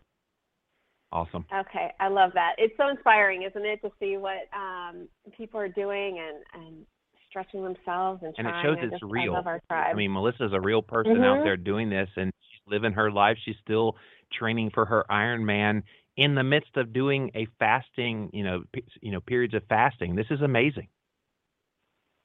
Awesome. 1.12 1.46
Okay, 1.54 1.92
I 2.00 2.08
love 2.08 2.32
that. 2.36 2.54
It's 2.58 2.74
so 2.78 2.88
inspiring, 2.88 3.44
isn't 3.44 3.66
it, 3.66 3.82
to 3.82 3.92
see 4.00 4.16
what 4.16 4.48
um, 4.56 5.10
people 5.36 5.60
are 5.60 5.68
doing 5.68 6.20
and, 6.20 6.66
and 6.66 6.86
stretching 7.32 7.64
themselves 7.64 8.22
and 8.22 8.36
And 8.38 8.46
it 8.48 8.52
trying. 8.52 8.64
shows 8.66 8.78
I 8.80 8.84
it's 8.84 8.92
just- 9.00 9.04
real. 9.04 9.34
I 9.34 9.38
love 9.38 9.48
our 9.48 9.60
tribe. 9.68 9.88
I 9.90 9.94
mean, 9.96 10.14
Melissa's 10.14 10.54
a 10.54 10.60
real 10.62 10.84
person 10.84 11.24
out 11.24 11.40
Mhm. 11.40 11.44
there 11.46 11.58
doing 11.58 11.90
this, 11.90 12.10
and 12.18 12.32
she's 12.50 12.62
living 12.68 12.92
her 12.94 13.10
life. 13.10 13.38
She's 13.44 13.58
still 13.58 13.96
training 14.32 14.70
for 14.72 14.86
her 14.86 15.04
Ironman 15.10 15.82
in 16.18 16.36
the 16.36 16.44
midst 16.44 16.76
of 16.78 16.94
doing 16.94 17.32
a 17.34 17.46
fasting, 17.58 18.30
you 18.34 18.44
know, 18.44 18.64
p- 18.74 18.84
you 19.02 19.12
know, 19.12 19.22
periods 19.22 19.54
of 19.54 19.64
fasting. 19.66 20.16
This 20.16 20.30
is 20.30 20.42
amazing. 20.42 20.88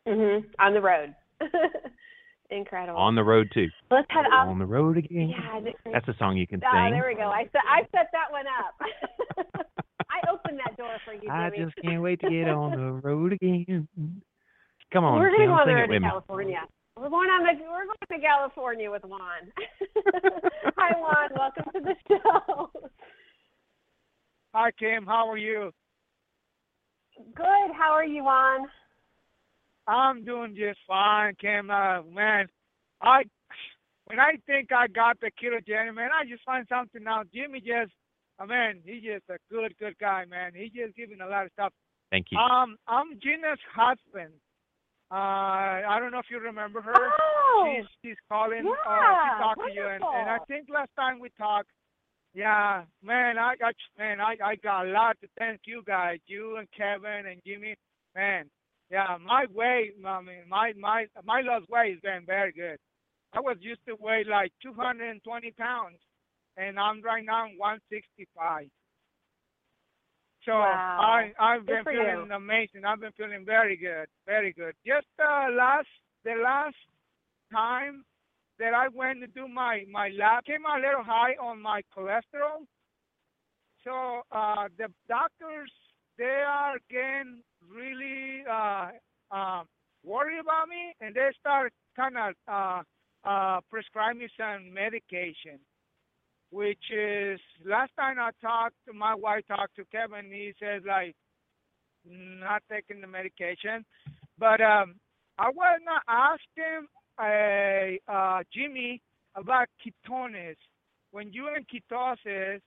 hmm 0.06 0.38
On 0.58 0.74
the 0.74 0.80
road. 0.82 1.14
Incredible. 2.50 2.98
On 3.00 3.14
the 3.16 3.24
road 3.24 3.50
too. 3.52 3.68
Let's 3.90 4.06
head 4.10 4.26
up. 4.26 4.46
On 4.48 4.58
the 4.60 4.66
road 4.66 4.96
again. 4.98 5.30
Yeah, 5.30 5.60
That's 5.92 6.06
a 6.06 6.14
song 6.14 6.36
you 6.36 6.46
can 6.46 6.62
oh, 6.64 6.70
sing. 6.72 6.92
there 6.92 7.06
we 7.08 7.16
go. 7.16 7.28
I 7.28 7.44
set 7.52 7.62
I 7.68 7.80
set 7.92 8.10
that 8.12 8.30
one 8.30 8.46
up. 8.46 9.66
I 10.08 10.30
opened 10.30 10.60
that 10.64 10.76
door 10.76 10.96
for 11.04 11.12
you, 11.12 11.28
I 11.30 11.50
just 11.50 11.74
can't 11.82 12.00
wait 12.02 12.20
to 12.20 12.30
get 12.30 12.48
on 12.48 12.70
the 12.70 12.92
road 12.92 13.32
again. 13.32 13.88
Come 14.96 15.04
on, 15.04 15.20
we're 15.20 15.28
gonna 15.28 15.36
Kim, 15.36 15.48
go 15.48 15.52
on 15.52 15.68
the 15.68 15.74
road 15.74 15.86
to. 15.88 16.00
California. 16.00 16.60
We're 16.96 17.10
going 17.10 17.28
on 17.28 17.42
the 17.44 17.62
we're 17.68 17.84
going 17.84 18.20
to 18.22 18.26
California 18.26 18.90
with 18.90 19.04
Juan. 19.04 19.52
Hi 20.78 20.98
Juan, 20.98 21.28
welcome 21.36 21.64
to 21.74 21.80
the 21.80 21.94
show. 22.08 22.70
Hi, 24.54 24.70
Kim. 24.78 25.04
How 25.04 25.28
are 25.28 25.36
you? 25.36 25.70
Good. 27.34 27.76
How 27.76 27.92
are 27.92 28.06
you, 28.06 28.24
Juan? 28.24 28.68
I'm 29.86 30.24
doing 30.24 30.56
just 30.56 30.78
fine, 30.88 31.34
Kim. 31.38 31.68
Uh, 31.68 32.00
man, 32.04 32.46
I 33.02 33.24
when 34.06 34.18
I 34.18 34.38
think 34.46 34.72
I 34.72 34.86
got 34.86 35.20
the 35.20 35.30
ketogenic, 35.30 35.94
man, 35.94 36.08
I 36.18 36.24
just 36.26 36.42
find 36.42 36.64
something 36.70 37.04
now. 37.04 37.20
Jimmy 37.34 37.60
just, 37.60 37.92
uh, 38.38 38.46
man, 38.46 38.80
he's 38.82 39.02
just 39.02 39.24
a 39.28 39.36
good, 39.52 39.74
good 39.78 39.98
guy, 40.00 40.24
man. 40.24 40.52
He 40.54 40.72
just 40.74 40.96
giving 40.96 41.20
a 41.20 41.28
lot 41.28 41.44
of 41.44 41.52
stuff. 41.52 41.74
Thank 42.10 42.28
you. 42.30 42.38
Um, 42.38 42.78
I'm 42.88 43.20
Gina's 43.20 43.60
husband. 43.74 44.32
Uh, 45.10 45.86
I 45.86 45.98
don't 46.00 46.10
know 46.10 46.18
if 46.18 46.26
you 46.30 46.40
remember 46.40 46.80
her. 46.82 46.92
Oh, 46.96 47.74
She's 47.76 47.86
she's 48.02 48.16
calling. 48.28 48.66
uh, 48.66 48.70
yeah, 48.90 49.36
she 49.36 49.42
talked 49.42 49.60
to 49.68 49.72
you, 49.72 49.86
and, 49.86 50.02
and 50.02 50.28
I 50.28 50.38
think 50.48 50.66
last 50.68 50.90
time 50.96 51.20
we 51.20 51.28
talked, 51.38 51.68
yeah, 52.34 52.82
man, 53.04 53.38
I 53.38 53.54
got 53.56 53.74
man, 53.96 54.20
I 54.20 54.36
I 54.44 54.56
got 54.56 54.86
a 54.86 54.90
lot 54.90 55.16
to 55.22 55.28
thank 55.38 55.60
you 55.64 55.82
guys, 55.86 56.18
you 56.26 56.56
and 56.56 56.66
Kevin 56.76 57.26
and 57.30 57.40
Jimmy, 57.46 57.76
man. 58.16 58.50
Yeah, 58.90 59.16
my 59.24 59.46
weight, 59.54 59.94
I 60.04 60.20
mean, 60.22 60.42
my 60.48 60.72
my 60.78 61.06
my 61.24 61.40
lost 61.40 61.70
weight 61.70 61.92
has 61.94 62.00
been 62.00 62.26
very 62.26 62.52
good. 62.52 62.78
I 63.32 63.40
was 63.40 63.56
used 63.60 63.80
to 63.88 63.96
weigh 64.00 64.24
like 64.28 64.52
220 64.62 65.50
pounds, 65.52 65.98
and 66.56 66.78
I'm 66.80 67.00
right 67.02 67.24
now 67.24 67.46
165. 67.56 68.66
So 70.46 70.52
Wow. 70.52 70.98
I 71.00 71.32
I've 71.40 71.66
Good 71.66 71.84
been 71.84 71.94
feeling 71.94 72.26
you. 72.28 72.32
amazing. 72.32 72.84
I've 72.84 73.00
been 73.00 73.12
feeling 73.12 73.44
very 73.44 73.76
good, 73.76 74.06
very 74.26 74.52
good. 74.52 74.74
Just 74.86 75.08
uh, 75.18 75.48
last 75.50 75.88
the 76.24 76.36
last 76.42 76.76
time 77.52 78.04
that 78.58 78.72
I 78.72 78.86
went 78.88 79.20
to 79.20 79.26
do 79.26 79.48
my 79.48 79.84
my 79.90 80.08
lab 80.16 80.44
came 80.44 80.64
a 80.64 80.78
little 80.78 81.02
high 81.02 81.34
on 81.42 81.60
my 81.60 81.82
cholesterol. 81.94 82.64
So 83.82 84.22
uh, 84.30 84.68
the 84.78 84.88
doctors 85.08 85.70
they 86.16 86.42
are 86.46 86.78
getting 86.88 87.42
really 87.68 88.44
uh, 88.48 88.90
uh, 89.30 89.62
worried 90.04 90.38
about 90.38 90.68
me, 90.68 90.94
and 91.00 91.14
they 91.14 91.28
start 91.40 91.72
kind 91.96 92.16
of 92.16 92.34
uh, 92.46 92.82
uh, 93.28 93.60
prescribe 93.68 94.16
me 94.16 94.28
some 94.36 94.72
medication, 94.72 95.58
which 96.56 96.90
is 96.90 97.38
last 97.66 97.92
time 97.98 98.16
I 98.18 98.30
talked 98.40 98.76
to 98.86 98.94
my 98.94 99.14
wife 99.14 99.44
talked 99.46 99.76
to 99.76 99.84
Kevin, 99.92 100.30
he 100.30 100.54
says 100.58 100.80
like 100.88 101.14
not 102.06 102.62
taking 102.72 103.02
the 103.02 103.06
medication, 103.06 103.84
but 104.38 104.62
um, 104.62 104.94
I 105.38 105.50
was 105.50 105.80
not 105.84 106.02
asking 106.08 106.88
uh, 107.20 108.10
uh, 108.10 108.42
Jimmy 108.54 109.02
about 109.34 109.68
ketones. 109.84 110.56
When 111.10 111.30
you 111.30 111.48
in 111.54 111.66
ketosis, 111.68 112.60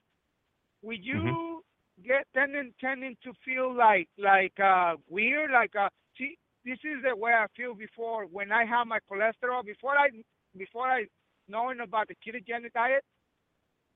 will 0.83 0.99
you 0.99 1.63
get 2.05 2.27
tending 2.35 2.71
tending 2.79 3.17
to 3.23 3.33
feel 3.43 3.75
like 3.75 4.07
like 4.19 4.53
uh, 4.63 4.97
weird? 5.09 5.49
Like 5.49 5.75
uh, 5.75 5.89
see, 6.15 6.37
this 6.63 6.77
is 6.83 7.01
the 7.03 7.15
way 7.15 7.31
I 7.31 7.47
feel 7.57 7.73
before 7.73 8.25
when 8.25 8.51
I 8.51 8.65
have 8.65 8.85
my 8.85 8.99
cholesterol. 9.11 9.65
Before 9.65 9.97
I 9.97 10.09
before 10.55 10.85
I 10.87 11.05
knowing 11.47 11.79
about 11.79 12.07
the 12.07 12.15
ketogenic 12.15 12.73
diet, 12.73 13.03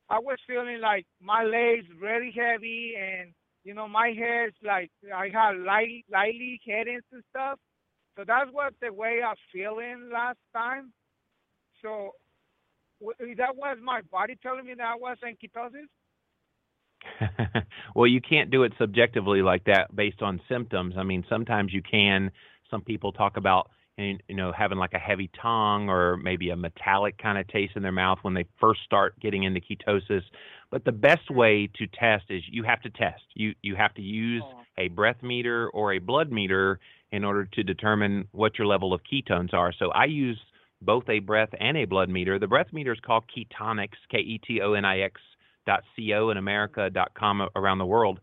I 0.09 0.19
was 0.19 0.37
feeling 0.47 0.79
like 0.81 1.05
my 1.21 1.43
legs 1.43 1.85
really 1.99 2.33
heavy 2.35 2.93
and 2.99 3.31
you 3.63 3.73
know 3.73 3.87
my 3.87 4.13
head's 4.17 4.55
like 4.63 4.91
I 5.13 5.29
had 5.33 5.57
light 5.57 6.05
lightly 6.11 6.59
headaches 6.65 7.05
and 7.11 7.23
stuff. 7.29 7.59
So 8.17 8.23
that's 8.27 8.49
what 8.51 8.73
the 8.81 8.93
way 8.93 9.21
I 9.25 9.29
was 9.29 9.37
feeling 9.51 10.09
last 10.13 10.37
time. 10.55 10.91
So 11.81 12.11
that 13.01 13.55
was 13.55 13.77
my 13.83 14.01
body 14.11 14.37
telling 14.41 14.65
me 14.65 14.73
that 14.77 14.83
I 14.85 14.95
was 14.95 15.17
in 15.23 15.35
ketosis. 15.35 15.87
well, 17.95 18.07
you 18.07 18.21
can't 18.21 18.51
do 18.51 18.63
it 18.63 18.73
subjectively 18.77 19.41
like 19.41 19.65
that 19.65 19.93
based 19.95 20.21
on 20.21 20.39
symptoms. 20.47 20.95
I 20.97 21.03
mean, 21.03 21.25
sometimes 21.29 21.73
you 21.73 21.81
can. 21.81 22.31
Some 22.69 22.81
people 22.81 23.11
talk 23.11 23.37
about 23.37 23.69
you 23.97 24.17
know 24.29 24.51
having 24.51 24.77
like 24.77 24.93
a 24.93 24.99
heavy 24.99 25.29
tongue 25.39 25.89
or 25.89 26.17
maybe 26.17 26.49
a 26.49 26.55
metallic 26.55 27.17
kind 27.17 27.37
of 27.37 27.47
taste 27.47 27.73
in 27.75 27.83
their 27.83 27.91
mouth 27.91 28.19
when 28.23 28.33
they 28.33 28.45
first 28.59 28.81
start 28.83 29.19
getting 29.19 29.43
into 29.43 29.61
ketosis. 29.61 30.23
But 30.71 30.85
the 30.85 30.91
best 30.91 31.29
way 31.29 31.69
to 31.77 31.87
test 31.87 32.25
is 32.29 32.41
you 32.49 32.63
have 32.63 32.81
to 32.81 32.89
test. 32.89 33.21
You 33.35 33.53
you 33.61 33.75
have 33.75 33.93
to 33.95 34.01
use 34.01 34.43
Oh. 34.45 34.61
a 34.77 34.87
breath 34.89 35.21
meter 35.21 35.69
or 35.69 35.93
a 35.93 35.99
blood 35.99 36.31
meter 36.31 36.79
in 37.11 37.23
order 37.23 37.45
to 37.45 37.63
determine 37.63 38.27
what 38.31 38.57
your 38.57 38.65
level 38.65 38.91
of 38.93 39.01
ketones 39.03 39.53
are. 39.53 39.71
So 39.71 39.91
I 39.91 40.05
use 40.05 40.39
both 40.81 41.07
a 41.09 41.19
breath 41.19 41.49
and 41.59 41.77
a 41.77 41.85
blood 41.85 42.09
meter. 42.09 42.39
The 42.39 42.47
breath 42.47 42.73
meter 42.73 42.91
is 42.91 42.99
called 42.99 43.23
Ketonix, 43.35 43.89
K 44.09 44.17
E 44.17 44.39
T 44.39 44.61
O 44.61 44.73
N 44.73 44.83
I 44.85 45.01
X 45.01 45.21
dot 45.67 45.83
co 45.95 46.31
in 46.31 46.37
America 46.37 46.89
dot 46.89 47.11
com 47.13 47.47
around 47.55 47.77
the 47.77 47.85
world. 47.85 48.19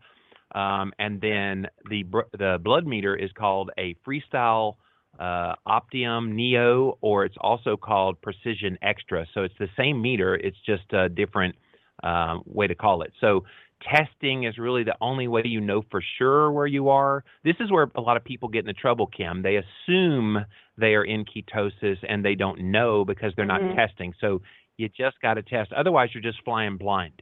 Um, 0.53 0.91
and 0.99 1.21
then 1.21 1.67
the 1.89 2.03
br- 2.03 2.29
the 2.37 2.59
blood 2.61 2.85
meter 2.85 3.15
is 3.15 3.31
called 3.31 3.71
a 3.77 3.95
Freestyle 4.05 4.75
uh, 5.21 5.53
Optium 5.67 6.35
Neo, 6.35 6.97
or 7.01 7.25
it's 7.25 7.35
also 7.39 7.77
called 7.77 8.19
Precision 8.21 8.77
Xtra. 8.83 9.25
So 9.33 9.43
it's 9.43 9.53
the 9.59 9.69
same 9.77 10.01
meter, 10.01 10.35
it's 10.35 10.57
just 10.65 10.91
a 10.93 11.09
different 11.09 11.55
um, 12.03 12.41
way 12.45 12.65
to 12.65 12.73
call 12.73 13.03
it. 13.03 13.13
So 13.21 13.43
testing 13.83 14.45
is 14.45 14.57
really 14.57 14.83
the 14.83 14.95
only 14.99 15.27
way 15.27 15.43
you 15.45 15.61
know 15.61 15.83
for 15.91 16.01
sure 16.17 16.51
where 16.51 16.65
you 16.65 16.89
are. 16.89 17.23
This 17.43 17.55
is 17.59 17.71
where 17.71 17.91
a 17.95 18.01
lot 18.01 18.17
of 18.17 18.23
people 18.23 18.49
get 18.49 18.67
into 18.67 18.73
trouble, 18.73 19.05
Kim. 19.05 19.43
They 19.43 19.57
assume 19.57 20.43
they 20.77 20.95
are 20.95 21.03
in 21.03 21.25
ketosis 21.25 21.97
and 22.07 22.25
they 22.25 22.33
don't 22.33 22.71
know 22.71 23.05
because 23.05 23.31
they're 23.35 23.45
not 23.45 23.61
testing. 23.75 24.13
So 24.19 24.41
you 24.77 24.89
just 24.89 25.21
got 25.21 25.35
to 25.35 25.43
test. 25.43 25.71
Otherwise, 25.73 26.09
you're 26.13 26.23
just 26.23 26.43
flying 26.43 26.77
blind. 26.77 27.21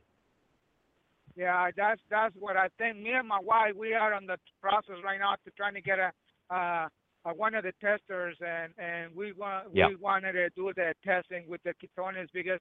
Yeah, 1.36 1.70
that's 1.76 2.02
that's 2.10 2.36
what 2.40 2.56
I 2.56 2.68
think. 2.78 2.98
Me 2.98 3.12
and 3.12 3.28
my 3.28 3.40
wife, 3.42 3.74
we 3.76 3.94
are 3.94 4.14
on 4.14 4.26
the 4.26 4.38
process 4.62 4.96
right 5.04 5.20
now 5.20 5.36
to 5.46 5.52
trying 5.56 5.74
to 5.74 5.82
get 5.82 5.98
a 6.00 6.12
uh, 6.54 6.88
uh, 7.30 7.34
one 7.34 7.56
of 7.56 7.64
the 7.64 7.74
testers, 7.82 8.38
and 8.42 8.74
and 8.78 9.16
we 9.16 9.34
want 9.34 9.68
Yeah. 9.74 9.88
we 9.88 9.96
wanted 9.96 10.34
to 10.34 10.50
do 10.56 10.72
the 10.76 10.94
testing 11.04 11.48
with 11.48 11.62
the 11.64 11.74
ketones 11.76 12.28
because 12.34 12.60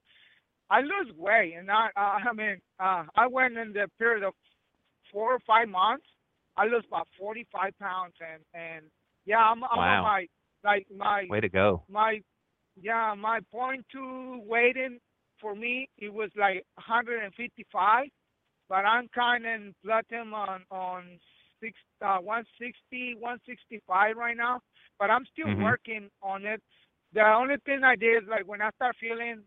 I 0.71 0.81
lose 0.81 1.13
weight, 1.17 1.55
and 1.55 1.71
I 1.71 1.89
I 1.97 2.33
mean 2.33 2.61
uh, 2.81 3.05
I 3.17 3.27
went 3.27 3.57
in 3.57 3.73
the 3.73 3.89
period 3.99 4.25
of 4.25 4.35
four 5.13 5.33
or 5.35 5.41
five 5.47 5.69
months. 5.69 6.07
I 6.57 6.67
lost 6.67 6.87
about 6.89 7.09
forty 7.19 7.47
five 7.53 7.73
pounds, 7.79 8.15
and 8.21 8.43
and 8.55 8.85
yeah, 9.27 9.39
I'm, 9.39 9.63
I'm 9.65 9.79
Wow. 9.79 9.97
on 9.99 10.03
my 10.03 10.27
like 10.65 10.87
my 10.97 11.27
Way 11.31 11.41
to 11.41 11.49
go. 11.49 11.85
my 11.89 12.21
yeah 12.81 13.15
my 13.15 13.41
point 13.53 13.87
two 13.93 14.41
weighting 14.47 14.99
for 15.41 15.55
me 15.55 15.89
it 15.99 16.13
was 16.13 16.31
like 16.37 16.65
155 16.75 18.07
but 18.69 18.75
i'm 18.85 19.09
kind 19.09 19.47
of 19.47 19.75
platinum 19.85 20.35
on 20.35 20.63
on 20.71 21.19
six 21.61 21.75
uh 22.03 22.19
160 22.19 23.15
165 23.19 24.17
right 24.17 24.37
now 24.37 24.61
but 24.99 25.11
i'm 25.11 25.25
still 25.33 25.51
Mhm. 25.51 25.61
working 25.61 26.09
on 26.23 26.45
it 26.47 26.63
the 27.13 27.23
only 27.23 27.57
thing 27.65 27.83
i 27.85 27.97
did 27.97 28.23
is 28.25 28.29
like 28.29 28.47
when 28.47 28.63
i 28.63 28.71
start 28.73 28.97
feeling 29.01 29.43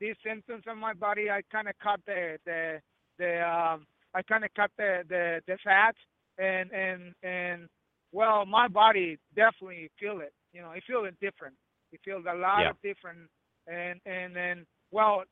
these 0.00 0.16
symptoms 0.26 0.64
on 0.68 0.78
my 0.78 0.94
body 0.94 1.30
i 1.30 1.40
kind 1.52 1.68
of 1.68 1.74
cut 1.82 2.00
the 2.06 2.38
the 2.46 2.80
the 3.18 3.40
um 3.46 3.86
i 4.14 4.22
kind 4.22 4.44
of 4.44 4.50
cut 4.54 4.70
the 4.78 5.02
the 5.08 5.40
the 5.46 5.56
fat 5.64 5.94
and 6.38 6.70
and 6.72 7.14
and 7.22 7.68
well 8.12 8.46
my 8.46 8.68
body 8.68 9.18
definitely 9.36 9.90
feel 9.98 10.20
it 10.20 10.32
you 10.52 10.60
know 10.62 10.72
it 10.72 10.82
feels 10.86 11.08
different 11.20 11.54
it 11.92 12.00
feels 12.04 12.24
a 12.30 12.34
lot 12.36 12.66
Yeah. 12.66 12.70
of 12.70 12.76
different 12.82 13.28
and 13.66 14.00
and 14.06 14.34
then 14.34 14.66
well 14.90 15.22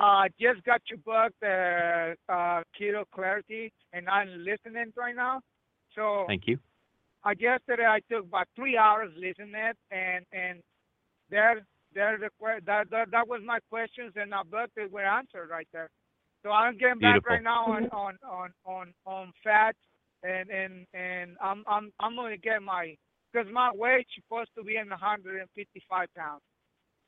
uh 0.00 0.24
just 0.40 0.62
got 0.64 0.80
your 0.88 0.98
book 0.98 1.32
the 1.40 2.14
uh 2.28 2.62
keto 2.78 3.04
clarity 3.14 3.72
and 3.92 4.08
i'm 4.08 4.28
listening 4.44 4.92
right 4.96 5.16
now 5.16 5.40
so 5.94 6.24
Thank 6.26 6.46
you. 6.46 6.58
uh, 7.24 7.34
yesterday 7.38 7.84
I 7.86 8.00
took 8.10 8.24
about 8.24 8.48
three 8.56 8.76
hours 8.76 9.10
listening 9.16 9.54
it, 9.54 9.76
and 9.90 10.24
and 10.32 10.60
there 11.30 11.62
there 11.94 12.18
the 12.18 12.30
that, 12.66 12.90
that 12.90 13.10
that 13.10 13.28
was 13.28 13.42
my 13.44 13.58
questions 13.70 14.12
and 14.16 14.30
my 14.30 14.42
book 14.42 14.70
that 14.76 14.90
were 14.90 15.04
answered 15.04 15.50
right 15.50 15.68
there. 15.72 15.90
So 16.42 16.50
I'm 16.50 16.76
getting 16.78 16.98
back 16.98 17.26
right 17.28 17.42
now 17.42 17.66
on 17.66 17.86
on 17.90 18.18
on 18.28 18.50
on 18.64 18.94
on 19.06 19.32
fat, 19.44 19.76
and 20.22 20.50
and 20.50 20.86
and 20.94 21.36
I'm 21.40 21.64
I'm 21.68 21.92
I'm 22.00 22.16
gonna 22.16 22.36
get 22.36 22.62
my 22.62 22.96
because 23.32 23.48
my 23.52 23.70
weight 23.74 24.06
supposed 24.14 24.50
to 24.56 24.64
be 24.64 24.76
in 24.76 24.88
155 24.88 26.08
pounds. 26.16 26.42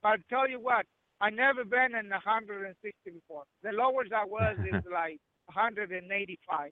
But 0.02 0.08
I 0.08 0.16
tell 0.28 0.48
you 0.48 0.60
what, 0.60 0.86
I 1.24 1.30
never 1.30 1.64
been 1.64 1.96
in 1.98 2.10
160 2.10 2.76
before. 3.10 3.44
The 3.62 3.72
lowest 3.72 4.12
I 4.12 4.26
was 4.26 4.58
is 4.60 4.84
like 4.92 5.18
185. 5.46 6.70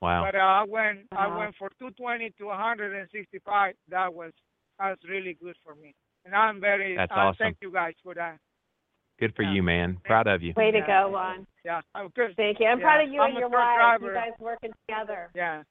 Wow. 0.00 0.24
But 0.24 0.34
uh, 0.34 0.42
I 0.42 0.64
went 0.66 1.00
I 1.12 1.26
went 1.36 1.54
for 1.58 1.68
220 1.78 2.32
to 2.38 2.46
165. 2.46 3.74
That 3.90 4.14
was 4.14 4.32
that 4.78 4.88
was 4.88 4.98
really 5.06 5.36
good 5.42 5.56
for 5.62 5.74
me, 5.74 5.94
and 6.24 6.34
I'm 6.34 6.58
very. 6.60 6.96
That's 6.96 7.12
uh, 7.12 7.20
awesome. 7.20 7.36
Thank 7.38 7.56
you 7.60 7.70
guys 7.70 7.92
for 8.02 8.14
that. 8.14 8.38
Good 9.20 9.34
for 9.36 9.42
yeah. 9.42 9.52
you, 9.52 9.62
man. 9.62 9.98
Proud 10.04 10.26
of 10.26 10.42
you. 10.42 10.54
Way 10.56 10.70
to 10.72 10.78
Yeah. 10.78 11.04
go, 11.04 11.10
Juan. 11.10 11.46
Yeah, 11.64 11.80
I'm 11.94 12.08
good. 12.16 12.34
Thank 12.36 12.60
you. 12.60 12.66
I'm 12.66 12.80
Yeah. 12.80 12.84
proud 12.84 13.04
of 13.04 13.12
you 13.12 13.20
I'm 13.20 13.30
and 13.30 13.38
your 13.38 13.48
wife. 13.48 13.76
driver. 13.76 14.06
You 14.06 14.14
guys 14.14 14.32
working 14.38 14.72
together. 14.88 15.30
Yeah, 15.34 15.62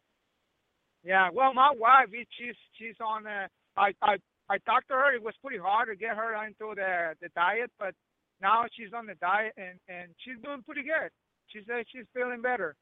yeah. 1.04 1.30
Well, 1.34 1.54
my 1.54 1.72
wife, 1.76 2.10
she's 2.38 2.56
she's 2.78 2.96
on. 3.02 3.26
Uh, 3.28 3.48
I 3.78 3.94
I 4.02 4.18
I 4.50 4.58
talked 4.60 4.88
to 4.90 4.94
her. 4.94 5.16
It 5.16 5.24
was 5.24 5.34
pretty 5.44 5.60
hard 5.62 5.90
to 5.90 5.96
get 5.96 6.16
her 6.16 6.36
into 6.46 6.76
the 6.76 7.16
the 7.22 7.30
diet, 7.36 7.72
but 7.80 7.94
now 8.42 8.66
she's 8.74 8.94
on 8.94 9.06
the 9.06 9.16
diet 9.16 9.54
and 9.58 9.80
and 9.88 10.10
she's 10.24 10.42
doing 10.44 10.64
pretty 10.64 10.84
good. 10.84 11.10
She 11.48 11.60
says 11.68 11.86
she's 11.92 12.06
feeling 12.14 12.42
better, 12.42 12.76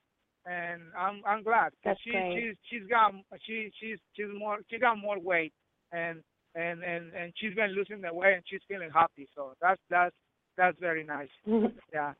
and 0.45 0.81
I'm 0.97 1.21
I'm 1.25 1.43
glad. 1.43 1.71
That's 1.83 1.99
she 2.03 2.11
great. 2.11 2.33
she's 2.33 2.55
she's 2.69 2.89
got 2.89 3.13
she 3.45 3.71
she's 3.79 3.99
she's 4.13 4.31
more 4.37 4.59
she 4.69 4.79
got 4.79 4.97
more 4.97 5.19
weight 5.19 5.53
and 5.91 6.19
and 6.55 6.83
and 6.83 7.13
and 7.13 7.33
she's 7.35 7.53
been 7.53 7.71
losing 7.71 8.01
the 8.01 8.13
weight 8.13 8.35
and 8.35 8.43
she's 8.47 8.61
feeling 8.67 8.89
happy. 8.93 9.27
So 9.35 9.53
that's 9.61 9.81
that's 9.89 10.15
that's 10.57 10.77
very 10.79 11.03
nice. 11.03 11.31
Yeah, 11.93 12.13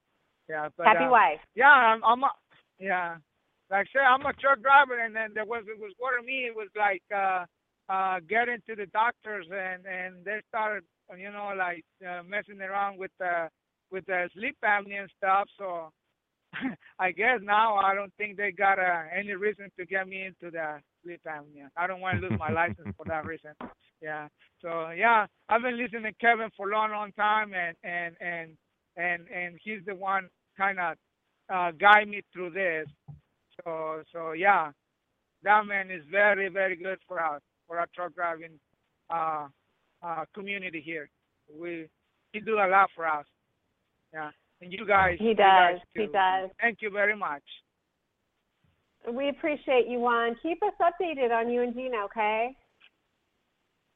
yeah. 0.50 0.70
But, 0.78 0.88
Happy 0.88 1.06
uh, 1.06 1.12
wife. 1.12 1.40
yeah, 1.56 1.72
I'm, 1.72 2.04
I'm 2.04 2.24
a, 2.24 2.32
yeah. 2.80 3.18
Like 3.70 3.88
I 3.88 3.92
said, 3.94 4.04
I'm 4.04 4.26
a 4.26 4.34
truck 4.34 4.62
driver, 4.62 5.00
and 5.00 5.16
then 5.16 5.32
there 5.34 5.46
was 5.46 5.64
it 5.68 5.80
was 5.80 5.94
bothering 6.00 6.26
me. 6.26 6.46
It 6.48 6.56
was 6.56 6.68
like 6.76 7.04
uh, 7.16 7.46
uh, 7.92 8.20
getting 8.30 8.60
to 8.68 8.76
the 8.76 8.86
doctors, 8.88 9.48
and 9.52 9.86
and 9.86 10.24
they 10.24 10.40
started, 10.48 10.84
you 11.18 11.30
know, 11.32 11.52
like 11.58 11.84
uh, 12.08 12.22
messing 12.24 12.62
around 12.62 12.98
with 12.98 13.12
the 13.20 13.50
with 13.92 14.06
the 14.06 14.30
sleep 14.34 14.56
apnea 14.64 15.02
and 15.02 15.12
stuff. 15.18 15.50
So 15.60 15.90
I 17.00 17.12
guess 17.12 17.40
now 17.44 17.76
I 17.76 17.94
don't 17.94 18.14
think 18.18 18.38
they 18.38 18.52
got 18.52 18.80
uh, 18.80 19.04
any 19.14 19.34
reason 19.34 19.70
to 19.78 19.86
get 19.86 20.08
me 20.08 20.24
into 20.26 20.52
the 20.52 20.80
sleep 21.04 21.20
apnea. 21.28 21.68
I 21.76 21.86
don't 21.86 22.00
want 22.00 22.22
to 22.22 22.30
lose 22.30 22.40
my 22.40 22.52
license 22.62 22.96
for 22.96 23.06
that 23.08 23.26
reason. 23.26 23.52
Yeah. 24.02 24.30
So 24.62 24.92
yeah, 24.92 25.26
I've 25.50 25.62
been 25.62 25.78
listening 25.78 26.04
to 26.04 26.14
Kevin 26.26 26.50
for 26.56 26.70
a 26.70 26.74
long, 26.74 26.92
long 26.92 27.12
time, 27.14 27.52
and 27.54 27.76
and 27.84 28.16
and 28.22 28.52
and 28.96 29.28
and 29.28 29.60
he's 29.62 29.82
the 29.86 29.96
one 29.96 30.30
kind 30.58 30.80
of 30.80 30.96
uh, 31.54 31.72
guide 31.72 32.08
me 32.08 32.22
through 32.32 32.52
this. 32.52 32.88
So 33.66 34.04
so 34.14 34.32
yeah, 34.32 34.72
that 35.44 35.66
man 35.66 35.92
is 35.92 36.04
very 36.10 36.48
very 36.48 36.78
good 36.78 37.00
for 37.06 37.20
us 37.22 37.42
for 37.72 37.80
our 37.80 37.88
truck 37.96 38.14
driving 38.14 38.60
uh, 39.10 39.48
uh, 40.04 40.26
community 40.36 40.82
here. 40.84 41.10
We 41.58 41.88
he 42.34 42.42
do 42.42 42.56
a 42.56 42.68
lot 42.68 42.90
for 42.94 43.08
us. 43.08 43.26
Yeah, 44.14 44.32
and 44.62 44.74
you 44.74 44.86
guys. 44.86 45.16
He 45.20 45.30
you 45.30 45.36
guys 45.36 45.76
does. 45.76 45.82
He 45.94 46.08
does. 46.08 46.50
Thank 46.60 46.80
you 46.82 46.90
very 46.90 47.16
much. 47.16 47.44
We 49.10 49.30
appreciate 49.30 49.88
you, 49.88 50.00
Juan. 50.00 50.36
Keep 50.44 50.62
us 50.64 50.74
updated 50.82 51.32
on 51.32 51.50
you 51.50 51.64
and 51.64 51.74
Gina, 51.74 52.04
okay? 52.06 52.50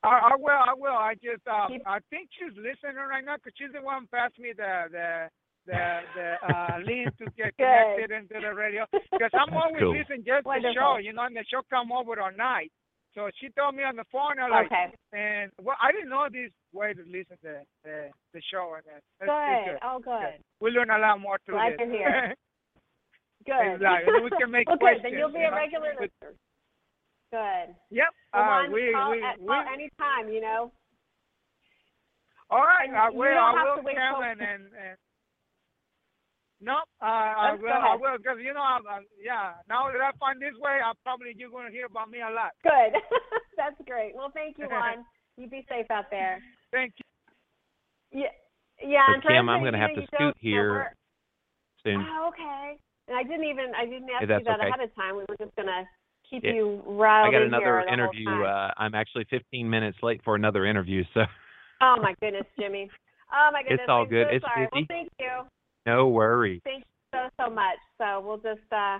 I, 0.03 0.31
I 0.31 0.35
will. 0.39 0.49
I 0.49 0.73
will. 0.75 0.95
I 0.95 1.13
just. 1.15 1.45
Uh, 1.45 1.67
Keep- 1.67 1.85
I 1.85 1.99
think 2.09 2.29
she's 2.39 2.55
listening 2.55 2.95
right 2.95 3.23
now 3.25 3.35
because 3.35 3.53
she's 3.57 3.73
the 3.73 3.81
one 3.83 4.07
passed 4.07 4.39
me 4.39 4.53
the 4.55 4.85
the 4.89 5.27
the 5.67 5.99
the 6.15 6.27
uh, 6.47 6.77
link 6.87 7.11
to 7.17 7.25
get 7.35 7.51
connected 7.57 8.11
into 8.15 8.39
the 8.39 8.55
radio. 8.55 8.85
Because 9.11 9.31
I'm 9.33 9.53
always 9.53 9.81
Cool. 9.83 9.97
listening 9.97 10.23
just 10.25 10.45
the 10.45 10.71
show, 10.73 10.95
you 10.97 11.11
know, 11.11 11.23
and 11.27 11.35
the 11.35 11.43
show 11.51 11.59
come 11.69 11.91
over 11.91 12.21
all 12.21 12.31
night. 12.37 12.71
So 13.15 13.29
she 13.39 13.47
told 13.57 13.75
me 13.75 13.83
on 13.83 13.95
the 13.95 14.03
phone, 14.11 14.37
I'm 14.43 14.51
like, 14.51 14.67
Okay. 14.67 14.91
and 15.13 15.49
well, 15.63 15.77
I 15.81 15.91
didn't 15.93 16.09
know 16.09 16.27
this 16.29 16.51
way 16.73 16.91
to 16.93 16.99
listen 17.07 17.39
to 17.47 17.63
the 17.83 18.11
the 18.33 18.41
show, 18.51 18.75
and 18.75 18.83
that. 18.83 19.01
It's 19.23 19.31
Good. 19.31 19.79
Oh, 19.81 19.99
good. 20.03 20.43
We 20.59 20.71
learn 20.71 20.89
a 20.91 20.99
lot 20.99 21.21
more 21.21 21.39
through 21.45 21.55
Glad 21.55 21.79
this. 21.79 21.87
to 21.87 21.91
hear. 21.91 22.35
Good. 23.45 23.77
And 23.83 24.23
we 24.25 24.31
can 24.41 24.49
make 24.51 24.67
well, 24.69 24.77
good. 24.81 24.99
Then 25.03 25.13
you'll 25.13 25.29
be 25.31 25.43
a 25.45 25.53
regular 25.53 25.93
With- 25.99 26.09
listener. 26.19 26.33
Good. 27.31 27.75
yep. 27.91 28.09
Well, 28.33 28.41
uh, 28.43 28.47
Juan, 28.47 28.71
we 28.73 28.91
call, 28.91 29.11
we 29.11 29.23
at, 29.23 29.39
we. 29.39 29.47
call 29.47 29.63
anytime, 29.71 30.33
you 30.33 30.41
know. 30.41 30.71
All 32.49 32.61
right, 32.65 32.87
And 32.89 32.97
I 32.97 33.09
you 33.09 33.17
will. 33.17 33.37
I 33.37 33.53
have 33.55 33.67
will, 33.69 33.75
to 33.77 33.81
wait 33.85 33.95
Kevin, 33.95 34.37
till- 34.37 34.47
and, 34.49 34.61
and 34.75 34.97
no, 36.61 36.79
uh, 37.01 37.05
I 37.05 37.55
will. 37.59 37.69
I 37.69 37.95
will, 37.95 38.17
because 38.17 38.37
you 38.39 38.53
know, 38.53 38.63
I'm, 38.63 38.85
uh, 38.87 39.03
yeah. 39.19 39.59
Now 39.67 39.91
that 39.91 39.99
I 39.99 40.11
find 40.19 40.41
this 40.41 40.55
way, 40.59 40.79
I'm 40.79 40.95
probably 41.03 41.35
you're 41.35 41.49
going 41.51 41.67
to 41.67 41.73
hear 41.75 41.85
about 41.85 42.09
me 42.09 42.19
a 42.19 42.31
lot. 42.31 42.55
Good. 42.63 42.95
That's 43.57 43.75
great. 43.85 44.15
Well, 44.15 44.31
thank 44.33 44.57
you, 44.57 44.67
Juan. 44.69 45.05
You 45.37 45.49
be 45.49 45.65
safe 45.67 45.91
out 45.91 46.05
there. 46.09 46.39
Thank 46.71 46.93
you. 46.95 48.21
Yeah. 48.21 48.31
Yeah. 48.79 49.03
So, 49.07 49.13
and 49.15 49.23
for 49.23 49.29
Kim, 49.35 49.49
I'm 49.49 49.63
gonna 49.63 49.77
have 49.77 49.93
to 49.95 49.99
you 49.99 50.07
scoot 50.07 50.37
here 50.39 50.73
know 50.79 50.85
Soon. 51.83 51.99
Oh, 51.99 52.29
okay. 52.29 52.79
And 53.07 53.17
I 53.17 53.23
didn't 53.23 53.43
even 53.43 53.75
I 53.77 53.85
didn't 53.85 54.09
ask 54.09 54.25
Hey, 54.25 54.33
you 54.33 54.43
that 54.45 54.59
okay. 54.59 54.69
ahead 54.69 54.79
of 54.79 54.95
time. 54.95 55.15
We 55.15 55.25
were 55.27 55.35
just 55.37 55.55
gonna 55.55 55.83
keep 56.29 56.43
Yeah. 56.43 56.53
you 56.53 56.81
riled 56.87 57.29
I 57.29 57.31
got 57.31 57.41
another 57.43 57.81
interview. 57.81 58.29
Uh, 58.29 58.71
I'm 58.77 58.95
actually 58.95 59.25
15 59.25 59.69
minutes 59.69 59.97
late 60.01 60.21
for 60.23 60.35
another 60.35 60.65
interview, 60.65 61.03
so 61.13 61.25
oh 61.81 61.97
my 62.01 62.15
goodness, 62.21 62.47
Jimmy. 62.57 62.89
Oh 63.31 63.49
my 63.51 63.61
goodness. 63.67 63.81
It's 63.83 63.89
all 63.89 64.03
I'm 64.03 64.09
good. 64.09 64.27
So 64.29 64.35
It's 64.35 64.45
sorry. 64.45 64.67
Well, 64.71 64.83
thank 64.87 65.09
you. 65.19 65.45
No 65.85 66.07
worries. 66.07 66.61
Thank 66.63 66.83
you 66.83 67.19
so 67.19 67.45
so 67.45 67.49
much. 67.49 67.77
So 67.97 68.21
we'll 68.21 68.37
just 68.37 68.71
uh 68.71 68.99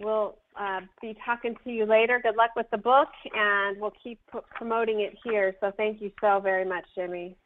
we'll 0.00 0.38
uh 0.58 0.80
be 1.00 1.16
talking 1.24 1.54
to 1.64 1.70
you 1.70 1.86
later. 1.86 2.20
Good 2.22 2.36
luck 2.36 2.50
with 2.56 2.66
the 2.70 2.78
book 2.78 3.08
and 3.34 3.80
we'll 3.80 3.92
keep 4.02 4.18
p- 4.32 4.38
promoting 4.54 5.00
it 5.00 5.14
here. 5.24 5.54
So 5.60 5.72
thank 5.76 6.00
you 6.00 6.10
so 6.20 6.40
very 6.40 6.64
much, 6.64 6.84
Jimmy. 6.94 7.36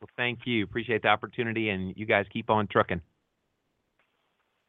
Well, 0.00 0.08
thank 0.16 0.40
you. 0.44 0.64
Appreciate 0.64 1.02
the 1.02 1.08
opportunity, 1.08 1.70
and 1.70 1.96
you 1.96 2.04
guys 2.04 2.26
keep 2.30 2.50
on 2.50 2.66
trucking. 2.66 3.00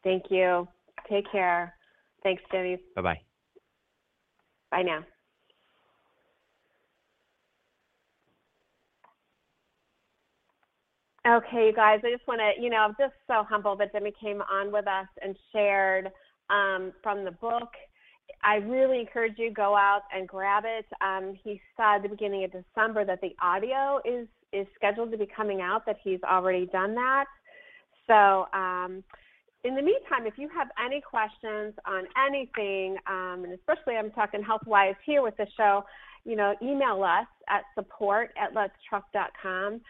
Thank 0.03 0.25
you. 0.29 0.67
Take 1.09 1.29
care. 1.31 1.73
Thanks, 2.23 2.41
Jimmy. 2.51 2.77
Bye 2.95 3.01
bye. 3.01 3.21
Bye 4.71 4.83
now. 4.83 5.03
Okay, 11.27 11.67
you 11.67 11.73
guys, 11.73 11.99
I 12.05 12.11
just 12.11 12.25
want 12.25 12.39
to, 12.39 12.61
you 12.61 12.69
know, 12.69 12.77
I'm 12.77 12.95
just 12.97 13.13
so 13.27 13.43
humbled 13.43 13.81
that 13.81 13.91
Jimmy 13.91 14.13
came 14.21 14.41
on 14.41 14.71
with 14.71 14.87
us 14.87 15.07
and 15.21 15.35
shared 15.51 16.09
um, 16.49 16.93
from 17.03 17.25
the 17.25 17.31
book. 17.31 17.69
I 18.43 18.55
really 18.55 19.01
encourage 19.01 19.33
you 19.37 19.51
go 19.51 19.75
out 19.75 20.03
and 20.15 20.25
grab 20.25 20.63
it. 20.65 20.85
Um, 21.01 21.37
he 21.43 21.59
said 21.75 21.95
at 21.97 22.03
the 22.03 22.09
beginning 22.09 22.45
of 22.45 22.51
December 22.51 23.03
that 23.03 23.19
the 23.21 23.35
audio 23.41 23.99
is 24.05 24.27
is 24.53 24.65
scheduled 24.75 25.11
to 25.11 25.17
be 25.17 25.27
coming 25.35 25.59
out. 25.59 25.85
That 25.85 25.97
he's 26.01 26.21
already 26.23 26.65
done 26.67 26.95
that. 26.95 27.25
So, 28.05 28.45
um, 28.57 29.03
in 29.65 29.75
the 29.75 29.81
meantime, 29.81 30.25
if 30.27 30.37
you 30.37 30.47
have 30.55 30.69
any 30.83 31.01
questions 31.01 31.73
on 31.85 32.05
anything, 32.25 32.95
um, 33.05 33.43
and 33.43 33.51
especially 33.53 33.97
I'm 33.97 34.11
talking 34.11 34.41
health 34.43 34.65
wise 34.65 34.95
here 35.05 35.21
with 35.21 35.35
the 35.35 35.47
show, 35.57 35.83
you 36.23 36.37
know, 36.37 36.55
email 36.61 37.03
us 37.03 37.27
at 37.49 37.63
support 37.75 38.29
at 38.41 38.53
letstruck.com. 38.53 39.81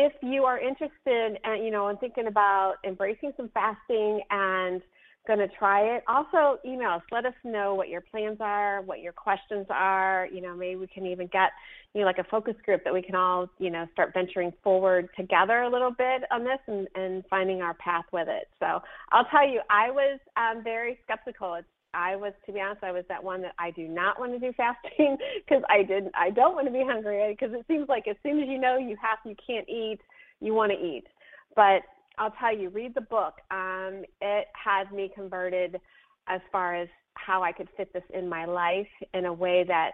If 0.00 0.12
you 0.22 0.44
are 0.44 0.60
interested, 0.60 1.40
uh, 1.44 1.54
you 1.54 1.72
know, 1.72 1.88
in 1.88 1.96
thinking 1.96 2.28
about 2.28 2.74
embracing 2.84 3.32
some 3.36 3.48
fasting 3.52 4.20
and 4.30 4.80
going 5.26 5.40
to 5.40 5.48
try 5.48 5.80
it, 5.96 6.04
also 6.06 6.60
email 6.64 6.90
us. 6.90 7.02
Let 7.10 7.26
us 7.26 7.34
know 7.42 7.74
what 7.74 7.88
your 7.88 8.00
plans 8.00 8.36
are, 8.38 8.80
what 8.82 9.00
your 9.00 9.12
questions 9.12 9.66
are. 9.70 10.28
You 10.32 10.40
know, 10.40 10.54
maybe 10.54 10.76
we 10.76 10.86
can 10.86 11.04
even 11.04 11.26
get, 11.26 11.50
you 11.94 12.00
know, 12.00 12.06
like 12.06 12.18
a 12.18 12.24
focus 12.30 12.54
group 12.64 12.84
that 12.84 12.94
we 12.94 13.02
can 13.02 13.16
all, 13.16 13.50
you 13.58 13.70
know, 13.70 13.86
start 13.92 14.12
venturing 14.14 14.52
forward 14.62 15.08
together 15.16 15.62
a 15.62 15.68
little 15.68 15.90
bit 15.90 16.22
on 16.30 16.44
this 16.44 16.60
and, 16.68 16.86
and 16.94 17.24
finding 17.28 17.60
our 17.60 17.74
path 17.74 18.04
with 18.12 18.28
it. 18.28 18.46
So 18.60 18.80
I'll 19.10 19.26
tell 19.32 19.46
you, 19.48 19.62
I 19.68 19.90
was 19.90 20.20
um, 20.36 20.62
very 20.62 20.96
skeptical. 21.02 21.54
It's, 21.54 21.66
I 21.94 22.16
was, 22.16 22.32
to 22.46 22.52
be 22.52 22.60
honest, 22.60 22.84
I 22.84 22.92
was 22.92 23.04
that 23.08 23.22
one 23.22 23.42
that 23.42 23.54
I 23.58 23.70
do 23.70 23.88
not 23.88 24.20
want 24.20 24.32
to 24.32 24.38
do 24.38 24.52
fasting 24.56 25.16
because 25.46 25.62
I 25.68 25.82
didn't, 25.82 26.12
I 26.14 26.30
don't 26.30 26.54
want 26.54 26.66
to 26.66 26.72
be 26.72 26.84
hungry 26.86 27.36
because 27.38 27.54
it 27.54 27.64
seems 27.68 27.88
like 27.88 28.06
as 28.08 28.16
soon 28.22 28.40
as 28.40 28.48
you 28.48 28.58
know 28.58 28.76
you 28.76 28.96
have, 29.00 29.18
you 29.24 29.34
can't 29.44 29.68
eat, 29.68 30.00
you 30.40 30.54
want 30.54 30.72
to 30.72 30.78
eat. 30.78 31.04
But 31.56 31.82
I'll 32.18 32.34
tell 32.38 32.56
you, 32.56 32.68
read 32.70 32.94
the 32.94 33.00
book. 33.00 33.34
Um, 33.50 34.04
it 34.20 34.48
had 34.52 34.92
me 34.92 35.10
converted 35.14 35.80
as 36.28 36.40
far 36.52 36.74
as 36.74 36.88
how 37.14 37.42
I 37.42 37.52
could 37.52 37.68
fit 37.76 37.92
this 37.92 38.02
in 38.12 38.28
my 38.28 38.44
life 38.44 38.86
in 39.14 39.24
a 39.24 39.32
way 39.32 39.64
that, 39.66 39.92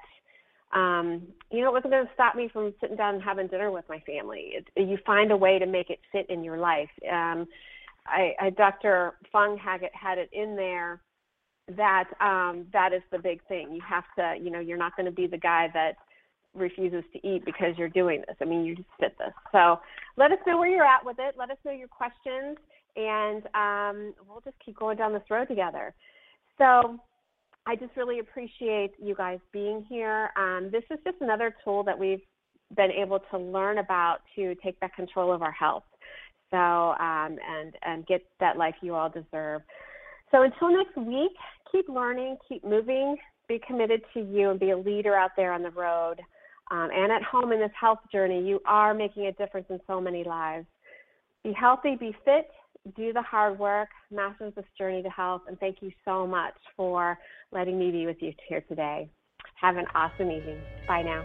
um, 0.77 1.23
you 1.51 1.61
know, 1.61 1.69
it 1.69 1.73
wasn't 1.73 1.93
going 1.93 2.07
to 2.07 2.15
stop 2.15 2.35
me 2.35 2.49
from 2.53 2.75
sitting 2.81 2.97
down 2.97 3.15
and 3.15 3.23
having 3.23 3.47
dinner 3.47 3.71
with 3.71 3.85
my 3.89 4.01
family. 4.01 4.55
It, 4.55 4.89
you 4.89 4.99
find 5.07 5.31
a 5.31 5.37
way 5.37 5.59
to 5.59 5.67
make 5.67 5.91
it 5.91 6.01
fit 6.11 6.29
in 6.29 6.43
your 6.43 6.59
life. 6.59 6.91
Um, 7.11 7.47
I, 8.07 8.35
I 8.41 8.51
Dr. 8.51 9.15
Fung 9.31 9.57
had 9.57 9.83
it, 9.83 9.93
had 9.95 10.19
it 10.19 10.29
in 10.33 10.57
there 10.57 11.01
that 11.77 12.05
um, 12.21 12.67
that 12.73 12.93
is 12.93 13.03
the 13.11 13.19
big 13.19 13.41
thing. 13.49 13.73
You 13.73 13.81
have 13.89 14.05
to, 14.19 14.37
you 14.43 14.51
know, 14.51 14.61
you're 14.61 14.79
not 14.79 14.97
going 14.97 15.07
to 15.07 15.13
be 15.13 15.27
the 15.27 15.39
guy 15.39 15.69
that 15.75 15.97
refuses 16.55 17.03
to 17.13 17.27
eat 17.27 17.45
because 17.45 17.77
you're 17.77 17.89
doing 17.89 18.23
this. 18.27 18.37
I 18.41 18.45
mean, 18.45 18.65
you 18.65 18.77
just 18.77 18.89
fit 19.01 19.17
this. 19.19 19.33
So 19.53 19.81
let 20.17 20.31
us 20.31 20.39
know 20.47 20.59
where 20.59 20.69
you're 20.69 20.85
at 20.85 21.05
with 21.05 21.17
it. 21.19 21.35
Let 21.39 21.51
us 21.51 21.57
know 21.65 21.73
your 21.73 21.89
questions, 21.89 22.59
and 22.97 23.45
um, 23.55 24.15
we'll 24.29 24.43
just 24.45 24.57
keep 24.65 24.79
going 24.79 24.97
down 24.97 25.13
this 25.13 25.23
road 25.31 25.49
together. 25.49 25.95
So 26.59 26.99
I 27.67 27.77
just 27.77 27.97
really 27.97 28.19
appreciate 28.19 28.93
you 29.03 29.15
guys 29.15 29.39
being 29.53 29.85
here. 29.89 30.31
Um, 30.37 30.69
this 30.71 30.85
is 30.91 30.99
just 31.05 31.17
another 31.21 31.55
tool 31.65 31.83
that 31.85 31.99
we've 31.99 32.23
been 32.77 32.91
able 32.91 33.21
to 33.31 33.39
learn 33.39 33.79
about 33.79 34.19
to 34.37 34.55
take 34.63 34.79
back 34.81 34.97
control 34.97 35.33
of 35.33 35.43
our 35.43 35.53
health. 35.53 35.85
So 36.51 36.59
um, 36.59 37.39
and 37.49 37.75
and 37.83 38.07
get 38.07 38.23
that 38.39 38.57
life 38.57 38.75
you 38.81 38.95
all 38.95 39.09
deserve. 39.09 39.63
So 40.35 40.43
until 40.43 40.73
next 40.73 40.97
week, 40.97 41.31
keep 41.71 41.89
learning, 41.89 42.39
keep 42.49 42.65
moving, 42.65 43.17
be 43.49 43.61
committed 43.65 44.03
to 44.15 44.21
you, 44.21 44.51
and 44.51 44.59
be 44.59 44.71
a 44.71 44.77
leader 44.77 45.15
out 45.15 45.31
there 45.37 45.53
on 45.53 45.63
the 45.63 45.71
road 45.71 46.17
um, 46.73 46.89
and 46.93 47.13
at 47.13 47.23
home 47.23 47.53
in 47.53 47.61
this 47.61 47.71
health 47.81 48.01
journey. 48.11 48.45
You 48.45 48.59
are 48.67 48.95
making 48.95 49.27
a 49.27 49.33
difference 49.33 49.67
in 49.71 49.79
so 49.87 50.01
many 50.01 50.25
lives. 50.25 50.67
Be 51.45 51.53
healthy, 51.53 51.95
be 51.95 52.17
fit, 52.25 52.51
do 52.97 53.13
the 53.13 53.23
hard 53.23 53.61
work, 53.61 53.91
master 54.11 54.51
this 54.51 54.65
journey 54.77 55.05
to 55.05 55.11
health, 55.11 55.43
and 55.47 55.57
thank 55.61 55.77
you 55.81 55.93
so 56.05 56.27
much 56.27 56.55
for 56.77 57.17
letting 57.53 57.79
me 57.79 57.93
be 57.93 58.05
with 58.05 58.17
you 58.19 58.33
here 58.49 58.63
today. 58.63 59.09
Have 59.61 59.77
an 59.77 59.87
awesome 59.95 60.33
evening. 60.33 60.61
Bye 60.89 61.03
now. 61.03 61.25